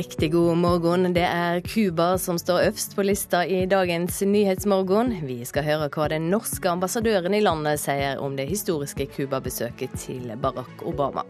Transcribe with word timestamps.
Riktig 0.00 0.32
god 0.32 0.56
morgen. 0.56 1.12
Det 1.12 1.26
er 1.26 1.60
Cuba 1.60 2.18
som 2.18 2.38
står 2.38 2.62
øverst 2.70 2.94
på 2.96 3.04
lista 3.04 3.42
i 3.46 3.66
dagens 3.68 4.22
Nyhetsmorgen. 4.24 5.10
Vi 5.28 5.42
skal 5.44 5.66
høre 5.66 5.90
hva 5.92 6.06
den 6.08 6.30
norske 6.32 6.70
ambassadøren 6.72 7.36
i 7.36 7.42
landet 7.44 7.82
sier 7.82 8.16
om 8.24 8.32
det 8.38 8.46
historiske 8.48 9.10
Cuba-besøket 9.12 9.92
til 10.00 10.32
Barack 10.40 10.86
Obama. 10.88 11.26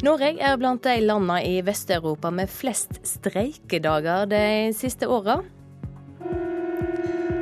Norge 0.00 0.32
er 0.40 0.56
blant 0.56 0.88
de 0.88 0.96
landene 1.04 1.36
i 1.44 1.60
Vest-Europa 1.66 2.32
med 2.32 2.48
flest 2.48 2.96
streikedager 3.04 4.24
de 4.32 4.42
siste 4.72 5.12
åra. 5.12 5.42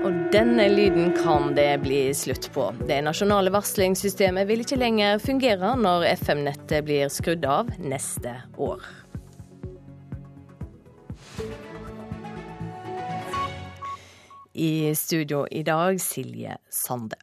Og 0.03 0.23
denne 0.35 0.67
lyden 0.73 1.13
kan 1.23 1.53
det 1.55 1.77
bli 1.87 2.09
slutt 2.11 2.51
på. 2.51 2.73
Det 2.91 3.05
nasjonale 3.07 3.55
varslingssystemet 3.55 4.51
vil 4.51 4.67
ikke 4.67 4.83
lenger 4.83 5.23
fungere 5.23 5.77
når 5.79 6.11
FM-nettet 6.25 6.91
blir 6.91 7.07
skrudd 7.07 7.47
av 7.47 7.71
neste 7.79 8.41
år. 8.59 8.83
I 14.59 14.95
studio 14.95 15.47
i 15.51 15.63
dag, 15.63 16.01
Silje 16.01 16.57
Sande. 16.71 17.17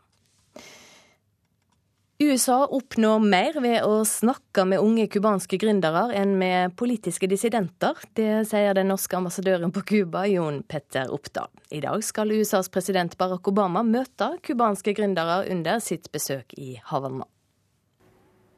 USA 2.20 2.62
oppnår 2.72 3.20
mer 3.20 3.58
ved 3.60 3.84
å 3.84 3.98
snakke 4.08 4.64
med 4.64 4.80
unge 4.80 5.10
cubanske 5.12 5.58
gründere 5.60 6.06
enn 6.16 6.38
med 6.40 6.78
politiske 6.80 7.28
dissidenter. 7.28 8.00
Det 8.16 8.46
sier 8.48 8.78
den 8.78 8.88
norske 8.88 9.20
ambassadøren 9.20 9.74
på 9.76 9.84
Cuba, 9.84 10.24
Jon 10.32 10.62
Petter 10.64 11.12
Oppdal. 11.12 11.52
I 11.76 11.84
dag 11.84 12.08
skal 12.08 12.32
USAs 12.32 12.72
president 12.72 13.18
Barack 13.20 13.52
Obama 13.52 13.84
møte 13.84 14.32
cubanske 14.48 14.96
gründere 14.96 15.42
under 15.52 15.84
sitt 15.84 16.08
besøk 16.16 16.56
i 16.56 16.78
Havanna. 16.88 17.28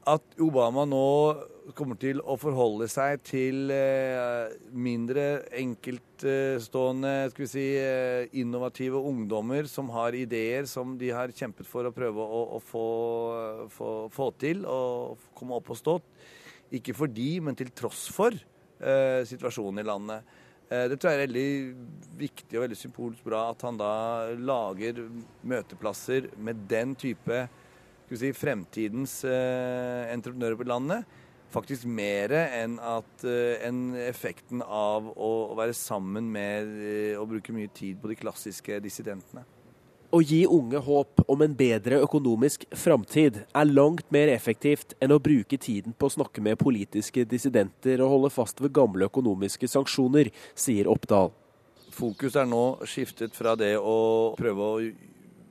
At 0.06 0.38
Obama 0.38 0.86
nå 0.86 1.08
kommer 1.76 1.98
til 2.00 2.22
å 2.24 2.38
forholde 2.40 2.88
seg 2.92 3.20
til 3.28 3.72
eh, 3.74 4.54
mindre 4.72 5.26
enkeltstående, 5.60 7.14
skal 7.34 7.44
vi 7.44 7.50
si, 7.52 7.66
eh, 7.82 8.30
innovative 8.40 9.02
ungdommer 9.10 9.68
som 9.68 9.92
har 9.96 10.16
ideer 10.16 10.68
som 10.70 10.96
de 11.00 11.12
har 11.12 11.34
kjempet 11.36 11.68
for 11.68 11.90
å 11.90 11.94
prøve 11.96 12.24
å, 12.24 12.42
å 12.56 12.62
få, 12.64 12.88
få, 13.74 13.92
få, 14.14 14.30
til 14.40 14.64
og 14.70 15.28
komme 15.36 15.60
opp 15.60 15.74
og 15.76 15.82
stå. 15.82 15.98
Ikke 16.78 16.96
fordi, 16.96 17.30
men 17.44 17.58
til 17.58 17.72
tross 17.76 18.08
for 18.16 18.32
eh, 18.32 19.22
situasjonen 19.28 19.84
i 19.84 19.88
landet. 19.88 20.34
Eh, 20.72 20.88
det 20.92 21.00
tror 21.00 21.12
jeg 21.14 21.20
er 21.20 21.26
veldig 21.28 21.52
viktig 22.24 22.58
og 22.58 22.68
veldig 22.68 22.80
symbolsk 22.80 23.28
bra 23.28 23.48
at 23.52 23.68
han 23.68 23.80
da 23.80 23.94
lager 24.40 25.04
møteplasser 25.48 26.32
med 26.40 26.68
den 26.72 26.96
type 27.00 27.46
skal 28.08 28.16
vi 28.16 28.20
si, 28.22 28.36
fremtidens 28.36 29.22
eh, 29.28 30.08
entreprenører 30.14 30.60
på 30.60 30.68
landet 30.72 31.17
faktisk 31.54 31.88
mer 31.90 32.34
enn 32.36 32.78
at 32.84 33.26
uh, 33.26 33.58
en 33.66 33.92
effekten 34.08 34.64
av 34.64 35.12
å, 35.16 35.32
være 35.58 35.76
sammen 35.78 36.28
med 36.34 36.74
uh, 36.74 37.22
og 37.22 37.30
bruke 37.36 37.56
mye 37.56 37.72
tid 37.74 38.02
på 38.02 38.12
de 38.12 38.18
klassiske 38.20 38.82
dissidentene. 38.84 39.46
Å 40.08 40.22
gi 40.24 40.46
unge 40.48 40.80
håp 40.80 41.26
om 41.28 41.42
en 41.44 41.56
bedre 41.60 41.98
økonomisk 42.00 42.64
framtid 42.80 43.42
er 43.44 43.68
langt 43.68 44.08
mer 44.16 44.30
effektivt 44.32 44.96
enn 45.04 45.12
å 45.12 45.20
bruke 45.20 45.60
tiden 45.60 45.92
på 45.92 46.08
å 46.08 46.14
snakke 46.14 46.40
med 46.44 46.60
politiske 46.62 47.26
dissidenter 47.28 48.00
og 48.00 48.14
holde 48.14 48.32
fast 48.32 48.64
ved 48.64 48.72
gamle 48.78 49.10
økonomiske 49.12 49.68
sanksjoner, 49.68 50.32
sier 50.56 50.88
Oppdal. 50.88 51.34
Fokus 51.92 52.38
er 52.40 52.48
nå 52.48 52.64
skiftet 52.88 53.36
fra 53.36 53.58
det 53.60 53.74
å 53.76 53.98
prøve 54.40 54.72
å 54.72 54.80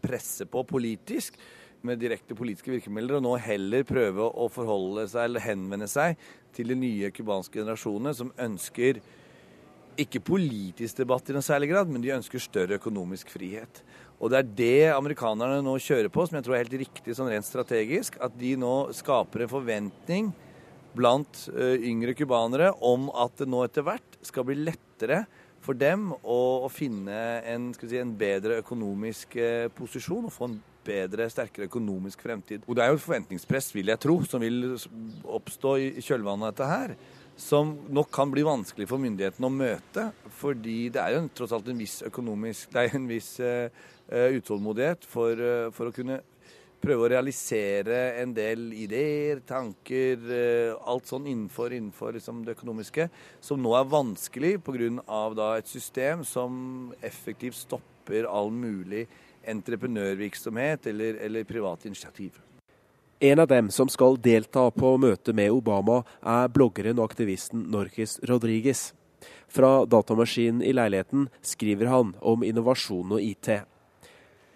presse 0.07 0.49
på 0.49 0.65
politisk 0.65 1.37
med 1.87 2.01
direkte 2.03 2.37
politiske 2.39 2.75
virkemidler, 2.75 3.19
og 3.19 3.25
nå 3.25 3.37
heller 3.43 3.87
prøve 3.87 4.27
å 4.27 4.49
forholde 4.53 5.07
seg 5.11 5.31
eller 5.31 5.45
henvende 5.47 5.89
seg 5.91 6.19
til 6.57 6.73
de 6.73 6.79
nye 6.79 7.13
cubanske 7.15 7.61
generasjonene 7.61 8.15
som 8.17 8.33
ønsker 8.43 9.01
ikke 10.01 10.21
politisk 10.25 10.99
debatt 11.01 11.31
i 11.31 11.37
noen 11.37 11.45
særlig 11.45 11.71
grad, 11.71 11.89
men 11.89 12.03
de 12.05 12.13
ønsker 12.17 12.43
større 12.43 12.77
økonomisk 12.81 13.31
frihet. 13.33 13.81
Og 14.21 14.33
det 14.33 14.39
er 14.39 14.51
det 14.59 14.83
amerikanerne 14.97 15.63
nå 15.65 15.77
kjører 15.83 16.11
på, 16.13 16.25
som 16.27 16.39
jeg 16.39 16.47
tror 16.47 16.57
er 16.57 16.65
helt 16.65 16.79
riktig 16.85 17.17
sånn 17.17 17.31
rent 17.33 17.49
strategisk. 17.49 18.17
At 18.25 18.37
de 18.39 18.55
nå 18.61 18.75
skaper 18.97 19.45
en 19.45 19.53
forventning 19.53 20.31
blant 20.97 21.47
yngre 21.57 22.15
cubanere 22.17 22.71
om 22.85 23.11
at 23.13 23.43
det 23.43 23.49
nå 23.53 23.61
etter 23.67 23.85
hvert 23.85 24.21
skal 24.25 24.47
bli 24.49 24.57
lettere 24.63 25.25
for 25.65 25.77
dem 25.77 26.13
å, 26.23 26.39
å 26.65 26.71
finne 26.73 27.43
en, 27.45 27.69
si, 27.77 27.99
en, 28.01 28.15
bedre 28.17 28.61
økonomisk 28.63 29.37
posisjon 29.77 30.29
og 30.29 30.33
få 30.33 30.49
en 30.49 30.59
bedre, 30.87 31.29
sterkere 31.31 31.69
økonomisk 31.71 32.23
fremtid. 32.25 32.65
Og 32.67 32.77
Det 32.77 32.85
er 32.85 32.93
jo 32.93 32.99
et 32.99 33.05
forventningspress, 33.05 33.75
vil 33.75 33.93
jeg 33.93 34.03
tro, 34.03 34.21
som 34.25 34.43
vil 34.43 34.77
oppstå 35.25 35.77
i 35.83 36.05
kjølvannet 36.05 36.47
av 36.47 36.53
dette 36.55 36.71
her. 36.71 36.97
Som 37.37 37.75
nok 37.93 38.09
kan 38.15 38.31
bli 38.33 38.47
vanskelig 38.47 38.87
for 38.89 39.03
myndighetene 39.03 39.49
å 39.49 39.53
møte. 39.53 40.07
Fordi 40.39 40.79
det 40.93 41.03
er 41.03 41.17
jo 41.17 41.27
tross 41.37 41.53
alt 41.53 41.69
en 41.69 41.83
viss 41.83 41.99
økonomisk 42.07 42.73
Det 42.73 42.85
er 42.87 42.97
en 42.97 43.11
viss 43.11 43.35
uh, 43.41 43.69
utålmodighet 44.09 45.05
for, 45.05 45.37
uh, 45.37 45.69
for, 45.75 45.91
å 45.91 45.97
kunne 45.97 46.23
prøve 46.81 47.07
å 47.07 47.11
realisere 47.11 47.99
en 48.21 48.33
del 48.37 48.69
ideer, 48.77 49.41
tanker, 49.49 50.21
alt 50.87 51.09
sånn 51.09 51.25
innenfor, 51.27 51.73
innenfor 51.73 52.13
liksom 52.15 52.45
det 52.47 52.53
økonomiske, 52.55 53.09
som 53.43 53.63
nå 53.65 53.73
er 53.75 53.89
vanskelig 53.91 54.53
pga. 54.63 55.57
et 55.57 55.67
system 55.67 56.23
som 56.23 56.93
effektivt 57.01 57.57
stopper 57.57 58.29
all 58.29 58.53
mulig 58.53 59.07
entreprenørvirksomhet 59.47 60.87
eller, 60.87 61.21
eller 61.27 61.45
private 61.45 61.89
initiativ. 61.89 62.41
En 63.21 63.39
av 63.39 63.49
dem 63.49 63.71
som 63.71 63.89
skal 63.89 64.19
delta 64.21 64.71
på 64.71 64.97
møtet 65.01 65.35
med 65.35 65.51
Obama, 65.51 66.03
er 66.21 66.51
bloggeren 66.53 66.99
og 67.01 67.09
aktivisten 67.09 67.63
Norges 67.73 68.19
Rodriguez. 68.29 68.91
Fra 69.49 69.87
datamaskinen 69.89 70.61
i 70.61 70.75
leiligheten 70.77 71.31
skriver 71.41 71.89
han 71.89 72.13
om 72.21 72.45
innovasjon 72.45 73.17
og 73.17 73.23
IT. 73.23 73.49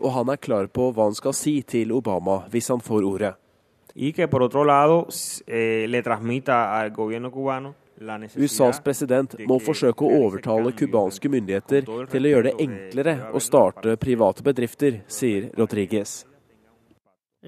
Og 0.00 0.12
han 0.12 0.32
er 0.32 0.40
klar 0.40 0.68
på 0.68 0.90
hva 0.92 1.08
han 1.08 1.16
skal 1.16 1.36
si 1.36 1.60
til 1.62 1.94
Obama 1.96 2.42
hvis 2.52 2.68
han 2.68 2.84
får 2.84 3.06
ordet. 3.06 3.34
Y 3.94 4.12
que 4.12 4.28
por 4.28 4.42
otro 4.42 4.64
lado 4.64 5.08
eh, 5.46 5.88
le 5.88 6.02
transmita 6.02 6.78
al 6.78 6.90
gobierno 6.90 7.30
cubano 7.30 7.74
USAs 8.00 8.80
president 8.80 9.34
må 9.44 9.58
forsøke 9.60 10.06
å 10.06 10.20
overtale 10.24 10.72
cubanske 10.72 11.28
myndigheter 11.32 11.84
til 11.84 12.26
å 12.26 12.32
gjøre 12.34 12.48
det 12.48 12.54
enklere 12.64 13.16
å 13.36 13.42
starte 13.44 13.98
private 14.00 14.44
bedrifter, 14.46 15.02
sier 15.04 15.50
Rodriguez. 15.58 16.22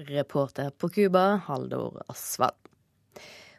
Reporter 0.09 0.69
på 0.77 0.89
Cuba, 0.93 1.41
Haldor 1.47 2.03
Asvald. 2.09 2.57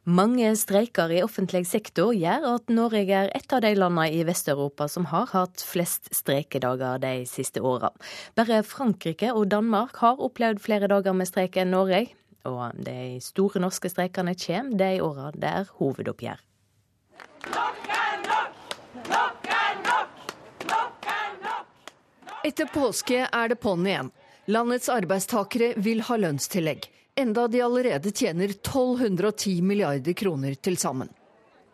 Mange 0.05 0.51
streiker 0.61 1.09
i 1.17 1.23
offentlig 1.25 1.63
sektor 1.65 2.11
gjør 2.13 2.43
at 2.51 2.69
Norge 2.69 3.05
er 3.09 3.31
et 3.33 3.53
av 3.57 3.63
de 3.65 3.71
landene 3.73 4.11
i 4.13 4.21
Vest-Europa 4.29 4.85
som 4.93 5.07
har 5.09 5.31
hatt 5.33 5.65
flest 5.65 6.11
streikedager 6.13 7.01
de 7.01 7.15
siste 7.25 7.63
åra. 7.65 7.89
Bare 8.37 8.61
Frankrike 8.69 9.33
og 9.33 9.49
Danmark 9.55 9.97
har 10.05 10.21
opplevd 10.21 10.61
flere 10.61 10.93
dager 10.93 11.17
med 11.17 11.31
streik 11.33 11.57
enn 11.57 11.73
Norge. 11.73 12.05
Og 12.45 12.77
de 12.85 13.17
store 13.25 13.65
norske 13.65 13.89
streikene 13.89 14.37
kommer 14.37 14.77
de 14.77 14.91
åra 15.01 15.31
det 15.33 15.55
er 15.63 15.73
hovedoppgjør. 15.81 16.43
Etter 22.45 22.67
påske 22.67 23.29
er 23.33 23.49
det 23.49 23.57
på'n 23.57 23.87
igjen. 23.89 24.11
Landets 24.47 24.91
arbeidstakere 24.93 25.73
vil 25.81 26.03
ha 26.05 26.19
lønnstillegg, 26.21 26.85
enda 27.17 27.47
de 27.49 27.63
allerede 27.65 28.13
tjener 28.13 28.53
1210 28.53 29.63
milliarder 29.65 30.13
kroner 30.13 30.55
til 30.55 30.77
sammen. 30.77 31.09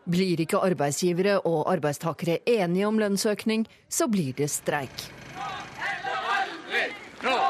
Blir 0.07 0.41
ikke 0.47 0.63
arbeidsgivere 0.63 1.41
og 1.43 1.67
arbeidstakere 1.73 2.39
enige 2.47 2.87
om 2.87 3.03
lønnsøkning, 3.03 3.67
så 3.89 4.07
blir 4.07 4.33
det 4.39 4.51
streik. 4.55 5.09
Nå 5.35 5.51
eller 5.91 6.35
aldri! 6.39 6.85
Nå! 7.27 7.50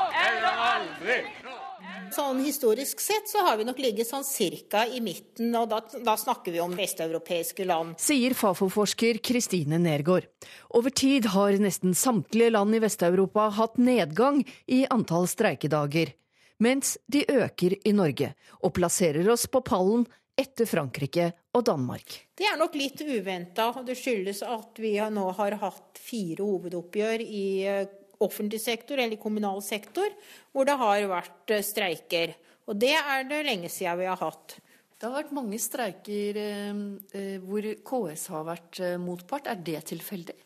Sånn 2.11 2.41
Historisk 2.43 3.01
sett 3.01 3.29
så 3.31 3.45
har 3.47 3.59
vi 3.61 3.65
nok 3.69 3.79
ligget 3.79 4.09
sånn 4.09 4.25
cirka 4.27 4.83
i 4.87 4.99
midten, 5.05 5.53
og 5.55 5.69
da, 5.71 5.81
da 6.03 6.17
snakker 6.19 6.55
vi 6.55 6.63
om 6.63 6.75
vesteuropeiske 6.75 7.67
land. 7.69 7.95
Sier 8.03 8.35
Fafo-forsker 8.35 9.21
Kristine 9.23 9.79
Nergård. 9.79 10.27
Over 10.75 10.91
tid 10.91 11.31
har 11.35 11.55
nesten 11.63 11.95
samtlige 11.95 12.51
land 12.57 12.75
i 12.75 12.83
Vest-Europa 12.83 13.51
hatt 13.61 13.79
nedgang 13.79 14.43
i 14.67 14.83
antall 14.91 15.29
streikedager, 15.31 16.15
mens 16.59 16.97
de 17.07 17.23
øker 17.31 17.79
i 17.87 17.95
Norge, 17.95 18.33
og 18.59 18.75
plasserer 18.77 19.31
oss 19.31 19.47
på 19.47 19.63
pallen 19.67 20.09
etter 20.41 20.67
Frankrike 20.67 21.31
og 21.55 21.65
Danmark. 21.69 22.17
Det 22.37 22.47
er 22.49 22.59
nok 22.59 22.75
litt 22.79 23.01
uventa. 23.05 23.71
Det 23.85 23.97
skyldes 23.99 24.43
at 24.47 24.79
vi 24.81 24.97
nå 24.99 25.31
har 25.37 25.59
hatt 25.63 26.01
fire 26.01 26.47
hovedoppgjør 26.47 27.25
i 27.25 27.47
eh, 27.69 27.97
offentlig 28.21 28.61
sektor 28.63 29.01
eller 29.01 29.21
kommunal 29.21 29.63
sektor 29.65 30.11
hvor 30.53 30.69
det 30.69 30.77
har 30.81 31.07
vært 31.11 31.55
eh, 31.55 31.65
streiker. 31.65 32.35
Og 32.71 32.79
det 32.79 32.95
er 32.99 33.25
det 33.29 33.45
lenge 33.47 33.71
siden 33.73 33.99
vi 34.01 34.11
har 34.11 34.21
hatt. 34.21 34.59
Det 35.01 35.09
har 35.09 35.17
vært 35.17 35.35
mange 35.37 35.59
streiker 35.61 36.41
eh, 36.45 36.85
eh 37.17 37.35
hvor 37.45 37.71
KS 37.91 38.29
har 38.35 38.47
vært 38.49 38.83
motpart. 39.03 39.51
Er 39.51 39.63
det 39.65 39.85
tilfeldig? 39.93 40.39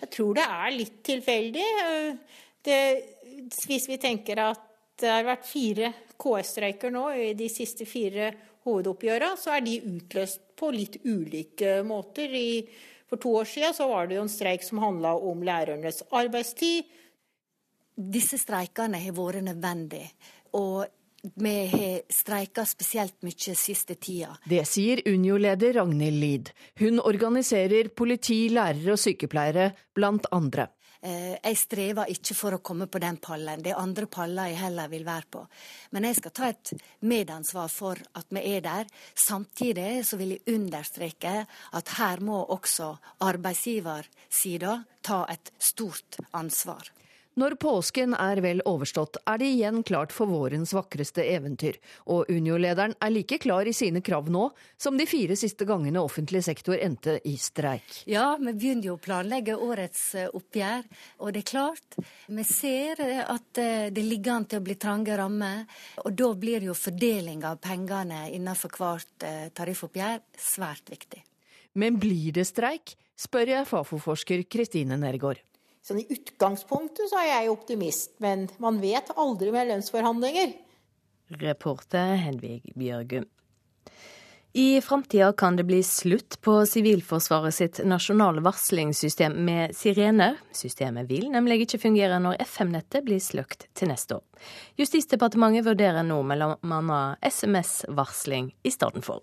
Jeg 0.00 0.12
tror 0.14 0.36
det 0.36 0.46
er 0.46 0.76
litt 0.76 1.00
tilfeldig. 1.04 1.66
Det, 2.64 2.78
hvis 3.66 3.88
vi 3.90 3.98
tenker 4.00 4.40
at 4.44 4.66
det 5.00 5.10
har 5.10 5.26
vært 5.26 5.48
fire 5.48 5.90
KS-streiker 6.20 6.92
nå 6.92 7.06
i 7.16 7.32
de 7.36 7.48
siste 7.52 7.86
fire 7.88 8.30
hovedoppgjørene, 8.66 9.36
så 9.40 9.56
er 9.56 9.64
de 9.64 9.78
utløst 9.88 10.42
på 10.60 10.70
litt 10.74 11.00
ulike 11.06 11.80
måter. 11.86 12.32
I, 12.36 12.60
for 13.10 13.20
to 13.20 13.34
år 13.42 13.44
siden 13.50 13.74
så 13.74 13.88
var 13.90 14.06
det 14.06 14.16
jo 14.16 14.22
en 14.24 14.32
streik 14.32 14.62
som 14.62 14.78
handla 14.78 15.16
om 15.18 15.42
lærernes 15.42 16.02
arbeidstid. 16.14 16.86
Disse 17.98 18.38
streikene 18.38 19.00
har 19.02 19.16
vært 19.16 19.44
nødvendige. 19.44 20.12
Og 20.56 20.86
vi 21.34 21.54
har 21.68 22.00
streika 22.08 22.64
spesielt 22.64 23.18
mye 23.26 23.54
siste 23.58 23.96
tida. 24.00 24.32
Det 24.48 24.62
sier 24.68 25.02
Unio-leder 25.04 25.76
Ragnhild 25.76 26.20
Lid. 26.22 26.52
Hun 26.80 27.00
organiserer 27.02 27.90
politi, 27.92 28.46
lærere 28.48 28.94
og 28.94 29.02
sykepleiere, 29.02 29.72
blant 29.94 30.30
andre. 30.32 30.70
Eh, 31.00 31.36
jeg 31.40 31.56
strever 31.56 32.10
ikke 32.12 32.34
for 32.36 32.56
å 32.56 32.60
komme 32.60 32.84
på 32.90 33.00
den 33.00 33.16
pallen, 33.24 33.62
det 33.64 33.72
er 33.72 33.80
andre 33.80 34.04
paller 34.10 34.50
jeg 34.50 34.60
heller 34.60 34.90
vil 34.92 35.06
være 35.06 35.30
på. 35.32 35.44
Men 35.96 36.04
jeg 36.04 36.18
skal 36.18 36.34
ta 36.36 36.50
et 36.50 36.72
medansvar 37.08 37.72
for 37.72 38.02
at 38.20 38.28
vi 38.28 38.42
er 38.52 38.60
der. 38.66 38.90
Samtidig 39.16 40.04
så 40.04 40.20
vil 40.20 40.36
jeg 40.36 40.56
understreke 40.58 41.34
at 41.48 41.94
her 41.96 42.20
må 42.20 42.42
også 42.52 42.92
arbeidsgiversida 43.24 44.76
ta 45.00 45.24
et 45.32 45.52
stort 45.56 46.20
ansvar. 46.36 46.92
Når 47.40 47.54
påsken 47.56 48.12
er 48.20 48.36
vel 48.44 48.58
overstått, 48.68 49.16
er 49.24 49.38
det 49.40 49.46
igjen 49.54 49.80
klart 49.86 50.10
for 50.12 50.28
vårens 50.28 50.74
vakreste 50.76 51.24
eventyr. 51.24 51.78
Og 52.12 52.28
Unio-lederen 52.28 52.92
er 53.00 53.12
like 53.14 53.38
klar 53.40 53.68
i 53.70 53.72
sine 53.72 54.02
krav 54.04 54.28
nå 54.28 54.50
som 54.76 54.98
de 54.98 55.06
fire 55.08 55.38
siste 55.40 55.64
gangene 55.64 56.02
offentlig 56.02 56.42
sektor 56.44 56.76
endte 56.76 57.16
i 57.24 57.36
streik. 57.40 58.02
Ja, 58.10 58.34
vi 58.36 58.52
begynner 58.52 58.90
jo 58.90 58.98
å 58.98 59.00
planlegge 59.00 59.56
årets 59.56 60.04
eh, 60.20 60.28
oppgjør, 60.36 60.84
og 61.24 61.32
det 61.32 61.44
er 61.46 61.48
klart. 61.54 61.98
Vi 62.28 62.44
ser 62.44 63.00
eh, 63.06 63.24
at 63.24 63.62
eh, 63.62 63.88
det 63.94 64.04
ligger 64.04 64.36
an 64.36 64.48
til 64.50 64.60
å 64.60 64.66
bli 64.68 64.76
trange 64.76 65.16
rammer, 65.16 65.64
og 66.04 66.12
da 66.20 66.32
blir 66.44 66.68
jo 66.68 66.76
fordeling 66.76 67.46
av 67.48 67.62
pengene 67.64 68.26
innenfor 68.34 68.76
hvert 68.76 69.28
tariffoppgjør 69.56 70.26
svært 70.36 70.92
viktig. 70.92 71.24
Men 71.80 71.96
blir 72.02 72.34
det 72.36 72.50
streik, 72.50 72.98
spør 73.16 73.54
jeg 73.56 73.70
Fafo-forsker 73.70 74.44
Kristine 74.50 75.00
Nergård. 75.00 75.40
Sånn 75.84 76.02
I 76.02 76.08
utgangspunktet 76.12 77.08
så 77.10 77.20
er 77.22 77.30
jeg 77.30 77.52
optimist, 77.52 78.16
men 78.20 78.48
man 78.60 78.80
vet 78.82 79.12
aldri 79.16 79.52
med 79.54 79.70
lønnsforhandlinger. 79.70 80.52
Reporter 81.40 82.16
Hedvig 82.20 82.74
Bjørgum. 82.74 83.28
I 84.52 84.80
framtida 84.80 85.32
kan 85.32 85.56
det 85.56 85.64
bli 85.64 85.78
slutt 85.86 86.40
på 86.42 86.56
Sivilforsvaret 86.66 87.54
sitt 87.54 87.78
nasjonale 87.86 88.42
varslingssystem 88.42 89.36
med 89.46 89.76
sirener. 89.78 90.40
Systemet 90.52 91.06
vil 91.06 91.28
nemlig 91.30 91.62
ikke 91.62 91.78
fungere 91.86 92.18
når 92.18 92.42
FM-nettet 92.48 93.06
blir 93.06 93.22
sløkt 93.22 93.68
til 93.78 93.92
neste 93.92 94.18
år. 94.18 94.48
Justisdepartementet 94.80 95.68
vurderer 95.70 96.02
nå 96.02 96.18
bl.a. 96.26 97.02
SMS-varsling 97.30 98.50
i 98.66 98.74
stedet 98.74 99.06
for 99.06 99.22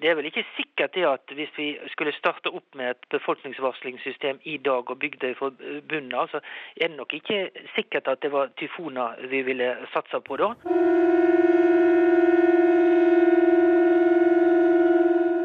det 0.00 0.10
er 0.10 0.16
vel 0.18 0.28
ikke 0.30 0.44
sikkert 0.56 0.94
det 0.96 1.04
at 1.08 1.34
hvis 1.36 1.52
vi 1.58 1.68
skulle 1.92 2.14
starte 2.16 2.52
opp 2.52 2.76
med 2.78 2.94
et 2.94 3.08
befolkningsvarslingssystem 3.12 4.40
i 4.48 4.56
dag 4.64 4.90
og 4.90 5.00
bygd 5.00 5.20
det 5.24 5.34
fra 5.38 5.50
bunnen 5.52 6.14
av, 6.16 6.30
så 6.32 6.40
er 6.76 6.88
det 6.88 6.96
nok 6.96 7.12
ikke 7.20 7.40
sikkert 7.74 8.08
at 8.12 8.22
det 8.24 8.32
var 8.32 8.52
tyfoner 8.60 9.20
vi 9.30 9.42
ville 9.46 9.74
satsa 9.92 10.22
på 10.24 10.40
da. 10.40 10.54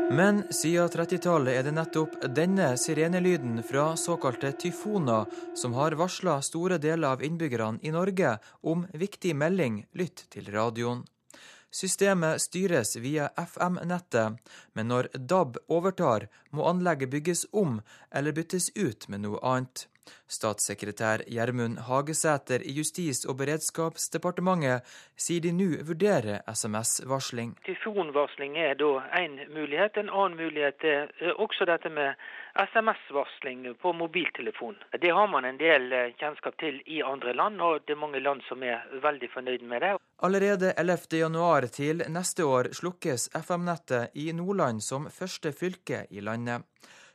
Men 0.10 0.42
siden 0.50 0.90
30-tallet 0.90 1.54
er 1.54 1.68
det 1.68 1.76
nettopp 1.78 2.16
denne 2.34 2.72
sirenelyden 2.82 3.62
fra 3.64 3.92
såkalte 4.00 4.56
tyfoner 4.58 5.30
som 5.56 5.76
har 5.78 5.94
varsla 6.00 6.40
store 6.42 6.80
deler 6.82 7.14
av 7.14 7.24
innbyggerne 7.24 7.78
i 7.86 7.94
Norge 7.94 8.34
om 8.66 8.88
viktig 8.90 9.36
melding 9.38 9.84
lytt 9.94 10.26
til 10.34 10.50
radioen. 10.56 11.06
Systemet 11.71 12.42
styres 12.42 12.95
via 12.98 13.30
FM-nettet, 13.38 14.39
men 14.74 14.88
når 14.89 15.12
DAB 15.13 15.57
overtar, 15.69 16.25
må 16.50 16.66
anlegget 16.66 17.13
bygges 17.13 17.45
om 17.54 17.81
eller 18.16 18.33
byttes 18.33 18.71
ut 18.75 19.10
med 19.10 19.27
noe 19.27 19.42
annet. 19.45 19.86
Statssekretær 20.27 21.21
Gjermund 21.27 21.80
Hagesæter 21.88 22.63
i 22.66 22.74
Justis- 22.77 23.25
og 23.30 23.38
beredskapsdepartementet 23.42 24.86
sier 25.25 25.44
de 25.45 25.54
nå 25.54 25.69
vurderer 25.89 26.42
SMS-varsling. 26.50 27.56
Tyfonvarsling 27.69 28.57
er 28.57 28.74
da 28.81 28.92
én 29.21 29.38
mulighet. 29.54 29.98
En 29.98 30.10
annen 30.10 30.38
mulighet 30.42 30.86
er 30.94 31.33
også 31.38 31.69
dette 31.69 31.94
med 31.94 32.18
SMS-varsling 32.66 33.66
på 33.81 33.94
mobiltelefon. 33.94 34.77
Det 35.01 35.13
har 35.13 35.27
man 35.27 35.45
en 35.45 35.62
del 35.62 35.92
eh, 35.94 36.13
kjennskap 36.18 36.57
til 36.57 36.81
i 36.86 37.04
andre 37.06 37.33
land, 37.33 37.62
og 37.62 37.86
det 37.86 37.94
er 37.94 38.06
mange 38.06 38.19
land 38.25 38.42
som 38.50 38.63
er 38.63 38.86
veldig 39.06 39.30
fornøyd 39.38 39.66
med 39.69 39.86
det. 39.86 39.98
Allerede 40.21 40.74
11.1 40.74 41.68
til 41.71 42.01
neste 42.12 42.44
år 42.44 42.68
slukkes 42.75 43.30
FM-nettet 43.39 44.18
i 44.19 44.25
Nordland 44.36 44.81
som 44.83 45.06
første 45.16 45.54
fylke 45.56 46.01
i 46.12 46.19
landet. 46.19 46.66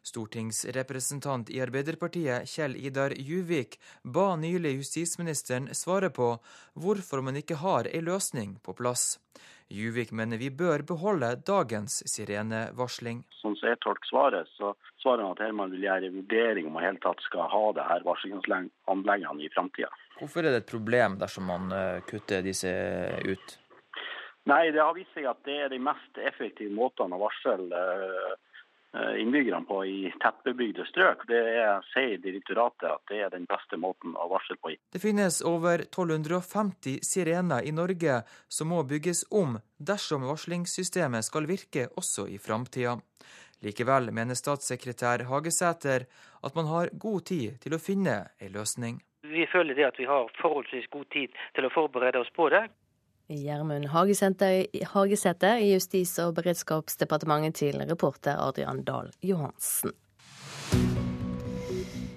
Stortingsrepresentant 0.08 1.50
i 1.52 1.60
Arbeiderpartiet 1.60 2.48
Kjell 2.48 2.78
Idar 2.80 3.12
Juvik 3.12 3.76
ba 4.16 4.30
nylig 4.40 4.78
justisministeren 4.78 5.68
svare 5.76 6.08
på 6.08 6.30
hvorfor 6.80 7.20
man 7.20 7.36
ikke 7.42 7.60
har 7.60 7.90
ei 7.92 8.00
løsning 8.00 8.56
på 8.64 8.72
plass. 8.80 9.18
Juvik 9.68 10.12
mener 10.12 10.40
vi 10.40 10.48
bør 10.48 10.86
beholde 10.88 11.34
dagens 11.44 12.00
sirenevarsling. 12.08 13.20
Sånn 13.42 13.56
som 13.60 13.68
jeg 13.68 13.82
tolker 13.84 14.08
svaret, 14.08 14.48
så 14.56 14.72
svarer 15.04 15.26
han 15.26 15.36
at 15.36 15.44
Herman 15.44 15.76
vil 15.76 15.84
gjøre 15.90 16.08
en 16.08 16.18
vurdering 16.22 16.72
om 16.72 16.80
man 16.80 16.88
helt 16.88 17.04
tatt 17.04 17.20
skal 17.28 17.52
ha 17.52 17.64
det 17.76 17.84
her 17.84 18.08
varslingsanleggene 18.08 19.44
i 19.44 19.52
framtida. 19.52 19.92
Hvorfor 20.18 20.44
er 20.44 20.54
det 20.54 20.62
et 20.62 20.70
problem 20.70 21.18
dersom 21.18 21.48
man 21.50 21.72
eh, 21.74 22.00
kutter 22.08 22.42
disse 22.46 22.70
ut? 23.24 23.58
Nei, 24.44 24.70
Det 24.70 24.80
har 24.80 24.94
vist 24.94 25.14
seg 25.16 25.26
at 25.26 25.40
det 25.46 25.56
er 25.64 25.70
de 25.72 25.80
mest 25.80 26.18
effektive 26.20 26.72
måtene 26.74 27.16
å 27.16 27.22
varsle 27.22 27.80
eh, 27.80 28.34
innbyggerne 29.22 29.64
på 29.66 29.78
i 29.88 30.10
tettbebygde 30.22 30.84
strøk. 30.86 31.24
Det 31.26 31.40
er, 31.54 31.80
sier 31.94 32.20
direktoratet 32.22 32.90
at 32.90 33.02
det 33.10 33.22
er 33.24 33.32
den 33.32 33.46
beste 33.50 33.78
måten 33.80 34.14
å 34.20 34.28
varsle 34.30 34.58
på. 34.60 34.74
Det 34.92 35.00
finnes 35.02 35.40
over 35.48 35.86
1250 35.88 37.00
sirener 37.02 37.64
i 37.64 37.72
Norge 37.74 38.20
som 38.48 38.70
må 38.70 38.82
bygges 38.86 39.24
om 39.32 39.56
dersom 39.78 40.28
varslingssystemet 40.28 41.26
skal 41.26 41.48
virke 41.50 41.88
også 41.96 42.28
i 42.28 42.38
framtida. 42.38 42.98
Likevel 43.64 44.12
mener 44.12 44.36
statssekretær 44.36 45.24
Hagesæter 45.30 46.04
at 46.44 46.54
man 46.54 46.68
har 46.68 46.92
god 46.92 47.26
tid 47.32 47.58
til 47.64 47.74
å 47.74 47.80
finne 47.80 48.20
ei 48.36 48.52
løsning. 48.52 49.00
Vi 49.24 49.46
føler 49.52 49.74
det 49.74 49.86
at 49.88 49.98
vi 49.98 50.04
har 50.04 50.28
forholdsvis 50.40 50.90
god 50.92 51.04
tid 51.12 51.28
til 51.56 51.66
å 51.66 51.72
forberede 51.72 52.20
oss 52.20 52.32
på 52.36 52.50
det. 52.52 52.66
Gjermund 53.28 53.88
Hagesæter 53.88 55.56
i 55.64 55.72
Justis- 55.72 56.18
og 56.20 56.34
beredskapsdepartementet 56.36 57.54
til 57.54 57.80
reporter 57.88 58.36
Adrian 58.36 58.84
Dahl 58.84 59.08
Johansen. 59.22 59.96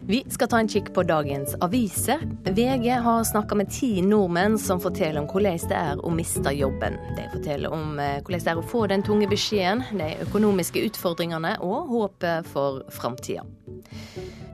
Vi 0.08 0.26
skal 0.30 0.48
ta 0.48 0.60
en 0.60 0.70
kikk 0.72 0.94
på 0.96 1.04
dagens 1.04 1.56
aviser. 1.62 2.22
VG 2.44 2.90
har 3.04 3.24
snakka 3.24 3.56
med 3.56 3.72
ti 3.72 4.02
nordmenn 4.02 4.56
som 4.60 4.80
forteller 4.80 5.20
om 5.20 5.28
hvordan 5.28 5.66
det 5.68 5.76
er 5.76 6.00
å 6.00 6.12
miste 6.16 6.54
jobben. 6.56 6.96
De 7.18 7.26
forteller 7.34 7.76
om 7.76 8.00
eh, 8.00 8.22
hvordan 8.22 8.46
det 8.46 8.54
er 8.54 8.62
å 8.62 8.64
få 8.72 8.86
den 8.88 9.04
tunge 9.04 9.28
beskjeden, 9.28 9.84
de 10.00 10.08
økonomiske 10.24 10.86
utfordringene 10.88 11.58
og 11.60 11.92
håpet 11.92 12.48
for 12.54 12.86
framtida. 12.88 13.44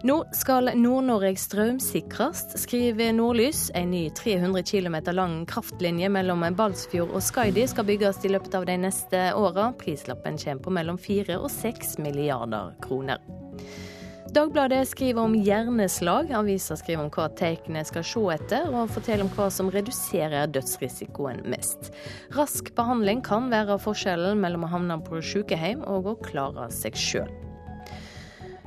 Nå 0.04 0.18
skal 0.34 0.74
Nord-Norge 0.74 1.38
strømsikres, 1.38 2.48
skriver 2.66 3.14
Nordlys. 3.14 3.68
En 3.78 3.94
ny 3.94 4.08
300 4.10 4.66
km 4.66 4.98
lang 5.14 5.44
kraftlinje 5.46 6.10
mellom 6.18 6.50
Balsfjord 6.58 7.14
og 7.14 7.22
Skaidi 7.22 7.70
skal 7.70 7.86
bygges 7.94 8.26
i 8.26 8.34
løpet 8.34 8.58
av 8.58 8.66
de 8.66 8.82
neste 8.90 9.30
åra. 9.38 9.70
Prislappen 9.78 10.42
kommer 10.42 10.66
på 10.66 10.78
mellom 10.82 10.98
4 10.98 11.38
og 11.38 11.52
6 11.62 12.00
milliarder 12.02 12.74
kroner. 12.82 13.22
Dagbladet 14.34 14.88
skriver 14.88 15.22
om 15.22 15.36
hjerneslag. 15.36 16.32
Avisa 16.34 16.74
skriver 16.80 17.04
om 17.04 17.12
hva 17.14 17.28
tegnene 17.38 17.84
skal 17.86 18.02
se 18.08 18.24
etter, 18.34 18.66
og 18.74 18.90
forteller 18.96 19.28
om 19.28 19.30
hva 19.36 19.46
som 19.54 19.70
reduserer 19.70 20.50
dødsrisikoen 20.50 21.44
mest. 21.54 21.92
Rask 22.34 22.74
behandling 22.74 23.22
kan 23.22 23.52
være 23.54 23.78
forskjellen 23.84 24.42
mellom 24.42 24.66
å 24.66 24.74
havne 24.74 24.98
på 25.06 25.22
sykehjem 25.22 25.86
og 25.86 26.10
å 26.10 26.20
klare 26.26 26.66
seg 26.74 26.98
sjøl. 26.98 27.30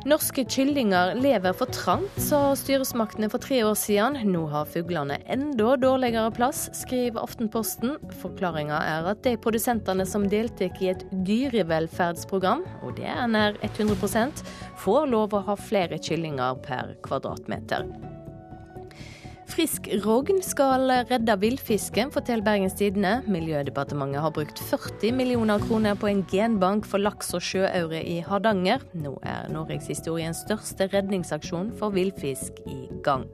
Norske 0.07 0.45
kyllinger 0.47 1.17
lever 1.19 1.55
for 1.59 1.67
trangt, 1.75 2.15
sa 2.23 2.53
styresmaktene 2.55 3.27
for 3.27 3.43
tre 3.43 3.59
år 3.67 3.75
siden. 3.75 4.21
Nå 4.31 4.45
har 4.53 4.69
fuglene 4.71 5.17
enda 5.35 5.73
dårligere 5.83 6.31
plass, 6.37 6.69
skriver 6.79 7.25
Aftenposten. 7.25 7.97
Forklaringa 8.21 8.79
er 8.87 9.11
at 9.11 9.25
de 9.27 9.35
produsentene 9.43 10.07
som 10.07 10.29
deltar 10.31 10.71
i 10.79 10.93
et 10.93 11.03
dyrevelferdsprogram, 11.27 12.63
og 12.87 12.95
det 13.01 13.11
er 13.11 13.27
nær 13.35 13.59
100% 13.67 14.45
får 14.79 15.11
lov 15.11 15.35
å 15.35 15.43
ha 15.51 15.59
flere 15.59 15.99
kyllinger 15.99 16.63
per 16.63 16.95
kvadratmeter. 17.03 17.91
Frisk 19.47 19.87
rogn 20.03 20.41
skal 20.43 20.91
redde 21.07 21.37
villfisken, 21.39 22.11
forteller 22.13 22.45
Bergens 22.45 22.75
Tidende. 22.77 23.21
Miljødepartementet 23.31 24.21
har 24.21 24.33
brukt 24.35 24.59
40 24.59 25.13
millioner 25.15 25.63
kroner 25.63 25.95
på 25.95 26.11
en 26.11 26.25
genbank 26.31 26.89
for 26.89 27.01
laks 27.01 27.31
og 27.37 27.45
sjøaure 27.47 28.03
i 28.03 28.19
Hardanger. 28.27 28.83
Nå 28.99 29.15
er 29.23 29.47
norgeshistoriens 29.55 30.43
største 30.45 30.91
redningsaksjon 30.93 31.71
for 31.79 31.95
villfisk 31.95 32.59
i 32.67 32.89
gang. 33.07 33.29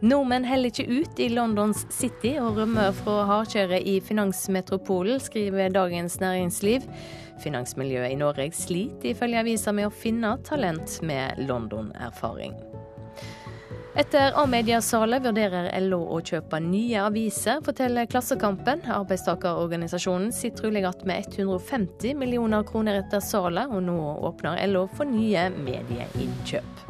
Nordmenn 0.00 0.46
heller 0.48 0.72
ikke 0.72 0.88
ut 0.88 1.20
i 1.20 1.28
Londons 1.28 1.84
City 1.92 2.34
og 2.40 2.56
rømmer 2.56 2.94
fra 2.96 3.18
hardkjøret 3.28 3.84
i 3.84 3.98
finansmetropolen, 4.00 5.20
skriver 5.20 5.68
Dagens 5.76 6.18
Næringsliv. 6.22 6.88
Finansmiljøet 7.44 8.16
i 8.16 8.18
Norge 8.20 8.50
sliter 8.56 9.12
ifølge 9.12 9.44
avisa 9.44 9.76
med 9.76 9.90
å 9.90 9.94
finne 9.94 10.34
talent 10.48 10.98
med 11.04 11.44
London-erfaring. 11.44 12.56
Etter 13.98 14.32
A-mediasalet 14.38 15.24
vurderer 15.24 15.66
LO 15.82 15.98
å 16.14 16.20
kjøpe 16.22 16.60
nye 16.62 17.00
aviser, 17.02 17.58
forteller 17.66 18.06
Klassekampen. 18.06 18.84
Arbeidstakerorganisasjonen 18.86 20.30
sitter 20.34 20.62
trolig 20.62 20.84
igjen 20.84 21.08
med 21.10 21.26
150 21.34 22.14
millioner 22.20 22.62
kroner 22.68 23.00
etter 23.00 23.18
salet, 23.24 23.66
og 23.66 23.82
nå 23.88 23.98
åpner 24.30 24.62
LO 24.70 24.84
for 24.94 25.10
nye 25.10 25.48
medieinnkjøp. 25.56 26.86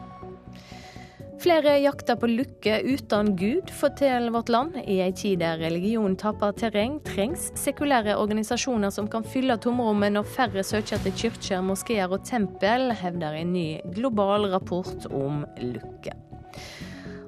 Flere 1.40 1.78
jakter 1.80 2.18
på 2.20 2.28
lykke 2.28 2.82
uten 2.84 3.32
Gud, 3.40 3.72
forteller 3.72 4.34
Vårt 4.34 4.52
Land. 4.52 4.76
I 4.84 4.98
ei 5.00 5.14
tid 5.16 5.40
der 5.40 5.56
religion 5.56 6.18
taper 6.20 6.52
terreng, 6.52 6.98
trengs 7.08 7.48
sekulære 7.56 8.18
organisasjoner 8.20 8.92
som 8.92 9.08
kan 9.08 9.24
fylle 9.24 9.56
tomrommet 9.56 10.12
når 10.18 10.28
færre 10.36 10.66
søker 10.68 11.00
til 11.00 11.16
kirker, 11.16 11.64
moskeer 11.64 12.12
og 12.12 12.28
tempel, 12.28 12.90
hevder 12.92 13.40
en 13.40 13.54
ny 13.56 13.70
global 13.96 14.50
rapport 14.52 15.08
om 15.08 15.46
lykke. 15.64 16.12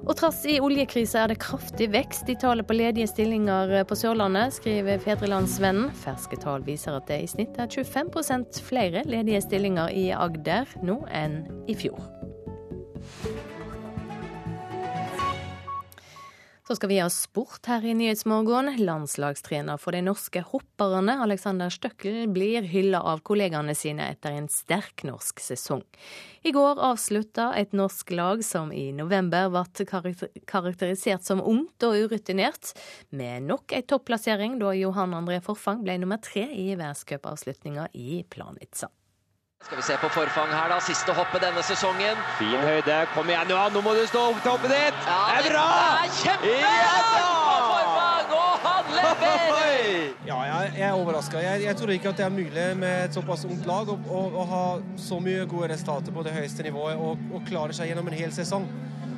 Og 0.03 0.17
trass 0.19 0.41
i 0.51 0.57
oljekrisa 0.59 1.21
er 1.23 1.31
det 1.31 1.39
kraftig 1.39 1.87
vekst 1.93 2.27
i 2.27 2.35
tallet 2.39 2.67
på 2.67 2.75
ledige 2.75 3.07
stillinger 3.07 3.71
på 3.87 3.95
Sørlandet, 3.95 4.51
skriver 4.57 4.99
Fedrelandsvennen. 5.03 5.93
Ferske 6.03 6.39
tall 6.43 6.65
viser 6.67 6.97
at 6.97 7.07
det 7.07 7.21
i 7.23 7.29
snitt 7.31 7.55
er 7.55 7.71
25 7.71 8.59
flere 8.67 9.05
ledige 9.07 9.39
stillinger 9.45 9.95
i 9.95 10.09
Agder 10.11 10.67
nå 10.83 10.99
enn 11.07 11.45
i 11.71 11.77
fjor. 11.79 12.03
Så 16.73 16.77
skal 16.77 16.89
vi 16.89 16.95
ha 16.99 17.09
sport 17.09 17.67
her 17.69 17.83
i 17.85 17.91
Nyhetsmorgen. 17.93 18.71
Landslagstrener 18.81 19.77
for 19.77 19.93
de 19.93 19.99
norske 20.01 20.41
hopperne, 20.41 21.13
Alexander 21.21 21.69
Støkkel, 21.69 22.23
blir 22.33 22.65
hylla 22.65 23.03
av 23.11 23.21
kollegaene 23.21 23.75
sine 23.77 24.07
etter 24.09 24.33
en 24.33 24.47
sterk 24.49 25.03
norsk 25.05 25.43
sesong. 25.45 25.83
I 26.41 26.49
går 26.55 26.81
avslutta 26.81 27.51
et 27.61 27.77
norsk 27.77 28.15
lag 28.17 28.41
som 28.41 28.73
i 28.73 28.87
november 28.89 29.53
ble 29.53 30.15
karakterisert 30.49 31.21
som 31.29 31.45
ungt 31.45 31.85
og 31.85 32.07
urutinert, 32.07 32.73
med 33.13 33.45
nok 33.51 33.77
ei 33.77 33.85
topplassering 33.85 34.57
da 34.57 34.73
Johan 34.73 35.13
André 35.13 35.43
Forfang 35.45 35.85
ble 35.85 35.99
nummer 36.01 36.25
tre 36.25 36.49
i 36.49 36.71
verdenscupavslutninga 36.73 37.91
i 37.93 38.23
Planica. 38.25 38.89
Skal 39.65 39.77
vi 39.77 39.83
se 39.83 39.97
på 39.97 40.09
forfang 40.09 40.51
her, 40.51 40.67
da. 40.69 40.79
Siste 40.83 41.13
hoppet 41.15 41.41
denne 41.41 41.63
sesongen. 41.63 42.19
Fin 42.39 42.59
høyde. 42.67 42.97
Kom 43.15 43.29
igjen, 43.31 43.53
Johan. 43.55 43.71
Nå 43.71 43.81
må 43.85 43.95
du 43.95 44.03
stå 44.09 44.27
opp 44.33 44.41
til 44.43 44.51
hoppet 44.51 44.75
ditt. 44.75 45.07
Ja, 45.07 45.19
det 45.39 45.45
er 45.45 45.55
bra! 45.55 45.67
Det 45.71 46.09
er 46.09 46.17
kjempebra 46.19 46.73
ja, 46.83 47.52
Ja, 50.23 50.37
jeg, 50.47 50.71
jeg 50.77 50.87
er 50.87 50.95
overraska. 50.95 51.41
Jeg, 51.43 51.63
jeg, 51.65 51.75
tror 51.79 51.91
ikke 51.91 52.13
at 52.13 52.19
det 52.21 52.25
er 52.25 52.33
mulig 52.33 52.67
med 52.79 53.09
et 53.09 53.15
såpass 53.17 53.43
ungt 53.45 53.67
lag 53.67 53.89
å, 53.91 53.97
å, 54.07 54.23
å 54.39 54.45
ha 54.47 54.63
så 54.99 55.19
mye 55.23 55.43
gode 55.49 55.73
resultater 55.73 56.15
på 56.15 56.23
det 56.25 56.35
høyeste 56.35 56.63
nivået 56.63 56.99
og, 56.99 57.19
og 57.33 57.43
klare 57.49 57.75
seg 57.75 57.91
gjennom 57.91 58.07
en 58.09 58.17
hel 58.17 58.31
sesong. 58.35 58.69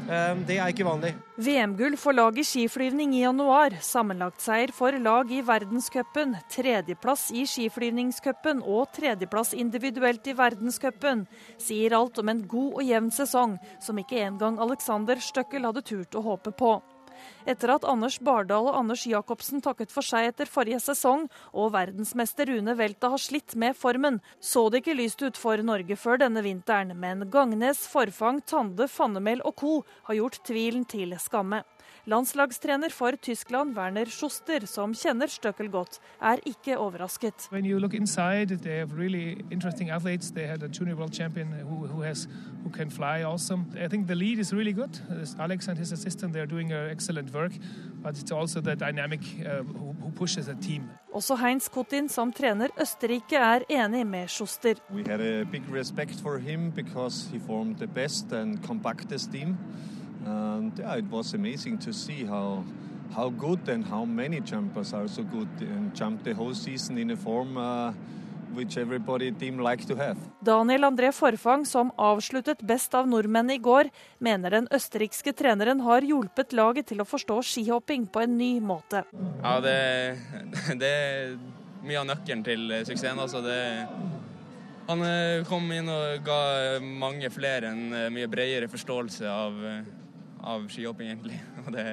Ehm, 0.06 0.44
det 0.46 0.60
er 0.62 0.70
ikke 0.70 0.86
vanlig. 0.86 1.13
VM-gull 1.42 1.96
for 1.98 2.13
lag 2.13 2.38
i 2.38 2.46
skiflyvning 2.46 3.15
i 3.18 3.24
januar. 3.24 3.77
Sammenlagtseier 3.82 4.74
for 4.75 4.98
lag 5.01 5.32
i 5.34 5.42
verdenscupen. 5.46 6.36
Tredjeplass 6.54 7.32
i 7.34 7.46
skiflyvningscupen 7.50 8.62
og 8.62 8.92
tredjeplass 8.96 9.56
individuelt 9.58 10.27
i 10.30 10.36
verdenscupen. 10.38 11.25
Sier 11.62 11.98
alt 11.98 12.22
om 12.22 12.30
en 12.30 12.44
god 12.48 12.82
og 12.82 12.84
jevn 12.86 13.13
sesong, 13.13 13.58
som 13.82 14.01
ikke 14.01 14.22
engang 14.27 14.62
Alexander 14.62 15.22
Støkkel 15.22 15.65
hadde 15.65 15.86
turt 15.86 16.18
å 16.18 16.25
håpe 16.25 16.54
på. 16.54 16.77
Etter 17.46 17.75
at 17.75 17.84
Anders 17.86 18.16
Bardal 18.25 18.72
og 18.72 18.78
Anders 18.80 19.04
Jacobsen 19.06 19.62
takket 19.62 19.92
for 19.94 20.06
seg 20.06 20.32
etter 20.32 20.50
forrige 20.50 20.80
sesong, 20.82 21.28
og 21.54 21.75
verdensmester 21.75 22.50
Rune 22.50 22.74
Velta 22.80 23.12
har 23.14 23.22
slitt 23.22 23.54
med 23.62 23.78
formen, 23.78 24.18
så 24.42 24.66
det 24.74 24.82
ikke 24.82 24.98
lyst 24.98 25.22
ut 25.22 25.38
for 25.38 25.62
Norge 25.62 25.94
før 26.00 26.24
denne 26.24 26.42
vinteren. 26.42 26.96
Men 26.98 27.28
Gangnes, 27.30 27.86
Forfang, 27.92 28.42
Tande, 28.50 28.90
Fannemel 28.90 29.46
og 29.46 29.56
co. 29.62 29.75
har 30.10 30.18
gjort 30.18 30.42
tvilen 30.48 30.90
til 30.90 31.14
skamme. 31.22 31.62
Landslagstrener 32.08 32.90
for 32.92 33.12
Tyskland, 33.22 33.76
Werner 33.78 34.06
Schuster, 34.06 34.66
som 34.70 34.94
kjenner 34.94 35.26
Støkkel 35.26 35.72
godt, 35.74 36.00
er 36.22 36.38
ikke 36.46 36.78
overrasket. 36.78 37.50
Inside, 37.52 38.60
really 38.96 39.38
who, 41.64 41.88
who, 41.88 42.02
has, 42.02 42.28
who 42.64 42.70
can 42.70 42.92
fly 42.92 43.24
awesome. 43.24 43.66
I 43.76 43.88
think 43.88 44.08
the 44.08 44.16
lead 44.16 44.38
is 44.38 44.54
really 44.54 44.72
good. 44.72 45.02
Alex 45.40 45.68
and 45.68 45.80
his 45.80 45.92
assistant 45.92 46.34
they 46.34 46.42
are 46.42 46.46
doing 46.46 46.72
excellent 46.72 47.34
work, 47.34 47.54
but 48.04 48.16
it's 48.18 48.32
also 48.32 48.62
the 48.62 48.76
dynamic 48.76 49.22
uh, 49.40 49.64
who, 49.64 49.96
who 50.00 50.12
pushes 50.12 50.46
the 50.46 50.56
team. 50.62 50.84
Også 51.14 51.36
Heinz 51.36 51.70
Kutin, 51.70 52.10
som 52.10 52.32
trener 52.32 52.68
Østerrike, 52.82 53.36
er 53.36 53.60
enig 53.70 54.08
med 54.08 54.28
Schuster. 54.28 54.74
We 54.94 55.04
had 55.08 55.22
a 55.22 55.44
big 55.44 55.64
respect 55.74 56.22
for 56.22 56.38
him 56.38 56.72
because 56.72 57.30
he 57.32 57.40
formed 57.48 57.76
the 57.76 57.88
best 57.88 58.32
and 58.34 58.58
kompakteste 58.60 59.32
team. 59.32 59.58
And 60.25 60.77
yeah, 60.77 60.98
it 60.98 61.05
was 61.12 61.34
amazing 61.34 61.77
to 61.79 61.94
see 61.94 62.25
how 62.25 62.63
how 63.15 63.29
good 63.29 63.70
and 63.70 63.86
how 63.86 64.03
many 64.05 64.41
jumpers 64.41 64.94
are 64.94 65.08
so 65.08 65.24
good 65.24 65.48
and 65.62 65.96
jump 65.96 66.24
the 66.24 66.34
whole 66.34 66.53
season 66.53 66.98
in 66.98 67.12
a 67.12 67.15
form 67.15 67.58
uh, 67.58 67.94
which 68.53 68.77
everybody 68.77 69.32
team 69.32 69.60
like 69.60 69.86
to 69.86 69.96
have. 69.96 70.17
Daniel 70.41 70.84
André 70.84 71.12
Forfang, 71.12 71.65
som 71.65 71.91
avsluttet 71.98 72.63
best 72.63 72.96
av 72.96 73.08
nordmenn 73.08 73.51
i 73.51 73.58
går, 73.58 73.89
mener 74.20 74.58
den 74.58 74.67
østerrikske 74.74 75.34
treneren 75.34 75.84
har 75.86 76.01
hjulpet 76.01 76.53
laget 76.53 76.89
til 76.91 77.03
å 77.03 77.08
forstå 77.08 77.41
skihopping 77.44 78.08
på 78.08 78.25
en 78.25 78.38
ny 78.38 78.60
måte. 78.60 79.05
Ja, 79.44 79.60
det, 79.63 79.77
det 80.82 80.91
er 80.91 81.38
mye 81.86 82.01
av 82.01 82.10
nøkkelen 82.10 82.44
til 82.44 82.67
suksessen. 82.84 83.22
Altså 83.22 83.44
det 83.46 83.62
han 84.86 85.01
eh, 85.01 85.44
kom 85.50 85.65
inn 85.74 85.88
og 85.89 86.25
ga 86.25 86.39
mange 86.86 87.32
flere 87.34 87.72
en 87.74 87.86
eh, 87.89 88.12
mye 88.13 88.29
bredere 88.29 88.70
forståelse 88.70 89.29
av 89.29 89.63
eh, 89.65 89.88
av 90.46 90.68
skihopping, 90.70 91.10
egentlig. 91.14 91.40
Og 91.66 91.72
det, 91.75 91.88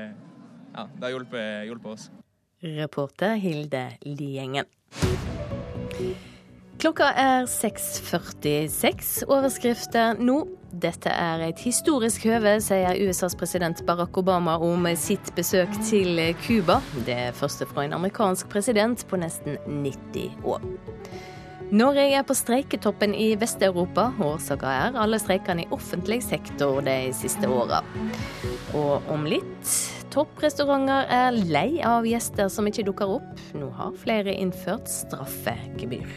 ja, 0.74 0.86
det 0.86 1.06
har 1.06 1.14
hjulpet, 1.16 1.48
hjulpet 1.70 1.96
oss. 1.96 2.10
Reporter 2.62 3.34
Hilde 3.42 3.88
Liengen. 4.06 4.68
Klokka 6.82 7.12
er 7.14 7.44
6.46. 7.46 9.22
Overskrifter 9.30 10.18
nå. 10.18 10.40
Dette 10.82 11.12
er 11.12 11.44
et 11.46 11.60
historisk 11.62 12.24
høve, 12.26 12.56
sier 12.64 12.96
USAs 13.04 13.36
president 13.38 13.82
Barack 13.86 14.16
Obama 14.18 14.56
om 14.62 14.88
sitt 14.98 15.30
besøk 15.36 15.74
til 15.86 16.18
Cuba. 16.42 16.80
Det 17.06 17.36
første 17.38 17.68
fra 17.70 17.84
en 17.86 17.94
amerikansk 17.98 18.50
president 18.50 19.04
på 19.06 19.20
nesten 19.20 19.60
90 19.68 20.42
år. 20.48 20.64
Norge 21.72 22.02
er 22.04 22.20
på 22.28 22.34
streiketoppen 22.36 23.14
i 23.16 23.30
Vest-Europa. 23.40 24.10
Årsaka 24.20 24.68
er 24.76 24.96
alle 25.00 25.16
streikene 25.16 25.62
i 25.64 25.70
offentlig 25.72 26.18
sektor 26.20 26.82
de 26.84 26.96
siste 27.16 27.48
åra. 27.48 27.78
Og 28.76 29.06
om 29.08 29.22
litt 29.24 29.70
topprestauranter 30.12 31.08
er 31.08 31.38
lei 31.48 31.80
av 31.80 32.04
gjester 32.04 32.50
som 32.52 32.68
ikke 32.68 32.84
dukker 32.90 33.14
opp. 33.14 33.40
Nå 33.56 33.70
har 33.78 33.96
flere 33.96 34.34
innført 34.36 34.90
straffegebyr. 34.92 36.12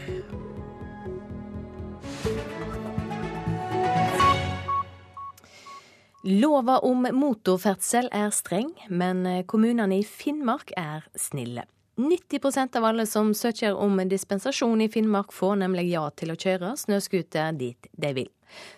Lova 6.26 6.82
om 6.84 7.08
motorferdsel 7.16 8.10
er 8.12 8.28
streng, 8.36 8.74
men 8.92 9.24
kommunene 9.48 10.02
i 10.02 10.04
Finnmark 10.04 10.76
er 10.76 11.08
snille. 11.16 11.64
90% 11.96 12.76
av 12.76 12.84
alle 12.84 13.06
som 13.06 13.34
søker 13.34 13.74
om 13.74 14.08
dispensasjon 14.08 14.80
i 14.80 14.88
Finnmark, 14.88 15.32
får 15.32 15.56
nemlig 15.62 15.88
ja 15.90 16.04
til 16.12 16.32
å 16.32 16.36
kjøre 16.36 16.74
snøscooter 16.76 17.56
dit 17.56 17.88
de 17.92 18.10
vil. 18.18 18.28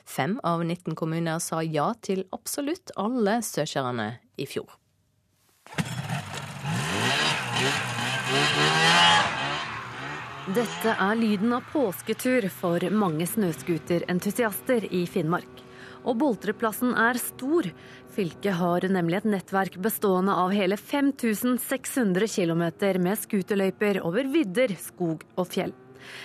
Fem 0.06 0.38
av 0.46 0.62
19 0.64 0.94
kommuner 0.94 1.42
sa 1.42 1.62
ja 1.62 1.90
til 2.00 2.24
absolutt 2.32 2.94
alle 2.96 3.40
søkerne 3.42 4.12
i 4.38 4.46
fjor. 4.46 4.70
Dette 10.48 10.94
er 10.94 11.18
lyden 11.18 11.52
av 11.58 11.66
påsketur 11.74 12.46
for 12.54 12.86
mange 12.94 13.26
snøscooterentusiaster 13.28 14.86
i 14.94 15.02
Finnmark. 15.10 15.64
Og 16.06 16.16
Boltreplassen 16.22 16.94
er 16.96 17.18
stor. 17.20 17.66
Fylket 18.18 18.56
har 18.58 18.82
nemlig 18.90 19.20
et 19.20 19.26
nettverk 19.30 19.76
bestående 19.78 20.32
av 20.34 20.50
hele 20.50 20.74
5600 20.74 22.26
km 22.26 22.64
med 22.98 23.18
scooterløyper 23.20 24.00
over 24.02 24.26
vidder, 24.32 24.72
skog 24.74 25.22
og 25.38 25.46
fjell. 25.46 25.70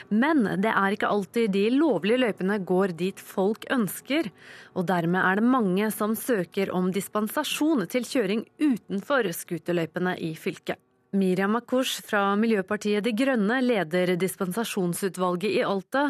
Men 0.10 0.42
det 0.64 0.72
er 0.72 0.96
ikke 0.96 1.12
alltid 1.14 1.54
de 1.54 1.68
lovlige 1.76 2.18
løypene 2.24 2.58
går 2.66 2.96
dit 2.98 3.22
folk 3.22 3.68
ønsker, 3.70 4.32
og 4.74 4.88
dermed 4.90 5.22
er 5.22 5.38
det 5.38 5.52
mange 5.54 5.92
som 5.94 6.16
søker 6.18 6.74
om 6.74 6.90
dispensasjon 6.96 7.86
til 7.94 8.10
kjøring 8.10 8.42
utenfor 8.58 9.30
scooterløypene 9.30 10.16
i 10.18 10.34
fylket. 10.34 10.82
Miriam 11.14 11.52
Makush 11.52 12.02
fra 12.02 12.36
Miljøpartiet 12.36 13.04
De 13.06 13.12
Grønne 13.14 13.60
leder 13.62 14.16
dispensasjonsutvalget 14.18 15.60
i 15.60 15.62
Alta, 15.62 16.08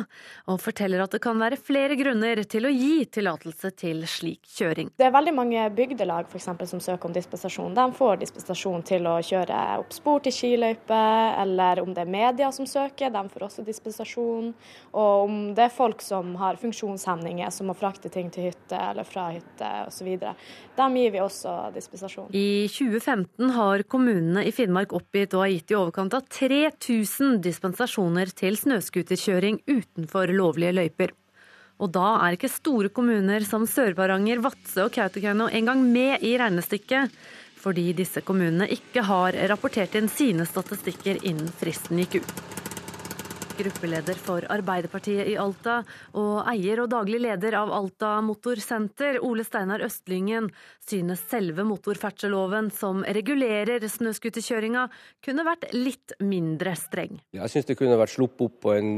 og 0.47 0.61
forteller 0.63 1.03
at 1.03 1.11
det 1.11 1.19
kan 1.25 1.41
være 1.41 1.57
flere 1.59 1.97
grunner 1.99 2.39
til 2.47 2.69
å 2.69 2.71
gi 2.71 3.03
tillatelse 3.11 3.73
til 3.81 3.99
slik 4.07 4.47
kjøring. 4.47 4.93
Det 4.95 5.03
er 5.03 5.11
veldig 5.11 5.33
mange 5.35 5.65
bygdelag 5.75 6.29
for 6.31 6.39
eksempel, 6.39 6.69
som 6.71 6.79
søker 6.79 7.09
om 7.09 7.15
dispensasjon. 7.17 7.75
De 7.75 7.87
får 7.97 8.21
dispensasjon 8.21 8.85
til 8.87 9.09
å 9.11 9.17
kjøre 9.27 9.57
opp 9.81 9.91
spor 9.91 10.23
til 10.23 10.35
skiløype, 10.37 11.01
eller 11.43 11.83
om 11.83 11.91
det 11.91 12.05
er 12.05 12.15
media 12.15 12.53
som 12.55 12.69
søker, 12.69 13.11
de 13.11 13.25
får 13.35 13.47
også 13.49 13.67
dispensasjon. 13.67 14.53
Og 14.93 15.25
om 15.25 15.37
det 15.57 15.67
er 15.67 15.75
folk 15.75 15.99
som 16.05 16.31
har 16.39 16.61
funksjonshemninger, 16.63 17.51
som 17.51 17.67
må 17.67 17.75
frakte 17.75 18.13
ting 18.13 18.31
til 18.31 18.53
hytte 18.53 18.79
eller 18.79 19.03
fra 19.03 19.27
hytte 19.35 19.73
osv., 19.89 20.15
dem 20.79 20.95
gir 20.97 21.11
vi 21.13 21.19
også 21.21 21.51
dispensasjon. 21.75 22.31
I 22.31 22.71
2015 22.71 23.51
har 23.59 23.83
kommunene 23.91 24.47
i 24.47 24.55
Finnmark 24.55 24.92
oppgitt 24.95 25.33
og 25.35 25.45
har 25.45 25.51
gitt 25.53 25.73
i 25.73 25.77
overkant 25.79 26.15
av 26.17 26.25
3000 26.31 27.39
dispensasjoner 27.43 28.31
til 28.37 28.57
snøscooterkjøring 28.59 29.61
utenfor 29.67 30.33
lovlige 30.33 30.75
løyper. 30.77 31.13
Og 31.81 31.91
da 31.95 32.17
er 32.23 32.37
ikke 32.37 32.51
store 32.53 32.91
kommuner 32.93 33.45
som 33.47 33.65
Sør-Varanger, 33.67 34.43
Vadsø 34.43 34.85
og 34.87 34.93
Kautokeino 34.95 35.49
engang 35.49 35.81
med 35.83 36.23
i 36.23 36.35
regnestykket, 36.39 37.11
fordi 37.63 37.89
disse 37.97 38.21
kommunene 38.25 38.67
ikke 38.71 39.05
har 39.07 39.37
rapportert 39.51 39.95
inn 39.99 40.11
sine 40.11 40.45
statistikker 40.47 41.23
innen 41.23 41.49
fristen 41.59 42.03
gikk 42.03 42.21
ut 42.21 42.71
gruppeleder 43.63 44.17
for 44.19 44.45
Arbeiderpartiet 44.51 45.29
i 45.31 45.37
Alta, 45.39 45.79
og 46.19 46.43
eier 46.51 46.83
og 46.83 46.89
daglig 46.91 47.21
leder 47.23 47.55
av 47.57 47.71
Alta 47.73 48.17
Motorsenter, 48.25 49.19
Ole 49.23 49.45
Steinar 49.47 49.83
Østlyngen, 49.85 50.49
synes 50.83 51.23
selve 51.31 51.63
motorferdselloven 51.67 52.69
som 52.75 53.03
regulerer 53.07 53.85
snøscooterkjøringa, 53.87 54.85
kunne 55.23 55.47
vært 55.47 55.69
litt 55.75 56.15
mindre 56.23 56.75
streng. 56.79 57.21
Jeg 57.35 57.53
synes 57.53 57.69
det 57.69 57.77
kunne 57.79 57.99
vært 57.99 58.15
sluppet 58.15 58.45
opp 58.47 58.59
på 58.67 58.75
en 58.75 58.91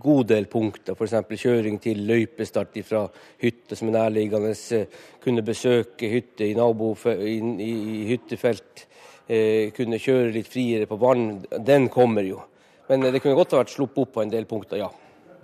god 0.00 0.32
del 0.32 0.48
punkter, 0.50 0.96
f.eks. 0.96 1.16
kjøring 1.36 1.78
til 1.82 2.04
løypestart 2.08 2.80
fra 2.86 3.06
hytte 3.42 3.76
som 3.76 3.92
er 3.92 3.98
nærliggende, 4.00 4.52
kunne 5.22 5.44
besøke 5.46 6.10
hytte 6.10 6.48
i, 6.48 6.56
nabo, 6.56 6.94
i, 7.20 7.38
i 7.68 8.02
hyttefelt, 8.10 8.86
eh, 9.28 9.72
kunne 9.76 10.00
kjøre 10.00 10.34
litt 10.34 10.50
friere 10.50 10.88
på 10.88 10.98
vann. 11.00 11.42
Den 11.58 11.90
kommer 11.92 12.26
jo. 12.26 12.42
Men 12.88 13.06
det 13.10 13.20
kunne 13.20 13.38
godt 13.38 13.54
ha 13.54 13.62
vært 13.62 13.74
sluppet 13.74 14.04
opp 14.04 14.12
på 14.16 14.24
en 14.24 14.32
del 14.32 14.46
punkter, 14.48 14.80
ja. 14.84 14.90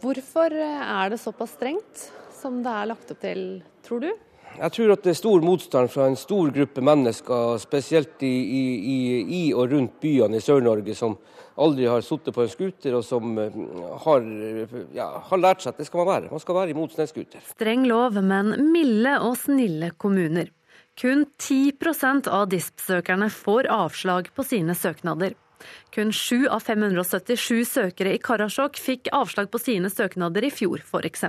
Hvorfor 0.03 0.55
er 0.55 1.13
det 1.13 1.21
såpass 1.23 1.57
strengt 1.57 2.09
som 2.35 2.63
det 2.63 2.71
er 2.75 2.89
lagt 2.91 3.11
opp 3.15 3.21
til, 3.23 3.43
tror 3.87 4.03
du? 4.03 4.11
Jeg 4.53 4.75
tror 4.75 4.93
at 4.93 5.05
det 5.05 5.13
er 5.15 5.17
stor 5.17 5.45
motstand 5.45 5.91
fra 5.93 6.07
en 6.11 6.17
stor 6.19 6.51
gruppe 6.53 6.83
mennesker, 6.85 7.57
spesielt 7.63 8.25
i, 8.27 8.33
i, 8.53 8.97
i 9.23 9.43
og 9.57 9.71
rundt 9.73 9.95
byene 10.03 10.37
i 10.37 10.45
Sør-Norge, 10.45 10.97
som 10.99 11.17
aldri 11.63 11.87
har 11.89 12.05
sittet 12.05 12.35
på 12.37 12.45
en 12.45 12.51
scooter, 12.53 12.97
og 12.99 13.05
som 13.07 13.39
eh, 13.41 13.57
har, 14.05 14.27
ja, 14.97 15.09
har, 15.29 15.41
lært 15.41 15.65
seg 15.65 15.73
at 15.73 15.81
det 15.81 15.89
skal 15.89 16.03
man 16.03 16.11
være. 16.11 16.33
Man 16.33 16.43
skal 16.43 16.59
være 16.59 16.75
imot 16.75 16.97
snøscooter. 16.97 17.45
Streng 17.55 17.87
lov, 17.89 18.19
men 18.21 18.55
milde 18.73 19.17
og 19.25 19.39
snille 19.41 19.93
kommuner. 20.01 20.53
Kun 21.01 21.25
10 21.41 22.29
av 22.29 22.51
DISP-søkerne 22.53 23.31
får 23.33 23.71
avslag 23.73 24.29
på 24.37 24.45
sine 24.45 24.77
søknader. 24.77 25.33
Kun 25.95 26.13
sju 26.15 26.47
av 26.49 26.65
577 26.65 27.65
søkere 27.69 28.15
i 28.17 28.23
Karasjok 28.23 28.81
fikk 28.81 29.13
avslag 29.13 29.51
på 29.53 29.61
sine 29.63 29.91
søknader 29.93 30.47
i 30.49 30.53
fjor, 30.55 30.83
f.eks. 30.87 31.29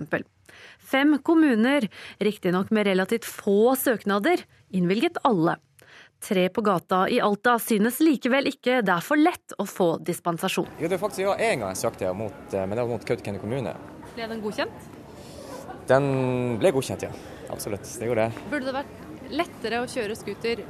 Fem 0.79 1.17
kommuner, 1.25 1.89
riktignok 2.23 2.71
med 2.71 2.87
relativt 2.87 3.25
få 3.25 3.75
søknader, 3.79 4.45
innvilget 4.69 5.19
alle. 5.27 5.57
Tre 6.23 6.49
på 6.49 6.61
gata 6.61 7.09
i 7.11 7.19
Alta 7.19 7.57
synes 7.59 7.97
likevel 7.99 8.47
ikke 8.47 8.77
det 8.85 8.93
er 8.93 9.03
for 9.03 9.19
lett 9.19 9.55
å 9.59 9.65
få 9.67 9.97
dispensasjon. 10.07 10.69
Jo, 10.79 10.87
det 10.87 10.95
er 10.95 11.01
faktisk 11.01 11.25
ja, 11.25 11.33
én 11.35 11.59
gang 11.59 11.73
jeg 11.73 11.81
søkte, 11.81 12.13
mot, 12.15 12.37
eh, 12.53 12.63
men 12.63 12.77
det 12.77 12.85
var 12.85 12.91
mot 12.93 13.07
Kautokeino 13.09 13.41
kommune. 13.41 13.73
Ble 14.13 14.29
den 14.31 14.43
godkjent? 14.45 14.85
Den 15.89 16.07
ble 16.61 16.71
godkjent, 16.71 17.03
ja. 17.03 17.11
Absolutt. 17.51 17.89
Det 17.99 18.07
gjorde 18.07 18.29
det. 18.29 18.45
Burde 18.53 18.69
det 18.69 18.75
vært 18.77 19.33
lettere 19.35 19.81
å 19.83 19.89
kjøre 19.89 20.15
scooter 20.15 20.63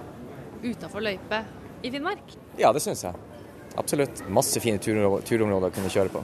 utenfor 0.63 1.05
løype 1.05 1.43
i 1.83 1.93
Finnmark? 1.93 2.33
Ja, 2.57 2.73
det 2.73 2.81
syns 2.81 3.05
jeg. 3.05 3.32
Absolutt. 3.79 4.23
Masse 4.29 4.61
fine 4.63 4.79
turområder 4.81 5.69
å 5.69 5.73
kunne 5.73 5.91
kjøre 5.91 6.13
på. 6.13 6.23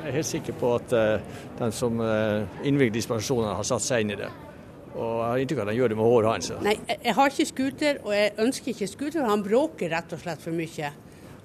Jeg 0.00 0.08
er 0.08 0.16
helt 0.16 0.28
sikker 0.28 0.56
på 0.60 0.74
at 0.78 0.94
uh, 0.96 1.40
den 1.58 1.74
som 1.76 2.00
uh, 2.00 2.46
innvilger 2.64 2.94
dispensasjoner, 2.96 3.52
har 3.58 3.66
satt 3.68 3.84
seg 3.84 4.04
inn 4.04 4.14
i 4.14 4.20
det. 4.20 4.30
Og 4.90 5.20
jeg 5.20 5.26
har 5.26 5.42
inntrykk 5.42 5.60
av 5.60 5.66
at 5.66 5.70
han 5.70 5.78
gjør 5.78 5.92
det 5.92 5.98
med 6.00 6.08
hård 6.10 6.28
hånd. 6.28 6.48
Nei, 6.66 6.76
jeg 6.96 7.16
har 7.16 7.34
ikke 7.34 7.48
scooter, 7.50 8.00
og 8.04 8.14
jeg 8.16 8.32
ønsker 8.44 8.72
ikke 8.72 8.88
scooter. 8.90 9.28
Han 9.28 9.44
bråker 9.44 9.92
rett 9.92 10.16
og 10.16 10.22
slett 10.22 10.42
for 10.42 10.56
mye. 10.56 10.90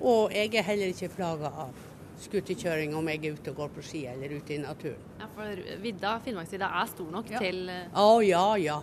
Og 0.01 0.33
jeg 0.35 0.55
er 0.55 0.65
heller 0.67 0.91
ikke 0.95 1.11
plaga 1.13 1.51
av 1.65 1.83
scooterkjøring 2.25 2.95
om 2.95 3.07
jeg 3.11 3.21
er 3.21 3.35
ute 3.35 3.51
og 3.51 3.59
går 3.59 3.71
på 3.75 3.83
ski 3.85 4.05
eller 4.07 4.33
ute 4.37 4.55
i 4.55 4.59
naturen. 4.63 5.07
Ja, 5.19 5.29
For 5.35 5.63
vidda, 5.83 6.17
Finnmarksvidda, 6.25 6.71
er 6.81 6.91
stor 6.91 7.09
nok 7.11 7.31
ja. 7.31 7.41
til 7.43 7.65
Å 7.69 8.05
oh, 8.05 8.21
ja, 8.23 8.45
ja. 8.61 8.79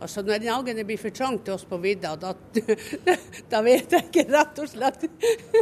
Altså 0.00 0.22
Når 0.24 0.40
dagen 0.44 0.78
det 0.80 0.86
blir 0.88 1.00
for 1.00 1.12
trangt 1.14 1.44
til 1.44 1.56
oss 1.56 1.66
på 1.68 1.76
vidda, 1.82 2.14
da, 2.20 2.32
da 3.52 3.60
vet 3.64 3.92
jeg 3.92 4.06
ikke, 4.08 4.24
rett 4.32 4.60
og 4.62 4.70
slett. 4.70 5.04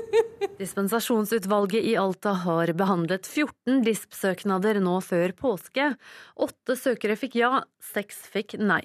Dispensasjonsutvalget 0.62 1.88
i 1.90 1.96
Alta 1.98 2.36
har 2.44 2.72
behandlet 2.78 3.26
14 3.26 3.82
DISP-søknader 3.86 4.78
nå 4.84 4.98
før 5.02 5.34
påske. 5.38 5.90
Åtte 6.38 6.78
søkere 6.78 7.18
fikk 7.18 7.40
ja, 7.42 7.52
seks 7.92 8.22
fikk 8.30 8.56
nei. 8.62 8.84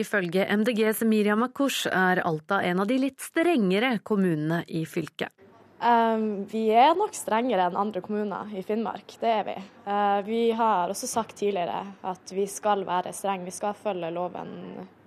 Ifølge 0.00 0.46
MDGs 0.56 1.04
Miriam 1.06 1.44
Makush 1.44 1.86
er 1.86 2.22
Alta 2.26 2.58
en 2.66 2.82
av 2.82 2.88
de 2.90 2.98
litt 2.98 3.20
strengere 3.22 3.98
kommunene 4.02 4.64
i 4.66 4.82
fylket. 4.88 5.30
Um, 5.80 6.44
vi 6.50 6.66
er 6.76 6.92
nok 6.92 7.14
strengere 7.16 7.70
enn 7.70 7.78
andre 7.80 8.02
kommuner 8.04 8.50
i 8.52 8.60
Finnmark, 8.66 9.14
det 9.22 9.30
er 9.32 9.46
vi. 9.46 9.54
Uh, 9.90 10.22
vi 10.22 10.52
har 10.54 10.92
også 10.92 11.08
sagt 11.10 11.40
tidligere 11.40 11.80
at 12.06 12.30
vi 12.30 12.44
skal 12.46 12.84
være 12.86 13.10
strenge, 13.16 13.48
vi 13.48 13.54
skal 13.54 13.74
følge 13.74 14.12
loven 14.14 14.52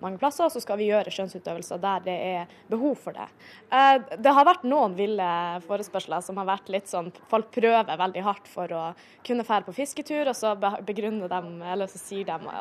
mange 0.03 0.19
plasser, 0.19 0.43
og 0.43 0.51
så 0.51 0.59
skal 0.59 0.75
vi 0.81 0.89
gjøre 0.89 1.11
skjønnsutøvelser 1.13 1.79
der 1.79 2.03
det 2.03 2.15
er 2.27 2.55
behov 2.67 2.97
for 2.99 3.15
det. 3.15 3.29
Uh, 3.71 4.01
det 4.19 4.33
har 4.35 4.47
vært 4.47 4.65
noen 4.67 4.97
ville 4.97 5.27
forespørsler 5.69 6.23
som 6.25 6.41
har 6.41 6.49
vært 6.49 6.71
litt 6.73 6.91
sånn 6.91 7.11
Folk 7.31 7.47
prøver 7.55 7.87
veldig 7.87 8.23
hardt 8.25 8.49
for 8.51 8.71
å 8.75 8.83
kunne 9.23 9.45
fære 9.47 9.67
på 9.69 9.75
fisketur, 9.77 10.27
og 10.27 10.35
så 10.35 10.51
begrunner 10.59 11.31
dem, 11.31 11.61
eller 11.63 11.87
så 11.87 12.01
sier 12.01 12.27
de 12.27 12.51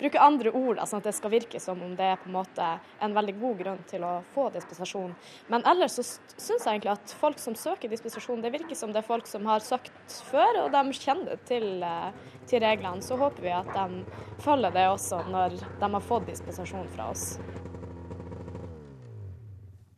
Bruker 0.00 0.20
andre 0.20 0.52
ord, 0.52 0.82
sånn 0.84 1.00
at 1.00 1.08
det 1.08 1.16
skal 1.16 1.32
virke 1.32 1.60
som 1.62 1.80
om 1.84 1.96
det 1.96 2.12
er 2.12 2.20
på 2.20 2.28
en 2.28 2.36
måte 2.36 2.68
en 3.00 3.16
veldig 3.16 3.36
god 3.40 3.58
grunn 3.62 3.82
til 3.88 4.04
å 4.04 4.12
få 4.34 4.50
dispensasjon. 4.52 5.16
Men 5.52 5.64
ellers 5.68 5.96
så 5.96 6.04
syns 6.04 6.66
jeg 6.66 6.68
egentlig 6.68 6.92
at 6.92 7.16
folk 7.20 7.40
som 7.40 7.56
søker 7.56 7.88
dispensasjon, 7.92 8.44
det 8.44 8.52
virker 8.52 8.76
som 8.76 8.92
det 8.92 9.00
er 9.02 9.08
folk 9.08 9.28
som 9.30 9.48
har 9.48 9.64
søkt 9.64 10.20
før, 10.28 10.64
og 10.66 10.74
de 10.76 11.00
kjenner 11.00 11.40
til, 11.48 11.69
eh, 11.86 12.10
til 12.50 12.64
reglene. 12.64 13.04
Så 13.04 13.18
håper 13.20 13.46
vi 13.46 13.54
at 13.54 13.70
de 13.76 14.04
følger 14.42 14.74
det 14.74 14.86
også 14.90 15.22
når 15.30 15.56
de 15.60 15.92
har 15.94 16.04
fått 16.04 16.28
dispensasjon 16.32 16.90
fra 16.96 17.10
oss. 17.14 17.34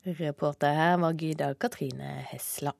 Reporter 0.02 0.74
her 0.74 0.96
var 0.98 1.14
Gyda 1.14 1.52
Katrine 1.54 2.16
Hesla. 2.32 2.74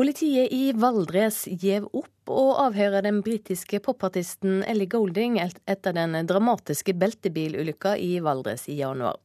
Politiet 0.00 0.48
i 0.54 0.70
Valdres 0.72 1.42
gjev 1.60 1.84
opp 1.92 2.30
å 2.32 2.44
avhøre 2.62 3.02
den 3.04 3.18
britiske 3.26 3.82
popartisten 3.84 4.62
Ellie 4.64 4.88
Golding 4.88 5.34
etter 5.42 5.92
den 5.92 6.14
dramatiske 6.24 6.94
beltebilulykka 6.96 7.96
i 8.00 8.14
Valdres 8.24 8.64
i 8.72 8.78
januar. 8.78 9.18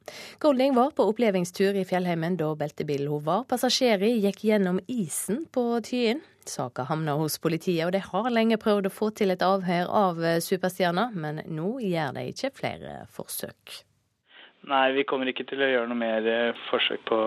Golding 0.44 0.76
var 0.76 0.92
på 0.98 1.06
opplevingstur 1.14 1.78
i 1.80 1.86
fjellheimen 1.88 2.36
da 2.42 2.50
beltebilen 2.60 3.08
hun 3.14 3.24
var 3.24 3.46
passasjer 3.48 4.04
i, 4.04 4.18
gikk 4.26 4.44
gjennom 4.50 4.82
isen 4.92 5.46
på 5.48 5.64
Tyin. 5.86 6.20
Saka 6.50 6.86
havna 6.90 7.18
hos 7.20 7.40
politiet, 7.42 7.86
og 7.88 7.94
de 7.96 8.04
har 8.04 8.30
lenge 8.32 8.60
prøvd 8.62 8.90
å 8.90 8.94
få 8.94 9.10
til 9.16 9.34
et 9.34 9.44
avhør 9.46 9.90
av 9.90 10.24
superstjerna, 10.46 11.10
men 11.14 11.44
nå 11.48 11.76
gjør 11.84 12.16
de 12.18 12.30
ikke 12.32 12.54
flere 12.56 12.96
forsøk. 13.16 13.82
Nei, 14.66 14.86
vi 14.98 15.04
kommer 15.06 15.30
ikke 15.30 15.46
til 15.46 15.62
å 15.62 15.68
gjøre 15.70 15.90
noe 15.92 16.00
mer 16.00 16.56
forsøk 16.72 17.04
på 17.06 17.18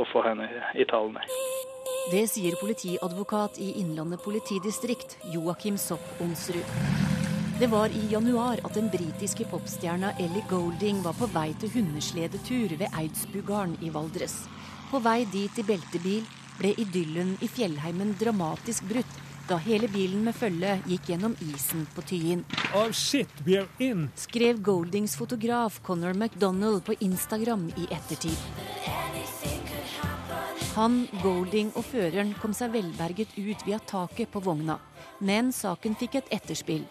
å 0.00 0.06
få 0.08 0.24
henne 0.24 0.48
i 0.80 0.86
tallene. 0.88 1.24
Det 2.10 2.24
sier 2.32 2.56
politiadvokat 2.56 3.60
i 3.60 3.74
Innlandet 3.82 4.22
politidistrikt, 4.24 5.18
Joakim 5.34 5.76
Sopp 5.78 6.22
Onsrud. 6.24 6.64
Det 7.60 7.68
var 7.68 7.92
i 7.92 8.06
januar 8.08 8.62
at 8.64 8.72
den 8.74 8.88
britiske 8.88 9.44
popstjerna 9.50 10.14
Ellie 10.16 10.46
Golding 10.48 11.02
var 11.04 11.12
på 11.18 11.28
vei 11.34 11.50
til 11.60 11.68
hundesledetur 11.74 12.72
ved 12.80 12.88
Eidsbugarden 12.88 13.76
i 13.84 13.92
Valdres. 13.92 14.38
På 14.88 15.02
vei 15.04 15.26
dit 15.28 15.60
i 15.60 15.66
beltebil 15.68 16.24
ble 16.60 16.74
idyllen 16.76 17.34
i 17.40 17.48
fjellheimen 17.48 18.14
dramatisk 18.20 18.86
brutt 18.92 19.18
da 19.50 19.56
hele 19.58 19.88
bilen 19.90 20.22
med 20.22 20.36
følge 20.38 20.76
gikk 20.86 21.08
gjennom 21.10 21.32
isen 21.42 21.82
på 21.94 22.04
Tyin. 22.06 22.44
Oh 22.76 22.92
shit, 22.94 23.32
we 23.46 23.56
are 23.58 23.66
in. 23.82 24.04
Skrev 24.14 24.60
Goldings 24.62 25.16
fotograf 25.18 25.80
Conor 25.82 26.14
McDonald 26.14 26.84
på 26.86 26.94
Instagram 27.00 27.66
i 27.74 27.88
ettertid. 27.90 28.38
Han, 30.76 31.00
Golding 31.22 31.72
og 31.74 31.82
føreren 31.88 32.30
kom 32.38 32.54
seg 32.54 32.70
velberget 32.76 33.34
ut 33.34 33.66
via 33.66 33.80
taket 33.82 34.30
på 34.30 34.42
vogna. 34.44 34.78
Men 35.18 35.50
saken 35.52 35.98
fikk 35.98 36.20
et 36.20 36.30
etterspill. 36.38 36.84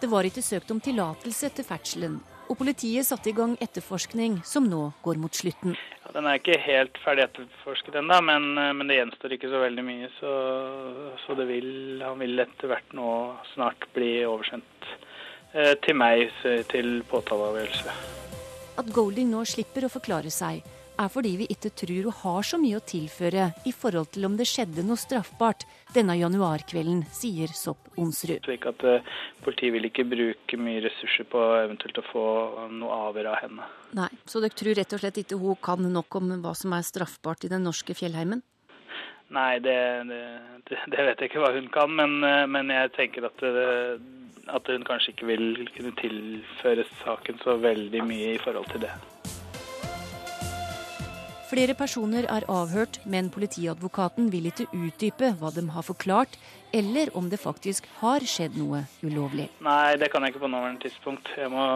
Det 0.00 0.08
var 0.08 0.24
ikke 0.24 0.44
søkt 0.44 0.72
om 0.72 0.80
tillatelse 0.80 1.52
til 1.52 1.68
ferdselen. 1.68 2.16
Og 2.46 2.58
politiet 2.60 3.06
satte 3.06 3.30
i 3.30 3.34
gang 3.36 3.56
etterforskning 3.62 4.38
som 4.46 4.66
nå 4.70 4.82
går 5.04 5.18
mot 5.22 5.34
slutten. 5.34 5.74
Ja, 6.04 6.12
den 6.14 6.28
er 6.28 6.38
ikke 6.38 6.58
helt 6.62 6.98
ferdig 7.02 7.26
etterforsket 7.26 7.98
ennå, 8.00 8.20
men, 8.24 8.52
men, 8.54 8.86
det 8.88 9.00
gjenstår 9.00 9.36
ikke 9.36 9.50
så 9.52 9.62
veldig 9.64 9.84
mye. 9.86 10.10
Så, 10.18 10.34
så 11.24 11.38
vil, 11.42 11.70
han 12.04 12.22
vil 12.22 12.46
etter 12.46 12.70
hvert 12.70 12.96
nå 12.96 13.10
snart 13.54 13.88
bli 13.96 14.12
oversendt 14.28 14.90
eh, 15.52 15.74
til 15.82 15.98
meg 15.98 16.30
til 16.70 17.00
påtaleavgjørelse. 17.10 17.98
At 18.76 18.90
Golding 18.92 19.30
nå 19.32 19.42
slipper 19.48 19.86
å 19.88 19.92
forklare 19.92 20.30
seg, 20.32 20.60
er 20.98 21.10
fordi 21.12 21.32
vi 21.42 21.48
ikke 21.52 21.72
tror 21.76 22.08
hun 22.08 22.18
har 22.22 22.46
så 22.48 22.58
mye 22.60 22.78
å 22.78 22.84
tilføre 22.84 23.50
i 23.68 23.72
forhold 23.74 24.10
til 24.14 24.26
om 24.28 24.36
det 24.38 24.48
skjedde 24.48 24.84
noe 24.86 25.00
straffbart 25.00 25.66
denne 25.94 26.16
januarkvelden, 26.18 27.04
sier 27.14 27.52
Sopp 27.56 27.92
Onsrud. 28.00 28.44
Slik 28.46 28.66
at 28.68 28.84
uh, 28.86 29.14
Politiet 29.44 29.74
vil 29.76 29.88
ikke 29.88 30.06
bruke 30.08 30.58
mye 30.60 30.82
ressurser 30.84 31.28
på 31.30 31.42
eventuelt 31.60 32.00
å 32.02 32.06
få 32.10 32.26
noe 32.74 33.00
avhør 33.10 33.30
av 33.32 33.40
henne. 33.44 33.70
Nei, 33.96 34.10
Så 34.26 34.42
dere 34.44 34.56
tror 34.56 34.76
rett 34.76 34.96
og 34.96 35.02
slett 35.02 35.22
ikke 35.22 35.40
hun 35.40 35.58
kan 35.62 35.88
nok 35.92 36.20
om 36.20 36.36
hva 36.42 36.54
som 36.58 36.74
er 36.76 36.86
straffbart 36.86 37.46
i 37.46 37.52
den 37.52 37.66
norske 37.66 37.96
fjellheimen? 37.96 38.42
Nei, 39.34 39.58
det, 39.58 39.78
det, 40.06 40.22
det 40.92 41.06
vet 41.08 41.18
jeg 41.18 41.32
ikke 41.32 41.42
hva 41.42 41.50
hun 41.56 41.66
kan, 41.74 41.90
men, 41.98 42.20
eh, 42.22 42.44
men 42.46 42.70
jeg 42.70 42.92
tenker 42.94 43.26
at, 43.26 43.42
det, 43.42 43.66
at 44.54 44.70
hun 44.70 44.86
kanskje 44.86 45.16
ikke 45.16 45.30
vil 45.32 45.66
kunne 45.74 45.94
tilføre 45.98 46.86
saken 47.00 47.42
så 47.42 47.56
veldig 47.62 48.04
mye 48.06 48.36
i 48.36 48.42
forhold 48.42 48.70
til 48.70 48.86
det. 48.86 48.94
Flere 51.46 51.76
personer 51.78 52.26
er 52.26 52.42
avhørt, 52.50 52.96
men 53.06 53.28
politiadvokaten 53.30 54.32
vil 54.32 54.48
ikke 54.50 54.66
utdype 54.74 55.28
hva 55.38 55.52
de 55.54 55.62
har 55.70 55.84
forklart, 55.86 56.34
eller 56.74 57.12
om 57.14 57.28
det 57.30 57.38
faktisk 57.38 57.86
har 58.00 58.26
skjedd 58.26 58.56
noe 58.58 58.80
ulovlig. 59.06 59.46
Nei, 59.62 59.94
det 60.00 60.08
kan 60.10 60.26
jeg 60.26 60.34
ikke 60.34 60.42
på 60.42 60.50
nåværende 60.50 60.82
tidspunkt. 60.82 61.30
Jeg 61.38 61.52
må 61.54 61.66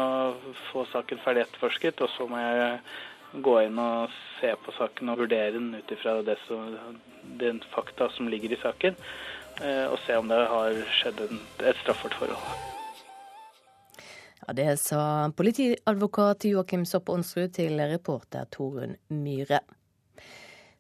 få 0.73 0.83
saken 0.91 1.23
ferdig 1.23 1.45
etterforsket, 1.45 2.03
og 2.03 2.11
så 2.17 2.27
må 2.27 2.43
jeg 2.43 2.81
gå 3.47 3.55
inn 3.69 3.79
og 3.79 4.11
se 4.41 4.51
på 4.59 4.75
saken 4.75 5.15
og 5.15 5.23
vurdere 5.23 5.55
den 5.55 5.71
ut 5.79 5.95
ifra 5.95 6.19
den 7.39 7.63
fakta 7.71 8.11
som 8.17 8.27
ligger 8.33 8.57
i 8.57 8.61
saken, 8.65 8.99
eh, 9.63 9.87
og 9.87 10.01
se 10.03 10.19
om 10.19 10.35
det 10.35 10.43
har 10.51 10.83
skjedd 10.99 11.23
et 11.31 11.83
straffbart 11.85 12.19
forhold. 12.19 12.80
Ja, 14.47 14.53
Det 14.53 14.77
sa 14.81 15.33
politiadvokat 15.37 16.45
Joakim 16.45 16.87
Sopp 16.87 17.09
Onsrud 17.09 17.53
til 17.53 17.81
reporter 17.81 18.49
Torunn 18.51 18.97
Myhre. 19.09 19.61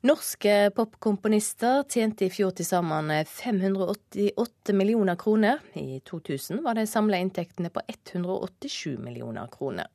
Norske 0.00 0.70
popkomponister 0.72 1.82
tjente 1.84 2.24
i 2.24 2.32
fjor 2.32 2.54
til 2.56 2.64
sammen 2.64 3.12
588 3.28 4.72
millioner 4.72 5.18
kroner. 5.20 5.60
I 5.76 6.00
2000 6.08 6.62
var 6.64 6.78
de 6.78 6.86
samla 6.88 7.20
inntektene 7.20 7.68
på 7.68 7.82
187 7.84 8.96
millioner 8.96 9.50
kroner. 9.52 9.90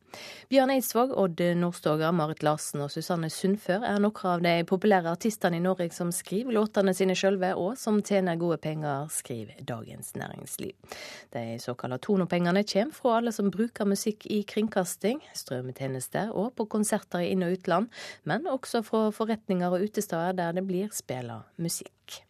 Bjørn 0.52 0.74
Eidsvåg, 0.76 1.14
Odd 1.18 1.42
Nordstoga, 1.58 2.12
Marit 2.16 2.44
Larsen 2.46 2.84
og 2.86 2.92
Susanne 2.94 3.30
Sundfør 3.34 3.86
er 3.88 4.02
noen 4.04 4.28
av 4.30 4.44
de 4.46 4.54
populære 4.70 5.14
artistene 5.16 5.58
i 5.58 5.64
Norge 5.64 5.90
som 5.96 6.12
skriver 6.14 6.54
låtene 6.56 6.94
sine 6.98 7.16
sjølve, 7.18 7.54
og 7.58 7.80
som 7.82 8.02
tjener 8.06 8.40
gode 8.42 8.60
penger, 8.64 9.08
skriver 9.14 9.64
Dagens 9.66 10.14
Næringsliv. 10.20 10.76
De 11.34 11.46
såkalte 11.64 12.02
Tonopengene 12.06 12.66
kommer 12.68 12.94
fra 12.96 13.18
alle 13.20 13.34
som 13.36 13.50
bruker 13.54 13.90
musikk 13.90 14.28
i 14.30 14.44
kringkasting, 14.48 15.24
strømmetjenester 15.34 16.36
og 16.36 16.54
på 16.60 16.68
konserter 16.78 17.26
i 17.26 17.34
inn- 17.34 17.46
og 17.48 17.58
utland, 17.58 17.90
men 18.24 18.46
også 18.52 18.84
fra 18.86 19.10
forretninger 19.16 19.74
og 19.74 19.90
utesteder 19.90 20.38
der 20.38 20.56
det 20.56 20.68
blir 20.68 20.94
spilt 20.94 21.16
musikk. 21.58 22.26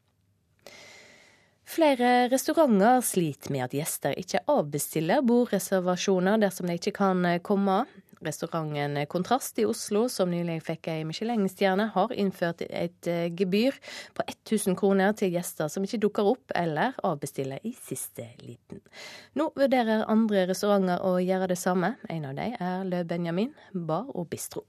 Flere 1.65 2.29
restauranter 2.29 3.01
sliter 3.01 3.51
med 3.51 3.65
at 3.65 3.73
gjester 3.73 4.13
ikke 4.21 4.43
avbestiller 4.51 5.23
bordreservasjoner 5.25 6.37
dersom 6.43 6.69
de 6.69 6.77
ikke 6.77 6.93
kan 6.99 7.25
komme. 7.45 7.83
Restauranten 8.25 8.97
Kontrast 9.09 9.59
i 9.59 9.65
Oslo, 9.65 10.05
som 10.09 10.31
nylig 10.31 10.59
fikk 10.65 10.87
ei 10.93 11.03
Michelin-stjerne, 11.05 11.89
har 11.93 12.13
innført 12.15 12.63
et 12.65 13.09
eh, 13.09 13.27
gebyr 13.33 13.75
på 14.15 14.25
1000 14.25 14.77
kroner 14.79 15.13
til 15.17 15.35
gjester 15.35 15.69
som 15.71 15.85
ikke 15.85 15.99
dukker 16.05 16.31
opp 16.31 16.55
eller 16.55 16.95
avbestiller 17.05 17.61
i 17.67 17.73
siste 17.75 18.29
liten. 18.45 18.81
Nå 19.35 19.51
vurderer 19.57 20.07
andre 20.09 20.47
restauranter 20.49 21.03
å 21.05 21.17
gjøre 21.21 21.51
det 21.51 21.59
samme. 21.59 21.95
En 22.09 22.29
av 22.31 22.37
dem 22.39 22.57
er 22.57 22.89
Le 22.89 23.03
Benjamin 23.05 23.53
bar 23.73 24.09
og 24.13 24.29
bistro. 24.31 24.65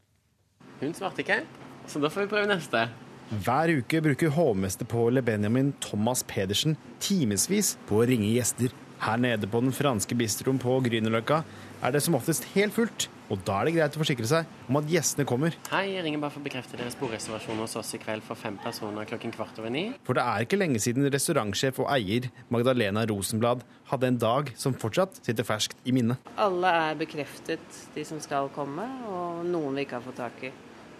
Hun 0.82 0.96
svarte 0.96 1.24
ikke, 1.24 1.44
så 1.88 2.02
da 2.02 2.12
får 2.12 2.26
vi 2.26 2.32
prøve 2.34 2.50
neste. 2.50 2.88
Hver 3.26 3.72
uke 3.80 3.98
bruker 3.98 4.30
hovmester 4.30 4.86
på 4.86 5.08
Le 5.10 5.18
Benjamin 5.18 5.72
Thomas 5.82 6.20
Pedersen 6.22 6.76
timevis 7.02 7.72
på 7.88 7.98
å 7.98 8.04
ringe 8.06 8.28
gjester. 8.30 8.70
Her 9.02 9.18
nede 9.18 9.48
på 9.50 9.58
den 9.64 9.74
franske 9.74 10.14
bistroen 10.14 10.60
på 10.62 10.76
Grünerløkka 10.84 11.40
er 11.82 11.92
det 11.92 12.04
som 12.04 12.14
oftest 12.14 12.44
helt 12.52 12.76
fullt, 12.76 13.08
og 13.26 13.40
da 13.42 13.56
er 13.58 13.66
det 13.66 13.72
greit 13.74 13.96
å 13.98 14.00
forsikre 14.04 14.28
seg 14.30 14.52
om 14.70 14.78
at 14.78 14.86
gjestene 14.88 15.26
kommer. 15.26 15.56
Hei, 15.72 15.96
jeg 15.96 16.04
ringer 16.06 16.22
bare 16.22 16.36
for 16.36 16.38
å 16.38 16.46
bekrefte 16.46 16.78
deres 16.78 16.94
bordreservasjon 17.00 17.58
hos 17.64 17.74
oss 17.80 17.90
i 17.98 18.00
kveld 18.00 18.22
for 18.24 18.38
fem 18.38 18.60
personer 18.62 19.08
klokken 19.10 19.34
kvart 19.34 19.58
over 19.58 19.74
ni. 19.74 19.82
For 20.06 20.14
det 20.14 20.22
er 20.22 20.46
ikke 20.46 20.60
lenge 20.60 20.82
siden 20.84 21.10
restaurantsjef 21.10 21.80
og 21.82 21.90
eier 21.96 22.28
Magdalena 22.54 23.02
Rosenblad 23.10 23.64
hadde 23.90 24.12
en 24.12 24.20
dag 24.22 24.52
som 24.54 24.76
fortsatt 24.84 25.18
sitter 25.26 25.48
ferskt 25.48 25.74
i 25.82 25.96
minnet. 25.96 26.30
Alle 26.38 26.70
er 26.84 27.02
bekreftet, 27.02 27.82
de 27.96 28.06
som 28.06 28.22
skal 28.22 28.54
komme, 28.54 28.86
og 29.10 29.42
noen 29.50 29.74
vi 29.74 29.88
ikke 29.88 29.98
har 29.98 30.06
fått 30.06 30.22
tak 30.22 30.46
i. 30.46 30.52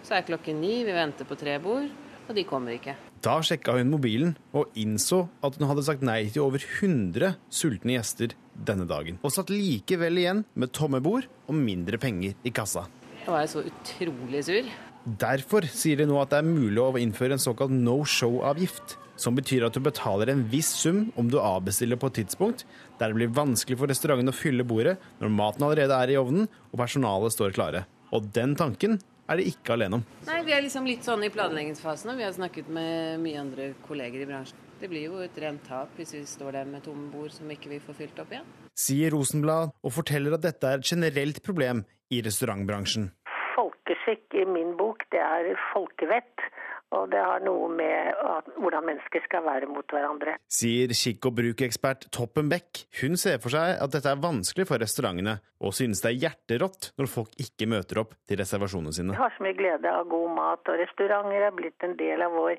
Så 0.03 0.19
er 0.19 0.27
klokken 0.27 0.59
ni, 0.59 0.81
vi 0.83 0.93
venter 0.95 1.25
på 1.27 1.39
tre 1.39 1.55
bord 1.63 1.87
og 2.27 2.35
de 2.35 2.43
kommer 2.47 2.75
ikke. 2.75 2.95
Da 3.23 3.37
sjekka 3.45 3.77
hun 3.77 3.91
mobilen 3.91 4.35
og 4.55 4.75
innså 4.77 5.23
at 5.45 5.57
hun 5.57 5.67
hadde 5.69 5.85
sagt 5.87 6.05
nei 6.05 6.25
til 6.29 6.45
over 6.45 6.61
100 6.63 7.37
sultne 7.49 7.97
gjester 7.97 8.35
denne 8.67 8.87
dagen, 8.89 9.19
og 9.21 9.33
satt 9.33 9.53
likevel 9.53 10.21
igjen 10.21 10.43
med 10.57 10.73
tomme 10.75 11.01
bord 11.03 11.27
og 11.47 11.57
mindre 11.57 11.99
penger 12.01 12.37
i 12.43 12.53
kassa. 12.53 12.87
Da 13.23 13.33
var 13.33 13.43
jeg 13.43 13.53
så 13.55 13.65
utrolig 13.67 14.43
sur. 14.47 14.69
Derfor 15.07 15.67
sier 15.71 15.99
de 16.01 16.07
nå 16.07 16.17
at 16.19 16.33
det 16.33 16.41
er 16.41 16.47
mulig 16.47 16.81
å 16.83 16.95
innføre 16.99 17.37
en 17.37 17.43
såkalt 17.43 17.71
no 17.71 18.01
show-avgift. 18.03 18.97
Som 19.17 19.37
betyr 19.37 19.65
at 19.65 19.73
du 19.73 19.81
betaler 19.81 20.29
en 20.29 20.43
viss 20.51 20.69
sum 20.77 21.07
om 21.17 21.29
du 21.31 21.39
avbestiller 21.41 21.97
på 21.97 22.11
et 22.11 22.19
tidspunkt 22.19 22.65
der 22.99 23.09
det 23.09 23.17
blir 23.17 23.31
vanskelig 23.33 23.79
for 23.79 23.89
restauranten 23.89 24.29
å 24.29 24.35
fylle 24.35 24.65
bordet 24.67 24.97
når 25.21 25.33
maten 25.33 25.65
allerede 25.65 25.95
er 25.95 26.13
i 26.13 26.19
ovnen 26.19 26.45
og 26.45 26.77
personalet 26.83 27.33
står 27.33 27.55
klare. 27.55 27.85
Og 28.13 28.29
den 28.35 28.53
tanken 28.59 28.99
er 29.27 29.39
de 29.39 29.47
ikke 29.51 29.75
alene 29.75 29.99
om. 29.99 30.05
Nei, 30.27 30.39
Vi 30.47 30.55
er 30.55 30.63
liksom 30.63 30.87
litt 30.87 31.03
sånn 31.07 31.25
i 31.25 31.31
planleggingsfasen, 31.33 32.11
og 32.11 32.17
vi 32.19 32.25
har 32.27 32.33
snakket 32.35 32.69
med 32.71 33.19
mye 33.23 33.41
andre 33.41 33.73
kolleger 33.87 34.23
i 34.23 34.29
bransjen. 34.29 34.63
Det 34.79 34.89
blir 34.91 35.07
jo 35.07 35.19
et 35.25 35.37
rent 35.41 35.63
tap 35.65 35.95
hvis 35.97 36.13
vi 36.13 36.23
står 36.29 36.59
der 36.59 36.67
med 36.69 36.83
tomme 36.85 37.09
bord 37.11 37.31
som 37.33 37.49
ikke 37.49 37.71
vi 37.71 37.79
får 37.81 37.97
fylt 37.97 38.19
opp 38.21 38.33
igjen. 38.35 38.49
Sier 38.77 39.11
Rosenblad, 39.15 39.73
og 39.81 39.93
forteller 39.95 40.37
at 40.37 40.45
dette 40.45 40.69
er 40.69 40.77
et 40.77 40.91
generelt 40.91 41.41
problem 41.45 41.81
i 42.13 42.21
restaurantbransjen. 42.21 43.09
Folkeskikk 43.55 44.37
i 44.37 44.45
min 44.45 44.75
bok, 44.77 45.01
det 45.11 45.23
er 45.23 45.49
folkevett. 45.71 46.45
Og 46.95 47.09
det 47.11 47.19
har 47.19 47.41
noe 47.43 47.67
med 47.67 48.15
hvordan 48.55 48.85
mennesker 48.87 49.23
skal 49.25 49.43
være 49.43 49.67
mot 49.67 49.91
hverandre. 49.91 50.37
Sier 50.47 50.93
kikk- 50.95 51.27
og 51.27 51.35
brukekspert 51.35 52.07
Toppen 52.15 52.47
Beck. 52.51 52.85
Hun 53.01 53.19
ser 53.19 53.41
for 53.43 53.51
seg 53.51 53.75
at 53.83 53.91
dette 53.91 54.13
er 54.13 54.21
vanskelig 54.23 54.67
for 54.69 54.79
restaurantene, 54.79 55.37
og 55.59 55.75
synes 55.75 55.99
det 56.03 56.13
er 56.13 56.21
hjerterått 56.23 56.91
når 56.99 57.09
folk 57.11 57.35
ikke 57.43 57.67
møter 57.67 57.99
opp 58.03 58.15
til 58.29 58.39
reservasjonene 58.39 58.95
sine. 58.95 59.17
Vi 59.17 59.19
har 59.19 59.35
så 59.35 59.43
mye 59.43 59.57
glede 59.57 59.91
av 59.91 60.07
god 60.07 60.31
mat, 60.37 60.71
og 60.71 60.79
restauranter 60.79 61.49
er 61.49 61.57
blitt 61.59 61.87
en 61.87 61.97
del 61.99 62.23
av 62.23 62.37
vår, 62.39 62.55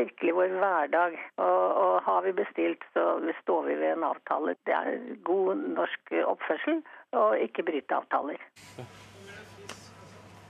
virkelig 0.00 0.34
vår 0.40 0.58
hverdag. 0.58 1.14
Og, 1.46 1.64
og 1.84 1.94
har 2.08 2.26
vi 2.26 2.34
bestilt, 2.40 2.82
så 2.98 3.06
står 3.44 3.70
vi 3.70 3.78
ved 3.84 3.94
en 3.94 4.08
avtale. 4.10 4.56
Det 4.66 4.74
er 4.74 4.98
god 5.28 5.62
norsk 5.78 6.16
oppførsel 6.24 6.82
å 7.14 7.30
ikke 7.46 7.66
bryte 7.70 8.02
avtaler. 8.02 8.42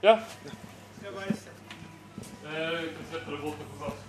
Ja. 0.01 0.17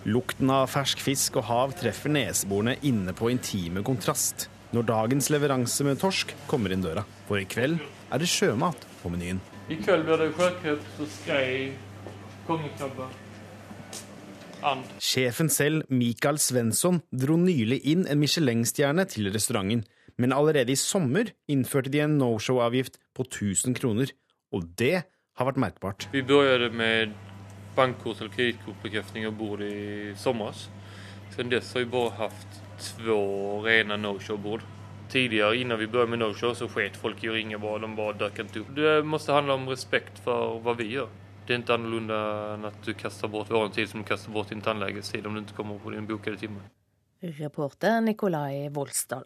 Lukten 0.07 0.49
av 0.53 0.69
fersk 0.71 1.01
fisk 1.03 1.37
og 1.41 1.47
hav 1.49 1.75
treffer 1.79 2.13
neseborene 2.13 2.77
inne 2.87 3.13
på 3.17 3.29
intime 3.33 3.83
kontrast 3.85 4.47
når 4.71 4.87
dagens 4.87 5.27
leveranse 5.33 5.83
med 5.83 5.99
torsk 5.99 6.31
kommer 6.47 6.71
inn 6.71 6.83
døra. 6.83 7.03
For 7.27 7.41
i 7.41 7.47
kveld 7.49 7.81
er 8.11 8.21
det 8.21 8.29
sjømat 8.31 8.87
på 9.01 9.11
menyen. 9.11 9.41
I 9.71 9.77
kveld 9.81 10.07
blir 10.07 10.23
det 10.23 10.31
sjøkreps 10.37 11.01
og 11.03 11.11
skrei, 11.19 11.73
kongekrabbe, 12.47 13.09
and. 14.63 14.85
Sjefen 15.01 15.49
selv, 15.51 15.85
Mikael 15.89 16.39
Svensson, 16.41 17.01
dro 17.11 17.37
nylig 17.39 17.81
inn 17.91 18.05
en 18.07 18.21
Michelin-stjerne 18.21 19.07
til 19.09 19.31
restauranten. 19.33 19.83
Men 20.21 20.35
allerede 20.35 20.73
i 20.73 20.79
sommer 20.79 21.31
innførte 21.49 21.91
de 21.93 22.03
en 22.03 22.17
no-show-avgift 22.19 22.99
på 23.17 23.25
1000 23.25 23.77
kroner. 23.79 24.11
Og 24.53 24.67
det 24.77 25.03
har 25.39 25.47
vært 25.47 25.61
merkbart. 25.61 26.09
Vi 26.13 26.21
begynte 26.21 26.69
med 26.75 27.15
bankkort- 27.75 28.21
eller 28.21 28.29
kredittkortbekräftning 28.31 29.27
av 29.27 29.33
bord 29.33 29.61
i 29.61 30.13
somras. 30.17 30.69
Sen 31.35 31.49
dess 31.49 31.73
har 31.73 31.79
vi 31.79 31.85
bara 31.85 32.09
haft 32.09 32.47
två 32.79 33.61
rena 33.61 33.97
no-show-bord. 33.97 34.61
Tidigare 35.09 35.57
innan 35.57 35.79
vi 35.79 35.87
började 35.87 36.09
med 36.09 36.19
no-show 36.19 36.53
så 36.53 36.67
sket 36.67 36.97
folk 36.97 37.17
att 37.17 37.23
ringa 37.23 37.57
bara, 37.57 37.79
de 37.79 37.95
bara 37.95 38.13
dök 38.13 38.39
inte 38.39 38.59
upp. 38.59 38.75
Det 38.75 39.03
måste 39.03 39.31
handla 39.31 39.53
om 39.53 39.69
respekt 39.69 40.19
för 40.19 40.59
vad 40.59 40.77
vi 40.77 40.91
gör. 40.91 41.07
Det 41.47 41.53
är 41.53 41.57
inte 41.57 41.73
annorlunda 41.73 42.53
än 42.53 42.65
att 42.65 42.83
du 42.83 42.93
kastar 42.93 43.27
bort 43.27 43.47
vår 43.49 43.69
tid 43.69 43.89
som 43.89 44.01
du 44.01 44.07
kastar 44.07 44.31
bort 44.31 44.49
din 44.49 44.61
tandläkartid 44.61 45.25
om 45.27 45.33
du 45.33 45.39
inte 45.39 45.53
kommer 45.53 45.79
på 45.79 45.89
din 45.89 46.07
bokade 46.07 46.37
timme. 46.37 46.59
Reporter 47.19 48.01
Nikolai 48.01 48.69
Volsdal. 48.69 49.23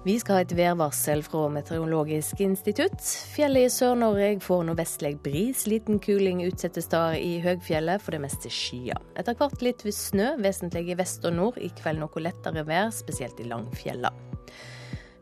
Vi 0.00 0.14
skal 0.16 0.38
ha 0.38 0.44
et 0.46 0.52
værvarsel 0.56 1.20
fra 1.20 1.42
Meteorologisk 1.52 2.38
institutt. 2.40 3.02
Fjellet 3.34 3.66
i 3.66 3.72
Sør-Norge 3.74 4.38
får 4.40 4.62
nordvestlig 4.64 5.18
bris, 5.20 5.66
liten 5.68 5.98
kuling 6.00 6.40
utsatte 6.46 6.80
steder 6.80 7.18
i 7.20 7.34
høgfjellet, 7.44 8.00
for 8.00 8.16
det 8.16 8.22
meste 8.22 8.48
skyet. 8.48 8.96
Etter 9.20 9.36
hvert 9.36 9.60
litt 9.60 9.84
ved 9.84 9.92
snø, 9.92 10.30
vesentlig 10.40 10.86
i 10.88 10.96
vest 10.96 11.28
og 11.28 11.36
nord. 11.36 11.58
I 11.60 11.68
kveld 11.82 12.00
noe 12.00 12.22
lettere 12.24 12.64
vær, 12.64 12.88
spesielt 12.96 13.42
i 13.44 13.50
langfjella. 13.50 14.08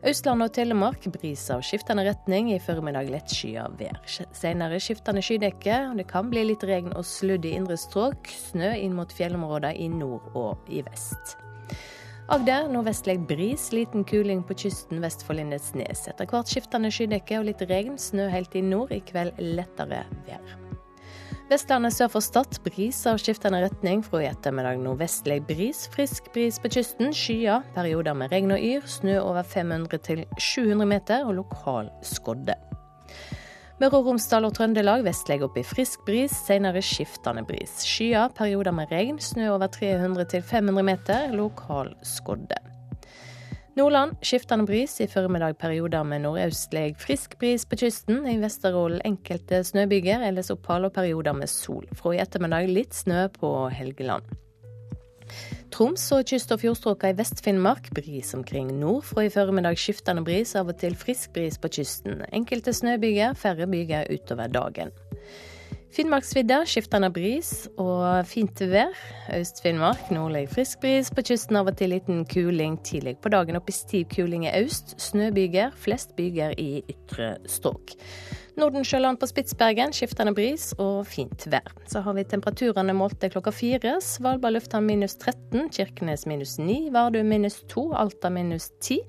Østland 0.07 0.47
og 0.47 0.55
Telemark 0.55 1.09
bris 1.11 1.43
av 1.51 1.59
skiftende 1.67 2.07
retning, 2.07 2.53
i 2.55 2.63
formiddag 2.63 3.11
lettskya 3.11 3.67
vær. 3.75 3.99
Senere 4.31 4.79
skiftende 4.79 5.19
skydekke, 5.27 5.81
det 5.99 6.07
kan 6.07 6.31
bli 6.31 6.45
litt 6.53 6.63
regn 6.63 6.95
og 6.95 7.03
sludd 7.03 7.43
i 7.43 7.51
indre 7.59 7.75
strøk. 7.75 8.31
Snø 8.47 8.71
inn 8.79 8.95
mot 8.95 9.11
fjellområder 9.11 9.75
i 9.75 9.91
nord 9.91 10.31
og 10.39 10.71
i 10.71 10.87
vest. 10.87 11.35
Agder 12.29 12.67
nordvestlig 12.69 13.19
bris, 13.25 13.71
liten 13.73 14.03
kuling 14.05 14.43
på 14.45 14.53
kysten 14.53 14.99
vest 15.01 15.23
for 15.25 15.33
Lindesnes. 15.33 16.03
Etter 16.11 16.29
hvert 16.29 16.51
skiftende 16.51 16.91
skydekke 16.93 17.39
og 17.39 17.47
litt 17.47 17.63
regn, 17.65 17.95
snø 17.97 18.27
helt 18.29 18.53
i 18.53 18.61
nord. 18.61 18.93
I 18.93 18.99
kveld 19.01 19.41
lettere 19.41 20.03
vær. 20.27 20.53
Vestlandet 21.49 21.95
sør 21.95 22.11
for 22.13 22.21
Stad 22.21 22.59
bris 22.61 23.01
av 23.09 23.17
skiftende 23.17 23.63
retning. 23.65 24.05
Fra 24.05 24.21
i 24.21 24.29
ettermiddag 24.29 24.77
nordvestlig 24.83 25.39
bris, 25.49 25.87
frisk 25.89 26.29
bris 26.35 26.61
på 26.61 26.69
kysten. 26.77 27.09
Skyer, 27.17 27.65
perioder 27.73 28.21
med 28.21 28.29
regn 28.29 28.53
og 28.53 28.61
yr. 28.61 28.85
Snø 28.85 29.17
over 29.23 29.41
500 29.41 30.05
til 30.05 30.27
700 30.37 30.93
meter 30.93 31.25
og 31.25 31.39
lokal 31.41 31.89
skodde. 32.05 32.61
Møre 33.79 34.01
og 34.01 34.09
Romsdal 34.09 34.43
og 34.43 34.57
Trøndelag 34.57 35.05
vestlig 35.05 35.37
opp 35.45 35.55
i 35.55 35.61
frisk 35.63 36.01
bris, 36.03 36.33
senere 36.49 36.81
skiftende 36.83 37.45
bris. 37.47 37.77
Skyer, 37.87 38.27
perioder 38.35 38.75
med 38.75 38.91
regn, 38.91 39.21
snø 39.23 39.45
over 39.53 39.71
300 39.71 40.41
500 40.43 40.83
meter, 40.83 41.29
lokal 41.31 41.93
skodde. 42.03 42.57
Nordland 43.79 44.17
skiftende 44.19 44.67
bris, 44.67 44.97
i 44.99 45.07
formiddag 45.07 45.55
perioder 45.61 46.03
med 46.03 46.25
nordøstlig 46.25 46.97
frisk 46.99 47.39
bris 47.39 47.63
på 47.63 47.79
kysten. 47.79 48.25
I 48.27 48.35
Vesterålen 48.43 48.99
enkelte 49.07 49.63
snøbyger, 49.63 50.27
ellers 50.27 50.51
opphold 50.51 50.89
og 50.89 50.97
perioder 50.99 51.39
med 51.39 51.47
sol. 51.47 51.87
Fra 51.95 52.17
i 52.17 52.19
ettermiddag 52.19 52.67
litt 52.67 52.99
snø 52.99 53.29
på 53.39 53.53
Helgeland. 53.71 54.27
Troms 55.73 56.07
og 56.15 56.25
kyst- 56.29 56.51
og 56.55 56.63
fjordstrøka 56.63 57.11
i 57.11 57.17
Vest-Finnmark 57.17 57.91
bris 57.95 58.33
omkring 58.37 58.71
nord. 58.79 59.03
Fra 59.09 59.25
i 59.27 59.29
formiddag 59.33 59.77
skiftende 59.79 60.23
bris, 60.25 60.55
av 60.59 60.71
og 60.71 60.79
til 60.81 60.97
frisk 60.97 61.33
bris 61.37 61.59
på 61.61 61.71
kysten. 61.79 62.23
Enkelte 62.33 62.73
snøbyger, 62.73 63.37
færre 63.37 63.69
byger 63.69 64.09
utover 64.13 64.51
dagen. 64.51 64.93
Finnmarksvidda 65.89 66.59
skiftende 66.69 67.09
bris 67.09 67.65
og 67.81 68.27
fint 68.29 68.61
vær. 68.61 68.93
Øst-Finnmark 69.33 70.11
nordlig 70.13 70.45
frisk 70.51 70.83
bris. 70.83 71.09
På 71.09 71.23
kysten 71.25 71.57
av 71.57 71.71
og 71.71 71.79
til 71.79 71.95
liten 71.95 72.25
kuling 72.29 72.77
tidlig 72.85 73.15
på 73.23 73.31
dagen. 73.33 73.57
Opp 73.57 73.71
i 73.71 73.73
stiv 73.73 74.05
kuling 74.13 74.45
i 74.45 74.53
øst. 74.61 74.93
Snøbyger, 75.01 75.73
flest 75.73 76.13
byger 76.17 76.53
i 76.61 76.83
ytre 76.93 77.37
strøk. 77.49 77.97
Nordensjøland 78.59 79.19
på 79.21 79.27
Spitsbergen 79.29 79.93
skiftende 79.95 80.33
bris 80.35 80.73
og 80.81 81.05
fint 81.07 81.45
vær. 81.51 81.65
Så 81.87 82.01
har 82.03 82.15
vi 82.17 82.25
temperaturene 82.27 82.93
målte 82.95 83.29
klokka 83.31 83.53
fire. 83.55 83.95
Svalbard 84.03 84.57
lufthavn 84.57 84.87
minus 84.87 85.15
13, 85.21 85.69
Kirkenes 85.71 86.25
minus 86.27 86.57
9, 86.59 86.89
Vardø 86.91 87.21
minus 87.23 87.61
2, 87.71 87.85
Alta 88.01 88.31
minus 88.33 88.69
10. 88.83 88.99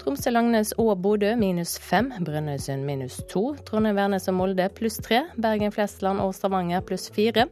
Tromsø, 0.00 0.32
Langnes 0.34 0.72
og 0.82 0.92
Bodø 1.04 1.32
minus 1.38 1.76
5, 1.82 2.12
Brønnøysund 2.26 2.86
minus 2.88 3.20
2, 3.30 3.44
Trondheim, 3.68 3.96
Værnes 3.96 4.26
og 4.30 4.36
Molde 4.40 4.66
pluss 4.74 4.98
3, 5.06 5.22
Bergen, 5.38 5.74
Flesland 5.74 6.22
og 6.24 6.34
Stavanger 6.34 6.82
pluss 6.86 7.06
4. 7.14 7.46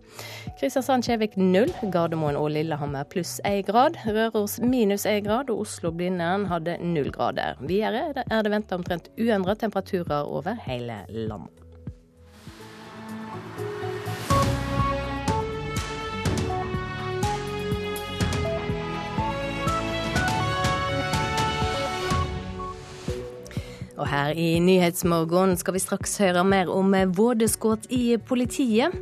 Kristiansand, 0.58 1.06
Kjevik 1.06 1.38
0, 1.38 1.70
Gardermoen 1.94 2.38
og 2.40 2.50
Lillehammer 2.56 3.06
pluss 3.10 3.38
1 3.46 3.66
grad. 3.70 4.00
Røros 4.06 4.58
minus 4.62 5.06
1 5.06 5.22
grad, 5.28 5.54
og 5.54 5.66
Oslo-Blindern 5.66 6.48
hadde 6.50 6.80
0 6.82 7.12
grader. 7.14 7.60
Videre 7.62 8.10
er 8.24 8.42
det 8.42 8.54
venta 8.54 8.78
omtrent 8.78 9.12
uendra 9.18 9.54
temperaturer 9.54 10.24
over 10.24 10.58
hele 10.66 11.04
landet. 11.08 11.43
Og 23.94 24.08
her 24.10 24.34
i 24.34 24.58
Nyhetsmorgen 24.62 25.54
skal 25.60 25.76
vi 25.76 25.82
straks 25.82 26.16
høre 26.22 26.42
mer 26.46 26.70
om 26.72 26.94
vådeskudd 27.14 27.86
i 27.94 28.16
politiet. 28.18 28.94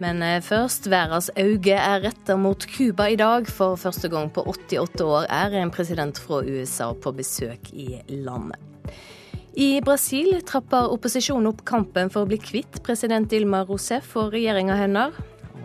Men 0.00 0.22
eh, 0.24 0.40
først, 0.40 0.88
verdens 0.90 1.28
øyne 1.38 1.76
er 1.76 2.00
retta 2.06 2.36
mot 2.40 2.64
Cuba 2.64 3.10
i 3.12 3.18
dag. 3.20 3.46
For 3.46 3.76
første 3.76 4.08
gang 4.08 4.30
på 4.32 4.42
88 4.48 5.04
år 5.04 5.28
er 5.28 5.56
en 5.60 5.70
president 5.70 6.18
fra 6.18 6.40
USA 6.40 6.92
på 6.96 7.12
besøk 7.12 7.72
i 7.72 8.00
landet. 8.08 8.58
I 9.60 9.80
Brasil 9.84 10.38
trapper 10.46 10.92
opposisjonen 10.94 11.50
opp 11.50 11.64
kampen 11.68 12.10
for 12.10 12.24
å 12.24 12.30
bli 12.30 12.38
kvitt 12.40 12.80
president 12.86 13.28
Dilma 13.30 13.64
Rousef 13.68 14.14
og 14.16 14.32
regjeringa 14.32 14.78
hennes. 14.78 15.18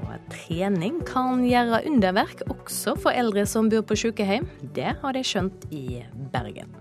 Og 0.06 0.28
trening 0.34 1.00
kan 1.08 1.46
gjøre 1.46 1.84
underverk 1.88 2.44
også 2.50 2.98
for 3.00 3.16
eldre 3.16 3.46
som 3.48 3.70
bor 3.72 3.86
på 3.88 3.98
sykehjem. 4.04 4.50
Det 4.76 4.98
har 5.02 5.16
de 5.16 5.24
skjønt 5.24 5.70
i 5.72 6.02
Bergen. 6.34 6.74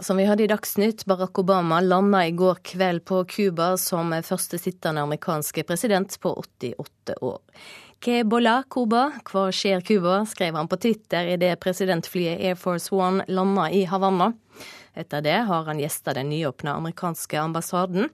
Som 0.00 0.16
vi 0.16 0.24
hadde 0.24 0.44
i 0.44 0.46
Dagsnytt, 0.50 1.04
Barack 1.04 1.38
Obama 1.38 1.80
landa 1.80 2.26
i 2.26 2.30
går 2.30 2.54
kveld 2.62 3.04
på 3.04 3.24
Cuba 3.24 3.76
som 3.76 4.14
første 4.24 4.58
sittende 4.58 5.02
amerikanske 5.02 5.64
president 5.64 6.20
på 6.20 6.32
88 6.34 7.18
år. 7.20 7.38
Que 7.98 8.22
bola 8.24 8.62
Cuba, 8.70 9.08
hva 9.26 9.48
skjer 9.50 9.82
Cuba, 9.82 10.20
skrev 10.26 10.54
han 10.54 10.68
på 10.70 10.78
Twitter 10.78 11.32
idet 11.34 11.58
presidentflyet 11.60 12.38
Air 12.38 12.58
Force 12.58 12.94
One 12.94 13.26
landa 13.28 13.66
i 13.74 13.82
Havanna. 13.90 14.32
Etter 14.94 15.22
det 15.22 15.40
har 15.48 15.66
han 15.66 15.82
gjesta 15.82 16.14
den 16.14 16.30
nyåpna 16.30 16.76
amerikanske 16.78 17.40
ambassaden 17.40 18.08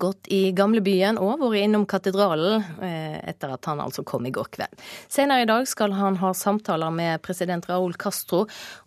gått 0.00 0.28
i 0.32 0.52
gamlebyen 0.56 1.18
og 1.20 1.42
vært 1.42 1.64
innom 1.64 1.86
katedralen 1.88 2.64
etter 3.24 3.54
at 3.54 3.68
han 3.70 3.82
altså 3.82 4.04
kom 4.06 4.26
i 4.26 4.32
går 4.34 4.48
kveld. 4.54 4.84
Senere 5.12 5.44
i 5.44 5.48
dag 5.48 5.66
skal 5.70 5.94
han 5.96 6.18
ha 6.22 6.32
samtaler 6.36 6.92
med 6.94 7.22
president 7.24 7.66
Raúl 7.70 7.94
Castro 8.00 8.44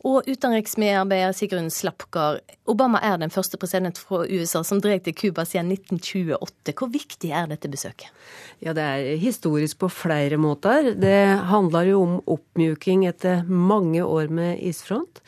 og 0.08 0.28
utenriksmedarbeider 0.28 1.36
Sigrun 1.38 1.72
Slapkar. 1.74 2.42
Obama 2.70 3.02
er 3.06 3.20
den 3.22 3.34
første 3.34 3.60
president 3.60 4.00
fra 4.02 4.24
USA 4.28 4.64
som 4.68 4.82
drar 4.84 5.00
til 5.04 5.16
Cuba 5.18 5.46
siden 5.48 5.72
1928. 5.76 6.76
Hvor 6.78 6.92
viktig 6.94 7.32
er 7.32 7.48
dette 7.52 7.72
besøket? 7.72 8.12
Ja, 8.60 8.74
Det 8.74 8.84
er 8.84 9.22
historisk 9.22 9.80
på 9.80 9.90
flere 9.90 10.38
måter. 10.38 10.94
Det 10.98 11.40
handler 11.50 11.92
jo 11.92 12.02
om 12.02 12.18
oppmjuking 12.26 13.06
etter 13.08 13.46
mange 13.48 14.04
år 14.04 14.28
med 14.34 14.60
isfront. 14.62 15.22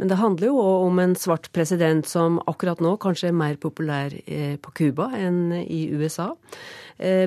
Men 0.00 0.08
det 0.08 0.16
handler 0.16 0.48
jo 0.48 0.56
òg 0.56 0.82
om 0.86 0.98
en 1.02 1.12
svart 1.12 1.50
president 1.52 2.06
som 2.08 2.38
akkurat 2.48 2.80
nå 2.80 2.94
kanskje 3.02 3.28
er 3.28 3.34
mer 3.36 3.58
populær 3.60 4.14
på 4.64 4.70
Cuba 4.78 5.10
enn 5.18 5.50
i 5.60 5.82
USA. 5.92 6.30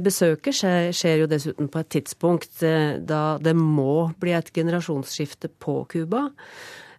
Besøket 0.01 0.57
skjer 0.57 1.21
jo 1.21 1.27
dessuten 1.29 1.69
på 1.69 1.83
et 1.83 1.91
tidspunkt 1.93 2.63
da 3.05 3.19
det 3.38 3.53
må 3.53 4.07
bli 4.17 4.33
et 4.33 4.49
generasjonsskifte 4.55 5.51
på 5.62 5.83
Cuba. 5.91 6.23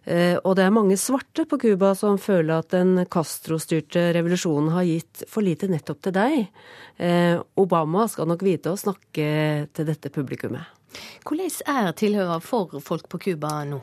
Og 0.07 0.51
det 0.55 0.63
er 0.63 0.71
mange 0.71 0.95
svarte 1.01 1.43
på 1.49 1.59
Cuba 1.59 1.89
som 1.99 2.15
føler 2.23 2.61
at 2.61 2.71
den 2.71 3.01
Castro-styrte 3.11 4.13
revolusjonen 4.15 4.69
har 4.77 4.87
gitt 4.87 5.25
for 5.27 5.43
lite 5.43 5.67
nettopp 5.67 6.05
til 6.07 6.15
deg. 6.15 6.45
Obama 7.59 8.05
skal 8.07 8.31
nok 8.31 8.47
vite 8.47 8.71
å 8.71 8.79
snakke 8.79 9.27
til 9.75 9.91
dette 9.91 10.13
publikummet. 10.15 10.71
Hvordan 11.27 11.51
er 11.75 11.91
tilhøret 11.99 12.47
for 12.47 12.79
folk 12.79 13.11
på 13.11 13.19
Cuba 13.27 13.57
nå? 13.67 13.81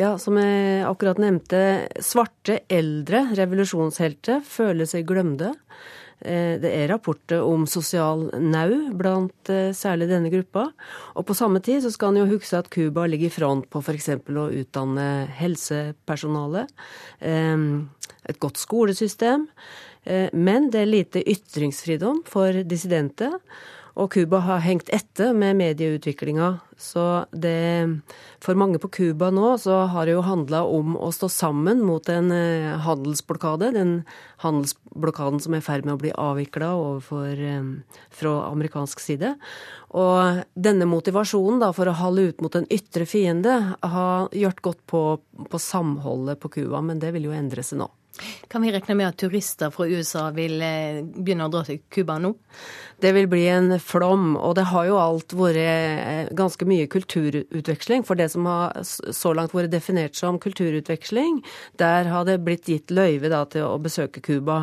Ja, 0.00 0.14
som 0.18 0.38
jeg 0.40 0.84
akkurat 0.88 1.20
nevnte, 1.20 1.88
svarte 2.00 2.62
eldre 2.72 3.26
revolusjonshelter 3.36 4.40
føler 4.46 4.88
seg 4.88 5.04
glemte. 5.08 5.52
Det 6.22 6.70
er 6.70 6.86
rapporter 6.86 7.42
om 7.42 7.64
sosial 7.66 8.28
nau 8.38 8.94
blant 8.94 9.50
særlig 9.74 10.06
denne 10.08 10.30
gruppa. 10.30 10.68
Og 11.18 11.26
på 11.26 11.34
samme 11.34 11.60
tid 11.64 11.82
så 11.82 11.90
skal 11.90 12.12
en 12.12 12.22
jo 12.22 12.36
huske 12.36 12.60
at 12.60 12.70
Cuba 12.72 13.08
ligger 13.10 13.26
i 13.26 13.34
front 13.34 13.66
på 13.68 13.82
f.eks. 13.82 14.08
å 14.30 14.46
utdanne 14.62 15.08
helsepersonale, 15.40 16.68
et 17.20 18.40
godt 18.40 18.62
skolesystem. 18.62 19.48
Men 20.32 20.70
det 20.70 20.84
er 20.84 20.92
lite 20.94 21.26
ytringsfridom 21.26 22.22
for 22.30 22.62
dissidenter. 22.62 23.34
Og 23.92 24.08
Cuba 24.14 24.38
har 24.40 24.62
hengt 24.64 24.88
etter 24.88 25.34
med 25.36 25.58
medieutviklinga. 25.58 26.54
Så 26.80 27.26
det 27.30 28.00
For 28.42 28.58
mange 28.58 28.80
på 28.82 28.88
Cuba 28.88 29.28
nå 29.30 29.52
så 29.60 29.84
har 29.92 30.06
det 30.08 30.16
jo 30.16 30.24
handla 30.26 30.62
om 30.64 30.96
å 30.96 31.12
stå 31.14 31.28
sammen 31.30 31.82
mot 31.86 32.08
en 32.10 32.32
handelsblokade. 32.82 33.70
Den 33.76 33.92
handelsblokaden 34.42 35.38
som 35.44 35.54
er 35.54 35.62
i 35.62 35.66
ferd 35.66 35.86
med 35.86 35.94
å 35.94 36.02
bli 36.02 36.10
avvikla 36.16 36.72
fra 37.02 38.34
amerikansk 38.48 39.04
side. 39.04 39.36
Og 39.92 40.42
denne 40.56 40.88
motivasjonen 40.88 41.60
da 41.62 41.70
for 41.76 41.86
å 41.86 41.98
halde 42.00 42.30
ut 42.32 42.42
mot 42.42 42.54
en 42.58 42.68
ytre 42.72 43.06
fiende 43.06 43.58
har 43.78 44.32
gjort 44.32 44.62
godt 44.64 44.86
på, 44.88 45.02
på 45.52 45.60
samholdet 45.60 46.40
på 46.40 46.50
Cuba, 46.58 46.80
men 46.80 46.98
det 47.02 47.12
vil 47.14 47.28
jo 47.28 47.36
endre 47.36 47.62
seg 47.66 47.84
nå. 47.84 47.92
Kan 48.48 48.62
vi 48.62 48.72
regne 48.72 48.94
med 48.94 49.08
at 49.08 49.16
turister 49.16 49.70
fra 49.72 49.86
USA 49.88 50.26
vil 50.36 50.60
begynne 51.16 51.46
å 51.46 51.52
dra 51.52 51.62
til 51.64 51.80
Cuba 51.92 52.18
nå? 52.20 52.34
Det 53.02 53.10
vil 53.16 53.26
bli 53.26 53.46
en 53.50 53.74
flom, 53.82 54.36
og 54.38 54.54
det 54.54 54.68
har 54.70 54.86
jo 54.86 54.98
alt 55.02 55.32
vært 55.34 55.58
eh, 55.58 56.28
ganske 56.38 56.66
mye 56.70 56.86
kulturutveksling. 56.90 58.04
For 58.06 58.18
det 58.18 58.28
som 58.30 58.46
har 58.46 58.78
så 58.86 59.32
langt 59.34 59.54
vært 59.56 59.72
definert 59.72 60.14
som 60.18 60.38
kulturutveksling, 60.42 61.40
der 61.82 62.06
har 62.12 62.28
det 62.28 62.38
blitt 62.46 62.70
gitt 62.70 62.92
løyve 62.94 63.32
da, 63.32 63.42
til 63.50 63.66
å 63.66 63.80
besøke 63.82 64.22
Cuba. 64.22 64.60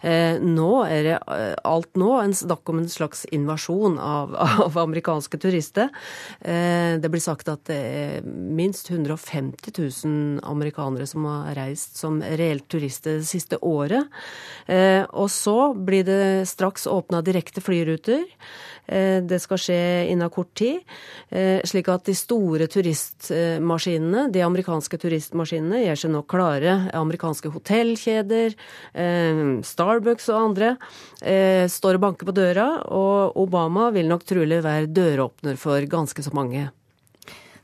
Eh, 0.00 0.40
nå 0.40 0.70
er 0.86 1.04
det 1.04 1.18
eh, 1.20 1.52
alt 1.68 1.90
nå 2.00 2.14
en 2.22 2.32
snakk 2.36 2.72
om 2.72 2.80
en 2.80 2.88
slags 2.88 3.26
invasjon 3.28 3.98
av, 4.00 4.32
av 4.64 4.80
amerikanske 4.86 5.42
turister. 5.42 5.92
Eh, 6.40 6.96
det 7.02 7.12
blir 7.12 7.20
sagt 7.20 7.52
at 7.52 7.66
det 7.68 7.76
er 7.76 8.24
minst 8.24 8.88
150 8.88 9.68
000 9.68 10.40
amerikanere 10.48 11.04
som 11.10 11.28
har 11.28 11.52
reist 11.60 12.00
som 12.00 12.22
reelt 12.24 12.70
turister 12.72 13.20
det 13.20 13.28
siste 13.28 13.60
året. 13.60 14.08
Eh, 14.64 15.04
og 15.12 15.28
så 15.32 15.74
blir 15.76 16.08
det 16.08 16.48
straks 16.48 16.88
åpna 16.88 17.20
direkte 17.20 17.60
fly 17.60 17.81
flyruter. 17.82 18.24
Eh, 18.86 19.22
det 19.22 19.38
skal 19.42 19.60
skje 19.60 19.78
innen 20.10 20.30
kort 20.30 20.54
tid. 20.58 20.80
Eh, 21.28 21.60
slik 21.64 21.88
at 21.92 22.06
de 22.06 22.14
store 22.14 22.66
turistmaskinene, 22.70 24.28
de 24.32 24.42
amerikanske 24.42 24.98
turistmaskinene, 24.98 25.84
gjør 25.86 26.02
seg 26.02 26.14
nå 26.14 26.24
klare. 26.26 26.76
Amerikanske 26.98 27.52
hotellkjeder, 27.52 28.56
eh, 28.94 29.42
Starbucks 29.62 30.28
og 30.32 30.42
andre 30.42 30.76
står 31.22 31.94
og 31.94 32.00
banker 32.00 32.26
på 32.26 32.34
døra. 32.34 32.82
Og 32.90 33.36
Obama 33.36 33.90
vil 33.90 34.08
nok 34.08 34.24
trolig 34.24 34.62
være 34.62 34.90
døråpner 34.90 35.56
for 35.56 35.80
ganske 35.80 36.22
så 36.22 36.32
mange. 36.34 36.70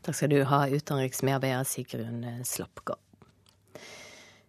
Takk 0.02 0.14
skal 0.14 0.30
du 0.30 0.44
ha, 0.44 0.66
utenriksmedarbeider 0.70 1.66
Sigrun 1.66 2.24
Slappgard. 2.44 3.07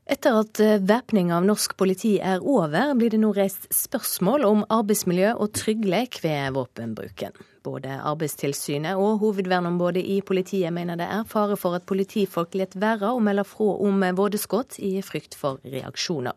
Etter 0.09 0.39
at 0.39 0.57
eh, 0.63 0.79
væpning 0.81 1.29
av 1.29 1.43
norsk 1.45 1.75
politi 1.77 2.15
er 2.17 2.41
over, 2.41 2.95
blir 2.97 3.11
det 3.13 3.19
nå 3.21 3.29
reist 3.35 3.67
spørsmål 3.75 4.41
om 4.47 4.63
arbeidsmiljø 4.73 5.35
og 5.35 5.51
trygghet 5.53 6.17
ved 6.23 6.55
våpenbruken. 6.55 7.35
Både 7.61 7.99
Arbeidstilsynet 8.07 8.97
og 8.97 9.19
hovedverneombudet 9.21 10.01
i 10.01 10.15
politiet 10.25 10.73
mener 10.73 10.97
det 10.97 11.05
er 11.13 11.27
fare 11.29 11.53
for 11.61 11.77
at 11.77 11.85
politifolk 11.85 12.57
lar 12.57 12.73
være 12.81 13.11
å 13.13 13.19
melde 13.21 13.45
fra 13.45 13.67
om 13.85 14.01
vådeskudd 14.17 14.79
i 14.81 14.95
frykt 15.05 15.37
for 15.37 15.61
reaksjoner. 15.61 16.33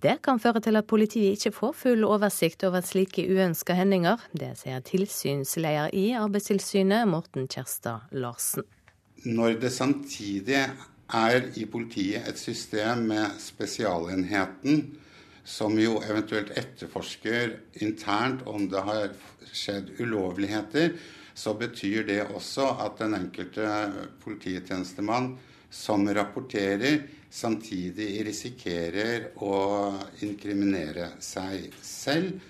Det 0.00 0.16
kan 0.24 0.40
føre 0.40 0.62
til 0.64 0.80
at 0.80 0.88
politiet 0.88 1.36
ikke 1.36 1.52
får 1.58 1.74
full 1.82 2.06
oversikt 2.08 2.64
over 2.64 2.86
slike 2.86 3.26
uønska 3.28 3.76
hendinger. 3.76 4.22
Det 4.32 4.54
sier 4.62 4.80
tilsynsleder 4.86 5.92
i 5.92 6.14
Arbeidstilsynet, 6.16 7.04
Morten 7.10 7.50
Kjerstad 7.52 8.08
Larsen. 8.16 8.64
Når 9.28 9.58
det 9.60 9.74
samtidig 9.74 10.64
er 11.16 11.46
i 11.58 11.66
politiet 11.70 12.28
et 12.28 12.38
system 12.38 13.06
med 13.10 13.38
Spesialenheten, 13.42 14.84
som 15.44 15.78
jo 15.80 15.98
eventuelt 16.04 16.52
etterforsker 16.58 17.56
internt 17.82 18.44
om 18.46 18.68
det 18.70 18.82
har 18.86 19.08
skjedd 19.52 19.94
ulovligheter, 19.98 20.92
så 21.34 21.54
betyr 21.58 22.04
det 22.06 22.20
også 22.28 22.66
at 22.84 23.00
den 23.00 23.16
enkelte 23.16 23.66
polititjenestemann 24.22 25.32
som 25.70 26.06
rapporterer, 26.14 27.02
samtidig 27.30 28.24
risikerer 28.26 29.30
å 29.38 29.54
inkriminere 30.26 31.12
seg 31.22 31.70
selv. 31.82 32.40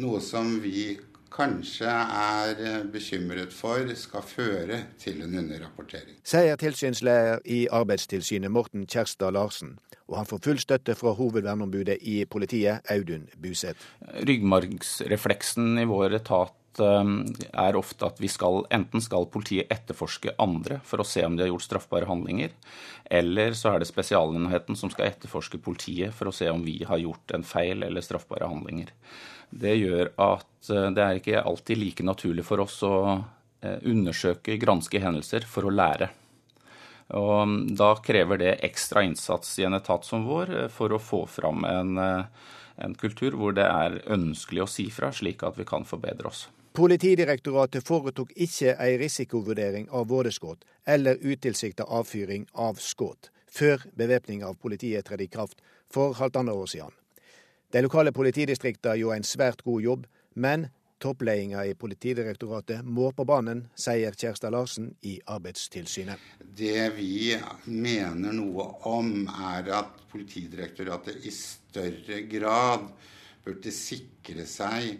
Noe 0.00 0.20
som 0.24 0.54
vi 0.62 0.94
kanskje 1.32 1.90
er 1.90 2.60
eh, 2.60 2.82
bekymret 2.90 3.54
for 3.54 3.88
skal 3.98 4.24
føre 4.26 4.82
til 5.00 5.22
en 5.24 5.38
underrapportering. 5.42 6.18
Sier 6.26 6.58
tilsynsleder 6.60 7.42
i 7.44 7.64
Arbeidstilsynet 7.72 8.52
Morten 8.52 8.86
Kjerstad 8.90 9.34
Larsen. 9.36 9.78
Og 10.10 10.18
han 10.18 10.26
får 10.26 10.42
full 10.44 10.62
støtte 10.62 10.96
fra 10.98 11.14
hovedverneombudet 11.14 12.00
i 12.02 12.24
politiet, 12.26 12.82
Audun 12.90 13.28
Buseth. 13.38 13.92
Ryggmargsrefleksen 14.26 15.78
i 15.78 15.86
vår 15.86 16.18
etat 16.18 16.82
eh, 16.82 17.14
er 17.64 17.78
ofte 17.78 18.10
at 18.10 18.18
vi 18.22 18.30
skal, 18.30 18.64
enten 18.74 19.04
skal 19.04 19.30
politiet 19.30 19.70
etterforske 19.70 20.34
andre 20.42 20.80
for 20.86 21.02
å 21.02 21.06
se 21.06 21.24
om 21.26 21.38
de 21.38 21.46
har 21.46 21.52
gjort 21.52 21.68
straffbare 21.68 22.10
handlinger, 22.10 22.56
eller 23.10 23.54
så 23.58 23.74
er 23.74 23.82
det 23.82 23.90
Spesialenheten 23.90 24.78
som 24.78 24.90
skal 24.90 25.12
etterforske 25.12 25.62
politiet 25.62 26.14
for 26.16 26.30
å 26.30 26.34
se 26.34 26.50
om 26.50 26.66
vi 26.66 26.80
har 26.86 27.02
gjort 27.02 27.38
en 27.38 27.46
feil 27.46 27.86
eller 27.86 28.04
straffbare 28.04 28.50
handlinger. 28.50 28.90
Det 29.50 29.74
gjør 29.74 30.12
at 30.20 30.70
eh, 30.70 30.88
det 30.94 31.04
er 31.04 31.18
ikke 31.18 31.42
alltid 31.42 31.80
like 31.80 32.06
naturlig 32.06 32.46
for 32.46 32.62
oss 32.64 32.78
å 32.86 32.94
eh, 33.62 33.78
undersøke, 33.82 34.58
granske 34.62 35.02
hendelser 35.02 35.46
for 35.48 35.66
å 35.66 35.74
lære. 35.74 36.10
Og 37.18 37.34
mm, 37.48 37.58
da 37.78 37.90
krever 38.04 38.38
det 38.38 38.54
ekstra 38.66 39.02
innsats 39.06 39.58
i 39.58 39.66
en 39.66 39.74
etat 39.78 40.06
som 40.06 40.24
vår 40.28 40.54
eh, 40.54 40.70
for 40.70 40.94
å 40.94 41.02
få 41.02 41.24
fram 41.26 41.66
en, 41.66 41.98
en 41.98 42.96
kultur 43.00 43.34
hvor 43.38 43.56
det 43.58 43.66
er 43.66 44.00
ønskelig 44.10 44.64
å 44.64 44.70
si 44.70 44.86
fra, 44.94 45.10
slik 45.12 45.42
at 45.46 45.58
vi 45.58 45.66
kan 45.68 45.86
forbedre 45.88 46.30
oss. 46.30 46.46
Politidirektoratet 46.78 47.82
foretok 47.82 48.30
ikke 48.38 48.76
ei 48.78 48.94
risikovurdering 49.00 49.88
av 49.90 50.06
vådeskudd 50.12 50.62
eller 50.86 51.18
utilsikta 51.18 51.88
avfyring 51.90 52.46
av 52.54 52.78
skudd 52.78 53.32
før 53.50 53.82
bevæpning 53.98 54.44
av 54.46 54.54
politiet 54.62 55.08
trådte 55.08 55.26
i 55.26 55.32
kraft 55.34 55.58
for 55.90 56.14
halvannet 56.14 56.54
år 56.54 56.70
siden. 56.70 56.94
De 57.70 57.78
lokale 57.84 58.10
politidistriktene 58.10 58.98
gjorde 58.98 59.20
en 59.20 59.26
svært 59.26 59.60
god 59.62 59.82
jobb, 59.84 60.06
men 60.34 60.64
toppledelsen 60.98 61.70
i 61.70 61.76
Politidirektoratet 61.78 62.82
må 62.82 63.12
på 63.14 63.22
banen, 63.28 63.60
sier 63.78 64.16
Kjerstad 64.18 64.50
Larsen 64.50 64.88
i 65.06 65.20
Arbeidstilsynet. 65.30 66.18
Det 66.42 66.88
vi 66.96 67.36
mener 67.70 68.34
noe 68.34 68.66
om, 68.90 69.22
er 69.54 69.70
at 69.78 70.02
Politidirektoratet 70.10 71.22
i 71.22 71.30
større 71.30 72.24
grad 72.26 72.90
burde 73.46 73.70
sikre 73.70 74.48
seg 74.50 74.98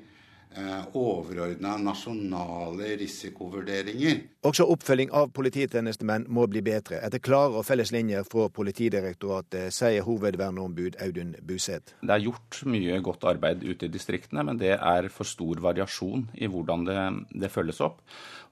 overordna 0.98 1.76
nasjonale 1.78 2.96
risikovurderinger. 2.98 4.16
Også 4.48 4.64
oppfølging 4.72 5.12
av 5.14 5.28
polititjenestemenn 5.36 6.24
må 6.32 6.46
bli 6.50 6.62
bedre, 6.64 6.98
etter 7.06 7.22
klare 7.22 7.60
og 7.60 7.66
felles 7.68 7.92
linjer 7.94 8.26
fra 8.26 8.48
Politidirektoratet, 8.56 9.70
sier 9.74 10.02
hovedverneombud 10.06 10.98
Audun 11.04 11.36
Buseth. 11.46 11.94
Det 12.02 12.14
er 12.16 12.24
gjort 12.24 12.62
mye 12.66 12.98
godt 13.04 13.28
arbeid 13.30 13.62
ute 13.62 13.86
i 13.86 13.92
distriktene, 13.92 14.44
men 14.48 14.58
det 14.60 14.74
er 14.74 15.10
for 15.12 15.28
stor 15.28 15.62
variasjon 15.62 16.26
i 16.40 16.50
hvordan 16.50 16.86
det, 16.88 17.00
det 17.44 17.52
følges 17.52 17.82
opp. 17.86 18.00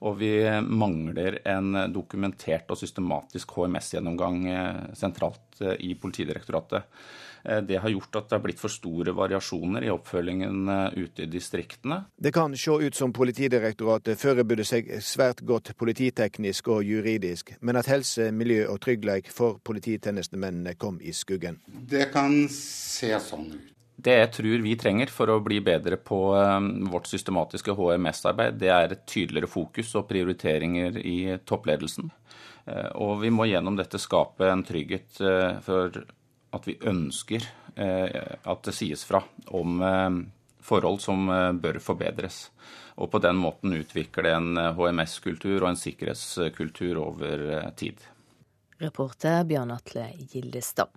Og 0.07 0.19
vi 0.21 0.33
mangler 0.63 1.41
en 1.49 1.73
dokumentert 1.91 2.69
og 2.71 2.79
systematisk 2.79 3.51
HMS-gjennomgang 3.57 4.45
eh, 4.47 4.83
sentralt 4.95 5.59
eh, 5.59 5.75
i 5.89 5.95
Politidirektoratet. 5.99 6.87
Eh, 7.43 7.57
det 7.57 7.77
har 7.77 7.89
gjort 7.89 8.15
at 8.15 8.29
det 8.29 8.37
har 8.37 8.43
blitt 8.43 8.61
for 8.61 8.71
store 8.73 9.13
variasjoner 9.15 9.85
i 9.85 9.91
oppfølgingen 9.93 10.69
eh, 10.69 10.99
ute 11.05 11.23
i 11.23 11.29
distriktene. 11.31 12.03
Det 12.15 12.33
kan 12.35 12.55
se 12.57 12.71
ut 12.71 12.95
som 12.95 13.13
Politidirektoratet 13.15 14.19
forbereder 14.19 14.67
seg 14.67 14.91
svært 15.03 15.43
godt 15.47 15.73
polititeknisk 15.79 16.69
og 16.73 16.83
juridisk, 16.87 17.53
men 17.61 17.79
at 17.79 17.89
helse, 17.91 18.29
miljø 18.35 18.67
og 18.71 18.81
trygghet 18.83 19.31
for 19.33 19.59
polititjenestemennene 19.63 20.75
kom 20.79 20.99
i 21.01 21.13
skuggen. 21.15 21.59
Det 21.67 22.09
kan 22.13 22.45
se 22.53 23.13
sånn 23.23 23.51
ut. 23.55 23.75
Det 23.99 24.13
jeg 24.15 24.27
tror 24.31 24.61
vi 24.63 24.77
trenger 24.79 25.09
for 25.11 25.27
å 25.27 25.41
bli 25.43 25.57
bedre 25.59 25.97
på 25.99 26.19
eh, 26.39 26.69
vårt 26.91 27.09
systematiske 27.11 27.75
HMS-arbeid, 27.75 28.59
det 28.61 28.71
er 28.71 28.95
et 28.95 29.03
tydeligere 29.07 29.51
fokus 29.51 29.91
og 29.99 30.07
prioriteringer 30.11 31.01
i 31.03 31.19
toppledelsen. 31.45 32.11
Og 33.01 33.15
vi 33.23 33.31
må 33.33 33.47
gjennom 33.49 33.73
dette 33.73 33.97
skape 33.97 34.45
en 34.45 34.61
trygghet 34.61 35.17
for 35.65 35.95
at 36.55 36.67
vi 36.67 36.77
ønsker 36.81 37.45
eh, 37.75 38.35
at 38.43 38.61
det 38.65 38.75
sies 38.75 39.05
fra 39.07 39.21
om 39.55 39.81
eh, 39.81 40.19
forhold 40.65 41.01
som 41.03 41.29
eh, 41.29 41.51
bør 41.53 41.81
forbedres. 41.83 42.47
Og 42.99 43.11
på 43.13 43.21
den 43.23 43.39
måten 43.39 43.75
utvikle 43.77 44.33
en 44.35 44.59
HMS-kultur 44.75 45.61
og 45.61 45.69
en 45.71 45.79
sikkerhetskultur 45.79 46.99
over 46.99 47.69
tid. 47.79 48.01
Reporter 48.79 49.43
Bjørn 49.47 49.71
Atle 49.75 50.05
Gildestad. 50.31 50.91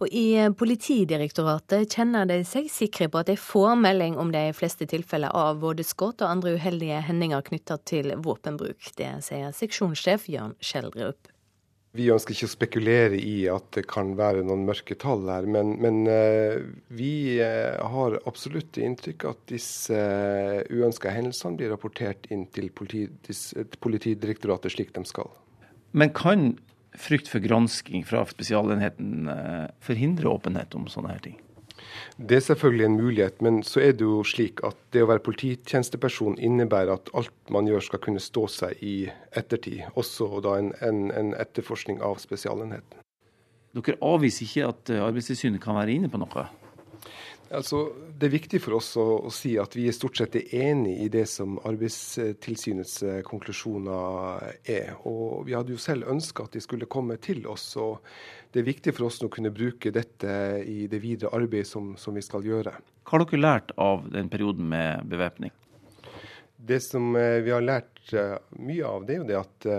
Og 0.00 0.08
I 0.12 0.48
Politidirektoratet 0.56 1.92
kjenner 1.92 2.28
de 2.28 2.40
seg 2.48 2.68
sikre 2.72 3.10
på 3.12 3.20
at 3.20 3.30
de 3.30 3.36
får 3.40 3.76
melding 3.80 4.16
om 4.20 4.32
de 4.32 4.44
fleste 4.56 4.88
tilfeller 4.88 5.32
av 5.36 5.60
både 5.64 5.84
skudd 5.84 6.24
og 6.24 6.32
andre 6.32 6.56
uheldige 6.56 7.02
hendinger 7.08 7.44
knytta 7.44 7.78
til 7.88 8.14
våpenbruk. 8.24 8.92
Det 8.96 9.12
sier 9.28 9.52
seksjonssjef 9.56 10.28
Jørn 10.32 10.56
Schjelderup. 10.64 11.35
Vi 11.96 12.10
ønsker 12.12 12.34
ikke 12.34 12.48
å 12.48 12.52
spekulere 12.52 13.18
i 13.18 13.46
at 13.48 13.70
det 13.76 13.86
kan 13.90 14.14
være 14.18 14.44
noen 14.46 14.66
mørke 14.68 14.94
tall 15.00 15.24
her, 15.30 15.44
men, 15.48 15.76
men 15.82 15.96
uh, 16.10 16.56
vi 16.92 17.40
uh, 17.40 17.80
har 17.94 18.18
absolutt 18.28 18.76
inntrykk 18.80 19.24
at 19.30 19.40
disse 19.52 19.96
uh, 19.96 20.60
uønska 20.68 21.10
hendelsene 21.14 21.56
blir 21.56 21.72
rapportert 21.72 22.28
inn 22.34 22.44
til 22.52 22.68
Politidirektoratet 22.74 24.76
slik 24.76 24.92
de 24.96 25.04
skal. 25.08 25.30
Men 25.96 26.12
kan 26.16 26.40
frykt 26.96 27.28
for 27.32 27.40
gransking 27.44 28.04
fra 28.08 28.24
Spesialenheten 28.28 29.28
forhindre 29.84 30.32
åpenhet 30.32 30.74
om 30.76 30.88
sånne 30.92 31.12
her 31.12 31.22
ting? 31.24 31.36
Det 32.16 32.38
er 32.38 32.44
selvfølgelig 32.48 32.86
en 32.86 32.98
mulighet, 32.98 33.42
men 33.44 33.62
så 33.66 33.82
er 33.84 33.96
det 33.96 34.06
jo 34.06 34.22
slik 34.26 34.62
at 34.66 34.78
det 34.94 35.04
å 35.04 35.08
være 35.10 35.24
polititjenesteperson 35.26 36.38
innebærer 36.38 36.94
at 36.96 37.10
alt 37.16 37.52
man 37.52 37.68
gjør 37.70 37.88
skal 37.88 38.02
kunne 38.04 38.22
stå 38.22 38.46
seg 38.52 38.82
i 38.84 38.96
ettertid, 39.36 39.84
også 39.94 40.40
da 40.44 40.58
en, 40.60 40.72
en, 40.84 41.08
en 41.12 41.34
etterforskning 41.38 42.02
av 42.04 42.20
Spesialenheten. 42.22 43.02
Dere 43.76 43.98
avviser 44.04 44.46
ikke 44.46 44.70
at 44.70 44.94
Arbeidstilsynet 45.04 45.60
kan 45.60 45.76
være 45.76 45.98
inne 45.98 46.08
på 46.08 46.20
noe? 46.20 46.46
Altså, 47.54 47.92
det 48.18 48.26
er 48.26 48.32
viktig 48.32 48.58
for 48.62 48.78
oss 48.80 48.88
å, 48.98 49.04
å, 49.28 49.30
si 49.34 49.52
at 49.60 49.76
vi 49.76 49.86
er 49.86 49.94
stort 49.94 50.18
sett 50.18 50.34
enig 50.36 50.96
i 51.04 51.08
det 51.12 51.26
som 51.30 51.60
Arbeidstilsynets 51.68 52.96
eh, 53.06 53.20
konklusjoner 53.26 54.48
er. 54.66 54.96
Og 55.06 55.44
Vi 55.46 55.54
hadde 55.54 55.74
jo 55.76 55.80
selv 55.80 56.10
ønska 56.10 56.46
at 56.46 56.56
de 56.56 56.62
skulle 56.64 56.90
komme 56.90 57.18
til 57.22 57.46
oss. 57.46 57.68
og 57.78 58.02
Det 58.50 58.62
er 58.62 58.70
viktig 58.70 58.96
for 58.96 59.06
oss 59.06 59.20
å 59.22 59.30
kunne 59.32 59.54
bruke 59.54 59.94
dette 59.94 60.32
i 60.66 60.88
det 60.90 61.00
videre 61.02 61.34
arbeidet 61.38 61.70
som, 61.70 61.94
som 62.00 62.18
vi 62.18 62.24
skal 62.26 62.46
gjøre. 62.46 62.74
Hva 63.06 63.14
har 63.14 63.26
dere 63.26 63.42
lært 63.44 63.70
av 63.78 64.08
den 64.10 64.30
perioden 64.32 64.66
med 64.72 65.06
bevæpning? 65.06 65.54
Det 66.56 66.80
som 66.82 67.14
eh, 67.14 67.44
vi 67.46 67.54
har 67.54 67.62
lært 67.62 68.10
eh, 68.10 68.38
mye 68.58 68.90
av, 68.90 69.06
det 69.06 69.14
er 69.14 69.22
jo 69.22 69.30
det 69.30 69.42
at 69.44 69.70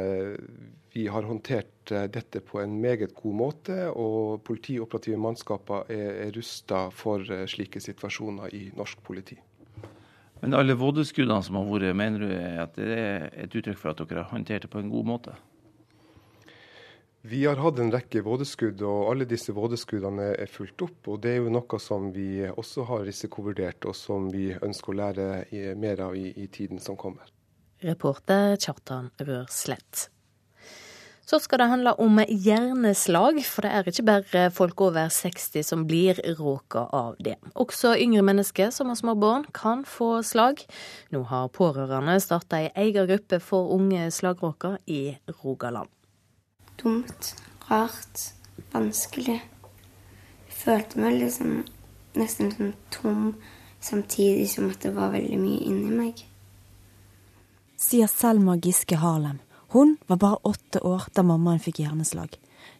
vi 0.95 1.03
har 1.11 1.27
håndtert 1.27 1.73
dette 1.89 2.41
på 2.45 2.61
en 2.61 2.77
meget 2.81 3.13
god 3.15 3.35
måte, 3.35 3.77
og 3.91 4.43
politioperative 4.47 5.19
mannskaper 5.21 5.91
er, 5.93 6.09
er 6.27 6.33
rusta 6.35 6.87
for 6.93 7.23
slike 7.47 7.81
situasjoner 7.83 8.53
i 8.55 8.67
norsk 8.77 9.03
politi. 9.03 9.37
Men 10.41 10.53
alle 10.53 10.77
vådeskuddene 10.77 11.41
som 11.43 11.57
har 11.57 11.69
vært, 11.69 11.95
mener 11.97 12.21
du 12.21 12.31
at 12.31 12.75
det 12.77 12.97
er 12.97 13.29
et 13.45 13.53
uttrykk 13.57 13.79
for 13.79 13.93
at 13.93 14.01
dere 14.03 14.23
har 14.25 14.33
håndtert 14.33 14.67
det 14.67 14.73
på 14.73 14.81
en 14.83 14.91
god 14.93 15.07
måte? 15.15 15.37
Vi 17.27 17.41
har 17.43 17.59
hatt 17.59 17.79
en 17.81 17.89
rekke 17.91 18.21
vådeskudd, 18.23 18.81
og 18.87 19.09
alle 19.11 19.25
disse 19.27 19.51
vådeskuddene 19.51 20.29
er 20.37 20.51
fulgt 20.51 20.83
opp. 20.85 21.09
og 21.11 21.23
Det 21.23 21.33
er 21.33 21.41
jo 21.41 21.51
noe 21.51 21.79
som 21.81 22.11
vi 22.15 22.45
også 22.47 22.85
har 22.87 23.03
risikovurdert, 23.07 23.87
og 23.89 23.97
som 23.97 24.29
vi 24.31 24.51
ønsker 24.53 24.93
å 24.93 24.99
lære 25.01 25.73
mer 25.75 26.05
av 26.05 26.15
i, 26.15 26.29
i 26.37 26.47
tiden 26.47 26.79
som 26.79 26.95
kommer. 26.95 27.27
Reporter 27.83 28.55
Kjartan 28.55 29.11
Rørslett. 29.19 30.07
Så 31.27 31.39
skal 31.43 31.59
det 31.59 31.65
handle 31.67 31.91
om 31.99 32.21
hjerneslag, 32.23 33.41
for 33.43 33.65
det 33.65 33.71
er 33.75 33.87
ikke 33.91 34.03
bare 34.07 34.43
folk 34.55 34.79
over 34.85 35.09
60 35.11 35.65
som 35.67 35.81
blir 35.83 36.21
råka 36.37 36.85
av 36.95 37.17
det. 37.19 37.33
Også 37.59 37.97
yngre 37.99 38.21
mennesker 38.23 38.69
som 38.71 38.87
har 38.87 38.95
små 38.95 39.11
barn 39.19 39.43
kan 39.51 39.83
få 39.83 40.21
slag. 40.23 40.61
Nå 41.11 41.25
har 41.27 41.49
pårørende 41.51 42.15
starta 42.23 42.61
ei 42.61 42.69
egen 42.85 43.09
gruppe 43.09 43.41
for 43.43 43.73
unge 43.75 44.05
slagråka 44.15 44.77
i 44.87 45.17
Rogaland. 45.43 45.91
Dumt, 46.79 47.33
rart, 47.67 48.29
vanskelig. 48.71 49.41
Jeg 50.47 50.55
følte 50.61 51.01
meg 51.03 51.17
liksom 51.25 51.57
nesten 52.15 52.53
sånn 52.55 52.71
tom, 52.95 53.25
samtidig 53.83 54.47
som 54.53 54.71
at 54.71 54.79
det 54.87 54.93
var 54.95 55.11
veldig 55.11 55.41
mye 55.43 55.59
inni 55.67 55.91
meg. 55.91 56.23
Sier 57.75 58.07
Selma 58.07 58.55
Giske 58.55 58.95
Harlem. 59.03 59.43
Hun 59.77 59.97
var 60.07 60.17
bare 60.17 60.37
åtte 60.43 60.79
år 60.81 61.03
da 61.13 61.21
mammaen 61.21 61.59
fikk 61.61 61.83
hjerneslag. 61.83 62.31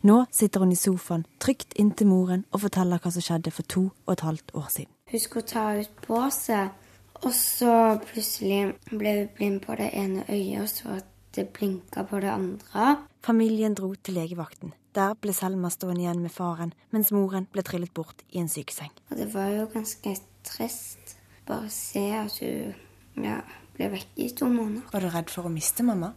Nå 0.02 0.16
sitter 0.34 0.64
hun 0.64 0.72
i 0.74 0.78
sofaen 0.80 1.28
trygt 1.38 1.76
inntil 1.78 2.10
moren 2.10 2.48
og 2.50 2.64
forteller 2.64 2.98
hva 3.04 3.12
som 3.14 3.22
skjedde 3.22 3.54
for 3.54 3.70
to 3.70 3.84
og 4.08 4.14
et 4.16 4.24
halvt 4.26 4.56
år 4.58 4.72
siden. 4.74 4.90
Hun 5.12 5.22
skulle 5.22 5.46
ta 5.52 5.68
ut 5.78 6.02
båset, 6.08 6.74
og 7.22 7.30
så 7.38 7.76
plutselig 8.02 8.74
ble 8.90 9.14
hun 9.20 9.30
blind 9.38 9.62
på 9.68 9.78
det 9.78 9.92
ene 9.94 10.26
øyet 10.26 10.64
og 10.64 10.74
så 10.74 10.98
at 10.98 11.14
det 11.38 11.48
blinka 11.54 12.08
på 12.10 12.26
det 12.26 12.34
andre. 12.34 12.90
Familien 13.22 13.78
dro 13.78 13.94
til 13.94 14.18
legevakten. 14.18 14.74
Der 14.98 15.14
ble 15.22 15.38
Selma 15.38 15.70
stående 15.70 16.02
igjen 16.02 16.26
med 16.26 16.34
faren, 16.34 16.74
mens 16.90 17.14
moren 17.14 17.46
ble 17.54 17.62
trillet 17.62 17.94
bort 17.94 18.26
i 18.34 18.42
en 18.42 18.50
sykeseng. 18.50 18.90
Og 19.12 19.20
det 19.22 19.30
var 19.38 19.54
jo 19.54 19.70
ganske 19.70 20.18
trist 20.50 21.20
bare 21.46 21.70
se 21.70 22.08
at 22.26 22.42
hun 22.42 23.28
ja, 23.30 23.44
ble 23.78 23.94
vekk 24.00 24.18
i 24.18 24.34
to 24.34 24.50
måneder. 24.50 24.90
Var 24.90 25.06
du 25.06 25.14
redd 25.14 25.30
for 25.30 25.46
å 25.46 25.54
miste 25.54 25.86
mamma? 25.86 26.16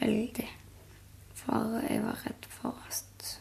Veldig. 0.00 0.48
For 1.42 1.80
jeg 1.88 2.02
var 2.04 2.22
redd 2.26 2.48
for 2.48 2.76
at 2.88 3.38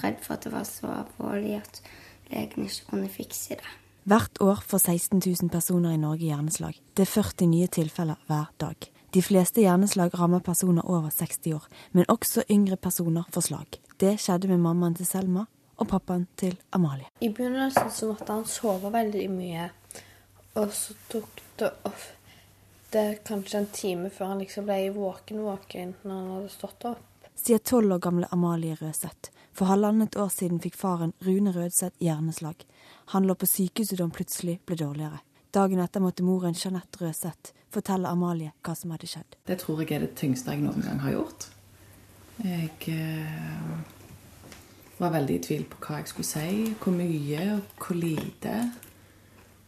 Redd 0.00 0.22
for 0.24 0.32
at 0.32 0.46
det 0.46 0.52
var 0.52 0.64
så 0.64 0.88
alvorlig 1.02 1.58
at 1.58 1.82
legen 2.30 2.64
ikke 2.64 2.86
kunne 2.88 3.08
fikse 3.12 3.58
det. 3.60 3.72
Hvert 4.08 4.40
år 4.40 4.62
får 4.64 4.78
16 4.78 5.20
000 5.26 5.50
personer 5.52 5.92
i 5.92 6.00
Norge 6.00 6.24
hjerneslag. 6.24 6.78
Det 6.96 7.04
er 7.04 7.10
40 7.20 7.50
nye 7.50 7.66
tilfeller 7.68 8.16
hver 8.26 8.48
dag. 8.60 8.88
De 9.14 9.22
fleste 9.22 9.60
hjerneslag 9.60 10.14
rammer 10.18 10.38
personer 10.38 10.86
over 10.86 11.10
60 11.10 11.52
år, 11.52 11.66
men 11.92 12.08
også 12.08 12.46
yngre 12.50 12.76
personer 12.76 13.26
får 13.34 13.48
slag. 13.50 13.80
Det 14.00 14.14
skjedde 14.20 14.48
med 14.48 14.62
mammaen 14.62 14.94
til 14.94 15.06
Selma 15.06 15.44
og 15.76 15.88
pappaen 15.88 16.26
til 16.36 16.56
Amalie. 16.72 17.10
I 17.20 17.28
begynnelsen 17.28 17.90
så 17.90 18.12
måtte 18.12 18.32
han 18.32 18.46
sove 18.46 18.92
veldig 18.92 19.26
mye, 19.30 19.68
og 20.54 20.72
så 20.72 20.96
tok 21.10 21.44
det 21.58 21.70
off 21.84 22.08
det 22.08 22.19
kanskje 23.24 23.58
en 23.58 23.66
time 23.72 24.10
før 24.10 24.32
han 24.32 24.42
liksom 24.42 24.66
ble 24.68 24.90
våken-våken 24.94 25.94
når 26.02 26.14
han 26.14 26.30
hadde 26.34 26.52
stått 26.54 26.86
opp. 26.90 27.28
Sier 27.34 27.58
tolv 27.58 27.94
år 27.94 28.02
gamle 28.04 28.28
Amalie 28.30 28.76
Røseth. 28.76 29.30
For 29.52 29.66
halvannet 29.66 30.16
år 30.16 30.28
siden 30.28 30.60
fikk 30.60 30.76
faren 30.76 31.12
Rune 31.24 31.52
Rødseth 31.52 31.96
hjerneslag. 32.02 32.66
Han 33.14 33.26
lå 33.26 33.34
på 33.34 33.48
sykehuset 33.48 33.98
da 33.98 34.04
han 34.04 34.14
plutselig 34.14 34.58
ble 34.66 34.76
dårligere. 34.76 35.22
Dagen 35.50 35.80
etter 35.82 36.02
måtte 36.04 36.22
moren 36.22 36.54
Jeanette 36.54 37.00
Røseth 37.00 37.54
fortelle 37.74 38.10
Amalie 38.10 38.52
hva 38.62 38.74
som 38.78 38.92
hadde 38.94 39.08
skjedd. 39.10 39.38
Det 39.46 39.58
tror 39.62 39.82
jeg 39.82 39.96
er 39.96 40.04
det 40.04 40.14
tyngste 40.18 40.54
jeg 40.54 40.62
noen 40.64 40.84
gang 40.84 41.00
har 41.02 41.16
gjort. 41.16 41.48
Jeg 42.40 42.94
eh, 42.94 43.72
var 45.00 45.12
veldig 45.16 45.36
i 45.36 45.42
tvil 45.44 45.66
på 45.70 45.80
hva 45.84 46.00
jeg 46.00 46.12
skulle 46.12 46.30
si, 46.30 46.74
hvor 46.80 46.94
mye 46.96 47.46
og 47.56 47.84
hvor 47.84 47.98
lite. 47.98 48.54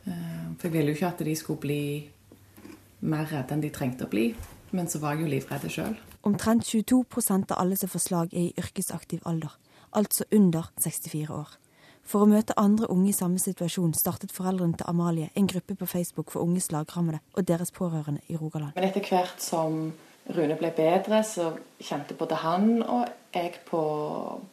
Eh, 0.06 0.46
for 0.56 0.68
jeg 0.68 0.74
ville 0.76 0.92
jo 0.92 0.98
ikke 0.98 1.12
at 1.12 1.24
de 1.26 1.36
skulle 1.38 1.64
bli 1.66 1.84
mer 3.03 3.28
redde 3.30 3.57
enn 3.57 3.64
de 3.64 3.70
trengte 3.74 4.07
å 4.07 4.12
bli. 4.12 4.30
Men 4.72 4.88
så 4.88 5.03
var 5.03 5.16
jeg 5.16 5.26
jo 5.26 5.32
livredd 5.34 5.66
sjøl. 5.68 5.96
Omtrent 6.24 6.64
22% 6.64 7.53
av 7.53 7.59
alle 7.61 7.76
som 7.76 7.90
får 7.92 8.07
slag, 8.07 8.32
er 8.32 8.48
i 8.48 8.55
yrkesaktiv 8.62 9.26
alder, 9.28 9.53
altså 9.92 10.24
under 10.32 10.70
64 10.80 11.34
år. 11.34 11.59
For 12.03 12.24
å 12.24 12.28
møte 12.30 12.57
andre 12.59 12.88
unge 12.90 13.11
i 13.12 13.16
samme 13.16 13.38
situasjon 13.38 13.92
startet 13.94 14.32
foreldrene 14.34 14.78
til 14.78 14.88
Amalie 14.90 15.30
en 15.38 15.48
gruppe 15.50 15.76
på 15.78 15.86
Facebook 15.86 16.32
for 16.32 16.42
unge 16.42 16.62
slagrammede 16.64 17.20
og 17.36 17.46
deres 17.46 17.70
pårørende 17.74 18.24
i 18.28 18.38
Rogaland. 18.38 18.74
Men 18.74 18.88
etter 18.88 19.07
hvert 19.07 19.42
som 19.42 19.92
Rune 20.32 20.57
ble 20.59 20.70
bedre, 20.74 21.22
så 21.26 21.50
kjente 21.82 22.14
både 22.18 22.38
han 22.42 22.82
og 22.82 23.09
jeg 23.34 23.62
på 23.66 23.82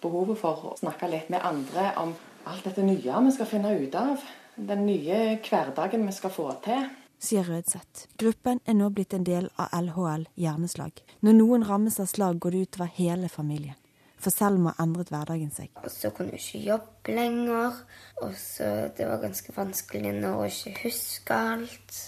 behovet 0.02 0.39
for 0.41 0.72
å 0.72 0.78
snakke 0.80 1.10
litt 1.12 1.30
med 1.30 1.45
andre 1.45 1.91
om 2.02 2.14
alt 2.50 2.66
dette 2.66 2.86
nye 2.86 3.26
vi 3.26 3.34
skal 3.36 3.50
finne 3.50 3.76
ut 3.78 3.97
av. 3.97 4.24
Den 4.56 4.86
nye 4.88 5.38
hverdagen 5.45 6.06
vi 6.08 6.16
skal 6.16 6.34
få 6.34 6.47
til 6.66 6.88
sier 7.20 7.43
Rødseth. 7.43 8.07
Gruppen 8.20 8.61
er 8.65 8.78
nå 8.80 8.89
blitt 8.95 9.13
en 9.13 9.28
del 9.28 9.49
av 9.59 9.74
LHL 9.76 10.26
hjerneslag. 10.39 11.03
Når 11.26 11.38
noen 11.38 11.65
rammes 11.67 11.99
av 11.99 12.09
slag, 12.11 12.39
går 12.39 12.55
det 12.55 12.65
utover 12.67 12.91
hele 12.95 13.30
familien. 13.30 13.78
For 14.20 14.36
Selma 14.36 14.74
endret 14.84 15.11
hverdagen 15.13 15.51
seg. 15.55 15.72
Og 15.80 15.91
så 15.93 16.11
kunne 16.11 16.34
hun 16.34 16.39
ikke 16.39 16.63
jobbe 16.65 17.15
lenger. 17.15 17.78
Og 18.26 18.34
så 18.36 18.89
det 18.95 19.07
var 19.07 19.22
ganske 19.24 19.55
vanskelig 19.55 20.11
når 20.17 20.39
hun 20.41 20.51
ikke 20.51 20.88
huske 20.89 21.41
alt. 21.53 21.99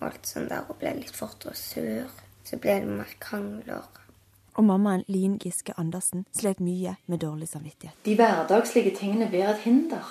Og 0.00 0.08
alt 0.08 0.30
sånt 0.30 0.50
der. 0.50 0.64
Hun 0.66 0.78
ble 0.80 0.96
litt 0.98 1.14
fortere 1.14 1.54
sur. 1.58 2.10
Så 2.42 2.58
ble 2.58 2.80
det 2.82 2.90
mer 2.90 3.12
krangler. 3.22 3.86
Og 4.58 4.66
mammaen 4.68 5.06
Lien 5.08 5.38
Giske 5.40 5.72
Andersen 5.80 6.26
slet 6.36 6.58
mye 6.60 6.96
med 7.06 7.22
dårlig 7.22 7.48
samvittighet. 7.48 7.94
De 8.04 8.16
hverdagslige 8.18 8.96
tingene 8.98 9.30
blir 9.30 9.46
et 9.48 9.62
hinder. 9.62 10.10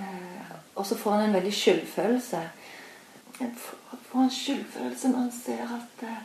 Eh, 0.00 0.56
og 0.74 0.86
så 0.88 0.96
får 0.96 1.14
han 1.14 1.28
en 1.28 1.36
veldig 1.36 1.52
skyldfølelse 1.54 2.40
får 3.38 4.22
en 4.22 4.30
skyldfølelse 4.32 5.10
når 5.12 5.26
en 5.26 5.34
ser 5.34 5.74
at 5.78 6.06
eh, 6.06 6.22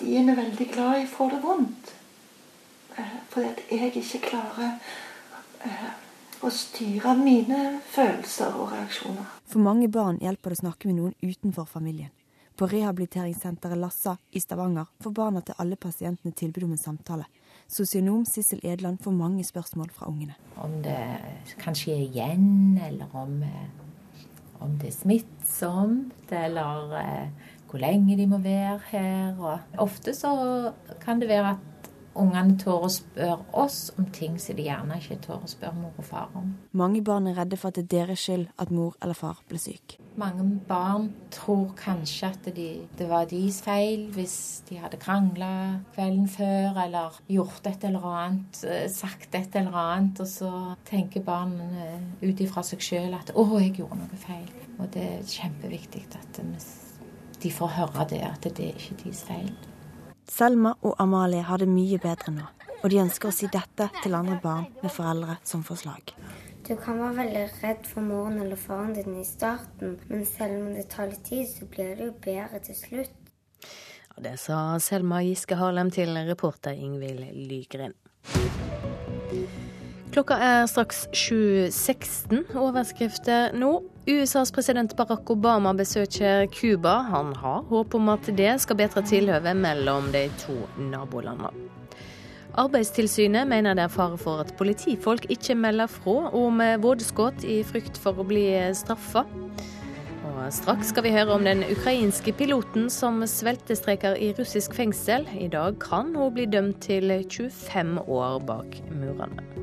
de 0.00 0.16
en 0.16 0.32
er 0.32 0.38
veldig 0.38 0.68
glad 0.72 1.02
i, 1.02 1.10
får 1.10 1.34
det 1.34 1.42
vondt. 1.42 1.92
Eh, 2.96 3.18
fordi 3.28 3.48
at 3.48 3.60
jeg 3.70 3.92
ikke 3.96 4.22
klarer 4.30 4.72
eh, 5.66 5.92
å 6.42 6.50
styre 6.50 7.14
mine 7.18 7.60
følelser 7.92 8.56
og 8.58 8.72
reaksjoner. 8.72 9.28
For 9.46 9.62
mange 9.62 9.88
barn 9.92 10.18
hjelper 10.22 10.52
det 10.52 10.60
å 10.60 10.64
snakke 10.64 10.90
med 10.90 10.98
noen 10.98 11.14
utenfor 11.22 11.68
familien. 11.70 12.10
På 12.56 12.68
rehabiliteringssenteret 12.68 13.80
Lassa 13.80 14.16
i 14.30 14.40
Stavanger 14.40 14.90
får 15.02 15.14
barna 15.16 15.40
til 15.40 15.56
alle 15.58 15.78
pasientene 15.80 16.34
tilbud 16.36 16.66
om 16.66 16.74
en 16.74 16.82
samtale. 16.82 17.24
Sosionom 17.72 18.26
Sissel 18.28 18.60
Edland 18.62 19.00
får 19.00 19.14
mange 19.16 19.44
spørsmål 19.44 19.88
fra 19.94 20.10
ungene. 20.10 20.36
Om 20.60 20.82
det 20.84 20.98
kan 21.62 21.76
skje 21.78 21.96
igjen, 22.04 22.76
eller 22.84 23.08
om 23.16 23.38
om 24.62 24.78
det 24.80 24.92
er 24.92 24.96
smittsomt, 24.96 26.32
eller 26.32 26.96
eh, 27.00 27.50
hvor 27.70 27.82
lenge 27.82 28.16
de 28.18 28.26
må 28.28 28.38
være 28.42 28.78
her. 28.90 29.38
Og 29.40 29.82
ofte 29.82 30.14
så 30.16 30.32
kan 31.02 31.20
det 31.20 31.30
være 31.30 31.54
at 31.56 31.68
ungene 32.18 32.58
tør 32.60 32.86
å 32.86 32.90
spørre 32.92 33.38
oss 33.62 33.90
om 33.98 34.06
ting 34.14 34.38
som 34.40 34.56
de 34.58 34.66
gjerne 34.66 34.98
ikke 35.00 35.20
tør 35.26 35.44
å 35.46 35.50
spørre 35.50 35.78
mor 35.78 35.98
og 35.98 36.06
far 36.06 36.30
om. 36.38 36.52
Mange 36.76 37.02
barn 37.04 37.28
er 37.30 37.38
redde 37.40 37.58
for 37.60 37.72
at 37.72 37.78
det 37.78 37.86
er 37.86 38.06
deres 38.06 38.24
skyld 38.24 38.48
at 38.62 38.72
mor 38.74 38.96
eller 39.02 39.18
far 39.18 39.40
ble 39.48 39.60
syk. 39.60 39.96
Mange 40.20 40.44
barn 40.68 41.08
tror 41.32 41.72
kanskje 41.78 42.28
at 42.28 42.48
de, 42.56 42.68
det 42.98 43.08
var 43.08 43.28
deres 43.30 43.62
feil 43.64 44.08
hvis 44.12 44.36
de 44.68 44.76
hadde 44.82 45.00
krangla 45.00 45.52
kvelden 45.94 46.28
før 46.28 46.82
eller 46.84 47.16
gjort 47.32 47.70
et 47.70 47.88
eller 47.88 48.06
annet, 48.12 48.62
eh, 48.68 48.86
sagt 48.92 49.34
et 49.38 49.56
eller 49.56 49.78
annet, 49.86 50.20
og 50.20 50.28
så 50.28 50.52
tenker 50.88 51.24
barn 51.24 51.56
ut 52.22 52.44
ifra 52.44 52.64
seg 52.66 52.84
sjøl 52.84 53.16
at 53.16 53.32
'å, 53.32 53.46
jeg 53.60 53.76
gjorde 53.80 54.00
noe 54.02 54.20
feil'. 54.20 54.52
Og 54.78 54.90
det 54.92 55.02
er 55.02 55.28
kjempeviktig 55.28 56.06
at 56.18 56.40
de 57.42 57.50
får 57.50 57.68
høre 57.78 58.08
det, 58.08 58.22
at 58.22 58.42
det 58.56 58.68
er 58.68 58.78
ikke 58.78 59.04
deres 59.04 59.22
feil. 59.26 59.52
Selma 60.28 60.74
og 60.82 60.94
Amalie 61.02 61.42
har 61.42 61.58
det 61.58 61.68
mye 61.70 61.98
bedre 62.02 62.34
nå. 62.34 62.48
og 62.82 62.90
de 62.90 62.98
ønsker 62.98 63.30
å 63.30 63.34
si 63.34 63.46
dette 63.46 63.86
til 64.02 64.14
andre 64.18 64.40
barn 64.42 64.64
med 64.82 64.90
foreldre 64.90 65.36
som 65.46 65.62
får 65.62 65.76
slag. 65.84 66.14
Du 66.66 66.74
kan 66.74 66.98
være 66.98 67.14
veldig 67.20 67.44
redd 67.60 67.86
for 67.86 68.02
moren 68.02 68.40
eller 68.42 68.58
faren 68.58 68.90
din 68.96 69.20
i 69.20 69.24
starten, 69.26 69.96
men 70.08 70.26
selv 70.26 70.58
om 70.60 70.74
det 70.74 70.88
tar 70.90 71.10
litt 71.10 71.22
tid, 71.26 71.46
så 71.46 71.66
blir 71.70 71.94
det 71.98 72.08
jo 72.10 72.16
bedre 72.24 72.58
til 72.66 72.78
slutt. 72.78 73.32
Ja, 73.62 74.22
det 74.26 74.36
sa 74.42 74.78
Selma 74.82 75.22
Giske 75.22 75.58
Harlem 75.58 75.94
til 75.94 76.14
reporter 76.26 76.74
Ingvild 76.74 77.22
Lygren. 77.50 77.94
Klokka 80.12 80.36
er 80.36 80.66
straks 80.68 81.06
7.16. 81.16 82.42
Overskrifter 82.60 83.54
nå. 83.56 83.78
USAs 84.04 84.50
president 84.52 84.92
Barack 84.98 85.30
Obama 85.32 85.72
besøker 85.72 86.44
Cuba. 86.52 86.98
Han 87.08 87.30
har 87.40 87.62
håp 87.70 87.94
om 87.96 88.10
at 88.12 88.28
det 88.36 88.50
skal 88.60 88.76
bedre 88.76 89.00
tilhøvet 89.08 89.56
mellom 89.56 90.10
de 90.12 90.26
to 90.42 90.58
nabolandene. 90.90 91.48
Arbeidstilsynet 92.60 93.48
mener 93.48 93.72
det 93.78 93.86
er 93.86 93.94
fare 93.94 94.20
for 94.20 94.42
at 94.44 94.52
politifolk 94.58 95.30
ikke 95.32 95.56
melder 95.56 95.88
fra 95.88 96.28
om 96.36 96.60
vådeskudd 96.84 97.46
i 97.48 97.62
frykt 97.64 97.96
for 97.96 98.20
å 98.20 98.28
bli 98.28 98.44
straffa. 98.76 99.24
Og 100.28 100.44
straks 100.52 100.92
skal 100.92 101.08
vi 101.08 101.16
høre 101.16 101.32
om 101.38 101.48
den 101.48 101.64
ukrainske 101.72 102.36
piloten 102.36 102.92
som 102.92 103.24
sveltestreker 103.24 104.20
i 104.20 104.34
russisk 104.36 104.76
fengsel. 104.76 105.24
I 105.40 105.48
dag 105.48 105.80
kan 105.80 106.12
hun 106.12 106.36
bli 106.36 106.50
dømt 106.52 106.84
til 106.84 107.16
25 107.24 108.02
år 108.04 108.42
bak 108.44 108.82
murene. 108.92 109.61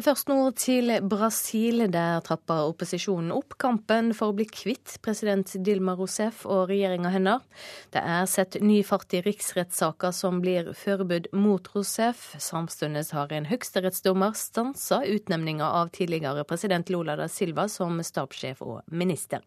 Først 0.00 0.30
nå 0.30 0.36
til 0.56 0.88
Brasil. 1.04 1.82
Der 1.92 2.22
trapper 2.24 2.70
opposisjonen 2.70 3.34
opp 3.34 3.58
kampen 3.60 4.14
for 4.16 4.32
å 4.32 4.36
bli 4.38 4.46
kvitt 4.48 4.94
president 5.04 5.50
Dilma 5.60 5.92
Rousef 5.98 6.46
og 6.48 6.70
regjeringa 6.70 7.10
hennes. 7.12 7.44
Det 7.92 8.00
er 8.00 8.24
sett 8.30 8.56
ny 8.64 8.78
fart 8.86 9.12
i 9.12 9.20
riksrettssaker 9.26 10.14
som 10.16 10.40
blir 10.40 10.70
forbudt 10.78 11.28
mot 11.36 11.68
Rousef. 11.74 12.30
Samtidig 12.40 13.04
har 13.12 13.34
en 13.36 13.50
høyesterettsdommer 13.50 14.32
stansa 14.38 15.02
utnevninga 15.04 15.68
av 15.82 15.92
tidligere 15.92 16.46
president 16.48 16.88
Lula 16.88 17.18
da 17.20 17.28
Silva 17.28 17.68
som 17.68 18.00
stabssjef 18.00 18.64
og 18.64 18.80
minister. 18.88 19.44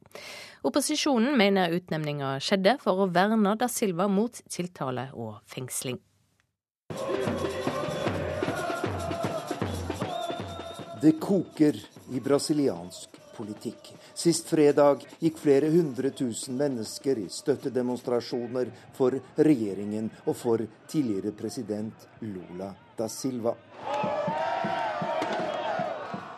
Opposisjonen 0.62 1.34
mener 1.40 1.74
utnevninga 1.74 2.36
skjedde 2.44 2.78
for 2.84 3.02
å 3.02 3.10
verne 3.10 3.58
da 3.58 3.72
Silva 3.72 4.06
mot 4.12 4.38
tiltale 4.54 5.10
og 5.18 5.40
fengsling. 5.50 5.98
Det 11.04 11.12
koker 11.20 11.76
i 12.12 12.20
brasiliansk 12.20 13.10
politikk. 13.36 13.90
Sist 14.16 14.48
fredag 14.48 15.02
gikk 15.20 15.36
flere 15.42 15.68
hundre 15.74 16.14
tusen 16.16 16.56
mennesker 16.56 17.18
i 17.20 17.26
støttedemonstrasjoner 17.28 18.70
for 18.96 19.18
regjeringen 19.36 20.06
og 20.24 20.38
for 20.40 20.64
tidligere 20.88 21.34
president 21.36 22.06
Lula 22.24 22.70
da 22.96 23.10
Silva. 23.12 23.52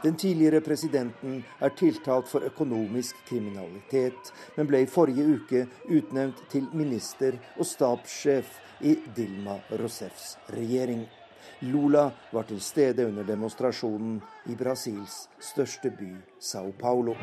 Den 0.01 0.17
tidligere 0.17 0.63
presidenten 0.65 1.43
er 1.61 1.75
tiltalt 1.77 2.31
for 2.31 2.47
økonomisk 2.49 3.21
kriminalitet, 3.29 4.31
men 4.57 4.65
ble 4.71 4.81
i 4.81 4.89
forrige 4.89 5.27
uke 5.35 5.61
utnevnt 5.93 6.41
til 6.49 6.65
minister 6.73 7.37
og 7.59 7.69
stabssjef 7.69 8.57
i 8.81 8.95
Dilma 9.13 9.59
Rousefs 9.77 10.39
regjering. 10.57 11.05
Lula 11.59 12.11
var 12.31 12.43
til 12.43 12.61
stede 12.61 13.05
under 13.07 13.23
demonstrasjonen 13.23 14.17
i 14.51 14.55
Brasils 14.55 15.27
største 15.39 15.89
by, 15.89 16.11
Sao 16.39 16.71
Paulo. 16.79 17.15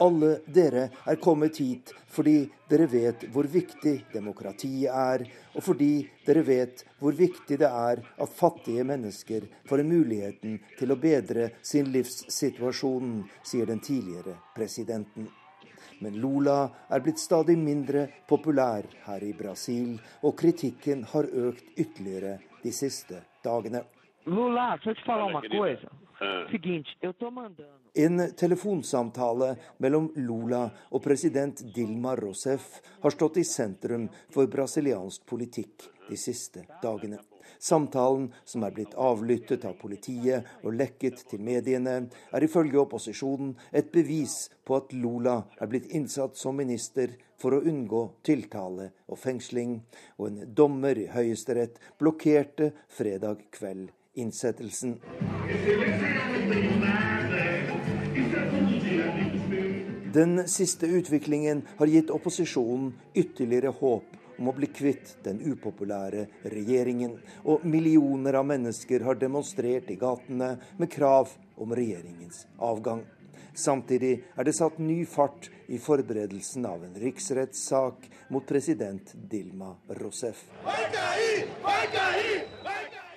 Alle 0.00 0.30
dere 0.46 0.84
er 1.06 1.18
kommet 1.22 1.58
hit 1.58 1.92
fordi 2.16 2.36
dere 2.70 2.86
vet 2.92 3.24
hvor 3.32 3.48
viktig 3.50 3.94
demokratiet 4.12 4.92
er, 4.92 5.24
og 5.56 5.64
fordi 5.64 6.06
dere 6.26 6.44
vet 6.46 6.84
hvor 7.00 7.16
viktig 7.16 7.58
det 7.60 7.68
er 7.68 8.02
at 8.04 8.36
fattige 8.38 8.84
mennesker 8.86 9.48
får 9.68 9.82
muligheten 9.84 10.60
til 10.78 10.92
å 10.92 11.00
bedre 11.00 11.50
sin 11.62 11.90
livssituasjon, 11.92 13.18
sier 13.42 13.66
den 13.66 13.82
tidligere 13.82 14.38
presidenten. 14.54 15.28
Men 16.04 16.18
Lula 16.20 16.68
er 16.92 17.00
blitt 17.04 17.20
stadig 17.22 17.56
mindre 17.58 18.06
populær 18.28 18.84
her 19.06 19.24
i 19.24 19.32
Brasil, 19.36 19.96
og 20.22 20.36
kritikken 20.36 21.04
har 21.12 21.28
økt 21.32 21.72
ytterligere 21.78 22.38
de 22.62 22.72
siste 22.74 23.22
dagene. 23.44 23.82
Lula, 24.26 24.74
En 27.94 28.34
telefonsamtale 28.36 29.56
mellom 29.84 30.08
Lula 30.16 30.62
og 30.90 31.02
president 31.04 31.60
Dilma 31.74 32.14
Rousef 32.16 32.78
har 33.02 33.12
stått 33.12 33.36
i 33.36 33.44
sentrum 33.44 34.06
for 34.32 34.48
brasiliansk 34.48 35.26
politikk 35.28 35.90
de 36.08 36.16
siste 36.16 36.64
dagene. 36.82 37.18
Samtalen, 37.58 38.30
som 38.44 38.64
er 38.64 38.72
blitt 38.76 38.96
avlyttet 39.00 39.64
av 39.68 39.76
politiet 39.80 40.48
og 40.62 40.76
lekket 40.76 41.22
til 41.30 41.44
mediene, 41.44 41.98
er 42.32 42.44
ifølge 42.44 42.80
opposisjonen 42.80 43.54
et 43.72 43.92
bevis 43.92 44.46
på 44.64 44.76
at 44.80 44.96
Lula 44.96 45.42
er 45.60 45.70
blitt 45.70 45.92
innsatt 45.96 46.36
som 46.40 46.56
minister 46.56 47.12
for 47.40 47.56
å 47.56 47.60
unngå 47.60 48.02
tiltale 48.24 48.90
og 49.06 49.20
fengsling, 49.20 49.78
og 50.16 50.30
en 50.30 50.54
dommer 50.56 50.96
i 50.96 51.10
Høyesterett 51.12 51.80
blokkerte 52.00 52.72
fredag 52.88 53.44
kveld 53.52 53.92
innsettelsen. 54.16 55.00
Den 60.12 60.48
siste 60.48 60.86
utviklingen 60.86 61.62
har 61.76 61.86
gitt 61.86 62.10
opposisjonen 62.10 62.94
ytterligere 63.14 63.68
håp 63.68 64.04
om 64.38 64.48
å 64.48 64.54
bli 64.56 64.68
kvitt 64.72 65.16
den 65.24 65.40
upopulære 65.44 66.26
regjeringen, 66.52 67.18
og 67.44 67.64
millioner 67.64 68.38
av 68.40 68.48
mennesker 68.48 69.04
har 69.04 69.20
demonstrert 69.20 69.90
i 69.92 69.98
gatene 70.00 70.56
med 70.76 70.92
krav 70.92 71.32
om 71.56 71.76
regjeringens 71.76 72.46
avgang. 72.56 73.04
Samtidig 73.56 74.12
er 74.36 74.44
det 74.44 74.52
satt 74.56 74.80
ny 74.80 74.98
fart 75.08 75.48
i 75.72 75.78
forberedelsen 75.80 76.66
av 76.68 76.84
en 76.84 76.96
riksrettssak 77.00 78.08
mot 78.28 78.44
president 78.48 79.12
Dilma 79.16 79.72
Rousef. 80.00 80.44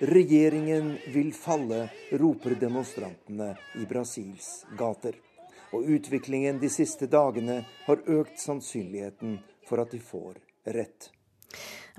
Regjeringen 0.00 0.98
vil 1.12 1.34
falle, 1.36 1.88
roper 2.10 2.54
demonstrantene 2.56 3.50
i 3.76 3.84
Brasils 3.84 4.64
gater. 4.78 5.18
Og 5.76 5.84
utviklingen 5.84 6.56
de 6.62 6.70
siste 6.72 7.04
dagene 7.06 7.58
har 7.84 8.00
økt 8.08 8.40
sannsynligheten 8.40 9.36
for 9.68 9.82
at 9.84 9.92
de 9.92 10.00
får 10.00 10.38
rett. 10.72 11.10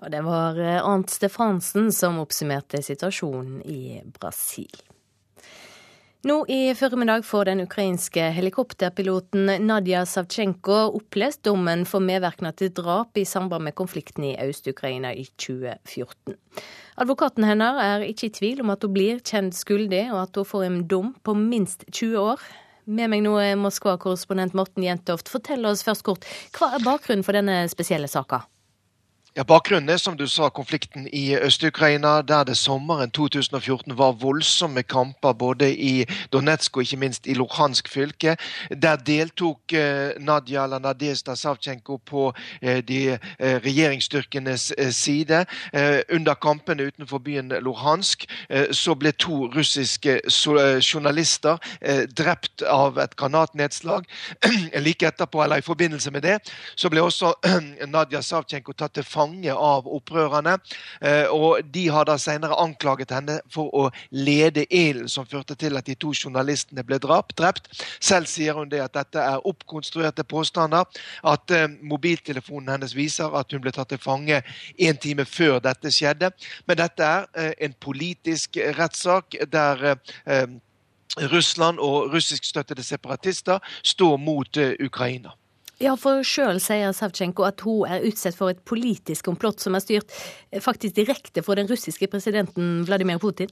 Og 0.02 0.10
det 0.10 0.24
var 0.26 0.58
eh, 0.58 0.80
Arnt 0.82 1.14
Stefansen 1.14 1.92
som 1.94 2.18
oppsummerte 2.24 2.82
situasjonen 2.82 3.62
i 3.70 4.02
Brasil. 4.18 4.82
Nå 6.24 6.46
i 6.46 6.76
formiddag 6.76 7.26
får 7.26 7.46
den 7.46 7.62
ukrainske 7.64 8.28
helikopterpiloten 8.36 9.48
Nadia 9.66 10.04
Savtsjenko 10.06 10.76
opplest 11.00 11.42
dommen 11.48 11.82
for 11.90 12.06
medvirkning 12.06 12.54
til 12.60 12.70
drap 12.78 13.18
i 13.18 13.24
samband 13.26 13.66
med 13.66 13.74
konflikten 13.74 14.28
i 14.30 14.36
Øst-Ukraina 14.44 15.16
i 15.18 15.26
2014. 15.42 16.38
Advokaten 17.02 17.50
hennes 17.50 17.82
er 17.82 18.06
ikke 18.06 18.30
i 18.30 18.36
tvil 18.38 18.62
om 18.62 18.70
at 18.70 18.86
hun 18.86 18.94
blir 18.94 19.26
kjent 19.26 19.58
skyldig, 19.58 20.04
og 20.14 20.22
at 20.28 20.38
hun 20.38 20.50
får 20.52 20.68
en 20.68 20.80
dom 20.94 21.12
på 21.26 21.34
minst 21.34 21.88
20 21.90 22.22
år. 22.22 22.46
Med 22.86 23.10
meg 23.10 23.26
nå 23.26 23.34
er 23.42 23.58
Moskva-korrespondent 23.58 24.54
Morten 24.54 24.86
Jentoft. 24.86 25.26
Fortell 25.34 25.66
oss 25.66 25.82
først 25.82 26.06
kort, 26.06 26.30
hva 26.54 26.76
er 26.76 26.86
bakgrunnen 26.86 27.26
for 27.26 27.34
denne 27.34 27.64
spesielle 27.74 28.10
saka? 28.12 28.44
Ja, 29.36 29.44
Bakgrunnen 29.44 29.88
er 29.88 29.98
som 29.98 30.18
du 30.20 30.26
sa, 30.28 30.50
konflikten 30.50 31.06
i 31.08 31.38
Øst-Ukraina, 31.40 32.22
der 32.22 32.44
det 32.44 32.58
sommeren 32.58 33.12
2014 33.12 33.98
var 33.98 34.12
voldsomme 34.12 34.84
kamper 34.84 35.32
både 35.34 35.70
i 35.72 36.06
Donetsk 36.34 36.78
og 36.78 36.84
ikke 36.84 36.98
minst 36.98 37.28
i 37.28 37.34
Luhansk 37.34 37.88
fylke. 37.88 38.36
Der 38.82 38.96
deltok 38.96 39.74
eh, 39.74 40.12
Nadia 40.20 40.64
eller 40.64 41.36
Savtsjenko 41.36 41.98
på 41.98 42.34
eh, 42.62 42.84
de 42.84 43.18
eh, 43.40 43.56
regjeringsstyrkenes 43.64 44.74
side. 44.90 45.46
Under 46.14 46.34
kampene 46.34 46.84
utenfor 46.84 47.18
byen 47.18 47.54
Luhansk 47.62 48.26
så 48.72 48.96
ble 48.96 49.12
to 49.12 49.48
russiske 49.56 50.20
journalister 50.82 51.58
drept 52.18 52.62
av 52.62 52.98
et 52.98 53.16
granatnedslag. 53.16 54.04
like 54.76 55.08
etterpå, 55.08 55.44
eller 55.44 55.56
i 55.56 55.62
forbindelse 55.62 56.12
med 56.12 56.22
det, 56.22 56.38
så 56.76 56.90
ble 56.90 57.02
også 57.02 57.34
Nadia 57.88 58.22
Savtsjenko 58.22 58.74
tatt 58.74 58.94
til 58.94 59.04
fange 59.04 59.21
fange 59.22 59.54
av 59.54 59.88
opprørerne. 59.88 60.58
Eh, 61.02 61.28
og 61.30 61.62
de 61.74 61.88
har 61.94 62.08
da 62.10 62.18
senere 62.22 62.58
anklaget 62.62 63.14
henne 63.14 63.40
for 63.52 63.72
å 63.74 63.90
lede 64.12 64.66
ilden 64.70 65.10
som 65.12 65.28
førte 65.30 65.56
til 65.56 65.78
at 65.78 65.88
de 65.90 65.96
to 65.96 66.14
journalistene 66.14 66.84
ble 66.86 67.00
drept. 67.02 67.70
Selv 68.00 68.30
sier 68.32 68.58
hun 68.58 68.72
det 68.72 68.82
at 68.84 68.96
dette 68.98 69.22
er 69.22 69.46
oppkonstruerte 69.48 70.24
påstander. 70.24 70.88
At 71.24 71.52
eh, 71.52 71.70
mobiltelefonen 71.82 72.74
hennes 72.76 72.96
viser 72.98 73.34
at 73.38 73.52
hun 73.52 73.64
ble 73.64 73.74
tatt 73.76 73.92
til 73.94 74.02
fange 74.02 74.42
en 74.78 75.02
time 75.02 75.26
før 75.26 75.60
dette 75.64 75.92
skjedde. 75.94 76.32
Men 76.68 76.82
dette 76.82 77.06
er 77.06 77.30
eh, 77.36 77.54
en 77.68 77.78
politisk 77.82 78.58
rettssak 78.78 79.38
der 79.52 80.02
Russland 81.32 81.80
og 81.84 82.14
russiskstøttede 82.14 82.84
separatister 82.88 83.60
står 83.84 84.16
mot 84.22 84.58
Ukraina. 84.80 85.36
Ja, 85.82 85.96
for 85.98 86.22
sjøl 86.28 86.60
sier 86.62 86.94
Savtsjenko 86.94 87.48
at 87.48 87.64
hun 87.66 87.90
er 87.90 88.04
utsatt 88.06 88.38
for 88.38 88.54
et 88.54 88.60
politisk 88.70 89.26
komplott 89.26 89.64
som 89.64 89.74
er 89.74 89.82
styrt 89.82 90.14
eh, 90.52 90.62
faktisk 90.62 91.00
direkte 91.00 91.42
for 91.42 91.58
den 91.58 91.70
russiske 91.72 92.06
presidenten 92.12 92.84
Vladimir 92.86 93.18
Putin. 93.22 93.50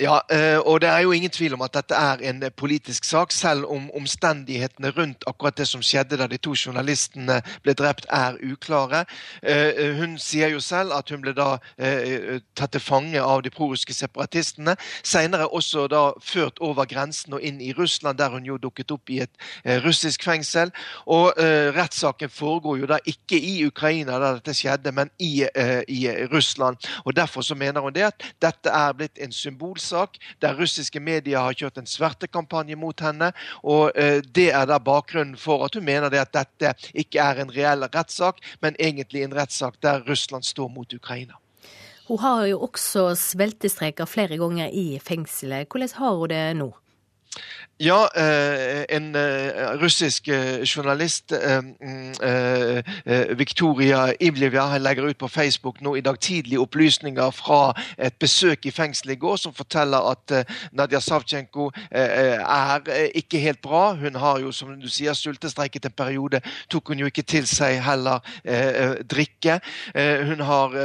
Ja, 0.00 0.20
eh, 0.30 0.58
og 0.58 0.80
det 0.80 0.88
er 0.88 0.98
jo 0.98 1.12
ingen 1.12 1.30
tvil 1.30 1.54
om 1.56 1.62
at 1.64 1.72
dette 1.72 1.96
er 1.96 2.20
en 2.28 2.42
eh, 2.44 2.52
politisk 2.52 3.04
sak, 3.08 3.32
selv 3.32 3.64
om 3.72 3.86
omstendighetene 3.96 4.90
rundt 4.92 5.24
akkurat 5.26 5.56
det 5.56 5.64
som 5.70 5.80
skjedde 5.80 6.18
da 6.20 6.26
de 6.28 6.36
to 6.36 6.52
journalistene 6.52 7.38
ble 7.64 7.72
drept, 7.72 8.04
er 8.12 8.36
uklare. 8.44 9.06
Eh, 9.40 9.96
hun 9.96 10.18
sier 10.20 10.52
jo 10.52 10.60
selv 10.60 10.92
at 10.92 11.08
hun 11.08 11.22
ble 11.24 11.32
da 11.36 11.56
tatt 12.56 12.74
til 12.74 12.82
fange 12.82 13.20
av 13.22 13.40
de 13.44 13.50
prorussiske 13.50 13.94
separatistene. 13.96 14.74
Senere 15.04 15.48
også 15.48 15.86
da 15.88 16.10
ført 16.20 16.60
over 16.60 16.84
grensen 16.88 17.38
og 17.38 17.40
inn 17.40 17.62
i 17.64 17.72
Russland, 17.72 18.18
der 18.18 18.34
hun 18.34 18.44
jo 18.44 18.58
dukket 18.60 18.92
opp 18.92 19.10
i 19.10 19.22
et 19.24 19.32
russisk 19.84 20.24
fengsel. 20.26 20.72
Og 21.06 21.32
rettssaken 21.76 22.32
foregår 22.32 22.82
jo 22.82 22.90
da 22.90 22.98
ikke 23.04 23.38
i 23.38 23.64
Ukraina, 23.66 24.18
der 24.20 24.40
dette 24.40 24.56
skjedde, 24.56 24.92
men 24.92 25.10
i, 25.18 25.46
i 25.88 26.00
Russland. 26.32 26.76
Og 27.04 27.16
Derfor 27.16 27.40
så 27.40 27.54
mener 27.54 27.80
hun 27.80 27.94
det 27.94 28.08
at 28.10 28.28
dette 28.42 28.72
er 28.72 28.96
blitt 28.96 29.20
en 29.22 29.32
symbolsk 29.32 29.85
sak 29.86 30.18
der 30.42 30.58
russiske 30.58 31.00
medier 31.00 31.44
har 31.44 31.56
kjørt 31.56 31.80
en 31.80 31.88
svertekampanje 31.90 32.76
mot 32.78 33.00
henne. 33.00 33.32
og 33.62 33.94
eh, 33.94 34.20
Det 34.20 34.50
er 34.52 34.66
da 34.66 34.78
bakgrunnen 34.82 35.38
for 35.40 35.64
at 35.66 35.78
hun 35.78 35.86
mener 35.86 36.10
det 36.12 36.24
at 36.26 36.34
dette 36.34 36.74
ikke 36.94 37.22
er 37.22 37.42
en 37.42 37.52
reell 37.54 37.86
rettssak, 37.86 38.42
men 38.60 38.78
egentlig 38.78 39.24
en 39.24 39.36
rettssak 39.36 39.80
der 39.82 40.04
Russland 40.08 40.44
står 40.44 40.68
mot 40.72 40.92
Ukraina. 40.92 41.38
Hun 42.06 42.18
har 42.22 42.44
jo 42.46 42.60
også 42.62 43.08
sveltestreker 43.18 44.06
flere 44.06 44.38
ganger 44.38 44.70
i 44.70 44.98
fengselet. 45.02 45.66
Hvordan 45.66 45.94
har 45.98 46.18
hun 46.20 46.30
det 46.30 46.42
nå? 46.56 46.68
Ja, 47.78 48.08
eh, 48.14 48.84
en 48.96 49.14
eh, 49.14 49.76
russisk 49.76 50.28
eh, 50.28 50.64
journalist, 50.64 51.32
Victoria 51.32 52.82
Viktoria 53.36 54.12
Ivlevja, 54.20 54.78
legger 54.78 55.10
ut 55.10 55.18
på 55.18 55.28
Facebook 55.28 55.82
nå 55.84 55.96
i 55.96 56.00
dag 56.00 56.16
tidlig 56.20 56.56
opplysninger 56.60 57.30
fra 57.36 57.74
et 57.98 58.16
besøk 58.20 58.64
i 58.66 58.72
fengselet 58.72 59.16
i 59.16 59.20
går, 59.20 59.36
som 59.36 59.52
forteller 59.52 60.08
at 60.08 60.32
Nadia 60.72 61.00
Savtsjenko 61.00 61.68
er 61.90 62.80
ikke 63.14 63.38
helt 63.44 63.60
bra. 63.60 63.94
Hun 63.94 64.16
har 64.16 64.40
jo, 64.40 64.52
som 64.52 64.72
du 64.80 64.88
sier, 64.88 65.12
sultestreiket 65.12 65.84
en 65.86 65.96
periode. 65.96 66.40
Tok 66.72 66.88
hun 66.92 67.04
jo 67.04 67.10
ikke 67.10 67.26
til 67.28 67.46
seg 67.48 67.80
heller 67.84 68.24
drikke. 69.04 69.58
Hun 70.30 70.44
har 70.48 70.76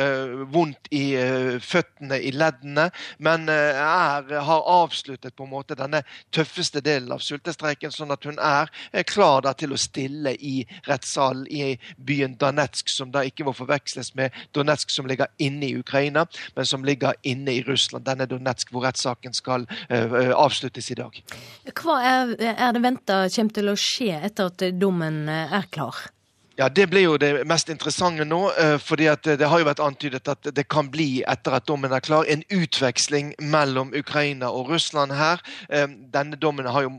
vondt 0.52 0.92
i 0.92 1.16
føttene, 1.64 2.20
i 2.20 2.32
leddene, 2.36 2.90
men 3.20 3.48
er, 3.52 4.28
har 4.44 4.70
avsluttet 4.76 5.36
på 5.36 5.48
en 5.48 5.54
måte 5.56 5.80
denne 5.80 6.04
tøffeste 6.42 6.82
delen 6.84 7.12
av 7.14 7.22
sultestreiken, 7.24 7.94
sånn 7.94 8.14
at 8.14 8.26
hun 8.28 8.40
er 8.42 8.70
klar 9.10 9.46
da, 9.46 9.54
til 9.58 9.74
å 9.76 9.80
stille 9.80 10.34
i 10.36 10.62
rettssalen 10.88 11.46
i 11.52 11.76
byen 11.98 12.38
Donetsk, 12.42 12.90
som 12.90 13.12
da 13.14 13.24
ikke 13.28 13.46
må 13.48 13.54
forveksles 13.56 14.14
med 14.20 14.36
Donetsk 14.56 14.94
som 14.94 15.10
ligger 15.10 15.30
inne 15.42 15.70
i 15.70 15.76
Ukraina, 15.80 16.26
men 16.56 16.68
som 16.68 16.86
ligger 16.88 17.18
inne 17.28 17.60
i 17.60 17.66
Russland. 17.68 18.06
Denne 18.08 18.28
Donetsk 18.30 18.72
hvor 18.74 18.88
rettssaken 18.88 19.36
skal 19.38 19.68
uh, 19.92 20.32
avsluttes 20.36 20.92
i 20.92 20.98
dag. 21.00 21.22
Hva 21.82 22.00
er, 22.02 22.34
er 22.52 22.74
det 22.76 22.84
venta 22.84 23.22
kommer 23.32 23.58
til 23.58 23.72
å 23.72 23.78
skje 23.80 24.18
etter 24.22 24.52
at 24.52 24.66
dommen 24.80 25.24
er 25.30 25.70
klar? 25.74 26.08
Ja, 26.58 26.70
Det 26.70 26.88
blir 26.90 27.02
jo 27.02 27.18
det 27.18 27.46
mest 27.48 27.70
interessante 27.70 28.26
nå. 28.26 28.52
fordi 28.80 29.08
at 29.08 29.24
Det 29.24 29.48
har 29.48 29.60
jo 29.60 29.66
vært 29.66 29.80
antydet 29.80 30.28
at 30.28 30.56
det 30.56 30.68
kan 30.68 30.92
bli, 30.92 31.24
etter 31.28 31.52
at 31.52 31.68
dommen 31.68 31.92
er 31.92 32.00
klar, 32.00 32.26
en 32.28 32.44
utveksling 32.52 33.34
mellom 33.40 33.94
Ukraina 33.96 34.50
og 34.52 34.70
Russland 34.70 35.12
her. 35.12 35.40
Denne 36.14 36.36
dommen 36.36 36.66
har 36.66 36.82
jo 36.82 36.92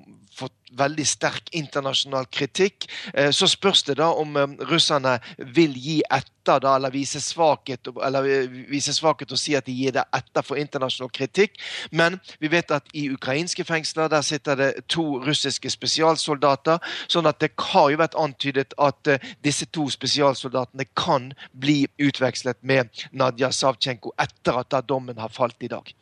veldig 0.79 1.07
sterk 1.07 1.51
internasjonal 1.57 2.27
kritikk. 2.33 2.87
Eh, 3.15 3.31
så 3.31 3.49
spørs 3.51 3.83
det 3.89 3.99
da 4.01 4.11
om 4.19 4.37
eh, 4.37 4.55
russerne 4.71 5.19
vil 5.55 5.75
gi 5.77 6.01
etter 6.11 6.59
da, 6.63 6.75
eller 6.75 6.91
vise 6.91 7.21
svakhet, 7.23 7.91
eller 8.03 8.27
eh, 8.29 8.59
vise 8.71 8.95
svakhet 8.97 9.33
og 9.33 9.41
si 9.41 9.55
at 9.59 9.69
de 9.69 9.75
gir 9.77 9.95
det 9.97 10.05
etter 10.17 10.47
for 10.47 10.61
internasjonal 10.61 11.13
kritikk. 11.15 11.59
Men 11.91 12.19
vi 12.43 12.51
vet 12.53 12.75
at 12.75 12.89
i 12.99 13.09
ukrainske 13.13 13.67
fengsler 13.69 14.11
der 14.13 14.27
sitter 14.27 14.59
det 14.59 14.71
to 14.89 15.21
russiske 15.23 15.71
spesialsoldater. 15.71 16.79
sånn 17.09 17.27
at 17.27 17.41
det 17.41 17.53
har 17.73 17.91
jo 17.91 18.01
vært 18.01 18.19
antydet 18.19 18.75
at 18.79 19.09
disse 19.45 19.67
to 19.71 19.89
spesialsoldatene 19.91 20.87
kan 20.97 21.33
bli 21.53 21.87
utvekslet 21.99 22.59
med 22.63 22.91
Nadja 23.13 23.53
Savtsjenko 23.53 24.15
etter 24.19 24.59
at 24.59 24.71
da 24.71 24.81
dommen 24.81 25.19
har 25.19 25.33
falt 25.33 25.63
i 25.63 25.71
dag. 25.71 25.93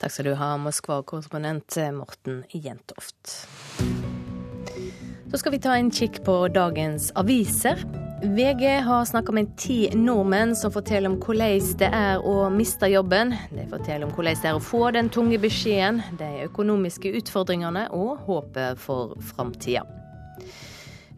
Takk 0.00 0.12
skal 0.12 0.30
du 0.30 0.34
ha, 0.34 0.54
Moskva-korrespondent 0.56 1.76
Morten 1.92 2.44
Jentoft. 2.48 3.48
Så 5.30 5.38
skal 5.38 5.52
vi 5.52 5.58
ta 5.60 5.74
en 5.76 5.90
kikk 5.92 6.22
på 6.24 6.36
dagens 6.48 7.10
aviser. 7.20 7.82
VG 8.24 8.64
har 8.86 9.04
snakka 9.04 9.34
med 9.36 9.52
ti 9.60 9.90
nordmenn 9.92 10.56
som 10.56 10.72
forteller 10.72 11.12
om 11.12 11.18
hvordan 11.20 11.68
det 11.82 11.90
er 11.92 12.24
å 12.24 12.48
miste 12.48 12.88
jobben. 12.88 13.36
De 13.52 13.68
forteller 13.68 14.08
om 14.08 14.16
hvordan 14.16 14.40
det 14.40 14.48
er 14.48 14.56
å 14.56 14.64
få 14.64 14.82
den 14.96 15.12
tunge 15.12 15.36
beskjeden, 15.40 16.00
de 16.16 16.46
økonomiske 16.48 17.12
utfordringene 17.20 17.90
og 17.92 18.24
håpet 18.24 18.80
for 18.80 19.18
framtida. 19.34 19.84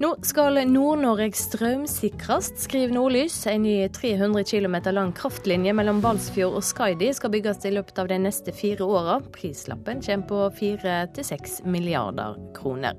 Nå 0.03 0.09
skal 0.26 0.57
Nord-Norge 0.66 1.28
strømsikres, 1.38 2.48
skriver 2.64 2.94
Nordlys. 2.96 3.36
En 3.46 3.62
ny 3.62 3.84
300 3.94 4.42
km 4.48 4.76
lang 4.96 5.12
kraftlinje 5.14 5.70
mellom 5.78 6.00
Balsfjord 6.03 6.57
og 6.59 6.64
Skaidi 6.66 7.12
skal 7.14 7.30
bygges 7.30 7.62
i 7.68 7.70
løpet 7.76 8.00
av 8.03 8.09
de 8.11 8.18
neste 8.24 8.50
fire 8.57 8.82
åra. 8.82 9.20
Prislappen 9.36 10.03
kommer 10.03 10.26
på 10.26 10.40
fire 10.59 10.96
til 11.14 11.28
seks 11.28 11.61
milliarder 11.62 12.34
kroner. 12.57 12.98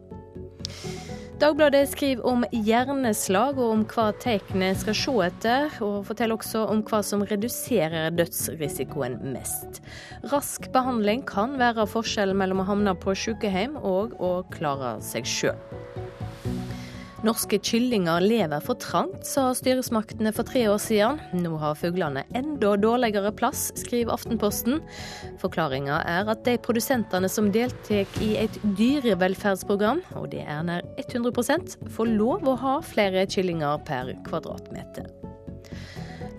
Dagbladet 1.44 1.90
skriver 1.92 2.24
om 2.30 2.46
hjerneslag 2.56 3.60
og 3.60 3.74
om 3.74 3.84
hva 3.92 4.08
tegnene 4.24 4.72
skal 4.80 4.96
se 4.96 5.18
etter, 5.26 5.76
og 5.84 6.06
forteller 6.08 6.40
også 6.40 6.64
om 6.72 6.86
hva 6.88 7.02
som 7.04 7.26
reduserer 7.28 8.16
dødsrisikoen 8.16 9.20
mest. 9.34 9.84
Rask 10.32 10.72
behandling 10.72 11.28
kan 11.28 11.60
være 11.60 11.90
forskjellen 11.98 12.40
mellom 12.40 12.64
å 12.64 12.70
havne 12.72 12.96
på 12.96 13.18
sykehjem 13.26 13.76
og 13.82 14.16
å 14.24 14.38
klare 14.56 15.02
seg 15.04 15.28
sjøl. 15.28 15.60
Norske 17.24 17.56
kyllinger 17.64 18.20
lever 18.20 18.60
for 18.60 18.76
trangt, 18.84 19.24
sa 19.24 19.46
styresmaktene 19.56 20.34
for 20.36 20.44
tre 20.44 20.66
år 20.68 20.82
siden. 20.84 21.22
Nå 21.40 21.56
har 21.62 21.78
fuglene 21.80 22.26
enda 22.36 22.74
dårligere 22.76 23.32
plass, 23.32 23.70
skriver 23.80 24.18
Aftenposten. 24.18 24.82
Forklaringa 25.40 26.02
er 26.04 26.28
at 26.34 26.44
de 26.44 26.58
produsentene 26.60 27.32
som 27.32 27.48
deltar 27.56 28.04
i 28.20 28.34
et 28.44 28.60
dyrevelferdsprogram, 28.76 30.04
og 30.20 30.34
det 30.36 30.44
er 30.44 30.68
nær 30.68 30.84
100 31.00 31.80
får 31.96 32.12
lov 32.12 32.44
å 32.44 32.60
ha 32.60 32.80
flere 32.84 33.24
kyllinger 33.24 33.80
per 33.88 34.12
kvadratmeter. 34.28 35.33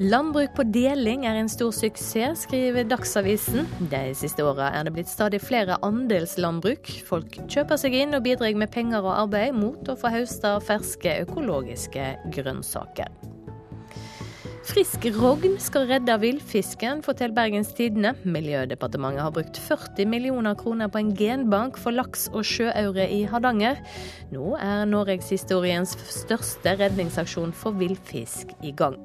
Landbruk 0.02 0.56
på 0.56 0.64
deling 0.74 1.22
er 1.22 1.36
en 1.38 1.48
stor 1.48 1.70
suksess, 1.70 2.40
skriver 2.48 2.82
Dagsavisen. 2.90 3.68
De 3.92 4.00
siste 4.18 4.42
åra 4.42 4.72
er 4.74 4.88
det 4.88 4.92
blitt 4.96 5.06
stadig 5.06 5.38
flere 5.38 5.76
andelslandbruk. 5.86 6.90
Folk 7.06 7.38
kjøper 7.46 7.78
seg 7.78 7.94
inn 8.00 8.18
og 8.18 8.24
bidrar 8.26 8.58
med 8.58 8.72
penger 8.74 9.06
og 9.06 9.14
arbeid 9.20 9.54
mot 9.54 9.86
å 9.86 9.94
få 9.94 10.10
høsta 10.10 10.56
ferske 10.66 11.20
økologiske 11.22 12.08
grønnsaker. 12.34 13.14
Frisk 14.66 15.06
rogn 15.14 15.60
skal 15.62 15.86
redde 15.86 16.16
villfisken, 16.18 17.04
forteller 17.06 17.36
Bergens 17.36 17.70
Tidende. 17.78 18.16
Miljødepartementet 18.26 19.22
har 19.22 19.34
brukt 19.36 19.60
40 19.62 20.10
millioner 20.10 20.58
kroner 20.58 20.90
på 20.90 21.04
en 21.04 21.12
genbank 21.14 21.78
for 21.78 21.94
laks 21.94 22.26
og 22.32 22.42
sjøaure 22.48 23.06
i 23.06 23.22
Hardanger. 23.30 23.78
Nå 24.34 24.56
er 24.58 24.88
norgeshistoriens 24.90 25.94
største 26.10 26.74
redningsaksjon 26.82 27.54
for 27.54 27.78
villfisk 27.78 28.56
i 28.64 28.74
gang. 28.74 28.98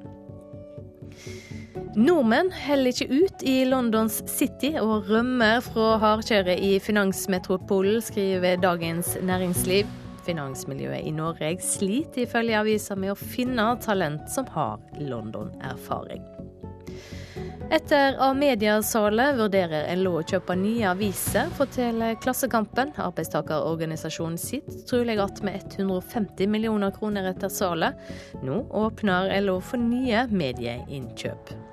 Nordmenn 1.98 2.52
holder 2.54 2.92
ikke 2.92 3.06
ut 3.10 3.42
i 3.42 3.64
Londons 3.66 4.20
City 4.30 4.76
og 4.78 5.08
rømmer 5.10 5.58
fra 5.64 5.96
hardkjøret 5.98 6.62
i 6.62 6.76
finansmetropolen, 6.78 7.98
skriver 8.04 8.60
Dagens 8.62 9.16
Næringsliv. 9.26 9.88
Finansmiljøet 10.22 11.08
i 11.08 11.10
Norge 11.10 11.56
sliter 11.64 12.28
ifølge 12.28 12.60
avisa 12.60 12.94
med 12.94 13.10
å 13.14 13.18
finne 13.18 13.72
talent 13.82 14.30
som 14.30 14.46
har 14.54 14.78
London-erfaring. 15.00 16.22
Etter 17.74 18.16
Amedia-salet 18.22 19.34
vurderer 19.38 19.90
LO 19.98 20.16
å 20.20 20.22
kjøpe 20.26 20.56
nye 20.58 20.88
aviser, 20.90 21.50
forteller 21.58 22.16
Klassekampen. 22.22 22.90
Arbeidstakerorganisasjonen 22.98 24.38
sitt 24.38 24.86
trolig 24.90 25.18
att 25.18 25.42
med 25.42 25.62
150 25.78 26.46
millioner 26.46 26.90
kroner 26.90 27.30
etter 27.30 27.48
salet. 27.48 27.94
Nå 28.42 28.62
åpner 28.70 29.40
LO 29.40 29.60
for 29.60 29.78
nye 29.78 30.26
medieinnkjøp. 30.30 31.69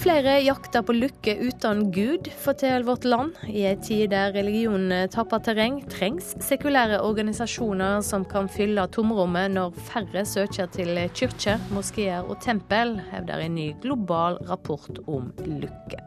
Flere 0.00 0.38
jakter 0.40 0.80
på 0.80 0.94
lykke 0.96 1.34
uten 1.44 1.82
Gud, 1.92 2.30
forteller 2.40 2.86
Vårt 2.88 3.04
Land. 3.04 3.34
I 3.48 3.66
en 3.68 3.82
tid 3.84 4.14
der 4.14 4.32
religionen 4.32 5.10
tapper 5.12 5.42
terreng, 5.44 5.82
trengs 5.92 6.30
sekulære 6.40 7.02
organisasjoner 7.04 8.00
som 8.06 8.24
kan 8.24 8.48
fylle 8.48 8.86
tomrommet 8.88 9.52
når 9.52 9.76
færre 9.90 10.24
søker 10.24 10.72
til 10.72 10.96
kirker, 11.12 11.60
moskeer 11.76 12.24
og 12.24 12.40
tempel, 12.40 12.96
hevder 13.12 13.44
en 13.44 13.58
ny 13.60 13.68
global 13.82 14.40
rapport 14.48 15.02
om 15.04 15.34
lykke. 15.44 16.00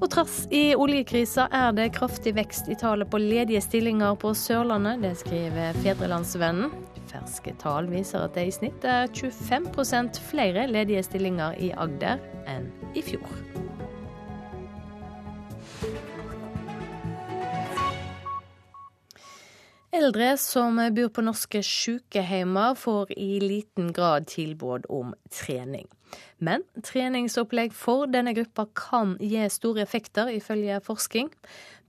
Og 0.00 0.08
trass 0.12 0.46
i 0.52 0.70
oljekrisa 0.76 1.50
er 1.52 1.76
det 1.76 1.92
kraftig 1.96 2.38
vekst 2.40 2.72
i 2.72 2.76
tallet 2.80 3.08
på 3.12 3.20
ledige 3.20 3.60
stillinger 3.64 4.16
på 4.20 4.32
Sørlandet. 4.36 5.04
Det 5.04 5.12
skriver 5.20 5.76
Fedrelandsvennen. 5.84 6.72
Ferske 7.06 7.54
tall 7.60 7.90
viser 7.90 8.26
at 8.26 8.34
det 8.34 8.48
i 8.48 8.54
snitt 8.54 8.84
er 8.86 9.06
25% 9.14 10.18
flere 10.30 10.66
ledige 10.70 11.04
stillinger 11.06 11.58
i 11.62 11.70
Agder 11.76 12.22
enn 12.50 12.68
i 12.98 13.04
fjor. 13.06 13.30
Eldre 19.96 20.34
som 20.36 20.76
bor 20.92 21.08
på 21.14 21.22
norske 21.24 21.62
sykehjemmer, 21.64 22.74
får 22.76 23.14
i 23.16 23.38
liten 23.40 23.94
grad 23.96 24.26
tilbud 24.28 24.84
om 24.92 25.14
trening. 25.32 25.86
Men 26.38 26.66
treningsopplegg 26.84 27.72
for 27.72 28.04
denne 28.10 28.34
gruppa 28.36 28.66
kan 28.76 29.14
gi 29.22 29.46
store 29.48 29.86
effekter, 29.86 30.28
ifølge 30.28 30.82
forskning. 30.84 31.30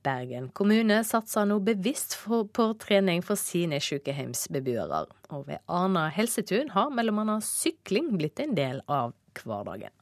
Bergen 0.05 0.49
kommune 0.55 1.01
satser 1.07 1.47
nå 1.49 1.59
bevisst 1.65 2.17
på 2.27 2.67
trening 2.81 3.23
for 3.25 3.39
sine 3.39 3.79
sykehjemsbeboere. 3.83 5.05
Og 5.35 5.47
ved 5.49 5.63
Arna 5.67 6.07
helsetun 6.13 6.71
har 6.75 6.91
bl.a. 6.93 7.39
sykling 7.43 8.13
blitt 8.17 8.39
en 8.43 8.55
del 8.57 8.83
av 8.87 9.15
hverdagen. 9.41 9.93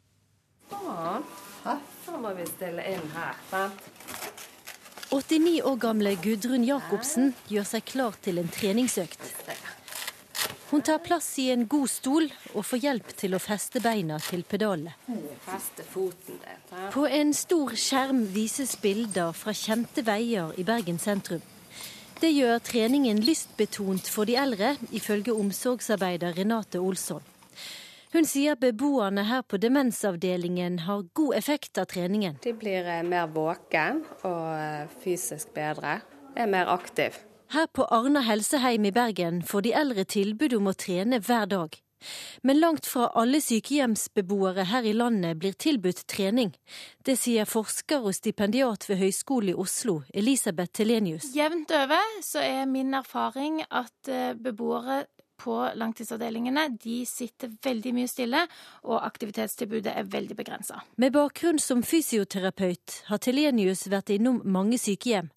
Sånn. 0.72 1.26
Da 1.66 2.20
må 2.22 2.32
vi 2.38 2.46
stille 2.48 2.84
inn 2.94 3.08
her. 3.16 3.38
sant? 3.50 3.90
89 5.16 5.62
år 5.64 5.76
gamle 5.80 6.12
Gudrun 6.22 6.66
Jacobsen 6.66 7.34
gjør 7.48 7.68
seg 7.70 7.86
klar 7.88 8.18
til 8.26 8.42
en 8.42 8.50
treningsøkt. 8.52 9.22
Hun 10.70 10.82
tar 10.82 10.98
plass 11.06 11.28
i 11.40 11.52
en 11.54 11.68
god 11.70 11.90
stol 11.90 12.26
og 12.54 12.64
får 12.66 12.82
hjelp 12.82 13.12
til 13.20 13.36
å 13.38 13.42
feste 13.42 13.82
beina 13.84 14.18
til 14.24 14.42
pedalene. 14.50 14.96
På 16.94 17.06
en 17.06 17.34
stor 17.38 17.76
skjerm 17.78 18.24
vises 18.34 18.74
bilder 18.82 19.36
fra 19.38 19.54
kjente 19.54 20.02
veier 20.08 20.56
i 20.58 20.66
Bergen 20.66 20.98
sentrum. 21.02 21.44
Det 22.16 22.32
gjør 22.32 22.62
treningen 22.64 23.20
lystbetont 23.22 24.08
for 24.10 24.26
de 24.26 24.38
eldre, 24.40 24.74
ifølge 24.96 25.36
omsorgsarbeider 25.36 26.34
Renate 26.40 26.80
Olsson. 26.80 27.22
Hun 28.16 28.24
sier 28.24 28.56
beboerne 28.56 29.26
her 29.28 29.42
på 29.44 29.60
demensavdelingen 29.60 30.80
har 30.86 31.04
god 31.20 31.36
effekt 31.36 31.78
av 31.82 31.90
treningen. 31.92 32.38
De 32.42 32.54
blir 32.56 32.88
eh, 32.88 33.04
mer 33.04 33.28
våken 33.28 34.06
og 34.24 34.46
eh, 34.56 34.94
fysisk 35.04 35.52
bedre. 35.58 35.98
Er 36.40 36.48
mer 36.48 36.72
aktiv. 36.72 37.20
Her 37.54 37.68
på 37.68 37.86
Arna 37.94 38.20
helseheim 38.26 38.86
i 38.86 38.92
Bergen 38.92 39.44
får 39.44 39.62
de 39.62 39.74
eldre 39.78 40.04
tilbud 40.10 40.54
om 40.58 40.72
å 40.72 40.74
trene 40.74 41.20
hver 41.22 41.46
dag. 41.46 41.76
Men 42.42 42.60
langt 42.60 42.86
fra 42.90 43.08
alle 43.18 43.40
sykehjemsbeboere 43.42 44.66
her 44.70 44.86
i 44.86 44.94
landet 44.94 45.38
blir 45.42 45.54
tilbudt 45.54 46.04
trening. 46.12 46.52
Det 47.06 47.16
sier 47.22 47.46
forsker 47.50 48.06
og 48.06 48.18
stipendiat 48.18 48.90
ved 48.90 49.00
Høgskolen 49.02 49.54
i 49.54 49.58
Oslo, 49.62 50.00
Elisabeth 50.14 50.74
Telenius. 50.74 51.32
Jevnt 51.38 51.74
over 51.78 52.18
så 52.26 52.42
er 52.42 52.66
min 52.70 52.94
erfaring 52.98 53.62
at 53.70 54.10
eh, 54.10 54.34
beboere 54.34 55.04
på 55.38 55.56
langtidsavdelingene 55.78 56.68
de 56.82 57.02
sitter 57.06 57.52
veldig 57.64 57.92
mye 57.94 58.10
stille, 58.10 58.46
og 58.88 59.02
aktivitetstilbudet 59.06 59.94
er 59.94 60.08
veldig 60.10 60.38
begrensa. 60.38 60.82
Med 60.98 61.14
bakgrunn 61.14 61.60
som 61.62 61.84
fysioterapeut 61.86 63.02
har 63.10 63.22
Telenius 63.22 63.86
vært 63.92 64.16
innom 64.16 64.42
mange 64.46 64.80
sykehjem. 64.82 65.30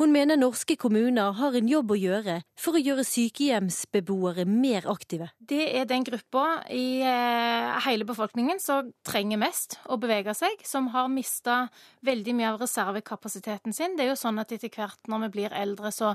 Hun 0.00 0.12
mener 0.14 0.38
norske 0.40 0.76
kommuner 0.80 1.34
har 1.36 1.56
en 1.58 1.68
jobb 1.68 1.92
å 1.92 1.98
gjøre 1.98 2.38
for 2.58 2.78
å 2.78 2.82
gjøre 2.82 3.04
sykehjemsbeboere 3.06 4.46
mer 4.48 4.86
aktive. 4.90 5.28
Det 5.36 5.66
er 5.76 5.88
den 5.90 6.06
gruppa 6.06 6.62
i 6.72 7.02
eh, 7.04 7.72
hele 7.86 8.06
befolkningen 8.08 8.60
som 8.62 8.92
trenger 9.06 9.40
mest 9.42 9.78
å 9.92 9.98
bevege 10.00 10.34
seg, 10.36 10.62
som 10.64 10.88
har 10.94 11.10
mista 11.12 11.66
veldig 12.06 12.36
mye 12.38 12.54
av 12.54 12.62
reservekapasiteten 12.62 13.76
sin. 13.76 13.98
Det 13.98 14.06
er 14.06 14.12
jo 14.14 14.20
sånn 14.22 14.40
at 14.42 14.54
etter 14.56 14.72
hvert 14.72 15.12
når 15.12 15.26
vi 15.26 15.32
blir 15.36 15.56
eldre, 15.56 15.92
så 15.92 16.14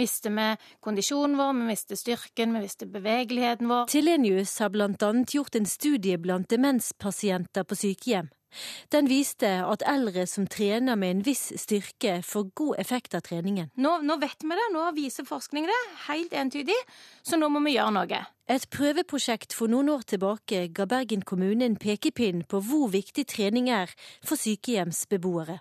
mister 0.00 0.32
vi 0.34 0.48
kondisjonen 0.84 1.36
vår, 1.38 1.52
vi 1.60 1.68
mister 1.72 2.00
styrken, 2.00 2.56
vi 2.56 2.64
mister 2.64 2.88
bevegeligheten 2.90 3.68
vår. 3.68 3.86
Tilenius 3.92 4.56
har 4.62 4.72
annet 4.72 5.34
gjort 5.34 5.58
en 5.58 5.68
studie 5.68 6.16
blant 6.18 6.48
demenspasienter 6.50 7.68
på 7.68 7.76
sykehjem. 7.78 8.32
Den 8.92 9.08
viste 9.10 9.48
at 9.64 9.84
eldre 9.86 10.24
som 10.26 10.46
trener 10.50 10.96
med 10.96 11.10
en 11.10 11.22
viss 11.26 11.50
styrke, 11.60 12.18
får 12.24 12.48
god 12.58 12.80
effekt 12.80 13.14
av 13.14 13.24
treningen. 13.26 13.70
Nå, 13.76 13.98
nå 14.06 14.18
vet 14.22 14.42
vi 14.42 14.58
det, 14.58 14.66
nå 14.74 14.88
viser 14.96 15.28
forskning 15.28 15.68
det, 15.68 15.78
helt 16.08 16.32
entydig, 16.32 16.76
så 17.22 17.38
nå 17.40 17.50
må 17.52 17.62
vi 17.66 17.76
gjøre 17.76 17.94
noe. 17.98 18.24
Et 18.48 18.64
prøveprosjekt 18.72 19.52
for 19.52 19.68
noen 19.68 19.90
år 19.92 20.06
tilbake 20.08 20.66
ga 20.72 20.88
Bergen 20.88 21.24
kommune 21.28 21.66
en 21.66 21.76
pekepinn 21.76 22.46
på 22.48 22.62
hvor 22.64 22.88
viktig 22.94 23.26
trening 23.28 23.68
er 23.68 23.92
for 24.24 24.40
sykehjemsbeboere. 24.40 25.60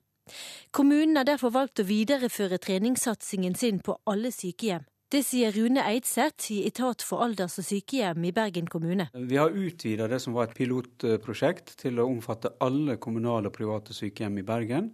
Kommunen 0.71 1.19
har 1.19 1.27
derfor 1.27 1.53
valgt 1.55 1.81
å 1.81 1.87
videreføre 1.87 2.59
treningssatsingen 2.63 3.55
sin 3.55 3.79
på 3.83 3.97
alle 4.07 4.31
sykehjem. 4.35 4.87
Det 5.07 5.21
sier 5.23 5.53
Rune 5.55 5.79
Eidseth 5.87 6.49
i 6.51 6.57
Etat 6.67 6.99
for 7.07 7.23
alders- 7.23 7.53
og 7.61 7.63
sykehjem 7.63 8.25
i 8.27 8.33
Bergen 8.35 8.65
kommune. 8.67 9.05
Vi 9.15 9.37
har 9.39 9.55
utvida 9.55 10.03
det 10.11 10.19
som 10.19 10.35
var 10.35 10.49
et 10.49 10.57
pilotprosjekt 10.57 11.77
til 11.79 12.01
å 12.03 12.09
omfatte 12.11 12.51
alle 12.59 12.97
kommunale 12.99 13.47
og 13.47 13.55
private 13.55 13.95
sykehjem 13.95 14.41
i 14.41 14.43
Bergen. 14.43 14.91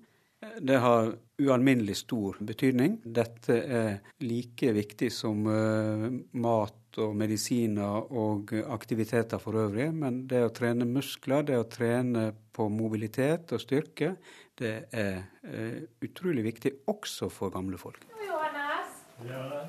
Det 0.61 0.77
har 0.85 1.15
ualminnelig 1.41 1.97
stor 2.03 2.37
betydning. 2.45 2.99
Dette 3.01 3.57
er 3.57 3.91
like 4.21 4.75
viktig 4.77 5.09
som 5.09 5.49
uh, 5.49 6.05
mat 6.45 7.01
og 7.01 7.17
medisiner 7.17 8.13
og 8.13 8.53
aktiviteter 8.69 9.41
for 9.41 9.57
øvrig. 9.65 9.89
Men 9.97 10.27
det 10.29 10.45
å 10.45 10.53
trene 10.53 10.85
muskler, 10.85 11.41
det 11.47 11.57
å 11.57 11.65
trene 11.65 12.29
på 12.53 12.69
mobilitet 12.69 13.57
og 13.57 13.65
styrke, 13.65 14.13
det 14.61 14.75
er 14.93 15.23
uh, 15.41 15.79
utrolig 16.05 16.45
viktig 16.53 16.83
også 16.85 17.33
for 17.33 17.49
gamle 17.55 17.81
folk. 17.81 18.05
Ja. 19.25 19.63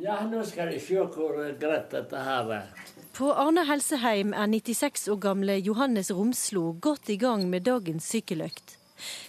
Ja, 0.00 0.16
nå 0.26 0.42
skal 0.48 0.72
jeg 0.74 0.82
se 0.84 0.98
hvor 1.14 1.38
greit 1.60 1.90
dette 1.92 2.24
her 2.24 2.52
er. 2.60 2.68
På 3.16 3.32
Arne 3.34 3.66
helseheim 3.68 4.32
er 4.32 4.48
96 4.48 5.08
år 5.12 5.18
gamle 5.20 5.58
Johannes 5.60 6.10
Romslo 6.10 6.72
godt 6.80 7.10
i 7.10 7.18
gang 7.20 7.48
med 7.50 7.66
dagens 7.68 8.08
sykkeløkt. 8.08 8.76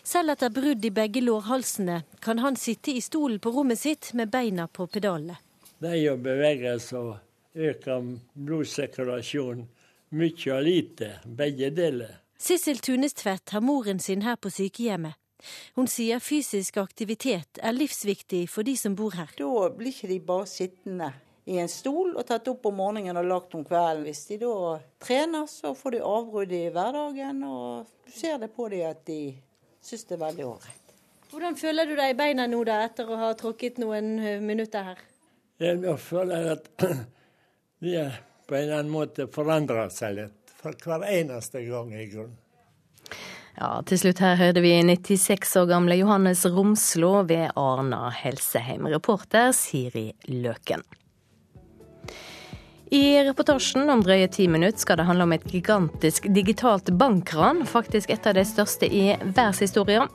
Selv 0.03 0.33
etter 0.33 0.51
brudd 0.51 0.85
i 0.85 0.91
begge 0.91 1.23
lårhalsene 1.23 2.01
kan 2.23 2.39
han 2.43 2.59
sitte 2.59 2.91
i 2.91 3.01
stolen 3.01 3.39
på 3.39 3.53
rommet 3.55 3.79
sitt 3.79 4.11
med 4.13 4.31
beina 4.31 4.67
på 4.67 4.87
pedalene. 4.87 5.37
Det 5.81 5.95
er 5.97 6.11
å 6.11 6.17
bevege 6.21 6.75
seg 6.83 7.13
og 7.13 7.61
øker 7.71 8.11
blodsirkulasjonen 8.35 9.67
mye 10.11 10.51
og 10.53 10.65
lite, 10.67 11.13
begge 11.25 11.71
deler. 11.71 12.19
Sissel 12.41 12.81
Tunestvedt 12.83 13.53
har 13.55 13.63
moren 13.63 13.99
sin 13.99 14.25
her 14.25 14.35
på 14.35 14.51
sykehjemmet. 14.51 15.15
Hun 15.77 15.89
sier 15.91 16.21
fysisk 16.23 16.77
aktivitet 16.81 17.61
er 17.61 17.75
livsviktig 17.75 18.45
for 18.51 18.67
de 18.67 18.75
som 18.79 18.95
bor 18.97 19.15
her. 19.17 19.31
Da 19.37 19.69
blir 19.75 19.93
ikke 19.93 20.09
de 20.11 20.19
bare 20.31 20.49
sittende 20.49 21.11
i 21.49 21.57
en 21.61 21.71
stol 21.71 22.13
og 22.15 22.25
tatt 22.27 22.47
opp 22.51 22.67
om 22.69 22.77
morgenen 22.77 23.17
og 23.17 23.27
lagt 23.27 23.55
om 23.57 23.63
kvelden. 23.65 24.05
Hvis 24.05 24.25
de 24.29 24.37
da 24.43 24.77
trener, 25.01 25.47
så 25.49 25.73
får 25.77 25.97
de 25.97 26.03
avbrudd 26.05 26.53
i 26.53 26.67
hverdagen, 26.73 27.41
og 27.47 27.89
du 28.05 28.13
ser 28.13 28.37
det 28.41 28.51
på 28.55 28.69
dem 28.71 28.85
at 28.91 29.01
de 29.07 29.21
syns 29.81 30.05
det 30.09 30.17
er 30.17 30.25
veldig 30.27 30.47
ålreit. 30.47 30.77
Hvordan 31.31 31.55
føler 31.55 31.87
du 31.87 31.95
deg 31.95 32.11
i 32.11 32.19
beina 32.19 32.45
nå 32.49 32.59
da, 32.67 32.81
etter 32.85 33.07
å 33.07 33.17
ha 33.17 33.31
tråkket 33.39 33.79
noen 33.81 34.13
minutter 34.43 34.91
her? 34.91 35.01
Jeg 35.61 35.97
føler 36.03 36.51
at 36.57 36.69
de 37.81 37.95
på 38.47 38.57
en 38.57 38.63
eller 38.65 38.81
annen 38.81 38.93
måte 38.93 39.27
forandrer 39.31 39.91
seg 39.93 40.17
litt. 40.17 40.55
For 40.61 40.75
hver 40.77 41.07
eneste 41.07 41.63
gang, 41.65 41.93
i 41.95 42.05
grunnen. 42.11 42.37
Ja, 43.57 43.81
til 43.85 43.99
slutt 43.99 44.21
her 44.23 44.39
hørte 44.39 44.63
vi 44.63 44.73
96 44.87 45.55
år 45.59 45.67
gamle 45.69 45.97
Johannes 45.99 46.45
Romslå 46.45 47.11
ved 47.29 47.51
Arna 47.59 48.09
helseheim. 48.15 48.87
Reporter 48.89 49.51
Siri 49.55 50.11
Løken. 50.31 50.83
I 52.91 53.21
reportasjen 53.23 53.87
om 53.87 54.01
drøye 54.03 54.27
ti 54.27 54.49
minutter 54.51 54.83
skal 54.83 54.99
det 54.99 55.05
handle 55.07 55.23
om 55.23 55.35
et 55.35 55.45
gigantisk 55.47 56.25
digitalt 56.35 56.91
bankran. 56.99 57.63
Faktisk 57.67 58.11
et 58.11 58.27
av 58.27 58.35
de 58.35 58.43
største 58.47 58.87
i 58.87 59.13
verdenshistorien. 59.21 60.11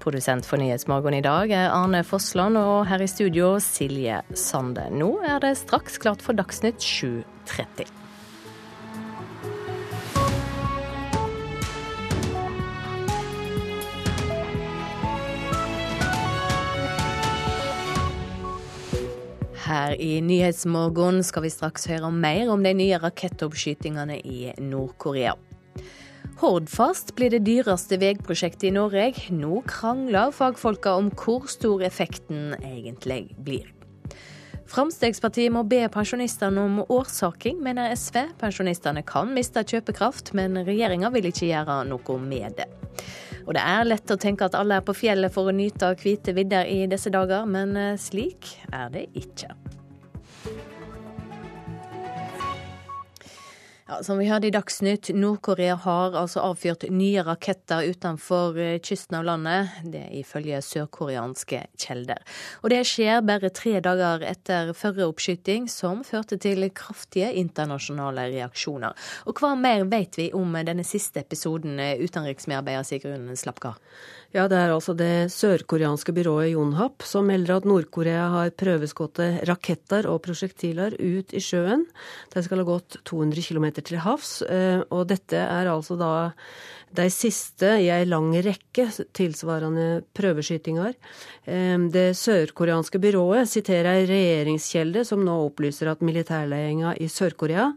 Produsent 0.00 0.46
for 0.48 0.56
Nyhetsmorgen 0.56 1.18
i 1.18 1.24
dag 1.24 1.52
er 1.52 1.74
Arne 1.76 2.00
Fossland, 2.08 2.56
og 2.56 2.86
her 2.88 3.04
i 3.04 3.08
studio 3.10 3.58
Silje 3.60 4.22
Sande. 4.32 4.86
Nå 4.96 5.10
er 5.28 5.42
det 5.44 5.58
straks 5.60 6.00
klart 6.00 6.24
for 6.24 6.36
Dagsnytt 6.38 6.80
7.30. 6.80 7.84
Her 19.70 19.92
i 20.02 20.16
Nyhetsmorgen 20.18 21.20
skal 21.22 21.44
vi 21.44 21.50
straks 21.54 21.84
høre 21.86 22.08
mer 22.10 22.48
om 22.50 22.64
de 22.66 22.72
nye 22.74 22.96
rakettoppskytingene 22.98 24.16
i 24.26 24.50
Nord-Korea. 24.58 25.36
Hordfast 26.40 27.12
blir 27.14 27.30
det 27.30 27.44
dyreste 27.46 28.00
veiprosjektet 28.02 28.66
i 28.66 28.72
Norge. 28.74 29.12
Nå 29.30 29.60
krangler 29.70 30.34
fagfolka 30.34 30.96
om 30.98 31.12
hvor 31.14 31.46
stor 31.52 31.84
effekten 31.86 32.56
egentlig 32.58 33.28
blir. 33.38 33.70
Fremskrittspartiet 34.70 35.54
må 35.54 35.62
be 35.70 35.84
pensjonistene 35.94 36.66
om 36.66 36.82
årsaking, 36.90 37.62
mener 37.62 37.94
SV. 37.94 38.24
Pensjonistene 38.42 39.06
kan 39.06 39.30
miste 39.36 39.62
kjøpekraft, 39.62 40.34
men 40.34 40.64
regjeringa 40.66 41.14
vil 41.14 41.30
ikke 41.30 41.46
gjøre 41.52 41.84
noe 41.92 42.18
med 42.26 42.58
det. 42.58 42.66
Og 43.50 43.56
det 43.58 43.66
er 43.66 43.88
lett 43.88 44.14
å 44.14 44.18
tenke 44.20 44.46
at 44.46 44.54
alle 44.54 44.78
er 44.78 44.84
på 44.86 44.94
fjellet 44.94 45.34
for 45.34 45.50
å 45.50 45.54
nyte 45.56 45.90
av 45.90 45.98
hvite 45.98 46.36
vidder 46.36 46.70
i 46.70 46.84
disse 46.86 47.10
dager, 47.10 47.50
men 47.50 47.74
slik 47.98 48.46
er 48.70 48.94
det 48.94 49.08
ikke. 49.18 49.50
Ja, 53.90 53.96
som 54.06 54.18
vi 54.18 54.28
hørte 54.28 54.46
i 54.46 54.52
Dagsnytt, 54.54 55.08
Nord-Korea 55.18 55.74
har 55.82 56.14
altså 56.14 56.44
avfyrt 56.46 56.84
nye 56.94 57.24
raketter 57.26 57.88
utenfor 57.90 58.54
eh, 58.62 58.76
kysten 58.86 59.16
av 59.18 59.24
landet. 59.26 59.80
Det 59.82 60.04
ifølge 60.14 60.60
sørkoreanske 60.62 61.64
kjelder. 61.74 62.22
Og 62.62 62.70
det 62.70 62.84
skjer 62.86 63.24
bare 63.26 63.50
tre 63.50 63.72
dager 63.82 64.22
etter 64.30 64.70
forrige 64.78 65.08
oppskyting, 65.10 65.66
som 65.66 66.04
førte 66.06 66.38
til 66.38 66.68
kraftige 66.70 67.32
internasjonale 67.42 68.28
reaksjoner. 68.30 68.94
Og 69.26 69.42
hva 69.42 69.56
mer 69.58 69.82
vet 69.90 70.20
vi 70.22 70.28
om 70.38 70.54
denne 70.54 70.86
siste 70.86 71.24
episoden, 71.26 71.82
eh, 71.82 71.98
utenriksmedarbeider 71.98 72.86
Sigrun 72.86 73.26
Slapkar? 73.34 73.82
Ja, 74.30 74.44
Det 74.46 74.54
er 74.54 74.70
altså 74.70 74.92
det 74.94 75.32
sørkoreanske 75.34 76.12
byrået 76.14 76.52
Yonhap 76.52 77.02
som 77.02 77.26
melder 77.26 77.56
at 77.56 77.64
Nord-Korea 77.66 78.28
har 78.30 78.52
prøveskutt 78.54 79.18
raketter 79.48 80.06
og 80.06 80.20
prosjektiler 80.22 80.94
ut 80.94 81.34
i 81.34 81.42
sjøen. 81.42 81.82
De 82.30 82.42
skal 82.46 82.62
ha 82.62 82.66
gått 82.68 83.00
200 83.10 83.42
km 83.42 83.66
til 83.82 83.98
havs. 83.98 84.36
Eh, 84.46 84.84
og 84.94 85.08
dette 85.10 85.34
er 85.34 85.72
altså 85.72 85.98
da 85.98 86.12
de 86.94 87.08
siste 87.10 87.72
i 87.82 87.90
ei 87.90 88.06
lang 88.06 88.30
rekke 88.46 88.86
tilsvarende 89.18 90.04
prøveskytinger. 90.14 90.94
Eh, 91.50 91.82
det 91.90 92.14
sørkoreanske 92.14 93.02
byrået 93.02 93.50
siterer 93.50 93.98
ei 93.98 94.06
regjeringskjelde 94.06 95.02
som 95.10 95.26
nå 95.26 95.40
opplyser 95.48 95.90
at 95.90 96.06
militærledelsen 96.06 97.02
i 97.02 97.10
Sør-Korea 97.10 97.72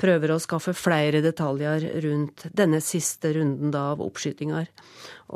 prøver 0.00 0.32
å 0.32 0.40
skaffe 0.42 0.74
flere 0.76 1.22
detaljer 1.24 1.86
rundt 2.04 2.46
denne 2.56 2.82
siste 2.84 3.32
runden 3.36 3.74
av 3.76 4.02
oppskytinger. 4.04 4.68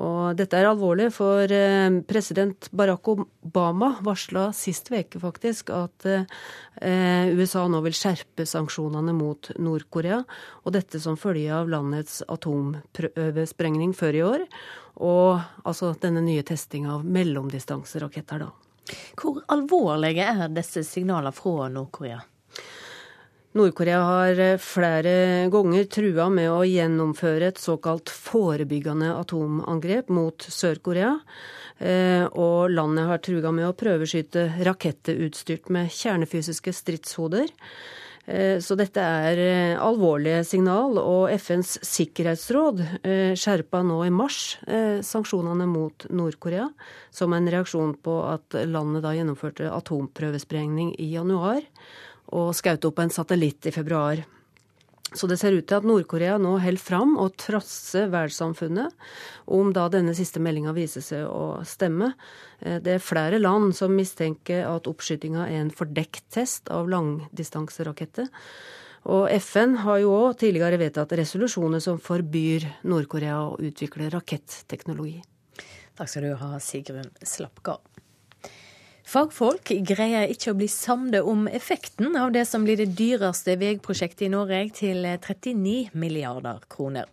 Og 0.00 0.36
dette 0.38 0.58
er 0.58 0.68
alvorlig, 0.68 1.08
for 1.14 1.50
eh, 1.50 1.88
president 2.06 2.68
Barack 2.76 3.08
Obama 3.10 3.94
varsla 4.06 4.50
sist 4.54 4.92
uke 4.92 5.18
faktisk 5.22 5.72
at 5.74 6.06
eh, 6.06 7.32
USA 7.34 7.64
nå 7.70 7.80
vil 7.86 7.96
skjerpe 7.96 8.46
sanksjonene 8.46 9.14
mot 9.16 9.50
Nord-Korea. 9.58 10.22
Og 10.64 10.76
dette 10.76 11.00
som 11.02 11.18
følge 11.18 11.50
av 11.56 11.70
landets 11.72 12.20
atomprøvesprengning 12.28 13.96
før 13.96 14.18
i 14.20 14.24
år. 14.26 14.48
Og 15.00 15.40
altså 15.64 15.94
denne 16.02 16.22
nye 16.22 16.44
testinga 16.46 16.98
av 16.98 17.06
mellomdistanseraketter, 17.08 18.44
da. 18.44 18.52
Hvor 19.18 19.42
alvorlige 19.52 20.26
er 20.26 20.50
disse 20.54 20.82
signalene 20.86 21.34
fra 21.34 21.68
Nord-Korea? 21.72 22.20
Nord-Korea 23.52 23.98
har 24.06 24.38
eh, 24.38 24.58
flere 24.62 25.48
ganger 25.50 25.88
trua 25.90 26.28
med 26.30 26.52
å 26.54 26.60
gjennomføre 26.62 27.48
et 27.50 27.58
såkalt 27.58 28.10
forebyggende 28.14 29.08
atomangrep 29.16 30.12
mot 30.14 30.44
Sør-Korea. 30.46 31.16
Eh, 31.82 32.28
og 32.30 32.70
landet 32.70 33.08
har 33.08 33.22
trua 33.26 33.50
med 33.50 33.66
å 33.66 33.74
prøveskyte 33.74 34.44
raketter 34.68 35.18
utstyrt 35.26 35.66
med 35.74 35.90
kjernefysiske 35.90 36.70
stridshoder. 36.78 37.50
Eh, 38.30 38.60
så 38.62 38.76
dette 38.78 39.02
er 39.02 39.42
alvorlige 39.82 40.44
signal, 40.46 41.00
og 41.02 41.34
FNs 41.34 41.80
sikkerhetsråd 41.88 42.84
skjerpa 43.34 43.80
nå 43.82 43.96
i 44.06 44.12
mars 44.14 44.60
sanksjonene 45.08 45.66
mot 45.66 46.06
Nord-Korea 46.06 46.68
som 47.10 47.34
en 47.34 47.50
reaksjon 47.50 47.96
på 47.98 48.14
at 48.28 48.60
landet 48.62 49.02
da 49.02 49.16
gjennomførte 49.16 49.72
atomprøvesprengning 49.74 50.94
i 51.02 51.10
januar 51.16 51.66
og 52.36 52.52
skjøt 52.56 52.86
opp 52.88 53.00
en 53.02 53.12
satellitt 53.12 53.66
i 53.66 53.74
februar. 53.74 54.22
Så 55.10 55.26
det 55.26 55.40
ser 55.40 55.56
ut 55.56 55.66
til 55.66 55.80
at 55.80 55.86
Nord-Korea 55.86 56.36
nå 56.38 56.52
holder 56.62 56.82
fram 56.82 57.16
og 57.18 57.34
trosser 57.40 58.06
verdenssamfunnet, 58.12 58.94
om 59.50 59.72
da 59.74 59.88
denne 59.90 60.14
siste 60.14 60.42
meldinga 60.42 60.74
viser 60.76 61.02
seg 61.02 61.24
å 61.26 61.64
stemme. 61.66 62.12
Eh, 62.60 62.78
det 62.82 62.94
er 62.94 63.02
flere 63.02 63.40
land 63.42 63.74
som 63.74 63.96
mistenker 63.96 64.68
at 64.70 64.86
oppskytinga 64.90 65.48
er 65.48 65.64
en 65.64 65.74
fordekt 65.74 66.28
test 66.30 66.70
av 66.70 66.86
langdistanseraketter. 66.92 68.30
Og 69.10 69.26
FN 69.40 69.78
har 69.82 70.02
jo 70.02 70.12
òg 70.14 70.38
tidligere 70.42 70.78
vedtatt 70.78 71.16
resolusjoner 71.18 71.82
som 71.82 71.98
forbyr 71.98 72.68
Nord-Korea 72.86 73.40
å 73.48 73.58
utvikle 73.58 74.12
raketteknologi. 74.12 75.18
Takk 75.98 76.12
skal 76.12 76.28
du 76.28 76.36
ha, 76.38 76.54
Sigrun 76.62 77.10
Slapgard. 77.26 77.82
Fagfolk 79.10 79.72
greier 79.88 80.30
ikke 80.30 80.52
å 80.52 80.58
bli 80.60 80.68
samde 80.70 81.18
om 81.26 81.48
effekten 81.50 82.14
av 82.14 82.30
det 82.30 82.44
som 82.46 82.62
blir 82.62 82.78
det 82.78 82.92
dyreste 82.94 83.56
veiprosjektet 83.58 84.28
i 84.28 84.30
Norge, 84.30 84.60
til 84.76 85.02
39 85.02 85.96
milliarder 85.98 86.60
kroner. 86.70 87.10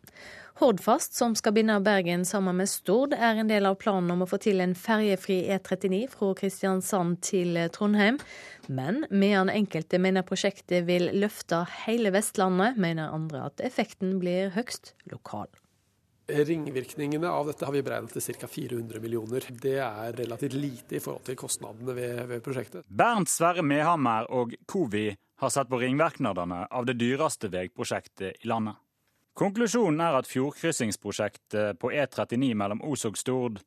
Hordfast, 0.62 1.18
som 1.18 1.34
skal 1.38 1.56
binde 1.58 1.80
Bergen 1.82 2.22
sammen 2.26 2.60
med 2.62 2.70
Stord, 2.70 3.18
er 3.18 3.42
en 3.42 3.50
del 3.50 3.66
av 3.66 3.80
planen 3.82 4.14
om 4.14 4.22
å 4.22 4.30
få 4.30 4.38
til 4.46 4.62
en 4.62 4.78
ferjefri 4.78 5.40
E39 5.50 6.04
fra 6.14 6.32
Kristiansand 6.38 7.18
til 7.26 7.58
Trondheim. 7.74 8.22
Men 8.70 9.08
medan 9.10 9.50
enkelte 9.50 9.98
mener 9.98 10.26
prosjektet 10.26 10.86
vil 10.86 11.10
løfte 11.18 11.64
hele 11.88 12.14
Vestlandet, 12.14 12.78
mener 12.78 13.10
andre 13.10 13.48
at 13.50 13.66
effekten 13.66 14.20
blir 14.22 14.54
høgst 14.54 14.94
lokal. 15.10 15.50
Ringvirkningene 16.28 17.30
av 17.32 17.48
dette 17.48 17.64
har 17.64 17.72
vi 17.72 17.84
beregnet 17.86 18.12
til 18.18 18.36
ca. 18.36 18.50
400 18.52 19.00
millioner. 19.00 19.46
Det 19.62 19.78
er 19.80 20.18
relativt 20.18 20.58
lite 20.58 20.98
i 20.98 21.04
forhold 21.04 21.24
til 21.30 21.38
kostnadene 21.40 21.96
ved, 21.96 22.26
ved 22.28 22.44
prosjektet. 22.44 22.84
Bernt 22.90 23.32
Sverre 23.32 23.64
Mehammer 23.64 24.28
og 24.36 24.58
Covi 24.68 25.08
har 25.40 25.54
sett 25.54 25.70
på 25.72 25.80
ringvirkningene 25.80 26.66
av 26.68 26.90
det 26.90 26.98
dyreste 27.00 27.48
veiprosjektet 27.54 28.44
i 28.44 28.52
landet. 28.52 28.76
Konklusjonen 29.38 30.02
er 30.02 30.18
at 30.18 30.28
fjordkryssingsprosjektet 30.28 31.78
på 31.80 31.92
E39 31.94 32.56
mellom 32.58 32.82
Os 32.90 33.06
og 33.06 33.20
Stord 33.22 33.62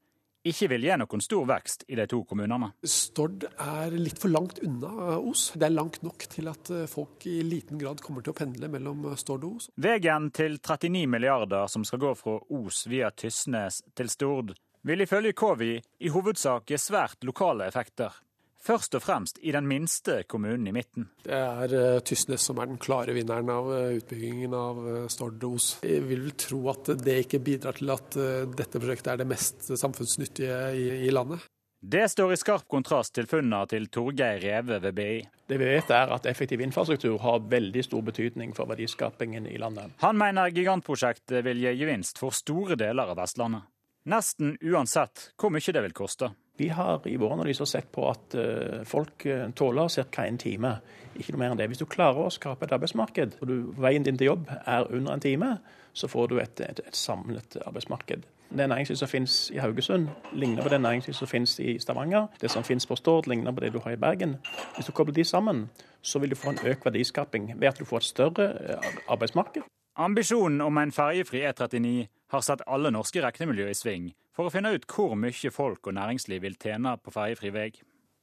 ikke 0.47 0.71
vil 0.73 0.87
gi 0.87 0.97
noen 0.97 1.23
stor 1.25 1.45
vekst 1.49 1.85
i 1.89 1.99
de 1.99 2.07
to 2.09 2.23
kommunene. 2.29 2.71
Stord 2.87 3.45
er 3.51 3.97
litt 3.97 4.21
for 4.21 4.33
langt 4.33 4.63
unna 4.65 5.19
Os. 5.19 5.51
Det 5.55 5.69
er 5.69 5.75
langt 5.75 6.01
nok 6.07 6.25
til 6.33 6.49
at 6.53 6.71
eh, 6.73 6.89
folk 6.91 7.27
i 7.29 7.41
liten 7.45 7.81
grad 7.81 8.01
kommer 8.05 8.25
til 8.25 8.33
å 8.33 8.39
pendle 8.39 8.71
mellom 8.73 9.05
eh, 9.11 9.19
Stord 9.21 9.45
og 9.49 9.61
Os. 9.61 9.69
Veien 9.77 10.31
til 10.37 10.57
39 10.59 11.05
milliarder 11.11 11.69
som 11.73 11.85
skal 11.85 12.03
gå 12.07 12.15
fra 12.17 12.39
Os 12.61 12.87
via 12.91 13.13
Tysnes 13.13 13.83
til 13.97 14.13
Stord, 14.13 14.55
vil 14.83 15.05
ifølge 15.05 15.37
Kowi 15.37 15.75
i 15.77 16.13
hovedsak 16.13 16.73
gi 16.73 16.81
svært 16.81 17.29
lokale 17.29 17.69
effekter. 17.69 18.15
Først 18.61 18.93
og 18.99 19.01
fremst 19.01 19.39
i 19.41 19.55
den 19.57 19.65
minste 19.69 20.19
kommunen 20.29 20.67
i 20.69 20.75
midten. 20.77 21.07
Det 21.25 21.33
er 21.33 21.73
uh, 21.73 22.01
Tysnes 22.05 22.45
som 22.45 22.59
er 22.61 22.69
den 22.69 22.81
klare 22.81 23.15
vinneren 23.17 23.49
av 23.49 23.71
uh, 23.73 23.95
utbyggingen 23.97 24.53
av 24.57 24.83
uh, 24.85 25.07
Stord-Os. 25.09 25.71
Jeg 25.87 26.05
vil 26.05 26.27
vel 26.27 26.35
tro 26.37 26.61
at 26.73 26.93
det 27.01 27.17
ikke 27.25 27.41
bidrar 27.45 27.79
til 27.79 27.93
at 27.95 28.19
dette 28.59 28.83
prosjektet 28.83 29.15
er 29.15 29.23
det 29.23 29.31
mest 29.31 29.71
samfunnsnyttige 29.81 30.59
i, 30.77 30.85
i, 31.07 31.11
landet. 31.15 31.41
Det 31.81 32.05
står 32.13 32.35
i 32.35 32.37
skarp 32.37 32.67
kontrast 32.69 33.15
til 33.17 33.29
funnene 33.31 33.63
til 33.71 33.89
Torgeir 33.89 34.43
Reve 34.43 34.77
ved 34.85 34.97
BI. 34.99 35.15
Det 35.49 35.57
vi 35.57 35.71
vet 35.71 35.93
er 35.97 36.13
at 36.13 36.29
effektiv 36.29 36.61
infrastruktur 36.61 37.17
har 37.25 37.41
veldig 37.49 37.87
stor 37.87 38.05
betydning 38.05 38.53
for 38.57 38.69
verdiskapingen 38.69 39.49
i 39.49 39.57
landet. 39.63 39.97
Han 40.05 40.21
mener 40.21 40.53
gigantprosjektet 40.53 41.41
vil 41.47 41.65
gi 41.65 41.73
gevinst 41.81 42.21
for 42.21 42.37
store 42.37 42.77
deler 42.77 43.09
av 43.09 43.23
Vestlandet. 43.23 43.65
Nesten 44.11 44.55
uansett 44.61 45.31
hvor 45.41 45.53
mye 45.53 45.73
det 45.73 45.83
vil 45.85 45.97
koste. 45.97 46.31
Vi 46.61 46.69
har 46.69 47.07
i 47.09 47.17
våre 47.17 47.39
analyser 47.39 47.65
sett 47.65 47.87
på 47.93 48.03
at 48.11 48.35
uh, 48.37 48.83
folk 48.85 49.25
uh, 49.27 49.47
tåler 49.57 49.89
ca. 50.13 50.25
en 50.29 50.39
time, 50.39 50.75
ikke 51.17 51.33
noe 51.33 51.41
mer 51.41 51.55
enn 51.55 51.61
det. 51.61 51.71
Hvis 51.73 51.81
du 51.81 51.87
klarer 51.89 52.27
å 52.27 52.33
skape 52.35 52.67
et 52.67 52.75
arbeidsmarked, 52.77 53.39
og 53.41 53.49
du, 53.49 53.55
veien 53.81 54.05
din 54.05 54.19
til 54.21 54.35
jobb 54.35 54.51
er 54.67 54.91
under 54.93 55.15
en 55.15 55.25
time, 55.25 55.55
så 55.97 56.11
får 56.11 56.29
du 56.29 56.37
et, 56.43 56.61
et, 56.61 56.83
et 56.85 56.97
samlet 56.97 57.57
arbeidsmarked. 57.65 58.29
Det 58.51 58.69
næringslivet 58.69 58.99
som 58.99 59.09
finnes 59.09 59.39
i 59.55 59.57
Haugesund, 59.63 60.09
ligner 60.33 60.63
på 60.63 60.69
det 60.69 60.83
næringslivet 60.85 61.17
som 61.17 61.33
finnes 61.33 61.57
i 61.65 61.79
Stavanger. 61.79 62.27
Det 62.41 62.51
som 62.51 62.65
finnes 62.65 62.87
på 62.87 62.97
Stord, 62.97 63.27
ligner 63.31 63.57
på 63.57 63.65
det 63.65 63.73
du 63.73 63.81
har 63.81 63.97
i 63.97 63.97
Bergen. 63.97 64.37
Hvis 64.75 64.87
du 64.87 64.93
kobler 64.93 65.15
de 65.15 65.25
sammen, 65.25 65.71
så 66.03 66.19
vil 66.19 66.31
du 66.31 66.37
få 66.37 66.53
en 66.53 66.61
økt 66.67 66.85
verdiskaping 66.85 67.55
ved 67.57 67.69
at 67.69 67.81
du 67.81 67.85
får 67.85 68.05
et 68.05 68.11
større 68.13 68.53
uh, 68.53 68.95
arbeidsmarked. 69.09 69.63
Ambisjonen 69.97 70.61
om 70.61 70.79
en 70.79 70.93
ferjefri 70.93 71.47
E39 71.47 72.09
har 72.31 72.45
satt 72.47 72.67
alle 72.67 72.93
norske 72.95 73.23
regnemiljø 73.23 73.71
i 73.71 73.77
sving 73.77 74.11
for 74.37 74.49
å 74.49 74.53
finne 74.55 74.73
ut 74.75 74.87
hvor 74.91 75.17
mye 75.19 75.51
folk 75.53 75.91
og 75.91 75.97
næringsliv 75.97 76.45
vil 76.45 76.59
tjene 76.61 76.97
på 77.03 77.13
ferjefri 77.15 77.51
vei. 77.55 77.71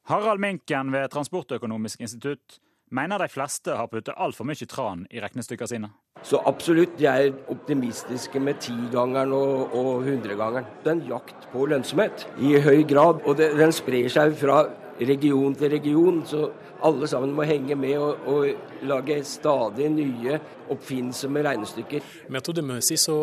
Harald 0.07 0.39
Minken 0.39 0.93
ved 0.93 1.11
Transportøkonomisk 1.11 2.01
institutt 2.05 2.61
mener 2.89 3.19
de 3.19 3.27
fleste 3.27 3.75
har 3.75 3.89
puttet 3.91 4.15
altfor 4.15 4.47
mye 4.47 4.67
tran 4.71 5.03
i 5.11 5.19
regnestykkene 5.19 5.71
sine. 5.71 5.89
Så 6.23 6.39
absolutt, 6.49 6.95
de 6.97 7.05
er 7.11 7.35
optimistiske 7.51 8.39
med 8.41 8.61
tigangeren 8.63 9.35
og, 9.35 9.75
og 9.75 10.07
hundregangeren. 10.07 10.65
Det 10.83 10.93
er 10.93 10.95
en 10.95 11.05
jakt 11.11 11.49
på 11.51 11.67
lønnsomhet 11.69 12.25
i 12.39 12.55
høy 12.63 12.87
grad, 12.87 13.21
og 13.27 13.37
det, 13.37 13.51
den 13.59 13.75
sprer 13.75 14.07
seg 14.11 14.33
fra 14.39 14.63
region 14.99 15.55
til 15.55 15.71
region. 15.71 16.21
Så 16.25 16.43
alle 16.85 17.07
sammen 17.07 17.33
må 17.35 17.45
henge 17.47 17.75
med 17.75 17.97
og, 17.97 18.27
og 18.27 18.85
lage 18.87 19.21
stadig 19.27 19.89
nye 19.93 20.39
oppfinnsomme 20.73 21.43
regnestykker. 21.45 22.05
Metodemessig 22.33 22.99
så 23.01 23.17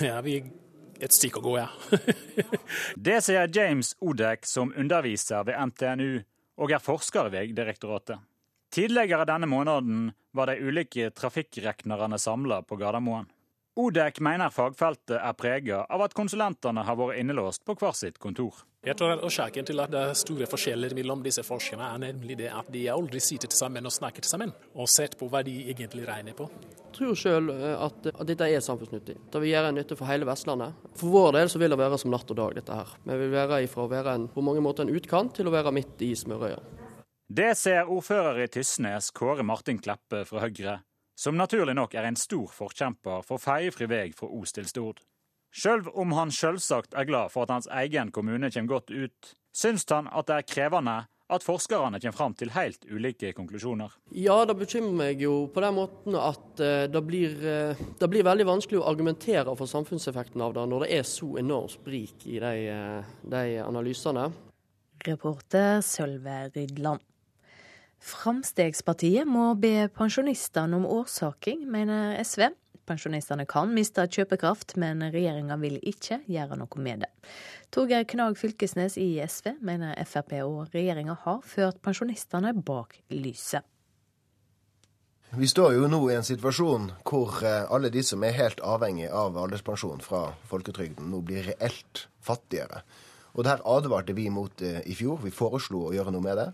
er 0.00 0.20
vi 0.26 0.40
et 1.02 1.14
stykke 1.14 1.40
å 1.40 1.44
gå, 1.44 1.56
ja. 1.58 1.68
det 3.08 3.18
sier 3.26 3.50
James 3.50 3.96
Odek, 4.00 4.46
som 4.46 4.70
underviser 4.78 5.42
ved 5.48 5.58
NTNU 5.72 6.22
og 6.62 6.74
er 6.74 6.82
forsker 6.82 7.30
ved 7.32 7.56
direktoratet. 7.56 8.22
Tidligere 8.72 9.26
denne 9.28 9.48
måneden 9.50 10.12
var 10.32 10.48
de 10.48 10.62
ulike 10.62 11.10
trafikkreknerne 11.12 12.18
samla 12.22 12.62
på 12.64 12.78
Gardermoen. 12.80 13.26
Odek 13.72 14.18
mener 14.20 14.50
fagfeltet 14.52 15.14
er 15.16 15.32
prega 15.32 15.78
av 15.88 16.02
at 16.04 16.12
konsulentene 16.12 16.82
har 16.84 16.96
vært 16.98 17.22
innelåst 17.22 17.62
på 17.64 17.72
hver 17.80 17.94
sitt 17.96 18.18
kontor. 18.20 18.58
Jeg 18.84 18.98
tror 19.00 19.22
Årsaken 19.24 19.64
til 19.64 19.80
at 19.80 19.94
det 19.94 20.02
er 20.10 20.18
store 20.18 20.44
forskjeller 20.50 20.92
mellom 20.98 21.22
disse 21.24 21.40
forskerne, 21.46 21.86
er 21.94 22.02
nemlig 22.02 22.36
det 22.42 22.50
at 22.52 22.68
de 22.74 22.82
aldri 22.92 23.22
sitter 23.24 23.48
sammen 23.56 23.88
og 23.88 23.94
snakker 23.94 24.28
sammen, 24.28 24.52
og 24.76 24.90
sett 24.92 25.16
på 25.16 25.30
hva 25.32 25.40
de 25.46 25.54
egentlig 25.72 26.04
regner 26.04 26.36
på. 26.36 26.50
Jeg 26.82 26.98
tror 26.98 27.16
selv 27.16 27.54
eh, 27.54 27.72
at, 27.86 28.10
at 28.12 28.28
dette 28.28 28.50
er 28.52 28.60
samfunnsnyttig. 28.60 29.16
Det 29.32 29.40
vil 29.40 29.54
gjøre 29.54 29.72
en 29.72 29.80
nytte 29.80 29.96
for 29.96 30.10
hele 30.10 30.28
Vestlandet. 30.28 30.76
For 31.00 31.14
vår 31.14 31.32
del 31.38 31.48
så 31.48 31.62
vil 31.62 31.72
det 31.72 31.80
være 31.80 32.02
som 32.02 32.12
natt 32.12 32.28
og 32.28 32.42
dag, 32.42 32.60
dette 32.60 32.76
her. 32.82 32.94
Vi 33.08 33.20
vil 33.24 33.32
være 33.38 33.64
ifra 33.64 33.86
å 33.86 33.92
være 33.94 34.18
en, 34.18 34.28
på 34.34 34.44
mange 34.44 34.60
måter 34.60 34.84
en 34.84 34.92
utkant 34.92 35.32
til 35.38 35.48
å 35.48 35.56
være 35.56 35.72
midt 35.72 36.04
i 36.04 36.12
smørøya. 36.18 36.60
Det 37.32 37.54
ser 37.56 37.88
ordfører 37.88 38.44
i 38.44 38.50
Tysnes, 38.52 39.08
Kåre 39.16 39.46
Martin 39.46 39.80
Kleppe 39.80 40.26
fra 40.28 40.44
Høyre, 40.44 40.82
som 41.18 41.36
naturlig 41.36 41.74
nok 41.76 41.94
er 41.94 42.08
en 42.08 42.18
stor 42.18 42.50
forkjemper 42.52 43.24
for 43.26 43.42
ferjefri 43.42 43.88
vei 43.90 44.06
fra 44.16 44.30
Os 44.32 44.54
til 44.56 44.68
Stord. 44.68 45.02
Sjøl 45.52 45.84
om 45.92 46.14
han 46.16 46.32
selvsagt 46.32 46.94
er 46.96 47.08
glad 47.08 47.32
for 47.32 47.44
at 47.44 47.52
hans 47.52 47.68
egen 47.82 48.12
kommune 48.12 48.50
kommer 48.50 48.78
godt 48.78 48.90
ut, 48.90 49.34
syns 49.52 49.84
han 49.90 50.08
at 50.08 50.30
det 50.30 50.38
er 50.38 50.48
krevende 50.48 51.02
at 51.32 51.44
forskerne 51.44 52.00
kommer 52.00 52.16
fram 52.16 52.34
til 52.36 52.52
helt 52.52 52.84
ulike 52.90 53.32
konklusjoner. 53.36 53.92
Ja, 54.16 54.42
det 54.48 54.56
bekymrer 54.60 54.96
meg 54.96 55.22
jo 55.22 55.46
på 55.52 55.62
den 55.64 55.76
måten 55.78 56.16
at 56.18 56.60
eh, 56.60 56.88
det 56.92 57.02
blir, 57.08 57.36
eh, 57.40 57.84
det 58.00 58.08
blir 58.12 58.26
veldig 58.26 58.48
vanskelig 58.48 58.82
å 58.82 58.88
argumentere 58.90 59.54
for 59.56 59.70
samfunnseffekten 59.70 60.44
av 60.44 60.56
det 60.56 60.66
når 60.68 60.86
det 60.86 60.90
er 60.98 61.06
så 61.08 61.30
enormt 61.40 61.76
sprik 61.78 62.26
i 62.28 62.40
de, 62.42 62.52
eh, 62.72 63.14
de 63.36 63.44
analysene. 63.64 64.28
Reporter 65.06 65.80
Sølve 65.84 66.44
Rydland. 66.54 67.02
Framstegspartiet 68.02 69.28
må 69.30 69.52
be 69.62 69.86
pensjonistene 69.94 70.74
om 70.80 70.86
årsaking, 70.90 71.62
mener 71.70 72.16
SV. 72.24 72.48
Pensjonistene 72.90 73.44
kan 73.46 73.70
miste 73.70 74.02
kjøpekraft, 74.10 74.74
men 74.82 75.04
regjeringa 75.14 75.54
vil 75.62 75.76
ikke 75.86 76.18
gjøre 76.26 76.58
noe 76.58 76.82
med 76.82 77.04
det. 77.04 77.10
Torgeir 77.70 78.08
Knag 78.10 78.34
Fylkesnes 78.40 78.98
i 78.98 79.14
SV 79.22 79.54
mener 79.62 79.94
Frp 80.02 80.34
og 80.42 80.74
regjeringa 80.74 81.14
har 81.22 81.38
ført 81.46 81.78
pensjonistene 81.84 82.50
bak 82.58 82.98
lyset. 83.14 83.62
Vi 85.32 85.46
står 85.48 85.78
jo 85.78 85.86
nå 85.88 86.02
i 86.10 86.18
en 86.18 86.26
situasjon 86.26 86.90
hvor 87.08 87.38
eh, 87.46 87.62
alle 87.72 87.88
de 87.88 88.02
som 88.04 88.20
er 88.26 88.34
helt 88.36 88.58
avhengig 88.60 89.06
av 89.08 89.38
alderspensjon 89.40 90.02
fra 90.04 90.26
folketrygden, 90.50 91.06
nå 91.08 91.22
blir 91.24 91.46
reelt 91.46 92.06
fattigere. 92.20 92.82
Og 93.32 93.46
det 93.46 93.54
her 93.54 93.64
advarte 93.64 94.12
vi 94.12 94.26
mot 94.28 94.60
eh, 94.60 94.82
i 94.84 94.98
fjor. 94.98 95.22
Vi 95.22 95.32
foreslo 95.32 95.86
å 95.86 95.94
gjøre 95.96 96.12
noe 96.12 96.26
med 96.26 96.36
det. 96.36 96.50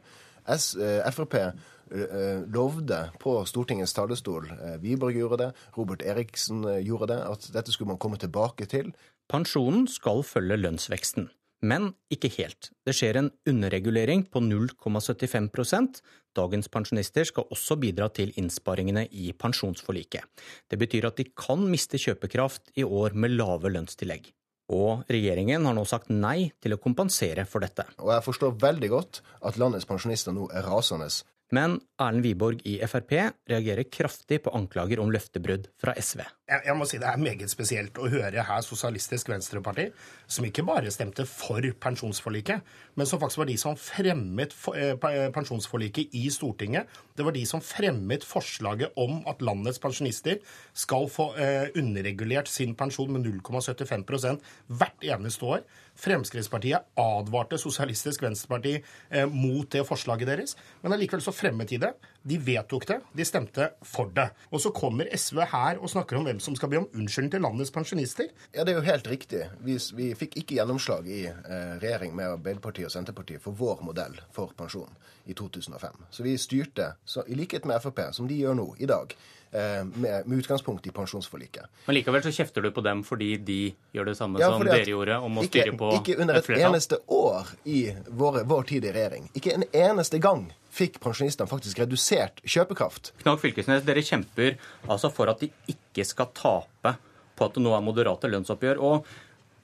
Eh, 0.48 1.10
Frp 1.12 1.34
eh, 1.38 1.50
eh, 1.92 2.42
lovde 2.54 3.00
på 3.20 3.38
Stortingets 3.48 3.96
talerstol, 3.96 4.50
Wiborg 4.82 5.18
gjorde 5.20 5.42
det, 5.42 5.50
Robert 5.76 6.04
Eriksen 6.04 6.64
gjorde 6.84 7.12
det, 7.12 7.22
at 7.24 7.50
dette 7.56 7.74
skulle 7.74 7.94
man 7.94 8.00
komme 8.00 8.20
tilbake 8.20 8.68
til. 8.70 8.92
Pensjonen 9.28 9.86
skal 9.90 10.24
følge 10.24 10.56
lønnsveksten, 10.56 11.28
men 11.60 11.92
ikke 12.12 12.32
helt. 12.38 12.70
Det 12.86 12.96
skjer 12.96 13.20
en 13.20 13.32
underregulering 13.48 14.24
på 14.32 14.40
0,75% 14.44 16.00
Dagens 16.38 16.68
pensjonister 16.70 17.26
skal 17.26 17.48
også 17.50 17.78
bidra 17.80 18.08
til 18.14 18.32
innsparingene 18.38 19.06
i 19.10 19.32
pensjonsforliket. 19.32 20.22
Det 20.70 20.78
betyr 20.80 21.08
at 21.08 21.18
de 21.18 21.28
kan 21.32 21.64
miste 21.70 21.98
kjøpekraft 22.00 22.74
i 22.78 22.84
år 22.84 23.16
med 23.16 23.34
lave 23.34 23.72
lønnstillegg. 23.72 24.30
Og 24.74 25.06
regjeringen 25.08 25.64
har 25.64 25.76
nå 25.76 25.84
sagt 25.88 26.10
nei 26.12 26.50
til 26.60 26.74
å 26.76 26.80
kompensere 26.82 27.46
for 27.48 27.64
dette. 27.64 27.86
Og 28.04 28.12
jeg 28.12 28.24
forstår 28.26 28.58
veldig 28.60 28.90
godt 28.92 29.22
at 29.48 29.56
landets 29.60 29.88
pensjonister 29.88 30.36
nå 30.36 30.50
er 30.52 30.66
rasende 30.68 31.08
men 31.54 31.78
Erlend 31.98 32.26
Wiborg 32.26 32.60
i 32.68 32.76
Frp 32.84 33.14
reagerer 33.48 33.86
kraftig 33.92 34.42
på 34.44 34.52
anklager 34.54 35.00
om 35.00 35.10
løftebrudd 35.12 35.70
fra 35.80 35.94
SV. 35.96 36.20
Jeg, 36.48 36.62
jeg, 36.64 36.76
må 36.76 36.86
si 36.88 37.00
Det 37.00 37.08
er 37.08 37.20
meget 37.20 37.52
spesielt 37.52 37.98
å 38.00 38.08
høre 38.12 38.44
her 38.44 38.64
Sosialistisk 38.64 39.30
Venstreparti, 39.32 39.88
som 40.28 40.46
ikke 40.48 40.64
bare 40.68 40.92
stemte 40.92 41.26
for 41.28 41.64
pensjonsforliket, 41.80 42.68
men 42.96 43.08
som 43.08 43.20
faktisk 43.20 43.42
var 43.42 43.50
de 43.50 43.56
som 43.60 43.76
fremmet 43.80 44.54
eh, 44.76 44.94
pensjonsforliket 45.34 46.14
i 46.16 46.26
Stortinget. 46.32 46.88
Det 47.16 47.26
var 47.26 47.36
de 47.36 47.44
som 47.48 47.64
fremmet 47.64 48.24
forslaget 48.28 48.96
om 49.00 49.22
at 49.28 49.42
landets 49.44 49.80
pensjonister 49.82 50.40
skal 50.76 51.08
få 51.12 51.30
eh, 51.40 51.68
underregulert 51.80 52.48
sin 52.52 52.76
pensjon 52.78 53.12
med 53.16 53.24
0,75% 53.26 54.44
hvert 54.68 55.08
eneste 55.16 55.52
år. 55.56 55.64
Fremskrittspartiet 55.98 56.92
advarte 57.00 57.58
Sosialistisk 57.58 58.22
Venstreparti 58.22 58.76
eh, 58.78 59.26
mot 59.26 59.66
det 59.72 59.82
forslaget 59.86 60.30
deres, 60.30 60.54
men 60.82 60.94
allikevel 60.94 61.22
så 61.24 61.34
fremmet 61.34 61.72
de 61.72 61.80
det. 61.82 61.92
De 62.28 62.38
vedtok 62.42 62.86
det, 62.86 62.98
de 63.16 63.26
stemte 63.26 63.70
for 63.86 64.12
det. 64.14 64.28
Og 64.52 64.62
så 64.62 64.72
kommer 64.74 65.10
SV 65.16 65.42
her 65.50 65.80
og 65.82 65.90
snakker 65.90 66.18
om 66.18 66.28
hvem 66.28 66.42
som 66.42 66.56
skal 66.58 66.70
be 66.70 66.80
om 66.82 66.88
unnskyldning 66.92 67.32
til 67.34 67.42
landets 67.42 67.74
pensjonister. 67.74 68.30
Ja, 68.54 68.62
det 68.62 68.74
er 68.74 68.80
jo 68.80 68.86
helt 68.86 69.10
riktig. 69.10 69.44
Vi, 69.64 69.78
vi 69.98 70.12
fikk 70.18 70.38
ikke 70.42 70.60
gjennomslag 70.60 71.08
i 71.10 71.24
eh, 71.26 71.74
regjering 71.82 72.14
med 72.14 72.36
Arbeiderpartiet 72.36 72.90
og 72.90 72.94
Senterpartiet 72.94 73.42
for 73.42 73.58
vår 73.58 73.82
modell 73.86 74.18
for 74.34 74.54
pensjon 74.58 74.92
i 75.28 75.34
2005. 75.34 76.04
Så 76.14 76.22
vi 76.22 76.38
styrte, 76.40 76.92
så, 77.04 77.26
i 77.26 77.36
likhet 77.38 77.66
med 77.68 77.82
Frp, 77.82 78.06
som 78.16 78.28
de 78.30 78.38
gjør 78.38 78.56
nå, 78.58 78.70
i 78.78 78.88
dag 78.88 79.12
med, 79.50 80.26
med, 80.26 80.38
utgangspunkt 80.38 80.86
i 80.86 80.90
pensjonsforliket. 80.94 81.66
Men 81.86 81.96
likevel 81.96 82.22
så 82.22 82.32
kjefter 82.34 82.64
du 82.64 82.70
på 82.74 82.84
dem 82.84 83.00
fordi 83.06 83.30
de 83.40 83.58
gjør 83.96 84.10
det 84.10 84.16
samme 84.18 84.40
ja, 84.42 84.50
som 84.52 84.64
dere 84.66 84.84
gjorde 84.84 85.18
om 85.24 85.40
å 85.40 85.44
ikke, 85.46 85.64
styre 85.64 85.78
på 85.80 85.90
Ikke 85.96 86.16
under 86.20 86.40
et, 86.40 86.50
et 86.52 86.64
eneste 86.68 87.00
år 87.16 87.52
i 87.64 87.80
våre, 88.08 88.44
vår 88.48 88.68
tid 88.68 88.88
i 88.88 88.92
regjering. 88.94 89.30
Ikke 89.38 89.54
en 89.56 89.64
eneste 89.72 90.20
gang 90.22 90.48
fikk 90.78 91.00
pensjonistene 91.02 91.48
faktisk 91.50 91.80
redusert 91.80 92.42
kjøpekraft. 92.44 93.12
Knag 93.22 93.40
Fylkesnes, 93.42 93.86
dere 93.88 94.04
kjemper 94.04 94.58
altså 94.86 95.10
for 95.14 95.32
at 95.32 95.40
de 95.42 95.50
ikke 95.72 96.04
skal 96.06 96.30
tape 96.36 96.94
på 97.38 97.48
at 97.48 97.56
det 97.56 97.64
nå 97.64 97.72
er 97.74 97.84
moderate 97.84 98.30
lønnsoppgjør. 98.30 98.82
Og 98.84 99.08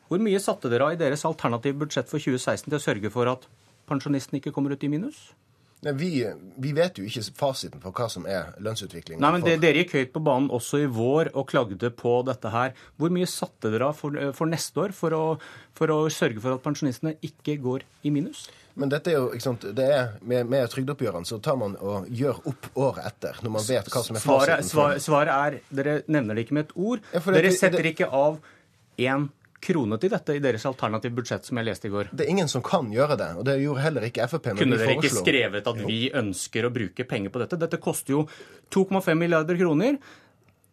hvor 0.08 0.22
mye 0.22 0.40
satte 0.42 0.70
dere 0.72 0.88
av 0.88 0.96
i 0.96 1.00
deres 1.00 1.24
alternative 1.28 1.84
budsjett 1.84 2.10
for 2.10 2.22
2016 2.22 2.68
til 2.68 2.78
å 2.78 2.82
sørge 2.82 3.12
for 3.12 3.30
at 3.30 3.48
pensjonistene 3.90 4.40
ikke 4.40 4.54
kommer 4.54 4.74
ut 4.74 4.84
i 4.86 4.92
minus? 4.92 5.32
Vi, 5.92 6.10
vi, 6.56 6.72
vet 6.72 6.98
jo 6.98 7.04
ikke 7.04 7.22
fasiten 7.36 7.82
for 7.82 7.92
hva 7.92 8.08
som 8.12 8.24
er 8.30 8.54
lønnsutviklingen. 8.64 9.20
Nei, 9.20 9.32
men 9.36 9.44
Dere 9.44 9.82
gikk 9.82 9.94
høyt 9.98 10.12
på 10.14 10.22
banen 10.24 10.48
også 10.54 10.80
i 10.84 10.88
vår 10.88 11.34
og 11.36 11.48
klagde 11.50 11.90
på 11.92 12.16
dette 12.24 12.52
her. 12.54 12.72
Hvor 12.96 13.12
mye 13.12 13.28
satte 13.28 13.72
dere 13.72 13.90
av 13.90 13.98
for, 13.98 14.16
for, 14.36 14.48
neste 14.48 14.80
år 14.86 14.96
for 14.96 15.16
å, 15.16 15.22
for 15.76 15.92
å, 15.92 15.98
sørge 16.12 16.40
for 16.40 16.56
at 16.56 16.64
pensjonistene 16.64 17.16
ikke 17.26 17.58
går 17.64 17.84
i 18.06 18.14
minus? 18.14 18.46
Men 18.80 18.90
dette 18.90 19.12
er 19.12 19.20
jo, 19.20 19.28
ikke 19.36 19.44
sant, 19.44 19.68
det 19.76 19.84
er, 19.86 20.16
med, 20.26 20.48
med 20.50 20.66
trygdeoppgjørene 20.72 21.28
så 21.28 21.38
tar 21.44 21.60
man 21.60 21.76
og 21.78 22.08
gjør 22.10 22.40
opp 22.50 22.66
året 22.74 23.04
etter, 23.12 23.38
når 23.44 23.56
man 23.60 23.68
vet 23.68 23.92
hva 23.92 24.02
som 24.02 24.18
er 24.18 24.24
fasiten. 24.24 24.72
Svaret, 24.72 25.04
svaret 25.04 25.34
er, 25.36 25.60
dere 25.70 26.00
nevner 26.10 26.34
det 26.34 26.46
ikke 26.46 26.58
med 26.58 26.66
et 26.66 26.76
ord. 26.80 27.04
Ja, 27.12 27.22
dere 27.36 27.52
setter 27.54 27.84
det, 27.84 27.94
ikke 27.94 28.10
av 28.10 28.40
én 28.98 29.28
krone 29.64 29.98
til 30.00 30.12
dette 30.12 30.36
i 30.36 30.42
deres 30.44 30.66
alternative 30.68 31.16
budsjett, 31.16 31.46
som 31.48 31.60
jeg 31.60 31.68
leste 31.68 31.88
i 31.88 31.92
går? 31.94 32.10
Det 32.12 32.26
er 32.26 32.32
ingen 32.34 32.50
som 32.50 32.62
kan 32.64 32.90
gjøre 32.92 33.16
det, 33.20 33.30
og 33.40 33.46
det 33.48 33.56
gjorde 33.62 33.84
heller 33.86 34.08
ikke 34.08 34.28
Frp. 34.30 34.50
Kunne 34.60 34.78
dere 34.80 34.98
ikke 34.98 35.12
skrevet 35.14 35.72
at 35.72 35.80
vi 35.88 35.98
ønsker 36.14 36.68
å 36.68 36.72
bruke 36.74 37.08
penger 37.08 37.34
på 37.34 37.42
dette? 37.42 37.60
Dette 37.60 37.80
koster 37.82 38.16
jo 38.16 38.22
2,5 38.74 39.14
milliarder 39.18 39.58
kroner, 39.60 39.98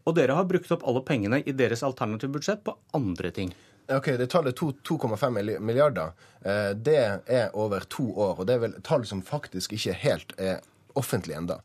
og 0.04 0.16
dere 0.18 0.38
har 0.38 0.48
brukt 0.50 0.72
opp 0.74 0.86
alle 0.90 1.04
pengene 1.06 1.42
i 1.46 1.54
deres 1.56 1.84
alternative 1.86 2.34
budsjett 2.36 2.64
på 2.66 2.76
andre 2.98 3.32
ting. 3.36 3.54
Ok, 3.92 4.06
det 4.18 4.28
Tallet 4.32 4.60
2,5 4.60 5.60
milliarder 5.60 6.12
eh, 6.46 6.70
det 6.76 7.22
er 7.26 7.56
over 7.58 7.80
to 7.80 8.06
år. 8.14 8.40
og 8.40 8.48
Det 8.48 8.56
er 8.56 8.64
vel 8.66 8.76
tall 8.86 9.06
som 9.10 9.24
faktisk 9.26 9.74
ikke 9.76 9.96
helt 10.04 10.36
er 10.40 10.62
offentlig 10.96 11.36
enda. 11.38 11.60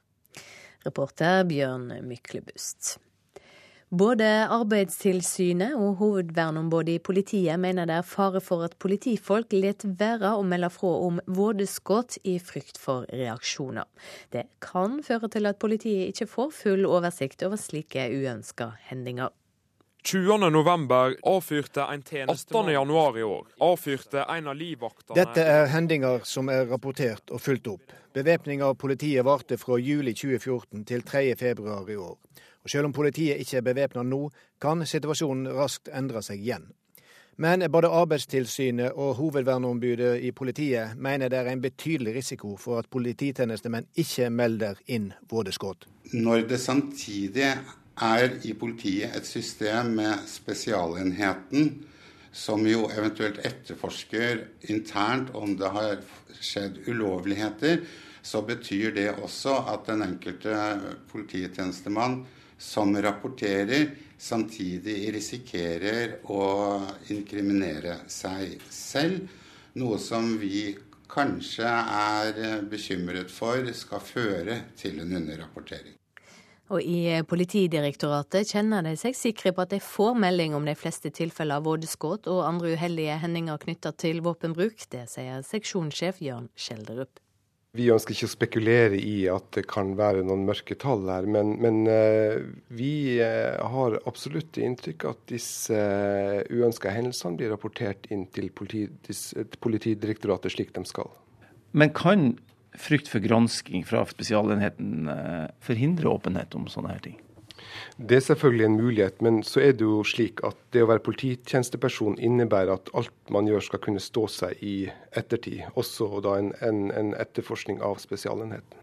Reporter 0.87 1.45
Bjørn 1.45 1.91
Myklebust. 2.07 2.97
Både 3.95 4.27
Arbeidstilsynet 4.51 5.77
og 5.79 6.01
hovedverneombudet 6.01 6.97
i 6.97 6.99
politiet 6.99 7.61
mener 7.63 7.87
det 7.87 8.01
er 8.01 8.09
fare 8.09 8.41
for 8.43 8.67
at 8.67 8.75
politifolk 8.83 9.55
lar 9.55 9.85
være 10.01 10.33
å 10.35 10.43
melde 10.43 10.73
fra 10.75 10.91
om 11.07 11.21
vådeskudd 11.31 12.17
i 12.27 12.41
frykt 12.43 12.81
for 12.83 13.07
reaksjoner. 13.15 13.87
Det 14.35 14.49
kan 14.59 14.99
føre 15.07 15.31
til 15.31 15.47
at 15.47 15.61
politiet 15.63 16.11
ikke 16.11 16.27
får 16.27 16.51
full 16.65 16.83
oversikt 16.83 17.47
over 17.47 17.63
slike 17.63 18.09
uønska 18.11 18.73
hendinger. 18.89 19.31
20.11. 20.07 21.17
avfyrte 21.23 21.87
en 21.87 22.03
tjenestemann 22.03 22.69
18. 22.75 23.19
i 23.19 23.23
år 23.27 23.47
avfyrte 23.63 24.27
en 24.35 24.51
av 24.51 24.59
livvaktene 24.59 25.19
Dette 25.19 25.47
er 25.47 25.71
hendinger 25.71 26.27
som 26.27 26.51
er 26.51 26.67
rapportert 26.71 27.31
og 27.31 27.43
fulgt 27.43 27.71
opp. 27.71 27.95
Bevæpning 28.15 28.63
av 28.67 28.75
politiet 28.83 29.27
varte 29.27 29.59
fra 29.59 29.79
juli 29.79 30.15
2014 30.15 30.85
til 30.91 31.07
3.2 31.07 31.91
i 31.95 31.99
år. 32.03 32.19
Og 32.67 32.71
Selv 32.71 32.89
om 32.89 32.93
politiet 32.93 33.39
ikke 33.39 33.61
er 33.61 33.63
bevæpna 33.63 34.03
nå, 34.03 34.25
kan 34.59 34.81
situasjonen 34.83 35.47
raskt 35.55 35.87
endre 35.95 36.19
seg 36.27 36.41
igjen. 36.43 36.65
Men 37.39 37.63
både 37.71 37.93
Arbeidstilsynet 37.95 38.97
og 38.99 39.13
hovedverneombudet 39.21 40.25
i 40.27 40.33
politiet 40.35 40.97
mener 40.99 41.31
det 41.31 41.39
er 41.39 41.51
en 41.53 41.63
betydelig 41.63 42.17
risiko 42.17 42.57
for 42.59 42.81
at 42.81 42.89
polititjenestemenn 42.91 43.87
ikke 43.95 44.33
melder 44.35 44.81
inn 44.91 45.13
vådeskudd. 45.31 45.87
Når 46.13 46.49
det 46.51 46.59
samtidig 46.61 47.53
er 48.03 48.35
i 48.43 48.55
politiet 48.59 49.15
et 49.15 49.29
system 49.31 49.95
med 50.01 50.27
Spesialenheten, 50.27 51.85
som 52.33 52.67
jo 52.67 52.89
eventuelt 52.91 53.39
etterforsker 53.47 54.43
internt 54.73 55.31
om 55.39 55.55
det 55.61 55.71
har 55.71 56.01
skjedd 56.41 56.83
ulovligheter, 56.89 57.85
så 58.27 58.43
betyr 58.43 58.91
det 58.97 59.13
også 59.23 59.55
at 59.71 59.87
den 59.87 60.03
enkelte 60.03 60.57
polititjenestemann 61.13 62.25
som 62.59 62.97
rapporterer, 63.03 63.91
samtidig 64.19 65.13
risikerer 65.15 66.19
å 66.33 66.81
inkriminere 67.13 67.99
seg 68.09 68.57
selv. 68.71 69.29
Noe 69.77 69.99
som 70.01 70.39
vi 70.41 70.71
kanskje 71.13 71.69
er 71.69 72.65
bekymret 72.71 73.31
for 73.31 73.69
skal 73.77 74.03
føre 74.03 74.59
til 74.79 75.03
en 75.05 75.13
underrapportering. 75.21 75.97
Og 76.75 76.83
i 76.83 77.23
Politidirektoratet 77.29 78.49
kjenner 78.51 78.83
de 78.83 78.97
seg 78.99 79.15
sikre 79.15 79.53
på 79.55 79.63
at 79.63 79.71
de 79.77 79.79
får 79.83 80.17
melding 80.19 80.57
om 80.59 80.65
de 80.67 80.75
fleste 80.75 81.13
tilfeller 81.15 81.61
av 81.61 81.69
vådeskudd 81.69 82.27
og 82.33 82.43
andre 82.43 82.73
uheldige 82.75 83.21
hendinger 83.23 83.61
knytta 83.63 83.93
til 83.95 84.19
våpenbruk. 84.27 84.89
Det 84.91 85.05
sier 85.13 85.47
seksjonssjef 85.47 86.19
Jørn 86.25 86.51
Skjelderup. 86.59 87.21
Vi 87.77 87.91
ønsker 87.93 88.15
ikke 88.15 88.29
å 88.29 88.33
spekulere 88.33 88.99
i 88.99 89.27
at 89.29 89.51
det 89.57 89.67
kan 89.71 89.95
være 89.99 90.25
noen 90.27 90.47
mørke 90.49 90.75
tall 90.81 91.05
her, 91.11 91.25
men, 91.29 91.57
men 91.61 91.83
uh, 91.91 92.37
vi 92.73 93.21
uh, 93.21 93.61
har 93.75 93.99
absolutt 94.09 94.57
inntrykk 94.61 95.05
at 95.11 95.21
disse 95.33 95.77
uh, 95.77 96.41
uønska 96.49 96.91
hendelsene 96.95 97.37
blir 97.37 97.53
rapportert 97.53 98.09
inn 98.15 98.25
til 98.33 98.49
Politidirektoratet 98.57 100.57
slik 100.57 100.73
de 100.77 100.85
skal. 100.89 101.11
Men 101.77 101.93
kan 101.93 102.21
frykt 102.77 103.09
for 103.11 103.25
gransking 103.25 103.85
fra 103.87 104.05
Spesialenheten 104.09 105.09
eh, 105.09 105.47
forhindre 105.65 106.13
åpenhet 106.13 106.55
om 106.59 106.69
sånne 106.71 106.95
her 106.95 107.05
ting? 107.05 107.17
Det 107.97 108.19
er 108.19 108.25
selvfølgelig 108.27 108.67
en 108.67 108.79
mulighet, 108.81 109.23
men 109.25 109.43
så 109.47 109.63
er 109.65 109.77
det 109.77 109.87
jo 109.87 110.03
slik 110.05 110.43
at 110.47 110.59
det 110.73 110.85
å 110.85 110.91
være 110.91 111.05
polititjenesteperson 111.07 112.19
innebærer 112.19 112.75
at 112.77 112.91
alt 112.97 113.33
man 113.33 113.49
gjør 113.49 113.65
skal 113.69 113.83
kunne 113.87 114.03
stå 114.03 114.27
seg 114.33 114.63
i 114.65 114.77
ettertid, 115.17 115.65
også 115.75 116.21
da 116.25 116.37
en, 116.41 116.53
en, 116.61 116.91
en 116.93 117.15
etterforskning 117.17 117.81
av 117.85 118.01
Spesialenheten. 118.03 118.83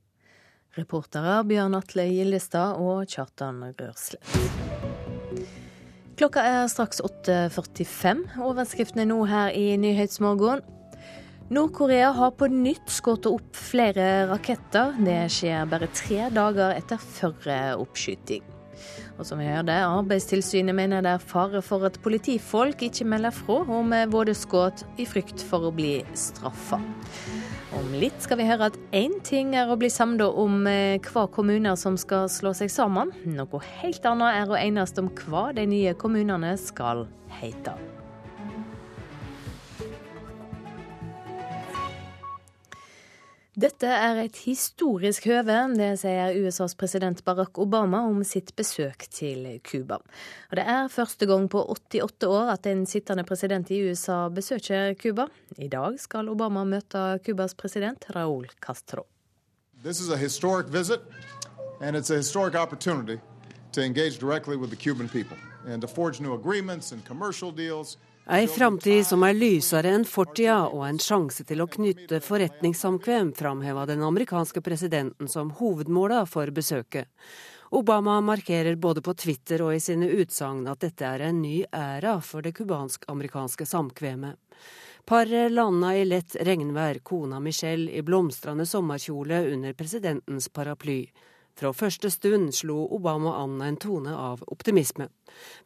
Reportere 0.73 1.43
Bjørn 1.45 1.77
Atle 1.77 2.07
Gildestad 2.09 2.79
og 2.81 3.05
Kjartan 3.05 3.61
Rørslett. 3.77 4.25
Klokka 6.17 6.41
er 6.45 6.67
straks 6.69 7.01
8.45. 7.01 8.23
Overskriften 8.41 9.01
er 9.01 9.09
nå 9.09 9.19
her 9.29 9.53
i 9.57 9.73
Nyhetsmorgen. 9.81 10.61
Nord-Korea 11.53 12.11
har 12.15 12.33
på 12.37 12.47
nytt 12.49 12.89
skutt 12.89 13.27
opp 13.29 13.57
flere 13.57 14.27
raketter. 14.29 14.93
Det 15.03 15.19
skjer 15.33 15.69
bare 15.69 15.89
tre 15.93 16.29
dager 16.33 16.73
etter 16.77 17.01
førre 17.01 17.59
oppskyting. 17.81 18.52
Og 19.17 19.25
som 19.27 19.41
vi 19.41 19.47
hørte, 19.49 19.75
Arbeidstilsynet 19.85 20.75
mener 20.75 21.03
det 21.05 21.15
er 21.15 21.23
fare 21.23 21.61
for 21.65 21.85
at 21.87 21.99
politifolk 22.03 22.85
ikke 22.89 23.07
melder 23.07 23.35
fra 23.35 23.61
om 23.79 23.93
vådeskudd 24.13 24.85
i 25.01 25.07
frykt 25.09 25.43
for 25.47 25.69
å 25.69 25.73
bli 25.75 25.99
straffa. 26.17 26.81
Om 27.73 27.95
litt 27.97 28.21
skal 28.21 28.37
vi 28.37 28.45
høre 28.45 28.67
at 28.69 28.77
én 28.93 29.15
ting 29.25 29.55
er 29.57 29.71
å 29.71 29.77
bli 29.79 29.89
samla 29.89 30.27
om 30.37 30.67
eh, 30.69 31.01
hva 31.09 31.25
kommuner 31.33 31.77
som 31.79 31.97
skal 31.97 32.29
slå 32.29 32.53
seg 32.57 32.69
sammen. 32.69 33.09
Noe 33.25 33.63
helt 33.81 34.05
annet 34.05 34.43
er 34.43 34.53
å 34.53 34.59
enes 34.59 34.93
om 35.01 35.09
hva 35.23 35.47
de 35.57 35.65
nye 35.69 35.97
kommunene 35.97 36.53
skal 36.61 37.07
hete. 37.41 37.73
Dette 43.53 43.85
er 43.85 44.17
et 44.17 44.37
historisk 44.47 45.27
høve, 45.29 45.55
det 45.77 45.91
sier 46.01 46.33
USAs 46.41 46.73
president 46.73 47.19
Barack 47.21 47.59
Obama 47.61 47.99
om 48.09 48.23
sitt 48.25 48.49
besøk 48.57 49.05
til 49.13 49.45
Cuba. 49.61 49.99
Det 50.49 50.63
er 50.65 50.89
første 50.89 51.27
gang 51.29 51.45
på 51.45 51.61
88 51.69 52.25
år 52.33 52.49
at 52.55 52.65
en 52.65 52.81
sittende 52.89 53.21
president 53.23 53.69
i 53.69 53.83
USA 53.85 54.25
besøker 54.33 54.95
Cuba. 54.97 55.27
I 55.61 55.69
dag 55.69 55.99
skal 56.01 56.33
Obama 56.33 56.63
møte 56.65 57.19
Cubas 57.21 57.53
president 57.53 58.09
Raúl 58.15 58.49
Castro. 58.57 59.05
This 59.83 60.01
is 60.01 60.09
a 60.09 60.17
historic 60.17 60.65
visit, 60.73 61.01
and 61.79 61.95
it's 61.95 62.09
a 62.09 62.17
historic 62.17 62.55
opportunity 62.55 63.19
to 63.73 63.81
engage 63.83 64.17
directly 64.17 64.57
with 64.57 64.71
the 64.71 64.81
Cuban 64.81 65.07
people 65.07 65.37
and 65.67 65.79
to 65.81 65.87
forge 65.87 66.19
new 66.19 66.33
agreements 66.33 66.91
and 66.91 67.05
commercial 67.05 67.51
deals. 67.51 67.97
Ei 68.31 68.47
framtid 68.47 69.03
som 69.03 69.23
er 69.27 69.35
lysere 69.35 69.89
enn 69.91 70.05
fortida 70.07 70.69
og 70.69 70.85
en 70.87 70.99
sjanse 71.01 71.43
til 71.43 71.59
å 71.59 71.67
knytte 71.67 72.21
forretningssamkvem, 72.23 73.33
framheva 73.35 73.83
den 73.89 73.99
amerikanske 74.07 74.61
presidenten 74.63 75.27
som 75.27 75.51
hovedmåla 75.57 76.21
for 76.31 76.47
besøket. 76.55 77.09
Obama 77.75 78.21
markerer 78.23 78.79
både 78.79 79.03
på 79.03 79.11
Twitter 79.19 79.65
og 79.65 79.75
i 79.75 79.81
sine 79.83 80.07
utsagn 80.07 80.63
at 80.71 80.79
dette 80.85 81.03
er 81.03 81.25
en 81.27 81.41
ny 81.43 81.65
æra 81.67 82.15
for 82.23 82.45
det 82.45 82.53
cubansk-amerikanske 82.55 83.67
samkvemmet. 83.67 84.39
Paret 85.03 85.51
landa 85.51 85.91
i 85.91 86.07
lett 86.07 86.37
regnvær, 86.47 87.01
kona 87.03 87.43
Michelle 87.43 87.91
i 87.91 88.05
blomstrende 88.07 88.63
sommerkjole 88.63 89.43
under 89.51 89.75
presidentens 89.75 90.47
paraply. 90.47 91.01
Fra 91.59 91.69
første 91.73 92.09
stund 92.09 92.53
slo 92.57 92.87
Obama 92.95 93.35
an 93.43 93.59
en 93.61 93.75
tone 93.77 94.13
av 94.17 94.41
optimisme. 94.53 95.09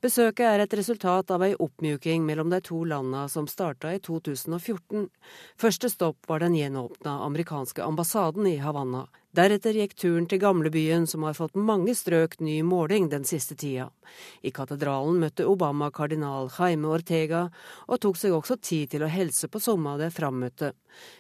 Besøket 0.04 0.44
er 0.46 0.64
et 0.64 0.74
resultat 0.76 1.32
av 1.32 1.46
ei 1.46 1.54
oppmjuking 1.56 2.26
mellom 2.28 2.52
de 2.52 2.60
to 2.66 2.82
landa 2.84 3.28
som 3.32 3.48
starta 3.48 3.94
i 3.96 4.02
2014. 4.04 5.08
Første 5.56 5.92
stopp 5.94 6.28
var 6.28 6.44
den 6.44 6.58
gjenåpna 6.60 7.22
amerikanske 7.30 7.84
ambassaden 7.84 8.50
i 8.52 8.58
Havanna. 8.60 9.06
Deretter 9.38 9.76
gikk 9.78 9.92
turen 10.02 10.26
til 10.26 10.40
gamlebyen, 10.42 11.04
som 11.06 11.22
har 11.28 11.36
fått 11.38 11.54
mange 11.62 11.94
strøk 11.94 12.40
ny 12.42 12.56
måling 12.66 13.06
den 13.12 13.28
siste 13.28 13.54
tida. 13.54 13.92
I 14.42 14.50
katedralen 14.50 15.20
møtte 15.22 15.46
Obama 15.46 15.92
kardinal 15.94 16.50
Jaime 16.56 16.90
Ortega, 16.90 17.44
og 17.86 18.02
tok 18.02 18.18
seg 18.18 18.34
også 18.34 18.58
tid 18.58 18.96
til 18.96 19.06
å 19.06 19.12
helse 19.14 19.46
på 19.54 19.62
somme 19.62 19.94
av 19.94 20.02
de 20.02 20.10
frammøtte. 20.16 20.72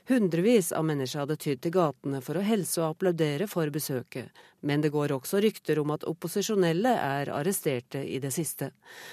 Hundrevis 0.09 0.71
av 0.73 0.89
mennesker 0.89 1.27
hadde 1.27 1.37
tydd 1.45 1.61
til 1.61 1.77
gatene 1.77 2.23
for 2.25 2.41
å 2.41 2.45
helse 2.49 2.81
og 2.81 2.95
applaudere 2.95 3.45
for 3.53 3.69
besøket, 3.69 4.33
men 4.65 4.81
det 4.81 4.95
går 4.97 5.13
også 5.13 5.37
rykter 5.45 5.77
om 5.85 5.93
at 5.93 6.09
opposisjonelle 6.09 6.97
er 6.97 7.29
arresterte 7.37 8.01
i 8.01 8.17
det 8.23 8.33
siste. 8.33 8.71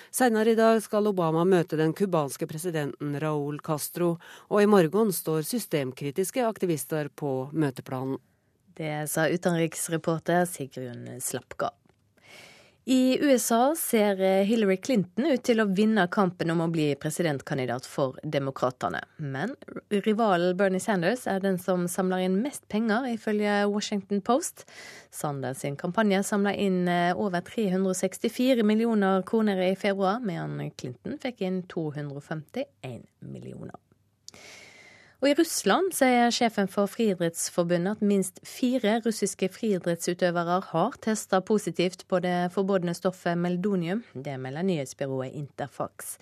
Senere 0.09 0.57
i 0.57 0.63
dag 0.65 0.81
skal 0.81 1.13
Obama 1.13 1.45
møte 1.45 1.77
den 1.77 1.93
cubanske 1.93 2.49
presidenten 2.49 3.21
Raúl 3.21 3.61
Castro, 3.61 4.15
og 4.49 4.63
i 4.65 4.71
morgen 4.79 5.13
står 5.13 5.45
systemkritiske 5.45 6.49
aktivister 6.49 7.13
på 7.13 7.43
møteplanen. 7.53 8.17
Det 8.75 9.07
sa 9.11 9.29
utenriksreporter 9.29 10.45
Sigrun 10.51 11.20
Slapka. 11.20 11.70
I 12.87 13.18
USA 13.20 13.75
ser 13.77 14.43
Hillary 14.45 14.77
Clinton 14.77 15.25
ut 15.27 15.41
til 15.47 15.62
å 15.62 15.64
vinne 15.72 16.03
kampen 16.12 16.51
om 16.53 16.61
å 16.61 16.66
bli 16.68 16.91
presidentkandidat 17.01 17.87
for 17.89 18.18
demokratene. 18.20 19.01
Men 19.16 19.55
rivalen 20.05 20.53
Bernie 20.59 20.85
Sanders 20.85 21.25
er 21.31 21.41
den 21.41 21.57
som 21.57 21.87
samler 21.89 22.27
inn 22.27 22.37
mest 22.45 22.66
penger, 22.68 23.07
ifølge 23.14 23.62
Washington 23.72 24.20
Post. 24.20 24.66
Sanders 25.09 25.62
sin 25.64 25.79
kampanje 25.81 26.20
samla 26.29 26.53
inn 26.61 26.85
eh, 26.93 27.16
over 27.16 27.41
364 27.49 28.66
millioner 28.68 29.25
kroner 29.25 29.64
i 29.64 29.72
februar, 29.81 30.20
mens 30.20 30.77
Clinton 30.77 31.16
fikk 31.25 31.41
inn 31.49 31.62
251 31.72 33.01
millioner. 33.25 33.81
Og 35.25 35.31
I 35.31 35.37
Russland 35.39 35.95
sier 35.97 36.29
sjefen 36.37 36.66
for 36.68 36.85
Friidrettsforbundet 36.93 37.95
at 37.97 38.03
minst 38.05 38.43
fire 38.45 38.99
russiske 39.07 39.47
friidrettsutøvere 39.55 40.59
har 40.66 40.99
testa 41.01 41.39
positivt 41.41 42.03
på 42.12 42.18
det 42.20 42.51
forbudne 42.53 42.93
stoffet 42.93 43.41
meldonium. 43.41 44.03
Det 44.12 44.35
melder 44.37 44.66
nyhetsbyrået 44.68 45.33
Interfax. 45.33 46.18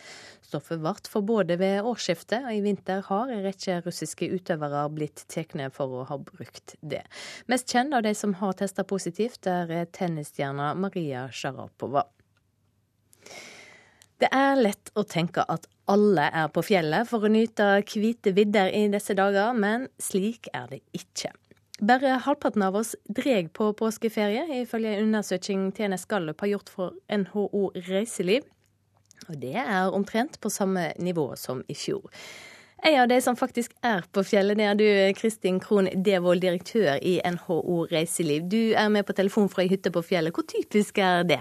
Stoffet 0.47 0.79
ble 0.85 0.95
forbudt 1.11 1.51
ved 1.59 1.83
årsskiftet, 1.83 2.47
og 2.47 2.55
i 2.55 2.63
vinter 2.63 3.03
har 3.09 3.35
en 3.35 3.43
rekke 3.43 3.81
russiske 3.83 4.31
utøvere 4.37 4.85
blitt 4.95 5.27
tatt 5.27 5.59
for 5.75 5.99
å 5.99 6.07
ha 6.07 6.23
brukt 6.23 6.77
det. 6.79 7.03
Mest 7.51 7.75
kjent 7.75 7.99
av 7.99 8.07
de 8.07 8.15
som 8.15 8.39
har 8.39 8.55
testa 8.63 8.87
positivt, 8.87 9.51
er 9.51 9.91
tennisstjerna 9.91 10.77
Maria 10.79 11.27
Sharapova. 11.27 12.07
Det 14.23 14.31
er 14.31 14.61
lett 14.63 14.95
å 14.95 15.03
tenke 15.03 15.43
at 15.43 15.67
alle 15.91 16.29
er 16.31 16.51
på 16.55 16.63
fjellet 16.67 17.09
for 17.11 17.25
å 17.25 17.31
nyte 17.33 17.83
hvite 17.89 18.35
vidder 18.37 18.71
i 18.71 18.87
disse 18.93 19.17
dager, 19.19 19.55
men 19.57 19.89
slik 20.03 20.49
er 20.55 20.69
det 20.71 20.83
ikke. 20.97 21.33
Bare 21.83 22.21
halvparten 22.23 22.63
av 22.63 22.77
oss 22.79 22.93
dreg 23.11 23.51
på 23.57 23.73
påskeferie, 23.75 24.45
ifølge 24.63 24.93
en 24.95 25.09
undersøking 25.09 25.71
TNS 25.75 26.07
Gallup 26.07 26.45
har 26.45 26.53
gjort 26.53 26.71
for 26.71 26.95
NHO 27.11 27.73
Reiseliv. 27.89 28.47
Og 29.29 29.39
det 29.43 29.57
er 29.59 29.95
omtrent 29.95 30.39
på 30.43 30.51
samme 30.51 30.93
nivå 31.03 31.33
som 31.39 31.65
i 31.67 31.75
fjor. 31.75 32.07
En 32.83 33.01
av 33.01 33.09
de 33.11 33.21
som 33.23 33.39
faktisk 33.39 33.75
er 33.87 34.03
på 34.15 34.25
fjellet, 34.27 34.59
det 34.59 34.67
er 34.67 34.79
du, 34.79 34.87
Kristin 35.19 35.61
Krohn 35.63 35.87
Devold, 36.07 36.43
direktør 36.43 36.99
i 36.99 37.21
NHO 37.23 37.85
Reiseliv. 37.91 38.49
Du 38.51 38.75
er 38.75 38.89
med 38.91 39.07
på 39.07 39.15
telefon 39.15 39.51
fra 39.51 39.63
ei 39.63 39.71
hytte 39.71 39.93
på 39.95 40.03
fjellet. 40.07 40.35
Hvor 40.35 40.47
typisk 40.51 40.99
er 40.99 41.23
det? 41.27 41.39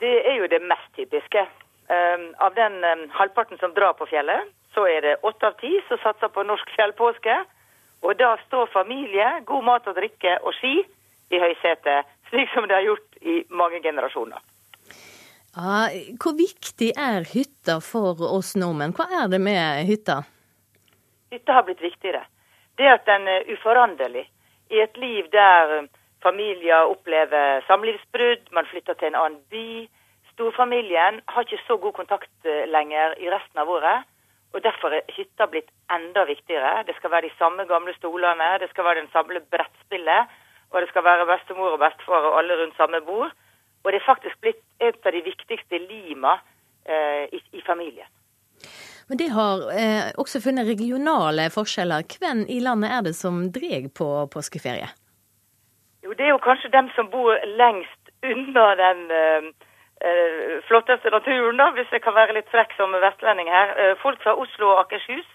Det 0.00 0.12
er 0.28 0.36
jo 0.40 0.48
det 0.52 0.60
mest 0.64 0.92
typiske. 0.96 1.44
Um, 1.90 2.28
av 2.38 2.54
den 2.54 2.84
um, 2.84 3.08
halvparten 3.10 3.58
som 3.58 3.74
drar 3.74 3.96
på 3.98 4.06
fjellet, 4.06 4.46
så 4.74 4.84
er 4.86 5.02
det 5.02 5.16
åtte 5.26 5.48
av 5.48 5.56
ti 5.58 5.72
som 5.88 5.98
satser 6.02 6.30
på 6.30 6.44
norsk 6.46 6.70
fjellpåske. 6.76 7.40
Og 8.06 8.16
da 8.16 8.36
står 8.46 8.70
familie, 8.72 9.26
god 9.48 9.66
mat 9.66 9.88
og 9.90 9.98
drikke 9.98 10.38
og 10.40 10.54
ski 10.56 10.78
i 11.30 11.40
høysetet, 11.42 12.08
slik 12.30 12.48
som 12.54 12.68
det 12.68 12.78
har 12.78 12.86
gjort 12.86 13.18
i 13.20 13.42
mange 13.50 13.82
generasjoner. 13.84 14.40
Ja, 15.56 15.90
hvor 16.22 16.36
viktig 16.38 16.92
er 16.94 17.26
hytta 17.26 17.80
for 17.82 18.22
oss 18.30 18.54
nordmenn? 18.56 18.94
Hva 18.94 19.08
er 19.22 19.30
det 19.32 19.40
med 19.42 19.82
hytta? 19.90 20.20
Hytta 21.34 21.58
har 21.58 21.66
blitt 21.66 21.82
viktigere. 21.82 22.22
Det 22.78 22.86
at 22.86 23.06
den 23.06 23.26
er 23.28 23.50
uforanderlig. 23.50 24.28
I 24.70 24.78
et 24.86 24.96
liv 24.96 25.26
der 25.34 25.90
Familier 26.22 26.86
opplever 26.86 27.64
samlivsbrudd, 27.66 28.50
man 28.52 28.66
flytter 28.70 28.94
til 28.94 29.10
en 29.10 29.18
annen 29.22 29.40
by. 29.50 29.88
Storfamilien 30.40 31.20
har 31.28 31.44
ikke 31.44 31.60
så 31.66 31.76
god 31.76 31.92
kontakt 31.98 32.46
eh, 32.48 32.64
lenger 32.72 33.12
i 33.20 33.28
resten 33.28 33.60
av 33.60 33.68
året. 33.68 34.08
Og 34.56 34.62
Derfor 34.64 34.94
er 34.96 35.12
hytta 35.12 35.46
blitt 35.52 35.68
enda 35.92 36.24
viktigere. 36.24 36.80
Det 36.88 36.96
skal 36.96 37.12
være 37.12 37.28
de 37.28 37.36
samme 37.38 37.66
gamle 37.68 37.92
stolene, 37.98 38.48
det 38.62 38.70
skal 38.70 38.88
være 38.88 39.02
den 39.02 39.12
samme 39.12 39.42
brettspillet, 39.52 40.32
og 40.72 40.80
det 40.80 40.88
skal 40.88 41.04
være 41.04 41.28
bestemor 41.28 41.76
og 41.76 41.84
bestefar 41.84 42.30
og 42.30 42.38
alle 42.40 42.56
rundt 42.62 42.80
samme 42.80 43.02
bord. 43.04 43.36
Og 43.84 43.92
det 43.92 44.00
er 44.00 44.08
faktisk 44.08 44.40
blitt 44.40 44.64
et 44.80 45.06
av 45.06 45.12
de 45.12 45.22
viktigste 45.28 45.84
lima 45.84 46.38
eh, 46.88 47.28
i, 47.36 47.44
i, 47.60 47.62
familien. 47.66 48.08
Men 49.12 49.20
det 49.20 49.30
har 49.36 49.68
eh, 49.76 50.10
også 50.18 50.40
funnet 50.40 50.72
regionale 50.72 51.50
forskjeller. 51.52 52.08
Hvem 52.16 52.46
i 52.48 52.62
landet 52.64 52.96
er 52.96 53.08
det 53.10 53.16
som 53.20 53.44
drar 53.52 53.90
på 53.92 54.12
påskeferie? 54.32 54.88
Jo, 56.04 56.16
det 56.16 56.26
er 56.26 56.32
jo 56.32 56.44
kanskje 56.48 56.72
dem 56.72 56.88
som 56.96 57.12
bor 57.12 57.36
lengst 57.60 58.14
unna 58.24 58.70
den 58.80 59.10
eh, 59.12 59.50
eh, 59.50 59.66
flotteste 60.68 61.10
naturen, 61.10 61.56
da, 61.56 61.70
hvis 61.76 61.92
jeg 61.92 62.00
kan 62.02 62.14
være 62.14 62.32
litt 62.32 62.48
frekk 62.48 62.72
som 62.76 62.94
vestlending 63.02 63.50
her. 63.52 63.72
Eh, 63.76 63.96
folk 64.02 64.22
fra 64.22 64.32
Oslo 64.32 64.72
og 64.72 64.80
Akershus, 64.84 65.26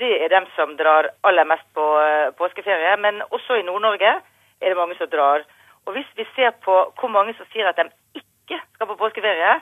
det 0.00 0.12
er 0.24 0.28
dem 0.32 0.46
som 0.56 0.76
drar 0.76 1.10
aller 1.28 1.44
mest 1.44 1.66
på 1.74 1.86
eh, 2.00 2.32
påskeferie. 2.38 2.96
Men 2.96 3.22
også 3.30 3.58
i 3.60 3.66
Nord-Norge 3.66 4.12
er 4.60 4.68
det 4.68 4.76
mange 4.76 4.96
som 4.96 5.10
drar. 5.12 5.44
Og 5.86 5.92
hvis 5.92 6.08
vi 6.16 6.26
ser 6.34 6.56
på 6.64 6.76
hvor 7.00 7.12
mange 7.12 7.34
som 7.36 7.48
sier 7.52 7.68
at 7.68 7.76
de 7.76 7.90
ikke 8.16 8.60
skal 8.74 8.88
på 8.88 8.96
påskeferie, 9.02 9.58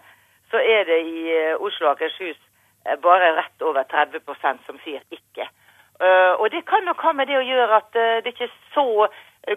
så 0.51 0.62
er 0.62 0.86
det 0.86 1.01
i 1.06 1.24
eh, 1.35 1.56
Oslo 1.59 1.89
og 1.90 1.97
Akershus 1.97 2.39
eh, 2.86 2.98
bare 3.02 3.35
rett 3.40 3.66
over 3.66 3.82
30% 3.90 4.66
som 4.66 4.78
sier 4.85 5.02
ikke. 5.10 5.51
Og 6.39 6.47
det 6.55 6.60
kan 6.70 6.85
nok 6.86 7.01
ha 7.02 7.10
med 7.12 7.27
det 7.27 7.35
å 7.35 7.43
gjøre 7.43 7.78
at 7.81 7.97
det 8.23 8.31
ikke 8.31 8.44
er 8.47 8.52
så 8.70 9.09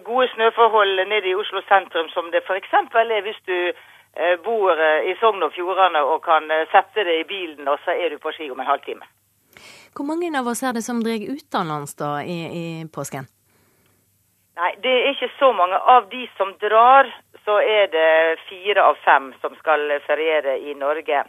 gode 0.02 0.24
snøforhold 0.32 1.04
nede 1.06 1.28
i 1.30 1.36
Oslo 1.38 1.60
sentrum 1.68 2.08
som 2.10 2.32
det 2.34 2.40
f.eks. 2.42 2.72
er 2.98 3.20
hvis 3.22 3.38
du 3.46 3.54
Eh, 3.54 3.91
bor 4.44 4.80
eh, 4.80 5.10
i 5.10 5.16
Sogn 5.20 5.42
og 5.42 5.52
Fjordane 5.56 6.02
og 6.04 6.22
kan 6.24 6.50
eh, 6.50 6.66
sette 6.72 7.04
det 7.08 7.20
i 7.20 7.28
bilen, 7.28 7.68
og 7.68 7.78
så 7.84 7.94
er 7.96 8.12
du 8.12 8.18
på 8.20 8.32
ski 8.36 8.50
om 8.52 8.60
en 8.60 8.68
halvtime. 8.68 9.06
Hvor 9.96 10.08
mange 10.08 10.32
av 10.38 10.48
oss 10.48 10.62
er 10.62 10.72
det 10.76 10.84
som 10.84 11.00
drar 11.04 11.20
utenlands 11.20 11.96
da 11.96 12.18
i, 12.24 12.38
i 12.60 12.64
påsken? 12.92 13.28
Nei, 14.60 14.72
det 14.84 14.92
er 14.92 15.14
ikke 15.14 15.30
så 15.38 15.52
mange. 15.56 15.76
Av 15.76 16.08
de 16.12 16.26
som 16.36 16.52
drar, 16.60 17.08
så 17.44 17.58
er 17.60 17.88
det 17.92 18.40
fire 18.48 18.84
av 18.84 19.00
fem 19.04 19.32
som 19.40 19.56
skal 19.60 19.88
feriere 20.06 20.58
i 20.60 20.74
Norge. 20.76 21.24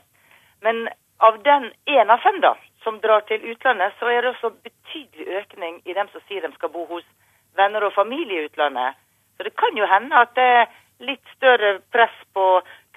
Men 0.63 0.87
av 1.23 1.39
den 1.43 1.71
én 1.87 2.11
av 2.11 2.19
fem 2.23 2.39
da, 2.43 2.53
som 2.83 2.99
drar 3.03 3.23
til 3.27 3.43
utlandet, 3.51 3.95
så 3.99 4.11
er 4.11 4.21
det 4.21 4.33
også 4.33 4.51
betydelig 4.63 5.39
økning 5.39 5.79
i 5.87 5.95
dem 5.95 6.11
som 6.11 6.23
sier 6.27 6.43
de 6.43 6.51
skal 6.55 6.71
bo 6.71 6.83
hos 6.91 7.07
venner 7.55 7.87
og 7.87 7.95
familie 7.95 8.41
i 8.43 8.49
utlandet. 8.49 8.99
Så 9.37 9.47
det 9.47 9.55
kan 9.59 9.77
jo 9.77 9.87
hende 9.87 10.19
at 10.19 10.35
det 10.35 10.67
litt 11.05 11.35
større 11.35 11.77
press 11.93 12.15
på 12.33 12.47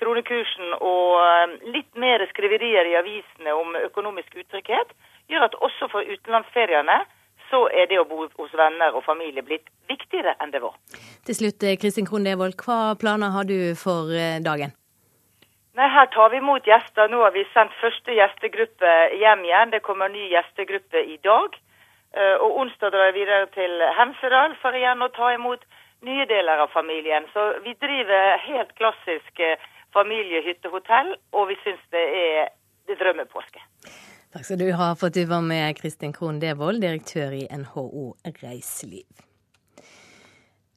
kronekursen 0.01 0.77
og 0.77 1.19
eh, 1.23 1.59
litt 1.75 1.93
mer 2.01 2.25
skriverier 2.33 2.89
i 2.91 2.97
avisene 3.01 3.55
om 3.57 3.77
økonomisk 3.81 4.37
utrygghet, 4.37 4.93
gjør 5.31 5.49
at 5.49 5.59
også 5.69 5.91
for 5.93 6.07
utenlandsferiene 6.07 7.03
så 7.51 7.67
er 7.71 7.87
det 7.91 8.01
å 8.01 8.07
bo 8.09 8.25
hos 8.27 8.55
venner 8.59 8.97
og 8.99 9.05
familie 9.07 9.45
blitt 9.47 9.69
viktigere 9.91 10.35
enn 10.43 10.51
det 10.51 10.63
var. 10.65 10.75
Til 11.27 11.39
slutt, 11.39 11.63
eh, 11.63 11.79
Kristin 11.81 12.09
Krohn 12.09 12.27
Devold, 12.27 12.59
hva 12.63 12.97
planer 12.99 13.33
har 13.35 13.47
du 13.49 13.75
for 13.79 14.11
eh, 14.13 14.41
dagen? 14.43 14.75
Nei, 15.77 15.89
Her 15.93 16.09
tar 16.09 16.31
vi 16.33 16.41
imot 16.41 16.67
gjester. 16.67 17.09
Nå 17.13 17.21
har 17.21 17.33
vi 17.37 17.45
sendt 17.53 17.75
første 17.83 18.15
gjestegruppe 18.17 18.93
hjem 19.21 19.45
igjen. 19.45 19.73
Det 19.75 19.83
kommer 19.85 20.09
ny 20.09 20.31
gjestegruppe 20.33 21.03
i 21.05 21.19
dag. 21.21 21.59
Og 22.17 22.55
onsdag 22.63 22.95
drar 22.95 23.11
jeg 23.11 23.15
videre 23.19 23.47
til 23.53 23.83
Hemsedal 23.99 24.55
for 24.63 24.73
igjen 24.73 25.05
å 25.05 25.11
ta 25.13 25.35
imot 25.35 25.67
nye 26.09 26.27
deler 26.31 26.65
av 26.65 26.73
familien. 26.75 27.27
Så 27.35 27.45
vi 27.65 27.75
driver 27.83 28.39
helt 28.47 28.73
klassisk 28.79 29.43
eh, 29.43 29.61
familiehyttehotell, 29.97 31.15
og 31.37 31.51
vi 31.51 31.59
syns 31.65 31.83
det 31.95 32.07
er 32.23 32.51
det 32.87 32.99
drømmepåske. 33.03 33.63
Takk 34.35 34.45
skal 34.45 34.61
du 34.61 34.69
ha 34.77 34.91
for 34.99 35.09
at 35.09 35.17
du 35.17 35.25
var 35.31 35.45
med, 35.45 35.79
Kristin 35.79 36.13
Krohn 36.17 36.43
Devold, 36.43 36.83
direktør 36.85 37.33
i 37.33 37.47
NHO 37.51 38.13
Reiseliv. 38.43 39.26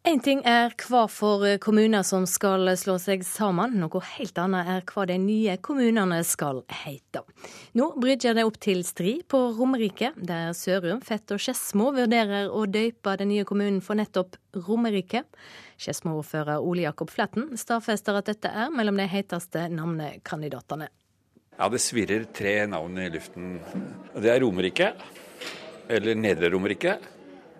Én 0.07 0.21
ting 0.23 0.39
er 0.47 0.71
hva 0.79 1.01
for 1.11 1.43
kommuner 1.59 2.05
som 2.07 2.23
skal 2.29 2.69
slå 2.79 2.93
seg 3.03 3.19
sammen, 3.27 3.73
noe 3.81 3.99
helt 4.15 4.37
annet 4.39 4.69
er 4.71 4.83
hva 4.87 5.03
de 5.09 5.17
nye 5.19 5.57
kommunene 5.59 6.21
skal 6.23 6.61
heite. 6.71 7.25
Nå 7.75 7.89
brygger 7.99 8.37
det 8.37 8.45
opp 8.47 8.55
til 8.63 8.85
strid 8.87 9.25
på 9.27 9.41
Romerike, 9.57 10.13
der 10.15 10.53
Sørum, 10.55 11.01
Fett 11.03 11.33
og 11.35 11.41
Skedsmo 11.43 11.89
vurderer 11.97 12.47
å 12.47 12.63
døype 12.63 13.17
den 13.19 13.27
nye 13.33 13.43
kommunen 13.47 13.81
for 13.83 13.99
nettopp 13.99 14.37
Romerike. 14.55 15.25
Skedsmo-ordfører 15.75 16.63
Ole 16.63 16.85
Jakob 16.85 17.11
Fletten 17.11 17.49
stadfester 17.59 18.21
at 18.21 18.31
dette 18.31 18.53
er 18.55 18.71
mellom 18.71 19.01
de 19.01 19.07
heteste 19.11 19.65
navnekandidatene. 19.73 20.87
Ja, 21.59 21.67
det 21.67 21.81
svirrer 21.83 22.23
tre 22.31 22.61
navn 22.71 22.95
i 23.03 23.09
luften. 23.11 23.59
Det 24.15 24.31
er 24.31 24.39
Romerike, 24.45 24.93
eller 25.91 26.15
Nedre 26.15 26.53
Romerike, 26.55 26.95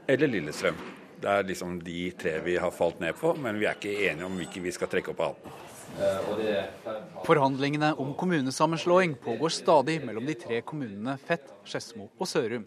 eller 0.07 0.31
Lillestrøm. 0.31 0.79
Det 1.19 1.27
er 1.27 1.47
liksom 1.47 1.79
de 1.83 2.11
tre 2.15 2.37
vi 2.45 2.55
har 2.57 2.71
falt 2.71 3.01
ned 3.03 3.17
på, 3.19 3.33
men 3.35 3.59
vi 3.59 3.67
er 3.67 3.75
ikke 3.75 4.07
enige 4.07 4.27
om 4.27 4.37
hvilke 4.39 4.61
vi 4.63 4.71
skal 4.71 4.87
trekke 4.91 5.11
opp 5.11 5.23
av 5.25 5.33
hatten. 5.33 5.51
Forhandlingene 7.25 7.89
om 7.99 8.13
kommunesammenslåing 8.15 9.17
pågår 9.19 9.51
stadig 9.51 9.97
mellom 10.05 10.25
de 10.29 10.35
tre 10.39 10.61
kommunene 10.61 11.17
Fett, 11.19 11.49
Skedsmo 11.67 12.07
og 12.15 12.29
Sørum. 12.29 12.65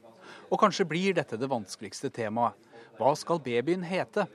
Og 0.53 0.61
kanskje 0.61 0.85
blir 0.89 1.17
dette 1.17 1.39
det 1.41 1.49
vanskeligste 1.49 2.11
temaet. 2.13 2.59
Hva 2.99 3.15
skal 3.17 3.41
babyen 3.41 3.87
hete? 3.89 4.27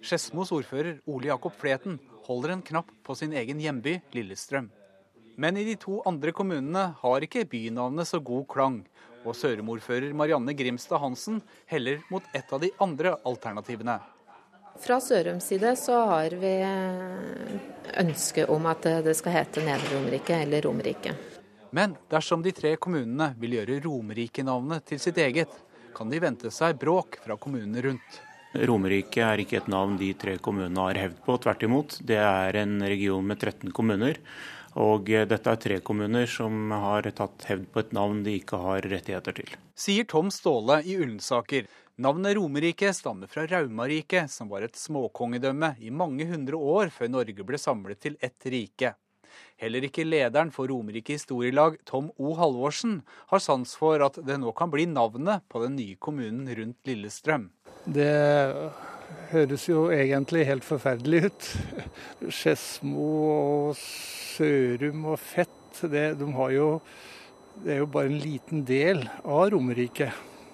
Skedsmos 0.00 0.54
ordfører 0.56 1.02
Ole 1.04 1.28
Jakob 1.28 1.52
Fleten 1.52 1.98
holder 2.24 2.54
en 2.54 2.64
knapp 2.64 2.88
på 3.04 3.16
sin 3.18 3.34
egen 3.36 3.60
hjemby 3.60 3.98
Lillestrøm. 4.16 4.70
Men 5.40 5.56
i 5.56 5.66
de 5.68 5.76
to 5.80 6.00
andre 6.08 6.32
kommunene 6.36 6.94
har 7.02 7.24
ikke 7.24 7.44
bynavnet 7.48 8.08
så 8.08 8.20
god 8.24 8.46
klang, 8.48 8.80
og 9.24 9.36
Sørum-ordfører 9.36 10.14
Marianne 10.16 10.54
Grimstad 10.56 11.02
Hansen 11.02 11.40
heller 11.70 12.00
mot 12.10 12.24
et 12.36 12.52
av 12.52 12.62
de 12.62 12.70
andre 12.80 13.16
alternativene. 13.28 13.98
Fra 14.80 14.96
Sørums 15.02 15.44
side 15.50 15.74
så 15.76 15.98
har 16.08 16.36
vi 16.40 16.54
ønske 18.00 18.46
om 18.48 18.68
at 18.70 18.86
det 19.04 19.16
skal 19.18 19.34
hete 19.40 19.64
Nedre 19.66 19.96
Romerike 19.96 20.38
eller 20.46 20.64
Romerike. 20.64 21.12
Men 21.70 21.94
dersom 22.10 22.42
de 22.42 22.52
tre 22.54 22.74
kommunene 22.80 23.32
vil 23.38 23.58
gjøre 23.58 23.82
Romerike-navnet 23.84 24.86
til 24.88 25.02
sitt 25.02 25.20
eget, 25.22 25.52
kan 25.94 26.10
de 26.10 26.20
vente 26.22 26.50
seg 26.54 26.78
bråk 26.80 27.20
fra 27.24 27.36
kommunene 27.38 27.82
rundt. 27.84 28.20
Romerike 28.66 29.22
er 29.22 29.42
ikke 29.42 29.60
et 29.60 29.68
navn 29.70 29.94
de 30.00 30.10
tre 30.18 30.34
kommunene 30.42 30.88
har 30.88 30.98
hevd 30.98 31.20
på, 31.26 31.36
tvert 31.44 31.62
imot. 31.66 31.98
Det 32.02 32.18
er 32.18 32.56
en 32.64 32.80
region 32.82 33.26
med 33.26 33.38
13 33.38 33.70
kommuner. 33.76 34.18
Og 34.78 35.10
eh, 35.10 35.26
dette 35.26 35.50
er 35.50 35.60
tre 35.60 35.78
kommuner 35.82 36.28
som 36.30 36.70
har 36.70 37.08
tatt 37.16 37.46
hevd 37.48 37.68
på 37.72 37.82
et 37.82 37.94
navn 37.96 38.22
de 38.26 38.36
ikke 38.38 38.60
har 38.62 38.86
rettigheter 38.86 39.40
til. 39.40 39.54
Sier 39.74 40.06
Tom 40.06 40.30
Ståle 40.34 40.80
i 40.86 40.96
Ullensaker. 41.00 41.66
Navnet 42.00 42.36
Romerike 42.38 42.94
stammer 42.96 43.28
fra 43.28 43.44
Raumarike, 43.50 44.24
som 44.32 44.48
var 44.48 44.64
et 44.64 44.78
småkongedømme 44.78 45.74
i 45.84 45.90
mange 45.92 46.24
hundre 46.30 46.56
år 46.56 46.92
før 46.94 47.10
Norge 47.12 47.44
ble 47.44 47.60
samlet 47.60 48.00
til 48.00 48.16
ett 48.24 48.46
rike. 48.48 48.94
Heller 49.60 49.84
ikke 49.84 50.06
lederen 50.06 50.48
for 50.54 50.70
Romerike 50.70 51.12
historielag, 51.18 51.76
Tom 51.84 52.08
O. 52.16 52.32
Halvorsen, 52.38 53.02
har 53.28 53.42
sans 53.44 53.74
for 53.76 54.00
at 54.06 54.16
det 54.24 54.38
nå 54.40 54.54
kan 54.56 54.72
bli 54.72 54.86
navnet 54.88 55.44
på 55.52 55.60
den 55.64 55.76
nye 55.76 55.98
kommunen 56.00 56.48
rundt 56.56 56.88
Lillestrøm. 56.88 57.50
Det 57.84 58.08
høres 59.30 59.66
jo 59.68 59.88
egentlig 59.94 60.46
helt 60.48 60.66
forferdelig 60.66 61.28
ut. 61.28 61.50
Skedsmo 62.36 63.10
og 63.34 63.78
Sørum 63.78 65.06
og 65.12 65.20
Fett, 65.22 65.84
det, 65.90 66.06
de 66.20 66.28
jo, 66.54 66.72
det 67.62 67.76
er 67.76 67.80
jo 67.82 67.92
bare 67.92 68.10
en 68.10 68.20
liten 68.20 68.64
del 68.68 69.04
av 69.22 69.48
Romerike. 69.54 70.10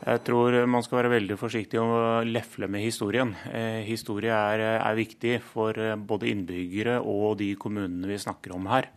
Jeg 0.07 0.23
tror 0.27 0.55
man 0.71 0.85
skal 0.85 1.01
være 1.01 1.15
veldig 1.17 1.39
forsiktig 1.41 1.81
med 1.81 1.97
å 1.97 2.27
lefle 2.29 2.69
med 2.71 2.85
historien. 2.85 3.33
Eh, 3.49 3.81
historie 3.89 4.35
er, 4.35 4.63
er, 4.77 4.99
viktig 4.99 5.39
for 5.43 5.79
eh, 5.81 5.97
både 5.97 6.29
innbyggere 6.31 7.01
og 7.01 7.39
de 7.41 7.55
kommunene 7.59 8.13
vi 8.13 8.21
snakker 8.21 8.55
om 8.55 8.69
her. 8.71 8.93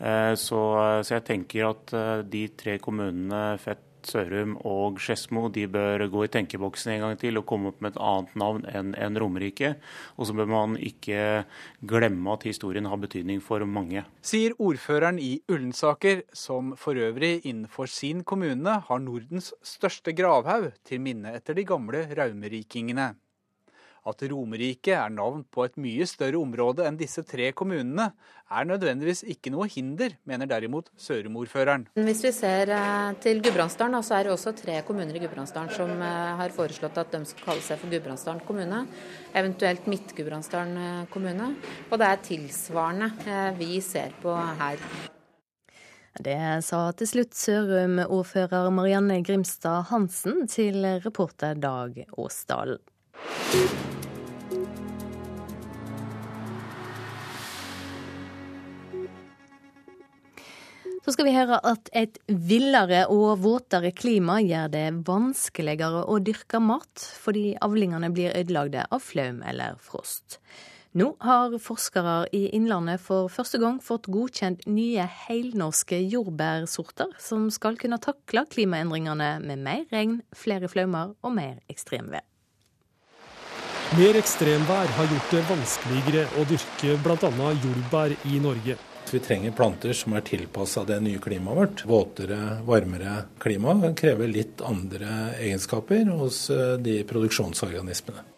Eh, 0.00 0.32
så, 0.40 0.60
så, 1.04 1.18
jeg 1.18 1.26
tenker 1.28 1.68
at 1.68 1.92
eh, 1.92 2.22
de 2.24 2.46
tre 2.56 2.78
kommunene 2.80 3.58
Fett, 3.60 3.84
Sørum 4.08 4.56
og 4.66 5.00
Skedsmo 5.02 5.48
bør 5.50 6.06
gå 6.08 6.24
i 6.24 6.30
tenkeboksen 6.32 6.92
en 6.94 7.04
gang 7.04 7.18
til 7.20 7.40
og 7.40 7.46
komme 7.46 7.70
opp 7.72 7.80
med 7.80 7.94
et 7.94 8.00
annet 8.00 8.36
navn 8.42 8.66
enn 8.70 8.94
en 8.94 9.18
Romerike. 9.20 9.74
Og 10.16 10.28
så 10.28 10.36
bør 10.36 10.50
man 10.50 10.76
ikke 10.76 11.44
glemme 11.82 12.32
at 12.32 12.46
historien 12.48 12.86
har 12.86 13.00
betydning 13.00 13.40
for 13.44 13.64
mange. 13.66 14.04
Sier 14.22 14.54
ordføreren 14.58 15.18
i 15.18 15.40
Ullensaker, 15.50 16.22
som 16.32 16.74
for 16.76 16.94
øvrig 16.96 17.40
innenfor 17.44 17.90
sin 17.90 18.24
kommune 18.24 18.80
har 18.86 19.02
Nordens 19.02 19.52
største 19.62 20.14
gravhaug 20.16 20.72
til 20.84 21.02
minne 21.02 21.34
etter 21.36 21.58
de 21.58 21.66
gamle 21.68 22.06
raumerikingene. 22.16 23.12
At 24.08 24.22
Romerike 24.30 24.94
er 24.96 25.12
navn 25.12 25.42
på 25.52 25.66
et 25.66 25.76
mye 25.80 26.06
større 26.08 26.40
område 26.40 26.86
enn 26.88 26.96
disse 27.00 27.24
tre 27.28 27.50
kommunene, 27.56 28.10
er 28.50 28.66
nødvendigvis 28.66 29.22
ikke 29.30 29.52
noe 29.54 29.68
hinder, 29.70 30.16
mener 30.26 30.48
derimot 30.50 30.88
Sørum-ordføreren. 30.98 31.86
Hvis 32.00 32.24
vi 32.24 32.32
ser 32.34 32.72
eh, 32.74 33.12
til 33.22 33.42
Gudbrandsdalen, 33.44 34.00
så 34.02 34.16
er 34.16 34.26
det 34.26 34.34
også 34.34 34.54
tre 34.58 34.80
kommuner 34.86 35.14
i 35.14 35.22
Gudbrandsdalen 35.22 35.70
som 35.76 35.92
eh, 35.92 36.32
har 36.40 36.56
foreslått 36.56 36.98
at 36.98 37.14
de 37.14 37.22
skal 37.28 37.46
kalle 37.52 37.66
seg 37.66 37.78
for 37.82 37.92
Gudbrandsdalen 37.92 38.42
kommune, 38.48 38.82
eventuelt 39.36 39.86
Midt-Gudbrandsdalen 39.90 40.82
eh, 40.82 41.06
kommune. 41.12 41.52
Og 41.90 42.00
det 42.00 42.10
er 42.10 42.26
tilsvarende 42.26 43.12
vi 43.60 43.78
ser 43.84 44.16
på 44.22 44.34
her. 44.34 44.82
Det 46.20 46.36
sa 46.66 46.80
til 46.98 47.06
slutt 47.06 47.36
Sørum-ordfører 47.38 48.72
Marianne 48.74 49.20
Grimstad 49.24 49.86
Hansen 49.92 50.48
til 50.50 50.82
reporter 51.04 51.54
Dag 51.54 52.02
Åsdalen. 52.18 52.80
Så 61.00 61.14
skal 61.16 61.26
vi 61.26 61.32
høre 61.34 61.56
at 61.66 61.88
et 61.96 62.18
villere 62.28 63.06
og 63.10 63.40
våtere 63.42 63.90
klima 63.96 64.36
gjør 64.44 64.68
det 64.70 64.84
vanskeligere 65.08 66.04
å 66.06 66.18
dyrke 66.22 66.60
mat, 66.62 67.02
fordi 67.24 67.56
avlingene 67.64 68.12
blir 68.14 68.36
ødelagte 68.36 68.84
av 68.92 69.02
flaum 69.02 69.40
eller 69.42 69.80
frost. 69.82 70.38
Nå 70.94 71.12
har 71.22 71.56
forskere 71.62 72.28
i 72.34 72.48
Innlandet 72.54 73.02
for 73.02 73.26
første 73.30 73.58
gang 73.62 73.80
fått 73.82 74.06
godkjent 74.10 74.64
nye 74.70 75.04
helnorske 75.26 75.98
jordbærsorter 76.02 77.14
som 77.22 77.50
skal 77.54 77.78
kunne 77.78 77.98
takle 78.02 78.46
klimaendringene 78.54 79.36
med 79.44 79.66
mer 79.66 79.86
regn, 79.94 80.20
flere 80.30 80.70
flaumer 80.70 81.14
og 81.22 81.34
mer 81.38 81.58
ekstremvær. 81.70 82.26
Mer 83.98 84.14
ekstremvær 84.20 84.92
har 84.94 85.08
gjort 85.10 85.32
det 85.34 85.40
vanskeligere 85.48 86.28
å 86.38 86.44
dyrke 86.46 86.94
bl.a. 87.02 87.48
jordbær 87.58 88.12
i 88.30 88.38
Norge. 88.38 88.76
Vi 89.10 89.18
trenger 89.18 89.50
planter 89.58 89.96
som 89.98 90.14
er 90.14 90.22
tilpassa 90.22 90.84
det 90.86 91.00
nye 91.02 91.18
klimaet 91.18 91.58
vårt. 91.58 91.82
Våtere, 91.90 92.38
varmere 92.68 93.24
klima 93.42 93.74
krever 93.98 94.30
litt 94.30 94.62
andre 94.62 95.32
egenskaper 95.40 96.06
hos 96.20 96.44
eh, 96.54 96.76
de 96.78 97.00
produksjonsorganismene 97.10 98.30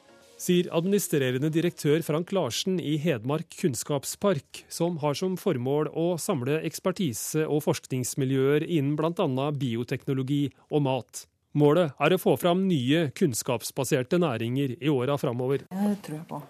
sier 0.43 0.67
administrerende 0.75 1.53
direktør 1.55 2.03
Frank 2.03 2.33
Larsen 2.35 2.81
i 2.83 2.97
Hedmark 2.99 3.53
kunnskapspark, 3.61 4.65
som 4.73 4.97
har 5.03 5.15
som 5.19 5.37
formål 5.39 5.93
å 5.95 6.07
samle 6.19 6.59
ekspertise 6.67 7.45
og 7.47 7.63
forskningsmiljøer 7.69 8.67
innen 8.67 8.97
bl.a. 8.99 9.51
bioteknologi 9.55 10.49
og 10.71 10.83
mat. 10.89 11.27
Målet 11.59 11.93
er 12.01 12.15
å 12.15 12.21
få 12.21 12.33
fram 12.41 12.65
nye 12.65 13.11
kunnskapsbaserte 13.19 14.17
næringer 14.23 14.79
i 14.81 14.89
åra 14.89 15.19
framover. 15.21 15.67
Det 15.69 15.97
tror 16.07 16.17
jeg 16.17 16.29
på. 16.31 16.41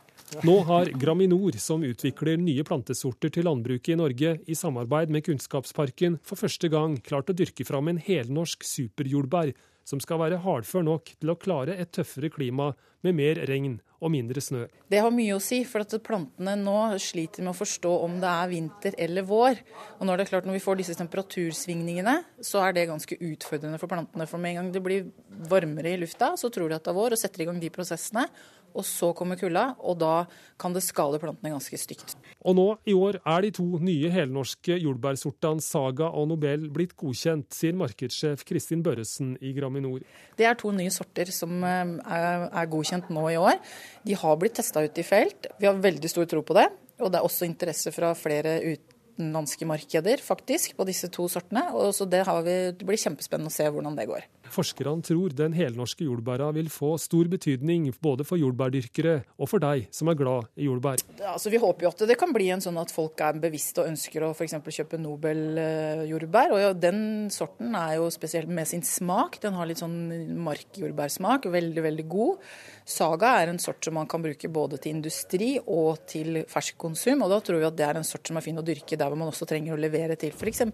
Nå 0.46 0.54
har 0.68 0.88
Graminor, 0.96 1.56
som 1.60 1.82
utvikler 1.84 2.38
nye 2.40 2.62
plantesorter 2.64 3.32
til 3.34 3.44
landbruket 3.44 3.92
i 3.92 3.98
Norge, 3.98 4.30
i 4.46 4.54
samarbeid 4.56 5.10
med 5.12 5.26
Kunnskapsparken 5.26 6.20
for 6.24 6.40
første 6.40 6.70
gang 6.72 6.94
klart 7.04 7.28
å 7.28 7.36
dyrke 7.36 7.66
fram 7.68 7.90
en 7.90 8.00
helnorsk 8.00 8.64
superjordbær 8.64 9.52
som 9.84 10.00
skal 10.00 10.22
være 10.22 10.40
hardfør 10.44 10.86
nok 10.86 11.12
til 11.18 11.34
å 11.34 11.38
klare 11.40 11.76
et 11.82 11.92
tøffere 11.92 12.30
klima 12.32 12.70
med 13.02 13.16
mer 13.18 13.40
regn 13.48 13.80
og 14.02 14.10
mindre 14.10 14.42
snø. 14.42 14.64
Det 14.90 14.98
har 14.98 15.12
mye 15.14 15.36
å 15.36 15.42
si, 15.42 15.60
for 15.68 15.84
at 15.84 15.94
plantene 16.02 16.56
nå 16.58 16.76
sliter 17.02 17.44
med 17.44 17.52
å 17.52 17.58
forstå 17.58 17.92
om 18.02 18.16
det 18.22 18.30
er 18.30 18.50
vinter 18.50 18.96
eller 18.98 19.26
vår. 19.28 19.60
Og 20.00 20.08
når 20.08 20.18
det 20.18 20.24
er 20.24 20.32
klart 20.32 20.48
når 20.48 20.58
vi 20.58 20.64
får 20.64 20.80
disse 20.80 20.96
temperatursvingningene, 20.98 22.16
så 22.42 22.64
er 22.66 22.74
det 22.74 22.88
ganske 22.90 23.18
utfordrende 23.18 23.78
for 23.78 23.92
plantene. 23.92 24.26
For 24.30 24.42
med 24.42 24.54
en 24.54 24.60
gang 24.60 24.72
det 24.74 24.82
blir 24.82 25.06
varmere 25.50 25.94
i 25.94 26.00
lufta, 26.02 26.32
så 26.38 26.50
tror 26.50 26.70
de 26.70 26.78
at 26.80 26.86
det 26.86 26.90
er 26.90 26.98
vår 26.98 27.14
og 27.14 27.22
setter 27.22 27.44
i 27.44 27.48
gang 27.50 27.62
de 27.62 27.70
prosessene 27.74 28.26
og 28.72 28.86
så 28.88 29.12
kommer 29.16 29.38
kulda, 29.40 29.72
og 29.80 29.98
da 30.02 30.12
kan 30.60 30.74
det 30.74 30.84
skade 30.84 31.20
plantene 31.22 31.54
ganske 31.54 31.78
stygt. 31.80 32.16
Og 32.42 32.56
nå 32.58 32.66
i 32.88 32.94
år 32.96 33.20
er 33.20 33.44
de 33.44 33.52
to 33.54 33.66
nye 33.82 34.10
helnorske 34.12 34.76
jordbærsortene 34.82 35.62
Saga 35.62 36.10
og 36.10 36.28
Nobel 36.32 36.68
blitt 36.74 36.96
godkjent, 36.98 37.50
sier 37.54 37.76
markedssjef 37.78 38.44
Kristin 38.48 38.82
Børresen 38.84 39.36
i 39.40 39.54
Graminor. 39.56 40.02
Det 40.38 40.48
er 40.48 40.58
to 40.58 40.72
nye 40.74 40.92
sorter 40.94 41.30
som 41.34 41.62
eh, 41.66 41.96
er 42.06 42.70
godkjent 42.72 43.12
nå 43.14 43.26
i 43.32 43.38
år. 43.40 43.60
De 44.06 44.16
har 44.18 44.38
blitt 44.40 44.58
testa 44.58 44.82
ut 44.82 44.98
i 44.98 45.06
felt. 45.06 45.50
Vi 45.60 45.68
har 45.68 45.78
veldig 45.78 46.10
stor 46.10 46.28
tro 46.30 46.42
på 46.46 46.58
det. 46.58 46.68
Og 47.02 47.10
det 47.10 47.18
er 47.18 47.26
også 47.26 47.48
interesse 47.48 47.92
fra 47.94 48.12
flere 48.18 48.58
utenlandske 48.62 49.66
markeder 49.68 50.22
faktisk 50.22 50.76
på 50.78 50.86
disse 50.88 51.10
to 51.12 51.28
sortene. 51.30 51.68
Og 51.74 51.94
så 51.96 52.06
det, 52.06 52.24
vi, 52.46 52.56
det 52.78 52.88
blir 52.88 53.00
kjempespennende 53.00 53.52
å 53.52 53.54
se 53.54 53.68
hvordan 53.68 53.98
det 53.98 54.08
går. 54.10 54.28
Forskerne 54.52 55.04
tror 55.06 55.32
den 55.36 55.54
helnorske 55.56 56.04
jordbæra 56.04 56.50
vil 56.56 56.68
få 56.72 56.94
stor 57.00 57.28
betydning 57.32 57.88
både 58.04 58.26
for 58.28 58.40
jordbærdyrkere 58.40 59.14
og 59.38 59.48
for 59.48 59.62
deg 59.62 59.86
som 59.94 60.10
er 60.12 60.18
glad 60.18 60.50
i 60.60 60.66
jordbær. 60.68 61.00
Altså, 61.32 61.50
vi 61.52 61.60
håper 61.62 61.86
jo 61.86 61.92
at 61.92 62.04
det 62.08 62.18
kan 62.20 62.34
bli 62.34 62.50
en 62.52 62.62
sånn 62.64 62.80
at 62.80 62.92
folk 62.92 63.20
er 63.24 63.40
bevisste 63.40 63.82
og 63.82 63.92
ønsker 63.92 64.26
å 64.26 64.32
f.eks. 64.36 64.58
kjøpe 64.76 65.00
Nobel-jordbær. 65.00 66.56
Og 66.56 66.82
Den 66.82 67.00
sorten 67.32 67.76
er 67.78 67.96
jo 67.98 68.10
spesielt 68.12 68.50
med 68.52 68.68
sin 68.68 68.84
smak. 68.86 69.40
Den 69.42 69.56
har 69.56 69.68
litt 69.68 69.80
sånn 69.80 69.96
markjordbærsmak. 70.44 71.48
Veldig, 71.52 71.84
veldig 71.88 72.06
god. 72.12 72.52
Saga 72.88 73.36
er 73.40 73.52
en 73.52 73.60
sort 73.62 73.84
som 73.84 73.96
man 73.96 74.08
kan 74.10 74.22
bruke 74.24 74.50
både 74.52 74.80
til 74.82 74.96
industri 74.96 75.54
og 75.62 76.04
til 76.10 76.42
ferskkonsum. 76.50 77.24
Og 77.24 77.32
da 77.32 77.40
tror 77.44 77.62
vi 77.62 77.68
at 77.70 77.78
det 77.78 77.88
er 77.88 78.00
en 78.00 78.06
sort 78.06 78.28
som 78.28 78.38
er 78.38 78.44
fin 78.44 78.58
å 78.58 78.66
dyrke 78.66 78.98
der 78.98 79.08
hvor 79.08 79.20
man 79.20 79.30
også 79.32 79.48
trenger 79.48 79.76
å 79.76 79.80
levere 79.80 80.18
til 80.20 80.34
f.eks. 80.34 80.64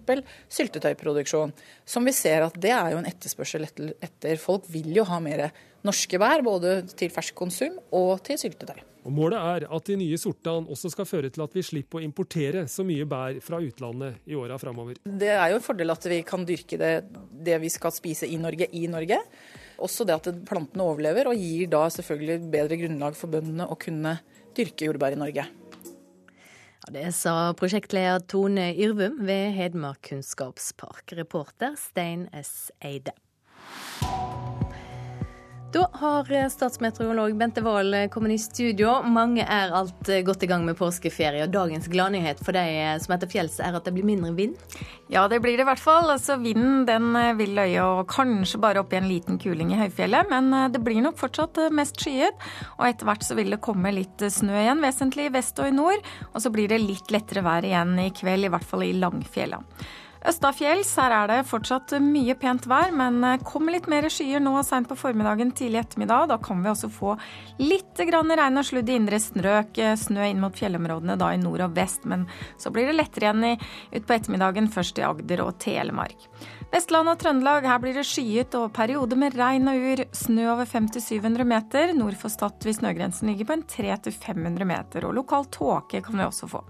syltetøyproduksjon. 0.59 1.55
Som 1.89 2.09
vi 2.09 2.17
ser 2.17 2.49
at 2.49 2.57
det 2.59 2.73
er 2.75 2.95
jo 2.95 3.03
en 3.03 3.09
etterspørsel 3.09 3.68
etter. 3.77 4.39
Folk 4.41 4.69
vil 4.73 4.91
jo 4.97 5.07
ha 5.09 5.21
mer 5.23 5.49
norske 5.87 6.21
bær, 6.21 6.43
både 6.45 6.81
til 6.99 7.11
fersk 7.13 7.37
konsum 7.39 7.79
og 7.95 8.19
til 8.27 8.41
syltetøy. 8.41 8.81
Og 9.09 9.15
Målet 9.15 9.39
er 9.39 9.65
at 9.73 9.87
de 9.89 9.95
nye 9.97 10.17
sortene 10.21 10.69
også 10.69 10.91
skal 10.93 11.07
føre 11.09 11.31
til 11.33 11.41
at 11.41 11.55
vi 11.57 11.63
slipper 11.65 12.01
å 12.01 12.05
importere 12.05 12.67
så 12.69 12.85
mye 12.85 13.07
bær 13.09 13.39
fra 13.45 13.61
utlandet 13.65 14.19
i 14.29 14.37
åra 14.37 14.59
framover. 14.61 14.99
Det 15.07 15.31
er 15.33 15.53
jo 15.53 15.61
en 15.61 15.65
fordel 15.65 15.95
at 15.95 16.09
vi 16.11 16.19
kan 16.29 16.45
dyrke 16.49 16.77
det, 16.81 16.93
det 17.33 17.57
vi 17.63 17.71
skal 17.73 17.95
spise 17.95 18.29
i 18.29 18.37
Norge, 18.41 18.69
i 18.77 18.85
Norge. 18.91 19.21
Også 19.81 20.05
det 20.05 20.19
at 20.19 20.29
plantene 20.49 20.85
overlever, 20.85 21.31
og 21.31 21.41
gir 21.41 21.71
da 21.73 21.87
selvfølgelig 21.95 22.51
bedre 22.53 22.81
grunnlag 22.83 23.17
for 23.17 23.33
bøndene 23.33 23.69
å 23.71 23.79
kunne 23.81 24.19
dyrke 24.59 24.91
jordbær 24.91 25.15
i 25.17 25.21
Norge. 25.23 25.47
Ja, 26.79 26.93
det 26.93 27.07
sa 27.17 27.37
prosjektleder 27.57 28.27
Tone 28.29 28.73
Yrvum 28.75 29.23
ved 29.29 29.55
Hedmark 29.57 30.03
kunnskapspark. 30.11 31.17
Reporter 31.17 31.79
Stein 31.81 32.27
S. 32.37 32.73
Eide. 32.85 33.17
Da 35.69 35.85
har 35.93 36.49
statsmeteorolog 36.49 37.35
Bente 37.37 37.61
Wold 37.61 37.95
kommet 38.11 38.33
i 38.33 38.39
studio. 38.41 39.03
Mange 39.05 39.45
er 39.45 39.75
alt 39.77 40.09
godt 40.25 40.43
i 40.43 40.49
gang 40.49 40.65
med 40.65 40.79
påskeferie. 40.79 41.43
og 41.45 41.53
Dagens 41.53 41.91
gladnyhet 41.93 42.41
for 42.41 42.57
de 42.57 42.63
som 43.05 43.13
er 43.13 43.21
til 43.21 43.31
fjells 43.35 43.59
er 43.61 43.77
at 43.77 43.85
det 43.85 43.93
blir 43.93 44.07
mindre 44.09 44.33
vind? 44.33 44.57
Ja, 45.13 45.27
det 45.29 45.43
blir 45.45 45.59
det 45.59 45.67
i 45.67 45.69
hvert 45.69 45.83
fall. 45.83 46.09
Altså, 46.09 46.39
vinden 46.41 46.87
den 46.89 47.13
vil 47.37 47.53
løye 47.59 47.85
og 47.85 48.09
kanskje 48.09 48.63
bare 48.65 48.81
opp 48.81 48.97
i 48.97 49.01
en 49.03 49.11
liten 49.13 49.37
kuling 49.37 49.75
i 49.77 49.83
høyfjellet. 49.83 50.33
Men 50.33 50.49
eh, 50.57 50.71
det 50.73 50.81
blir 50.85 51.05
nok 51.05 51.21
fortsatt 51.21 51.61
eh, 51.61 51.75
mest 51.75 52.01
skyet. 52.01 52.49
Og 52.79 52.89
etter 52.89 53.13
hvert 53.13 53.29
så 53.29 53.37
vil 53.37 53.53
det 53.53 53.63
komme 53.65 53.93
litt 53.93 54.25
eh, 54.25 54.33
snø 54.33 54.57
igjen, 54.65 54.81
vesentlig 54.85 55.29
i 55.29 55.37
vest 55.37 55.61
og 55.61 55.69
i 55.69 55.77
nord. 55.77 56.13
Og 56.33 56.41
så 56.45 56.53
blir 56.55 56.73
det 56.73 56.81
litt 56.81 57.13
lettere 57.13 57.45
vær 57.45 57.69
igjen 57.69 57.93
i 58.01 58.09
kveld, 58.17 58.49
i 58.49 58.53
hvert 58.57 58.69
fall 58.73 58.89
i 58.89 58.95
Langfjella. 58.97 59.61
Østafjells 60.27 60.91
her 60.99 61.15
er 61.15 61.31
det 61.31 61.47
fortsatt 61.47 61.95
mye 62.03 62.35
pent 62.39 62.67
vær, 62.67 62.91
men 62.97 63.21
kom 63.47 63.59
kommer 63.59 63.75
litt 63.75 63.89
mer 63.91 64.07
skyer 64.07 64.39
nå 64.39 64.53
seint 64.63 64.87
på 64.89 64.95
formiddagen, 64.97 65.51
tidlig 65.51 65.81
ettermiddag. 65.81 66.29
Da 66.31 66.37
kan 66.39 66.63
vi 66.63 66.71
også 66.71 66.89
få 66.95 67.17
litt 67.59 67.99
regn 67.99 68.61
og 68.61 68.65
sludd 68.65 68.89
i 68.89 68.95
indre 68.95 69.19
strøk. 69.19 69.79
Eh, 69.83 69.97
snø 69.99 70.29
inn 70.31 70.41
mot 70.41 70.55
fjellområdene 70.55 71.17
da 71.19 71.33
i 71.35 71.41
nord 71.43 71.65
og 71.67 71.75
vest, 71.75 72.07
men 72.07 72.29
så 72.57 72.71
blir 72.71 72.87
det 72.87 72.95
lettere 72.95 73.27
igjen 73.27 73.59
utpå 73.99 74.15
ettermiddagen, 74.15 74.71
først 74.71 75.03
i 75.03 75.05
Agder 75.09 75.43
og 75.43 75.59
Telemark. 75.59 76.29
Vestland 76.71 77.11
og 77.11 77.19
Trøndelag, 77.19 77.67
her 77.67 77.83
blir 77.83 77.99
det 77.99 78.07
skyet 78.07 78.55
og 78.55 78.71
perioder 78.77 79.19
med 79.19 79.37
regn 79.37 79.69
og 79.73 79.85
ur. 79.91 80.05
Snø 80.15 80.49
over 80.55 80.71
500-700 80.71 81.51
meter. 81.51 81.95
Nord 81.99 82.17
for 82.21 82.31
Stad 82.31 82.63
vil 82.63 82.79
snøgrensen 82.79 83.33
ligge 83.33 83.49
på 83.49 83.59
en 83.59 83.67
300-500 83.67 84.69
meter, 84.69 85.09
og 85.09 85.19
lokal 85.19 85.51
tåke 85.51 86.05
kan 86.05 86.21
vi 86.21 86.29
også 86.31 86.51
få. 86.55 86.63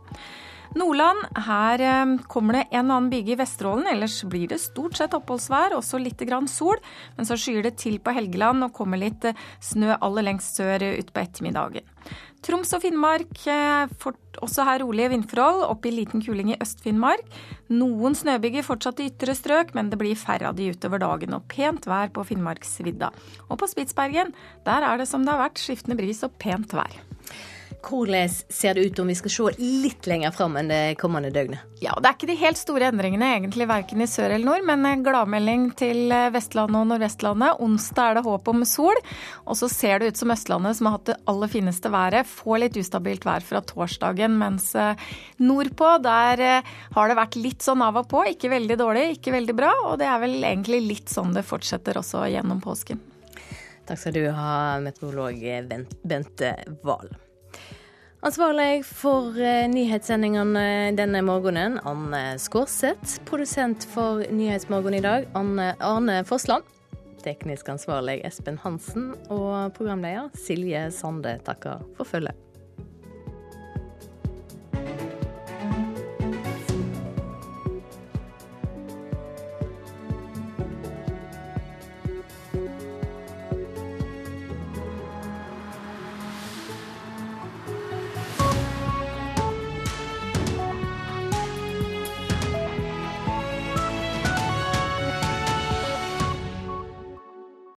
Nordland, 0.77 1.24
her 1.47 1.81
eh, 1.81 2.15
kommer 2.28 2.59
det 2.59 2.66
en 2.73 2.90
og 2.90 2.97
annen 2.99 3.11
byge 3.12 3.32
i 3.32 3.39
Vesterålen. 3.40 3.89
Ellers 3.89 4.20
blir 4.28 4.49
det 4.51 4.61
stort 4.61 4.99
sett 4.99 5.16
oppholdsvær, 5.16 5.77
også 5.78 6.01
litt 6.03 6.20
grann 6.28 6.49
sol. 6.51 6.77
Men 7.16 7.28
så 7.28 7.39
skyer 7.40 7.65
det 7.65 7.78
til 7.81 7.97
på 8.03 8.12
Helgeland 8.16 8.66
og 8.66 8.74
kommer 8.77 9.01
litt 9.01 9.24
eh, 9.28 9.39
snø 9.65 9.97
aller 9.97 10.28
lengst 10.28 10.61
sør 10.61 10.85
utpå 10.90 11.24
ettermiddagen. 11.24 11.86
Troms 12.45 12.70
og 12.77 12.85
Finnmark 12.85 13.40
får 13.99 14.15
også 14.45 14.62
her 14.69 14.78
rolige 14.85 15.11
vindforhold, 15.11 15.65
opp 15.66 15.86
i 15.89 15.93
liten 15.93 16.23
kuling 16.23 16.53
i 16.55 16.59
Øst-Finnmark. 16.62 17.24
Noen 17.74 18.15
snøbyger 18.16 18.65
fortsatt 18.65 19.03
i 19.03 19.09
ytre 19.11 19.35
strøk, 19.35 19.74
men 19.74 19.90
det 19.90 19.99
blir 20.01 20.19
færre 20.19 20.53
av 20.53 20.57
de 20.57 20.70
utover 20.70 21.03
dagen, 21.03 21.35
og 21.35 21.49
pent 21.51 21.90
vær 21.90 22.15
på 22.15 22.24
Finnmarksvidda. 22.31 23.11
Og 23.49 23.59
på 23.59 23.69
Spitsbergen, 23.74 24.31
der 24.69 24.86
er 24.86 25.03
det 25.03 25.11
som 25.11 25.27
det 25.27 25.35
har 25.35 25.49
vært, 25.49 25.59
skiftende 25.59 25.99
bris 25.99 26.23
og 26.27 26.39
pent 26.39 26.78
vær. 26.78 27.01
Hvordan 27.84 28.28
ser 28.28 28.74
det 28.74 28.88
ut 28.88 28.98
om 28.98 29.10
vi 29.10 29.14
skal 29.14 29.32
se 29.32 29.44
litt 29.59 30.06
lenger 30.10 30.32
fram 30.34 30.56
enn 30.59 30.70
det 30.70 30.98
kommende 31.00 31.30
døgnet? 31.34 31.62
Ja, 31.80 31.94
Det 31.94 32.09
er 32.09 32.16
ikke 32.16 32.28
de 32.30 32.38
helt 32.40 32.59
store 32.59 32.88
endringene 32.90 33.28
egentlig 33.36 33.68
verken 33.70 34.02
i 34.02 34.09
sør 34.10 34.34
eller 34.34 34.44
nord, 34.48 34.64
men 34.66 35.05
gladmelding 35.06 35.68
til 35.78 36.10
Vestlandet 36.34 36.80
og 36.80 36.88
Nordvestlandet. 36.90 37.60
Onsdag 37.62 38.10
er 38.10 38.18
det 38.18 38.24
håp 38.26 38.50
om 38.50 38.64
sol. 38.66 38.98
Og 39.46 39.59
så 39.60 39.68
ser 39.70 40.00
det 40.00 40.10
ut 40.10 40.20
som 40.20 40.32
Østlandet, 40.34 40.78
som 40.78 40.88
har 40.88 40.98
hatt 40.98 41.10
det 41.12 41.18
aller 41.30 41.52
fineste 41.52 41.92
været, 41.92 42.26
får 42.26 42.62
litt 42.64 42.80
ustabilt 42.82 43.28
vær 43.28 43.46
fra 43.46 43.62
torsdagen. 43.62 44.34
Mens 44.40 44.72
eh, 44.74 44.98
nordpå, 45.38 45.94
der 46.02 46.42
eh, 46.44 46.72
har 46.96 47.09
det 47.09 47.18
vært 47.20 47.38
litt 47.38 47.62
sånn 47.64 47.84
av 47.86 48.00
og 48.02 48.10
på. 48.10 48.24
Ikke 48.32 48.50
veldig 48.52 48.78
dårlig, 48.80 49.06
ikke 49.18 49.36
veldig 49.38 49.56
bra. 49.59 49.70
Og 49.92 50.00
det 50.02 50.10
er 50.10 50.18
vel 50.24 50.36
egentlig 50.42 50.82
litt 50.86 51.14
sånn 51.14 51.32
det 51.36 51.46
fortsetter 51.46 52.00
også 52.02 52.26
gjennom 52.32 52.60
påsken. 52.64 53.00
Takk 53.88 54.02
skal 54.02 54.18
du 54.18 54.26
ha, 54.36 54.76
meteorolog 54.84 55.40
Bente 56.05 56.52
Wahl. 56.84 57.09
Ansvarlig 58.19 58.82
for 58.82 59.36
eh, 59.39 59.69
nyhetssendingene 59.70 60.90
denne 60.99 61.20
morgenen, 61.23 61.77
Anne 61.86 62.35
Skårseth. 62.43 63.20
Produsent 63.28 63.86
for 63.93 64.24
Nyhetsmorgen 64.35 64.97
i 64.99 65.03
dag, 65.05 65.28
Anne 65.39 65.69
Arne 65.78 66.24
Fossland. 66.27 66.66
Teknisk 67.23 67.70
ansvarlig 67.70 68.19
Espen 68.27 68.59
Hansen. 68.65 69.12
Og 69.31 69.70
programleder 69.78 70.35
Silje 70.35 70.89
Sande 70.90 71.36
takker 71.47 71.86
for 71.95 72.11
følget. 72.11 72.47